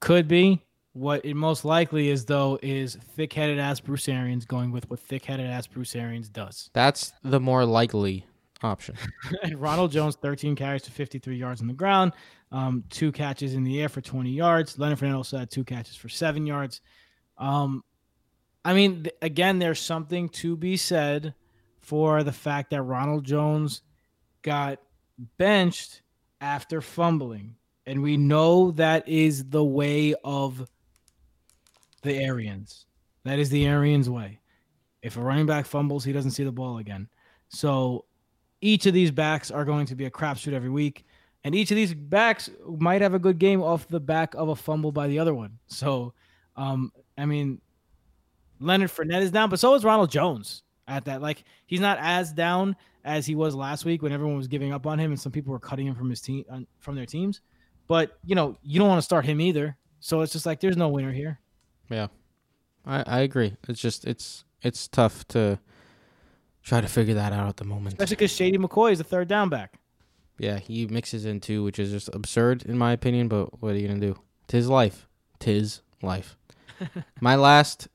Could 0.00 0.28
be. 0.28 0.62
What 0.92 1.24
it 1.24 1.34
most 1.34 1.64
likely 1.64 2.08
is, 2.10 2.26
though, 2.26 2.56
is 2.62 2.96
thick-headed 3.16 3.58
ass 3.58 3.80
Bruce 3.80 4.08
Arians 4.08 4.44
going 4.44 4.70
with 4.70 4.88
what 4.88 5.00
thick-headed 5.00 5.46
ass 5.46 5.66
Bruce 5.66 5.96
Arians 5.96 6.28
does. 6.28 6.70
That's 6.72 7.12
the 7.24 7.40
more 7.40 7.64
likely 7.64 8.26
option. 8.64 8.96
Ronald 9.54 9.92
Jones, 9.92 10.16
13 10.16 10.56
carries 10.56 10.82
to 10.82 10.90
53 10.90 11.36
yards 11.36 11.60
on 11.60 11.66
the 11.66 11.74
ground, 11.74 12.12
um, 12.50 12.84
two 12.90 13.12
catches 13.12 13.54
in 13.54 13.64
the 13.64 13.80
air 13.80 13.88
for 13.88 14.00
20 14.00 14.30
yards. 14.30 14.78
Leonard 14.78 14.98
Fournette 14.98 15.16
also 15.16 15.38
had 15.38 15.50
two 15.50 15.64
catches 15.64 15.96
for 15.96 16.08
seven 16.08 16.46
yards. 16.46 16.80
Um, 17.38 17.84
I 18.64 18.74
mean, 18.74 19.04
th- 19.04 19.16
again, 19.22 19.58
there's 19.58 19.80
something 19.80 20.28
to 20.30 20.56
be 20.56 20.76
said 20.76 21.34
for 21.80 22.22
the 22.22 22.32
fact 22.32 22.70
that 22.70 22.82
Ronald 22.82 23.24
Jones 23.24 23.82
got 24.42 24.78
benched 25.36 26.02
after 26.40 26.80
fumbling. 26.80 27.56
And 27.86 28.02
we 28.02 28.16
know 28.16 28.70
that 28.72 29.06
is 29.06 29.44
the 29.44 29.64
way 29.64 30.14
of 30.24 30.66
the 32.02 32.16
Arians. 32.16 32.86
That 33.24 33.38
is 33.38 33.50
the 33.50 33.66
Arians 33.66 34.08
way. 34.08 34.40
If 35.02 35.16
a 35.18 35.20
running 35.20 35.46
back 35.46 35.66
fumbles, 35.66 36.04
he 36.04 36.12
doesn't 36.12 36.30
see 36.30 36.44
the 36.44 36.52
ball 36.52 36.78
again. 36.78 37.08
So 37.48 38.06
each 38.64 38.86
of 38.86 38.94
these 38.94 39.10
backs 39.10 39.50
are 39.50 39.66
going 39.66 39.84
to 39.84 39.94
be 39.94 40.06
a 40.06 40.10
crapshoot 40.10 40.54
every 40.54 40.70
week. 40.70 41.04
And 41.44 41.54
each 41.54 41.70
of 41.70 41.76
these 41.76 41.92
backs 41.92 42.48
might 42.66 43.02
have 43.02 43.12
a 43.12 43.18
good 43.18 43.38
game 43.38 43.62
off 43.62 43.86
the 43.88 44.00
back 44.00 44.34
of 44.34 44.48
a 44.48 44.56
fumble 44.56 44.90
by 44.90 45.06
the 45.06 45.18
other 45.18 45.34
one. 45.34 45.58
So, 45.66 46.14
um, 46.56 46.90
I 47.18 47.26
mean, 47.26 47.60
Leonard 48.60 48.90
Fournette 48.90 49.20
is 49.20 49.30
down, 49.30 49.50
but 49.50 49.60
so 49.60 49.74
is 49.74 49.84
Ronald 49.84 50.10
Jones 50.10 50.62
at 50.88 51.04
that. 51.04 51.20
Like, 51.20 51.44
he's 51.66 51.80
not 51.80 51.98
as 52.00 52.32
down 52.32 52.74
as 53.04 53.26
he 53.26 53.34
was 53.34 53.54
last 53.54 53.84
week 53.84 54.00
when 54.00 54.12
everyone 54.12 54.38
was 54.38 54.48
giving 54.48 54.72
up 54.72 54.86
on 54.86 54.98
him 54.98 55.10
and 55.10 55.20
some 55.20 55.30
people 55.30 55.52
were 55.52 55.58
cutting 55.58 55.86
him 55.86 55.94
from 55.94 56.08
his 56.08 56.22
team 56.22 56.66
from 56.78 56.96
their 56.96 57.04
teams. 57.04 57.42
But 57.86 58.18
you 58.24 58.34
know, 58.34 58.56
you 58.62 58.78
don't 58.78 58.88
want 58.88 58.98
to 58.98 59.02
start 59.02 59.26
him 59.26 59.42
either. 59.42 59.76
So 60.00 60.22
it's 60.22 60.32
just 60.32 60.46
like 60.46 60.60
there's 60.60 60.78
no 60.78 60.88
winner 60.88 61.12
here. 61.12 61.38
Yeah, 61.90 62.06
I 62.86 63.04
I 63.06 63.20
agree. 63.20 63.56
It's 63.68 63.82
just 63.82 64.06
it's 64.06 64.44
it's 64.62 64.88
tough 64.88 65.28
to 65.28 65.58
try 66.64 66.80
to 66.80 66.88
figure 66.88 67.14
that 67.14 67.32
out 67.32 67.48
at 67.48 67.56
the 67.58 67.64
moment. 67.64 67.94
Especially 67.94 68.16
because 68.16 68.32
Shady 68.32 68.58
McCoy 68.58 68.92
is 68.92 69.00
a 69.00 69.04
third 69.04 69.28
down 69.28 69.48
back. 69.48 69.74
Yeah, 70.38 70.58
he 70.58 70.86
mixes 70.86 71.26
in 71.26 71.40
two, 71.40 71.62
which 71.62 71.78
is 71.78 71.90
just 71.90 72.10
absurd 72.12 72.64
in 72.64 72.76
my 72.76 72.92
opinion. 72.92 73.28
But 73.28 73.62
what 73.62 73.72
are 73.72 73.78
you 73.78 73.86
gonna 73.86 74.00
do? 74.00 74.18
Tis 74.48 74.68
life. 74.68 75.06
Tis 75.38 75.82
life. 76.02 76.36
my 77.20 77.36
last 77.36 77.88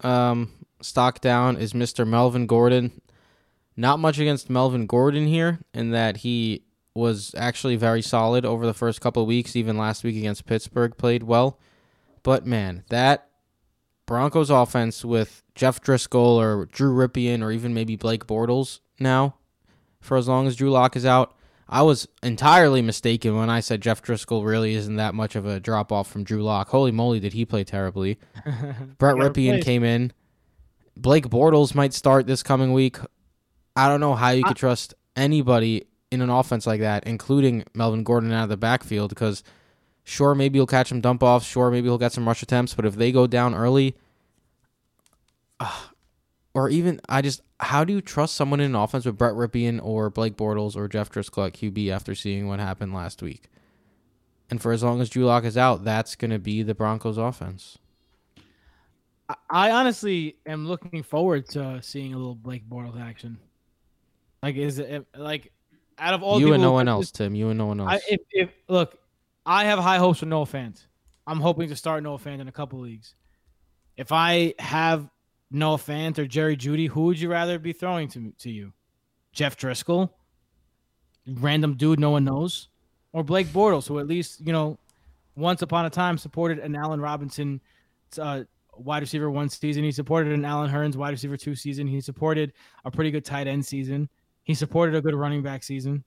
um, 0.00 0.52
stock 0.80 1.20
down 1.20 1.56
is 1.56 1.72
Mr. 1.72 2.06
Melvin 2.06 2.46
Gordon. 2.46 3.00
Not 3.76 3.98
much 3.98 4.18
against 4.18 4.48
Melvin 4.48 4.86
Gordon 4.86 5.26
here, 5.26 5.58
in 5.74 5.90
that 5.90 6.18
he 6.18 6.62
was 6.94 7.34
actually 7.36 7.74
very 7.74 8.00
solid 8.00 8.44
over 8.44 8.64
the 8.66 8.74
first 8.74 9.00
couple 9.00 9.22
of 9.22 9.28
weeks. 9.28 9.56
Even 9.56 9.76
last 9.76 10.04
week 10.04 10.16
against 10.16 10.46
Pittsburgh, 10.46 10.96
played 10.96 11.24
well. 11.24 11.58
But 12.22 12.46
man, 12.46 12.84
that 12.88 13.28
Broncos 14.06 14.50
offense 14.50 15.04
with 15.04 15.42
Jeff 15.54 15.80
Driskel 15.80 16.36
or 16.36 16.66
Drew 16.66 16.94
Rypien 16.94 17.42
or 17.42 17.50
even 17.50 17.74
maybe 17.74 17.96
Blake 17.96 18.26
Bortles 18.26 18.80
now, 18.98 19.36
for 20.00 20.16
as 20.16 20.28
long 20.28 20.46
as 20.46 20.56
Drew 20.56 20.70
Lock 20.70 20.96
is 20.96 21.06
out, 21.06 21.34
I 21.68 21.82
was 21.82 22.06
entirely 22.22 22.82
mistaken 22.82 23.36
when 23.36 23.48
I 23.48 23.60
said 23.60 23.80
Jeff 23.80 24.02
Driskel 24.02 24.44
really 24.44 24.74
isn't 24.74 24.96
that 24.96 25.14
much 25.14 25.34
of 25.34 25.46
a 25.46 25.60
drop 25.60 25.90
off 25.90 26.10
from 26.10 26.24
Drew 26.24 26.42
Lock. 26.42 26.68
Holy 26.68 26.90
moly, 26.92 27.20
did 27.20 27.32
he 27.32 27.46
play 27.46 27.64
terribly? 27.64 28.18
Brett 28.98 29.16
Rypien 29.16 29.62
came 29.64 29.82
in. 29.82 30.12
Blake 30.96 31.28
Bortles 31.28 31.74
might 31.74 31.94
start 31.94 32.26
this 32.26 32.42
coming 32.42 32.72
week. 32.72 32.98
I 33.74 33.88
don't 33.88 34.00
know 34.00 34.14
how 34.14 34.30
you 34.30 34.44
could 34.44 34.56
trust 34.56 34.94
anybody 35.16 35.86
in 36.10 36.20
an 36.20 36.30
offense 36.30 36.66
like 36.66 36.80
that, 36.80 37.04
including 37.06 37.64
Melvin 37.74 38.04
Gordon 38.04 38.30
out 38.32 38.44
of 38.44 38.48
the 38.50 38.56
backfield, 38.56 39.08
because 39.08 39.42
sure, 40.04 40.34
maybe 40.34 40.58
he'll 40.58 40.66
catch 40.66 40.88
some 40.88 41.00
dump 41.00 41.22
offs. 41.22 41.46
Sure, 41.46 41.70
maybe 41.70 41.88
he'll 41.88 41.98
get 41.98 42.12
some 42.12 42.26
rush 42.26 42.42
attempts. 42.42 42.74
But 42.74 42.86
if 42.86 42.94
they 42.94 43.10
go 43.10 43.26
down 43.26 43.54
early, 43.54 43.96
uh, 45.58 45.86
or 46.54 46.68
even 46.68 47.00
I 47.08 47.22
just 47.22 47.42
how 47.60 47.84
do 47.84 47.92
you 47.92 48.00
trust 48.00 48.34
someone 48.34 48.60
in 48.60 48.66
an 48.66 48.74
offense 48.74 49.04
with 49.04 49.18
Brett 49.18 49.34
Rypien 49.34 49.80
or 49.82 50.10
Blake 50.10 50.36
Bortles 50.36 50.76
or 50.76 50.86
Jeff 50.88 51.10
Driskel 51.10 51.46
at 51.46 51.54
QB 51.54 51.90
after 51.90 52.14
seeing 52.14 52.46
what 52.46 52.60
happened 52.60 52.94
last 52.94 53.22
week? 53.22 53.48
And 54.50 54.60
for 54.60 54.72
as 54.72 54.82
long 54.82 55.00
as 55.00 55.08
Drew 55.08 55.24
Lock 55.24 55.44
is 55.44 55.56
out, 55.56 55.84
that's 55.84 56.14
going 56.14 56.30
to 56.30 56.38
be 56.38 56.62
the 56.62 56.74
Broncos' 56.74 57.16
offense. 57.16 57.78
I 59.48 59.70
honestly 59.70 60.36
am 60.46 60.68
looking 60.68 61.02
forward 61.02 61.48
to 61.50 61.80
seeing 61.82 62.12
a 62.12 62.18
little 62.18 62.34
Blake 62.34 62.68
Bortles 62.68 63.00
action. 63.00 63.38
Like, 64.42 64.56
is 64.56 64.78
it 64.78 65.06
like 65.16 65.50
out 65.98 66.12
of 66.12 66.22
all 66.22 66.38
you 66.38 66.52
and 66.52 66.62
no 66.62 66.72
one 66.72 66.88
else, 66.88 67.10
Tim? 67.10 67.34
You 67.34 67.48
and 67.48 67.58
no 67.58 67.66
one 67.66 67.80
else. 67.80 67.90
I, 67.90 68.00
if, 68.06 68.20
if 68.30 68.50
look, 68.68 68.98
I 69.46 69.64
have 69.64 69.78
high 69.78 69.98
hopes 69.98 70.20
for 70.20 70.26
Noah 70.26 70.46
Fant. 70.46 70.86
I'm 71.26 71.40
hoping 71.40 71.68
to 71.68 71.76
start 71.76 72.02
Noah 72.02 72.18
Fant 72.18 72.40
in 72.40 72.48
a 72.48 72.52
couple 72.52 72.80
leagues. 72.80 73.14
If 73.96 74.12
I 74.12 74.54
have 74.58 75.08
Noah 75.50 75.76
Fant 75.76 76.18
or 76.18 76.26
Jerry 76.26 76.56
Jeudy, 76.56 76.88
who 76.88 77.02
would 77.04 77.20
you 77.20 77.30
rather 77.30 77.58
be 77.58 77.72
throwing 77.72 78.08
to 78.08 78.32
to 78.38 78.50
you? 78.50 78.72
Jeff 79.32 79.56
Driskel, 79.56 80.10
random 81.26 81.74
dude 81.74 81.98
no 81.98 82.10
one 82.10 82.24
knows, 82.24 82.68
or 83.12 83.24
Blake 83.24 83.48
Bortles, 83.48 83.88
who 83.88 83.98
at 83.98 84.06
least 84.06 84.40
you 84.44 84.52
know, 84.52 84.78
once 85.36 85.62
upon 85.62 85.86
a 85.86 85.90
time 85.90 86.18
supported 86.18 86.58
an 86.58 86.76
Allen 86.76 87.00
Robinson 87.00 87.60
uh, 88.18 88.44
wide 88.76 89.02
receiver 89.02 89.30
one 89.30 89.48
season. 89.48 89.84
He 89.84 89.92
supported 89.92 90.32
an 90.32 90.44
Allen 90.44 90.70
Hurns 90.70 90.96
wide 90.96 91.10
receiver 91.10 91.36
two 91.36 91.54
season. 91.54 91.86
He 91.86 92.00
supported 92.00 92.52
a 92.84 92.90
pretty 92.90 93.10
good 93.10 93.24
tight 93.24 93.46
end 93.46 93.64
season. 93.64 94.08
He 94.44 94.54
supported 94.54 94.94
a 94.94 95.02
good 95.02 95.14
running 95.14 95.42
back 95.42 95.62
season. 95.62 96.04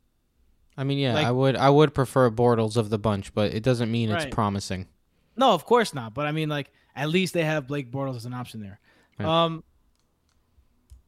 I 0.78 0.84
mean, 0.84 1.00
yeah, 1.00 1.14
Like- 1.16 1.26
I 1.28 1.32
would 1.32 1.56
I 1.56 1.70
would 1.70 1.94
prefer 1.94 2.30
Bortles 2.30 2.78
of 2.78 2.90
the 2.90 3.00
bunch, 3.00 3.34
but 3.34 3.54
it 3.54 3.64
doesn't 3.64 3.92
mean 3.92 4.12
Right. 4.12 4.24
it's 4.28 4.34
promising. 4.34 4.88
No, 5.36 5.52
of 5.54 5.66
course 5.66 5.94
not. 5.94 6.14
But 6.14 6.26
I 6.28 6.32
mean, 6.32 6.50
like, 6.50 6.72
at 6.96 7.10
least 7.10 7.34
they 7.34 7.44
have 7.44 7.68
Blake 7.68 7.92
Bortles 7.92 8.16
as 8.16 8.26
an 8.26 8.34
option 8.34 8.60
there. 8.62 8.80
Yeah. 9.20 9.44
Um, 9.46 9.64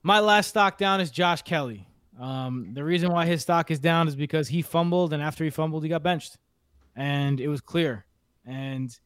my 0.04 0.20
last 0.20 0.48
stock 0.48 0.78
down 0.78 1.02
is 1.02 1.12
Josh 1.12 1.42
Kelley. 1.44 1.88
Um, 2.20 2.74
the 2.74 2.84
reason 2.84 3.12
why 3.12 3.26
his 3.26 3.42
stock 3.42 3.72
is 3.72 3.80
down 3.80 4.08
is 4.08 4.16
because 4.16 4.48
he 4.50 4.62
fumbled, 4.62 5.14
and 5.14 5.22
after 5.24 5.44
he 5.44 5.50
fumbled, 5.50 5.84
he 5.84 5.90
got 5.90 6.04
benched, 6.04 6.38
and 6.96 7.40
it 7.40 7.48
was 7.48 7.62
clear. 7.62 8.06
And 8.46 8.98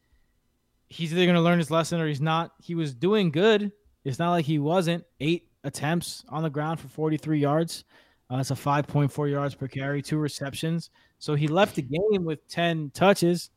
he's 0.88 1.12
either 1.14 1.26
going 1.26 1.36
to 1.36 1.42
learn 1.42 1.60
his 1.60 1.70
lesson 1.72 2.00
or 2.00 2.08
he's 2.08 2.22
not. 2.22 2.54
He 2.62 2.76
was 2.76 2.94
doing 2.94 3.32
good. 3.32 3.72
It's 4.04 4.20
not 4.20 4.32
like 4.32 4.46
he 4.46 4.60
wasn't. 4.60 5.06
Eight 5.20 5.48
attempts 5.64 6.24
on 6.30 6.44
the 6.44 6.50
ground 6.50 6.80
for 6.80 6.88
43 6.88 7.40
yards. 7.40 7.84
Uh, 8.30 8.38
that's 8.38 8.52
a 8.52 8.56
5.4 8.56 9.30
yards 9.30 9.56
per 9.56 9.68
carry, 9.68 10.02
two 10.02 10.18
receptions. 10.18 10.90
So 11.20 11.36
he 11.36 11.48
left 11.48 11.76
the 11.76 11.82
game 11.82 12.24
with 12.24 12.48
10 12.48 12.92
touches, 12.94 13.50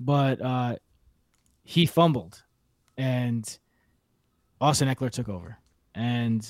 but 0.00 0.40
uh, 0.40 0.76
he 1.64 1.86
fumbled, 1.86 2.42
and 2.96 3.58
Austin 4.60 4.88
Ekeler 4.88 5.10
took 5.10 5.28
over. 5.28 5.58
And 5.94 6.46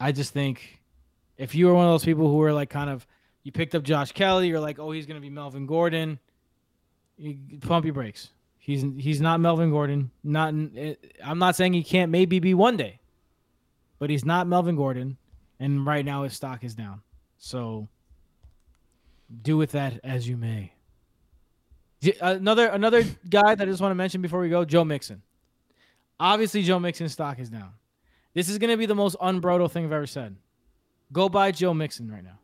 I 0.00 0.12
just 0.12 0.32
think 0.32 0.80
if 1.36 1.54
you 1.54 1.66
were 1.66 1.74
one 1.74 1.86
of 1.86 1.92
those 1.92 2.04
people 2.04 2.28
who 2.28 2.36
were 2.36 2.52
like 2.52 2.70
kind 2.70 2.90
of 2.90 3.06
you 3.42 3.52
picked 3.52 3.74
up 3.74 3.82
Josh 3.82 4.12
Kelley, 4.12 4.48
you're 4.48 4.60
like, 4.60 4.78
oh, 4.78 4.90
he's 4.90 5.06
gonna 5.06 5.20
be 5.20 5.30
Melvin 5.30 5.66
Gordon. 5.66 6.18
You 7.16 7.36
pump 7.60 7.84
your 7.84 7.94
brakes. 7.94 8.30
He's 8.58 8.84
he's 8.98 9.20
not 9.20 9.40
Melvin 9.40 9.70
Gordon. 9.70 10.10
Not 10.22 10.48
I'm 10.50 11.38
not 11.38 11.56
saying 11.56 11.72
he 11.72 11.82
can't 11.82 12.10
maybe 12.10 12.38
be 12.38 12.54
one 12.54 12.76
day, 12.76 13.00
but 13.98 14.10
he's 14.10 14.24
not 14.24 14.46
Melvin 14.46 14.76
Gordon, 14.76 15.16
and 15.60 15.86
right 15.86 16.04
now 16.04 16.22
his 16.22 16.34
stock 16.34 16.64
is 16.64 16.74
down. 16.74 17.02
So 17.38 17.88
do 19.42 19.56
with 19.56 19.72
that 19.72 20.00
as 20.04 20.28
you 20.28 20.36
may. 20.36 20.72
Another 22.20 22.68
another 22.68 23.02
guy 23.28 23.54
that 23.54 23.62
I 23.62 23.70
just 23.70 23.80
want 23.80 23.90
to 23.90 23.96
mention 23.96 24.22
before 24.22 24.40
we 24.40 24.48
go, 24.48 24.64
Joe 24.64 24.84
Mixon. 24.84 25.22
Obviously, 26.20 26.62
Joe 26.62 26.78
Mixon's 26.78 27.12
stock 27.12 27.38
is 27.38 27.48
down. 27.48 27.70
This 28.34 28.48
is 28.48 28.58
going 28.58 28.70
to 28.70 28.76
be 28.76 28.86
the 28.86 28.94
most 28.94 29.16
unbrodo 29.18 29.70
thing 29.70 29.84
I've 29.84 29.92
ever 29.92 30.06
said. 30.06 30.36
Go 31.12 31.28
buy 31.28 31.50
Joe 31.50 31.74
Mixon 31.74 32.10
right 32.10 32.22
now, 32.22 32.38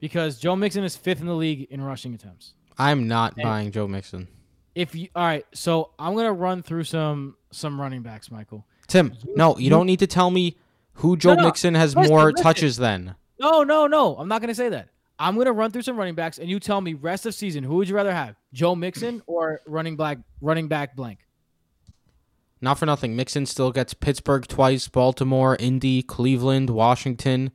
because 0.00 0.38
Joe 0.38 0.54
Mixon 0.54 0.84
is 0.84 0.96
fifth 0.96 1.20
in 1.20 1.26
the 1.26 1.34
league 1.34 1.66
in 1.70 1.80
rushing 1.80 2.14
attempts. 2.14 2.54
I'm 2.78 3.08
not 3.08 3.34
and 3.34 3.42
buying 3.42 3.72
Joe 3.72 3.88
Mixon. 3.88 4.28
If 4.74 4.94
you 4.94 5.08
all 5.16 5.24
right, 5.24 5.44
so 5.52 5.90
I'm 5.98 6.14
gonna 6.14 6.32
run 6.32 6.62
through 6.62 6.84
some 6.84 7.36
some 7.50 7.80
running 7.80 8.02
backs, 8.02 8.30
Michael. 8.30 8.64
Tim, 8.86 9.12
no, 9.34 9.58
you 9.58 9.70
don't 9.70 9.86
need 9.86 9.98
to 9.98 10.06
tell 10.06 10.30
me 10.30 10.56
who 10.98 11.16
Joe 11.16 11.34
no, 11.34 11.42
no, 11.42 11.46
Mixon 11.46 11.74
has 11.74 11.94
listen, 11.94 12.12
more 12.12 12.30
listen. 12.30 12.42
touches 12.42 12.76
than. 12.76 13.14
No, 13.38 13.62
no, 13.62 13.86
no. 13.86 14.16
I'm 14.16 14.28
not 14.28 14.40
gonna 14.40 14.54
say 14.54 14.68
that. 14.68 14.88
I'm 15.18 15.36
gonna 15.36 15.52
run 15.52 15.70
through 15.70 15.82
some 15.82 15.96
running 15.96 16.14
backs, 16.14 16.38
and 16.38 16.48
you 16.48 16.60
tell 16.60 16.80
me 16.80 16.94
rest 16.94 17.26
of 17.26 17.34
season 17.34 17.64
who 17.64 17.76
would 17.76 17.88
you 17.88 17.94
rather 17.94 18.12
have, 18.12 18.36
Joe 18.52 18.74
Mixon 18.74 19.22
or 19.26 19.60
running 19.66 19.96
back 19.96 20.18
running 20.40 20.68
back 20.68 20.96
blank. 20.96 21.20
Not 22.60 22.78
for 22.78 22.86
nothing, 22.86 23.14
Mixon 23.14 23.46
still 23.46 23.70
gets 23.70 23.94
Pittsburgh 23.94 24.46
twice, 24.46 24.88
Baltimore, 24.88 25.56
Indy, 25.60 26.02
Cleveland, 26.02 26.70
Washington. 26.70 27.52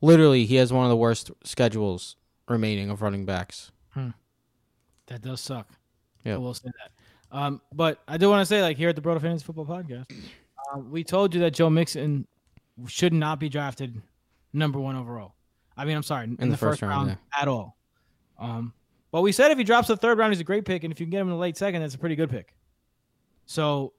Literally, 0.00 0.46
he 0.46 0.54
has 0.56 0.72
one 0.72 0.84
of 0.84 0.90
the 0.90 0.96
worst 0.96 1.32
schedules 1.42 2.14
remaining 2.48 2.90
of 2.90 3.02
running 3.02 3.26
backs. 3.26 3.72
Hmm. 3.90 4.10
That 5.06 5.22
does 5.22 5.40
suck. 5.40 5.68
Yeah, 6.24 6.36
we'll 6.36 6.54
say 6.54 6.68
that. 6.68 7.36
Um, 7.36 7.60
but 7.72 8.00
I 8.06 8.16
do 8.16 8.30
want 8.30 8.42
to 8.42 8.46
say, 8.46 8.62
like 8.62 8.76
here 8.76 8.88
at 8.88 8.96
the 8.96 9.02
Broto 9.02 9.20
Fantasy 9.20 9.44
Football 9.44 9.66
Podcast, 9.66 10.06
uh, 10.72 10.78
we 10.78 11.04
told 11.04 11.34
you 11.34 11.40
that 11.40 11.52
Joe 11.52 11.70
Mixon 11.70 12.26
should 12.86 13.12
not 13.12 13.40
be 13.40 13.48
drafted 13.48 14.00
number 14.52 14.78
one 14.78 14.96
overall. 14.96 15.34
I 15.76 15.84
mean, 15.84 15.96
I'm 15.96 16.02
sorry, 16.02 16.24
in, 16.24 16.36
in 16.40 16.48
the, 16.48 16.52
the, 16.52 16.56
first, 16.56 16.80
first 16.80 16.82
round, 16.82 17.08
round 17.08 17.18
yeah. 17.34 17.42
at 17.42 17.48
all. 17.48 17.76
Um, 18.38 18.72
but 19.10 19.22
we 19.22 19.32
said 19.32 19.50
if 19.50 19.58
he 19.58 19.64
drops 19.64 19.88
the 19.88 19.96
third 19.96 20.18
round, 20.18 20.32
he's 20.32 20.40
a 20.40 20.44
great 20.44 20.64
pick, 20.64 20.84
and 20.84 20.92
if 20.92 21.00
you 21.00 21.06
can 21.06 21.10
get 21.10 21.20
him 21.20 21.28
in 21.28 21.32
the 21.32 21.38
late 21.38 21.56
second, 21.56 21.82
that's 21.82 21.94
a 21.94 21.98
pretty 21.98 22.16
good 22.16 22.30
pick. 22.30 22.54
So, 23.46 23.94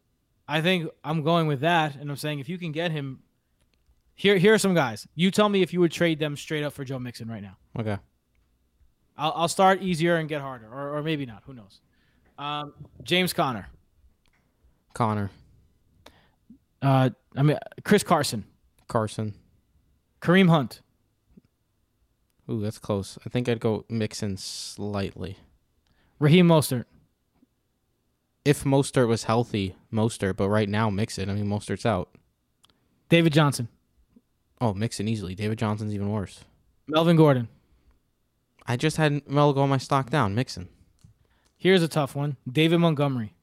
I 0.47 0.61
think 0.61 0.89
I'm 1.03 1.23
going 1.23 1.47
with 1.47 1.61
that, 1.61 1.95
and 1.95 2.09
I'm 2.09 2.17
saying 2.17 2.39
if 2.39 2.49
you 2.49 2.57
can 2.57 2.71
get 2.71 2.91
him, 2.91 3.19
here 4.15 4.37
here 4.37 4.53
are 4.53 4.57
some 4.57 4.73
guys. 4.73 5.07
You 5.15 5.31
tell 5.31 5.47
me 5.47 5.61
if 5.61 5.71
you 5.73 5.79
would 5.79 5.91
trade 5.91 6.19
them 6.19 6.35
straight 6.35 6.63
up 6.63 6.73
for 6.73 6.83
Joe 6.83 6.99
Mixon 6.99 7.29
right 7.29 7.41
now. 7.41 7.57
Okay. 7.79 7.97
I'll 9.17 9.33
I'll 9.35 9.47
start 9.47 9.81
easier 9.81 10.17
and 10.17 10.27
get 10.27 10.41
harder, 10.41 10.67
or 10.67 10.97
or 10.97 11.03
maybe 11.03 11.25
not. 11.25 11.43
Who 11.45 11.53
knows? 11.53 11.81
Um, 12.37 12.73
James 13.03 13.31
Conner. 13.31 13.69
Conner. 14.93 15.29
Uh, 16.81 17.09
I 17.35 17.43
mean 17.43 17.57
Chris 17.83 18.03
Carson. 18.03 18.45
Carson. 18.87 19.35
Kareem 20.21 20.49
Hunt. 20.49 20.81
Ooh, 22.49 22.61
that's 22.61 22.79
close. 22.79 23.17
I 23.25 23.29
think 23.29 23.47
I'd 23.47 23.59
go 23.59 23.85
Mixon 23.89 24.35
slightly. 24.37 25.37
Raheem 26.19 26.47
Mostert. 26.47 26.85
If 28.43 28.63
Mostert 28.63 29.07
was 29.07 29.25
healthy, 29.25 29.75
Mostert, 29.93 30.35
but 30.35 30.49
right 30.49 30.67
now 30.67 30.89
Mixon. 30.89 31.29
I 31.29 31.33
mean, 31.33 31.45
Mostert's 31.45 31.85
out. 31.85 32.09
David 33.09 33.33
Johnson. 33.33 33.67
Oh, 34.59 34.73
Mixon 34.73 35.07
easily. 35.07 35.35
David 35.35 35.59
Johnson's 35.59 35.93
even 35.93 36.09
worse. 36.09 36.43
Melvin 36.87 37.15
Gordon. 37.15 37.47
I 38.65 38.75
just 38.75 38.97
had 38.97 39.27
Mel 39.27 39.53
go 39.53 39.65
my 39.67 39.77
stock 39.77 40.09
down. 40.09 40.35
Mixon. 40.35 40.69
Here's 41.57 41.83
a 41.83 41.87
tough 41.87 42.15
one. 42.15 42.37
David 42.51 42.79
Montgomery. 42.79 43.33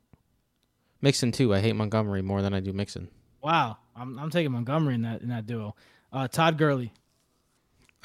Mixon 1.00 1.32
too. 1.32 1.54
I 1.54 1.60
hate 1.60 1.74
Montgomery 1.74 2.22
more 2.22 2.42
than 2.42 2.54
I 2.54 2.60
do 2.60 2.72
Mixon. 2.72 3.08
Wow, 3.46 3.76
I'm 3.94 4.18
I'm 4.18 4.28
taking 4.28 4.50
Montgomery 4.50 4.96
in 4.96 5.02
that 5.02 5.22
in 5.22 5.28
that 5.28 5.46
duo. 5.46 5.76
Uh, 6.12 6.26
Todd 6.26 6.58
Gurley. 6.58 6.92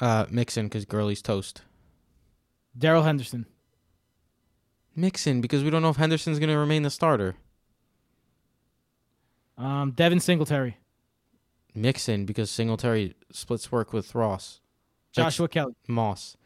Uh, 0.00 0.24
Mixon 0.30 0.66
because 0.66 0.84
Gurley's 0.84 1.20
toast. 1.20 1.62
Darrell 2.78 3.02
Henderson. 3.02 3.46
Mixon 4.94 5.40
because 5.40 5.64
we 5.64 5.70
don't 5.70 5.82
know 5.82 5.88
if 5.88 5.96
Henderson's 5.96 6.38
going 6.38 6.48
to 6.48 6.56
remain 6.56 6.84
the 6.84 6.90
starter. 6.90 7.34
Um, 9.58 9.90
Devin 9.90 10.20
Singletary. 10.20 10.76
Mixon 11.74 12.24
because 12.24 12.48
Singletary 12.48 13.16
splits 13.32 13.72
work 13.72 13.92
with 13.92 14.14
Moss. 14.14 14.60
Joshua 15.10 15.46
Ex- 15.46 15.54
Kelley. 15.54 15.74
Moss. 15.88 16.36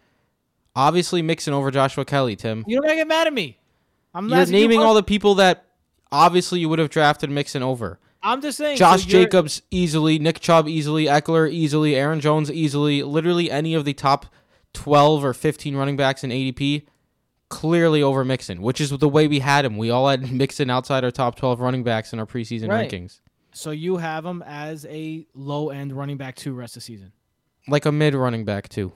Obviously, 0.75 1.21
Mixon 1.21 1.53
over 1.53 1.71
Joshua 1.71 2.07
Kelley, 2.07 2.35
Tim. 2.35 2.65
You 2.67 2.81
don't 2.81 2.97
get 2.97 3.07
mad 3.07 3.27
at 3.27 3.35
me. 3.35 3.59
I'm 4.15 4.31
You're 4.31 4.47
naming 4.47 4.81
you 4.81 4.87
all 4.87 4.95
the 4.95 5.03
people 5.03 5.35
that 5.35 5.67
obviously 6.11 6.61
you 6.61 6.71
would 6.71 6.79
have 6.79 6.89
drafted 6.89 7.29
Mixon 7.29 7.63
over. 7.63 7.99
I'm 8.27 8.43
just 8.43 8.59
saying. 8.59 8.77
Josh 8.77 9.05
so 9.05 9.09
Jacobs 9.09 9.63
easily, 9.71 10.19
Nick 10.19 10.41
Chubb 10.41 10.69
easily, 10.69 11.05
Ekeler 11.05 11.51
easily, 11.51 11.95
Aaron 11.95 12.21
Jones 12.21 12.51
easily. 12.51 13.05
Literally 13.05 13.51
any 13.51 13.75
of 13.75 13.85
the 13.85 13.95
top 13.95 14.27
12 14.75 15.25
or 15.25 15.33
15 15.33 15.77
running 15.77 15.97
backs 15.97 16.25
in 16.25 16.31
ADP 16.31 16.87
clearly 17.49 18.03
over 18.03 18.25
Mixon, 18.25 18.63
which 18.63 18.81
is 18.81 18.91
the 18.91 19.09
way 19.09 19.29
we 19.29 19.39
had 19.39 19.65
him. 19.65 19.77
We 19.77 19.91
all 19.91 20.09
had 20.09 20.33
Mixon 20.33 20.71
outside 20.71 21.05
our 21.05 21.13
top 21.13 21.37
12 21.37 21.61
running 21.61 21.85
backs 21.85 22.13
in 22.13 22.19
our 22.19 22.27
preseason 22.27 22.69
right. 22.69 22.91
rankings. 22.91 23.21
So 23.53 23.71
you 23.71 23.97
have 23.99 24.27
him 24.27 24.43
as 24.45 24.85
a 24.87 25.25
low 25.33 25.71
end 25.71 25.93
running 25.93 26.17
back 26.17 26.35
two 26.35 26.53
rest 26.53 26.77
of 26.77 26.83
the 26.83 26.85
season. 26.85 27.13
Like 27.69 27.87
a 27.87 27.93
mid 27.93 28.15
running 28.15 28.45
back 28.45 28.69
two. 28.69 28.93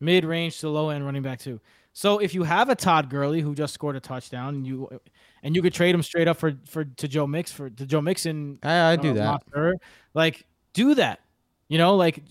Mid 0.00 0.24
range 0.24 0.58
to 0.60 0.68
low 0.68 0.90
end 0.90 1.06
running 1.06 1.22
back 1.22 1.38
two. 1.38 1.60
So 1.92 2.18
if 2.18 2.34
you 2.34 2.42
have 2.42 2.68
a 2.68 2.74
Todd 2.74 3.08
Gurley 3.08 3.40
who 3.40 3.54
just 3.54 3.72
scored 3.72 3.94
a 3.94 4.00
touchdown, 4.00 4.56
and 4.56 4.66
you 4.66 5.00
and 5.44 5.54
you 5.54 5.60
could 5.62 5.74
trade 5.74 5.94
him 5.94 6.02
straight 6.02 6.26
up 6.26 6.38
for 6.38 6.54
for 6.66 6.84
to 6.84 7.06
Joe 7.06 7.26
Mix 7.26 7.52
for 7.52 7.70
to 7.70 7.86
Joe 7.86 8.00
Mixon. 8.00 8.58
I, 8.62 8.92
I 8.92 8.96
do 8.96 9.12
that. 9.12 9.26
Roster, 9.26 9.76
like 10.14 10.44
do 10.72 10.96
that. 10.96 11.20
You 11.68 11.78
know, 11.78 11.94
like 11.96 12.22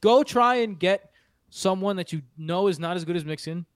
go 0.00 0.22
try 0.22 0.56
and 0.56 0.78
get 0.78 1.10
someone 1.50 1.96
that 1.96 2.12
you 2.12 2.22
know 2.36 2.68
is 2.68 2.78
not 2.78 2.96
as 2.96 3.04
good 3.04 3.16
as 3.16 3.24
Mixon, 3.24 3.66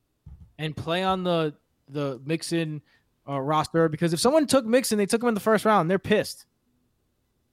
and 0.59 0.77
play 0.77 1.03
on 1.03 1.25
the 1.25 1.55
the 1.89 2.21
Mixon 2.25 2.83
uh, 3.29 3.41
roster 3.41 3.89
because 3.89 4.13
if 4.13 4.21
someone 4.21 4.47
took 4.47 4.67
Mixon, 4.67 4.99
they 4.99 5.07
took 5.07 5.23
him 5.23 5.29
in 5.29 5.35
the 5.35 5.41
first 5.41 5.65
round. 5.65 5.91
They're 5.91 5.99
pissed. 5.99 6.45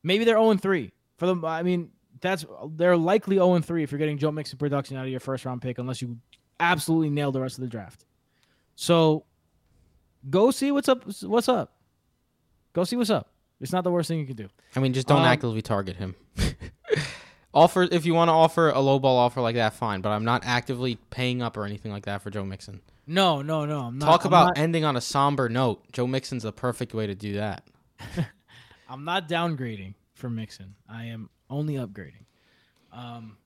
Maybe 0.03 0.25
they're 0.25 0.35
zero 0.35 0.49
oh 0.49 0.57
three 0.57 0.91
for 1.17 1.25
them. 1.25 1.45
I 1.45 1.63
mean, 1.63 1.89
that's 2.19 2.45
they're 2.75 2.97
likely 2.97 3.37
zero 3.37 3.57
three 3.59 3.83
if 3.83 3.91
you're 3.91 3.99
getting 3.99 4.17
Joe 4.17 4.31
Mixon 4.31 4.57
production 4.57 4.97
out 4.97 5.05
of 5.05 5.11
your 5.11 5.21
first 5.21 5.45
round 5.45 5.61
pick, 5.61 5.77
unless 5.77 6.01
you 6.01 6.17
absolutely 6.59 7.09
nail 7.09 7.31
the 7.31 7.39
rest 7.39 7.57
of 7.57 7.61
the 7.61 7.69
draft. 7.69 8.05
So 8.75 9.23
go 10.29 10.51
see 10.51 10.71
what's 10.71 10.89
up. 10.89 11.03
What's 11.23 11.49
up? 11.49 11.73
Go 12.73 12.83
see 12.83 12.95
what's 12.95 13.09
up. 13.09 13.29
It's 13.61 13.71
not 13.71 13.83
the 13.83 13.91
worst 13.91 14.07
thing 14.07 14.19
you 14.19 14.25
can 14.25 14.35
do. 14.35 14.49
I 14.75 14.79
mean, 14.79 14.93
just 14.93 15.07
don't 15.07 15.19
um, 15.19 15.25
actively 15.25 15.61
target 15.61 15.95
him. 15.95 16.15
offer 17.53 17.83
if 17.83 18.05
you 18.05 18.13
want 18.13 18.29
to 18.29 18.33
offer 18.33 18.69
a 18.69 18.79
low 18.79 18.99
ball 18.99 19.17
offer 19.17 19.41
like 19.41 19.55
that, 19.55 19.73
fine. 19.73 20.01
But 20.01 20.09
I'm 20.09 20.25
not 20.25 20.43
actively 20.45 20.97
paying 21.11 21.41
up 21.41 21.55
or 21.55 21.65
anything 21.65 21.91
like 21.91 22.05
that 22.05 22.21
for 22.21 22.29
Joe 22.29 22.43
Mixon. 22.43 22.81
No, 23.05 23.41
no, 23.41 23.65
no. 23.65 23.79
I'm 23.81 23.97
not, 23.97 24.05
Talk 24.05 24.21
I'm 24.21 24.27
about 24.27 24.45
not, 24.47 24.57
ending 24.57 24.85
on 24.85 24.95
a 24.95 25.01
somber 25.01 25.49
note. 25.49 25.91
Joe 25.91 26.07
Mixon's 26.07 26.43
the 26.43 26.51
perfect 26.51 26.93
way 26.93 27.07
to 27.07 27.15
do 27.15 27.33
that. 27.33 27.67
I'm 28.89 29.03
not 29.03 29.27
downgrading 29.27 29.93
for 30.13 30.29
Mixon. 30.29 30.75
I 30.89 31.05
am 31.05 31.29
only 31.49 31.75
upgrading. 31.75 32.25
Um, 32.91 33.37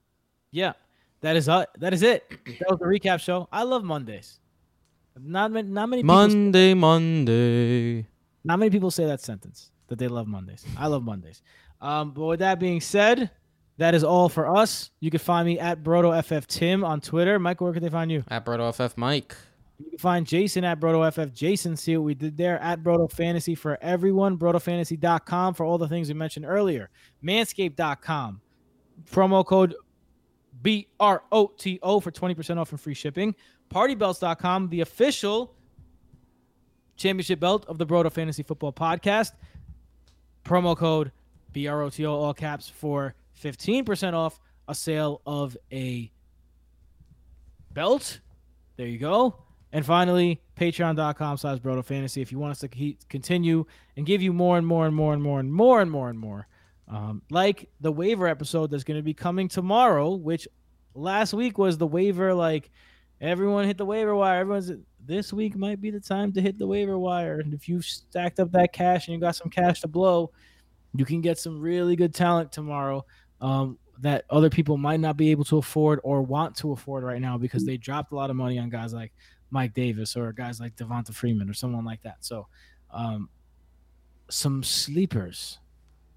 yeah, 0.50 0.72
that 1.20 1.36
is 1.36 1.48
uh, 1.48 1.64
that 1.78 1.92
is 1.92 2.02
it. 2.02 2.28
That 2.60 2.70
was 2.70 2.78
the 2.78 2.86
recap 2.86 3.20
show. 3.20 3.48
I 3.52 3.62
love 3.62 3.84
Mondays. 3.84 4.40
Not 5.22 5.52
many, 5.52 5.68
not 5.68 5.88
many. 5.88 6.02
Monday, 6.02 6.74
Monday. 6.74 8.06
Not 8.44 8.58
many 8.58 8.70
people 8.70 8.90
say 8.90 9.06
that 9.06 9.20
sentence 9.20 9.70
that 9.88 9.98
they 9.98 10.08
love 10.08 10.26
Mondays. 10.26 10.64
I 10.76 10.86
love 10.86 11.02
Mondays. 11.02 11.42
Um, 11.80 12.12
but 12.12 12.24
with 12.24 12.40
that 12.40 12.58
being 12.58 12.80
said, 12.80 13.30
that 13.78 13.94
is 13.94 14.02
all 14.04 14.28
for 14.28 14.54
us. 14.56 14.90
You 15.00 15.10
can 15.10 15.20
find 15.20 15.46
me 15.46 15.58
at 15.58 15.82
BrotoFF 15.82 16.46
Tim 16.46 16.84
on 16.84 17.00
Twitter. 17.00 17.38
Michael, 17.38 17.66
where 17.66 17.74
can 17.74 17.82
they 17.82 17.90
find 17.90 18.10
you? 18.10 18.24
At 18.28 18.44
BrotoFF 18.44 18.96
Mike. 18.96 19.36
You 19.78 19.90
can 19.90 19.98
find 19.98 20.26
Jason 20.26 20.64
at 20.64 20.80
BrotoFF 20.80 21.32
Jason. 21.32 21.76
See 21.76 21.96
what 21.96 22.04
we 22.04 22.14
did 22.14 22.36
there 22.36 22.58
at 22.60 22.82
Broto 22.82 23.10
Fantasy 23.10 23.54
for 23.54 23.78
everyone. 23.80 24.36
BrotoFantasy.com 24.36 25.54
for 25.54 25.64
all 25.64 25.78
the 25.78 25.88
things 25.88 26.08
we 26.08 26.14
mentioned 26.14 26.46
earlier. 26.46 26.90
Manscaped.com. 27.24 28.40
Promo 29.12 29.46
code 29.46 29.76
B 30.60 30.88
R 30.98 31.22
O 31.30 31.52
T 31.56 31.78
O 31.82 32.00
for 32.00 32.10
20% 32.10 32.58
off 32.58 32.72
and 32.72 32.80
free 32.80 32.94
shipping. 32.94 33.36
Partybelts.com, 33.70 34.68
the 34.68 34.80
official 34.80 35.54
championship 36.96 37.40
belt 37.40 37.64
of 37.66 37.78
the 37.78 37.86
Broto 37.86 38.10
Fantasy 38.10 38.42
Football 38.42 38.72
Podcast. 38.72 39.32
Promo 40.44 40.76
code 40.76 41.12
BROTO, 41.52 42.12
all 42.12 42.34
caps, 42.34 42.68
for 42.68 43.14
15% 43.42 44.14
off 44.14 44.40
a 44.66 44.74
sale 44.74 45.22
of 45.26 45.56
a 45.72 46.10
belt. 47.72 48.20
There 48.76 48.86
you 48.86 48.98
go. 48.98 49.36
And 49.72 49.84
finally, 49.84 50.40
patreon.com 50.58 51.36
slash 51.36 51.58
Broto 51.58 51.84
Fantasy. 51.84 52.22
If 52.22 52.32
you 52.32 52.38
want 52.38 52.52
us 52.52 52.60
to 52.60 52.68
keep, 52.68 53.06
continue 53.08 53.66
and 53.96 54.06
give 54.06 54.22
you 54.22 54.32
more 54.32 54.56
and 54.56 54.66
more 54.66 54.86
and 54.86 54.94
more 54.94 55.12
and 55.12 55.22
more 55.22 55.40
and 55.40 55.52
more 55.52 55.80
and 55.80 55.90
more 55.90 56.08
and 56.08 56.18
more. 56.18 56.48
Um, 56.88 57.22
like 57.30 57.68
the 57.80 57.92
waiver 57.92 58.26
episode 58.26 58.70
that's 58.70 58.84
going 58.84 58.98
to 58.98 59.02
be 59.02 59.12
coming 59.12 59.48
tomorrow, 59.48 60.14
which 60.14 60.48
last 60.94 61.34
week 61.34 61.58
was 61.58 61.76
the 61.76 61.86
waiver. 61.86 62.32
Like 62.32 62.70
everyone 63.20 63.66
hit 63.66 63.78
the 63.78 63.84
waiver 63.84 64.14
wire. 64.14 64.40
Everyone's 64.40 64.72
this 65.04 65.32
week 65.32 65.56
might 65.56 65.80
be 65.80 65.90
the 65.90 66.00
time 66.00 66.32
to 66.32 66.40
hit 66.40 66.58
the 66.58 66.66
waiver 66.66 66.98
wire. 66.98 67.40
And 67.40 67.54
if 67.54 67.68
you've 67.68 67.84
stacked 67.84 68.40
up 68.40 68.52
that 68.52 68.72
cash 68.72 69.06
and 69.06 69.14
you 69.14 69.20
got 69.20 69.36
some 69.36 69.50
cash 69.50 69.80
to 69.80 69.88
blow, 69.88 70.30
you 70.94 71.04
can 71.04 71.20
get 71.20 71.38
some 71.38 71.60
really 71.60 71.96
good 71.96 72.14
talent 72.14 72.52
tomorrow 72.52 73.04
um, 73.40 73.78
that 74.00 74.24
other 74.30 74.50
people 74.50 74.76
might 74.76 75.00
not 75.00 75.16
be 75.16 75.30
able 75.30 75.44
to 75.44 75.58
afford 75.58 76.00
or 76.02 76.22
want 76.22 76.56
to 76.56 76.72
afford 76.72 77.04
right 77.04 77.20
now 77.20 77.38
because 77.38 77.64
they 77.64 77.76
dropped 77.76 78.12
a 78.12 78.14
lot 78.14 78.30
of 78.30 78.36
money 78.36 78.58
on 78.58 78.68
guys 78.68 78.92
like 78.92 79.12
Mike 79.50 79.74
Davis 79.74 80.16
or 80.16 80.32
guys 80.32 80.60
like 80.60 80.76
Devonta 80.76 81.14
Freeman 81.14 81.48
or 81.48 81.54
someone 81.54 81.84
like 81.84 82.02
that. 82.02 82.16
So, 82.20 82.46
um, 82.90 83.28
some 84.30 84.62
sleepers 84.62 85.58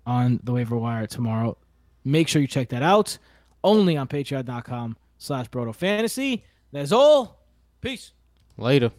on 0.06 0.40
the 0.44 0.52
waiver 0.52 0.78
wire 0.78 1.08
tomorrow. 1.08 1.58
Make 2.04 2.28
sure 2.28 2.42
you 2.42 2.48
check 2.48 2.70
that 2.70 2.84
out. 2.84 3.18
Only 3.64 3.96
on 3.96 4.08
patreon.com 4.08 4.98
slash 5.18 5.50
Broto 5.50 5.74
Fantasy. 5.74 6.44
That's 6.72 6.92
all. 6.92 7.40
Peace. 7.82 8.12
Later. 8.58 8.92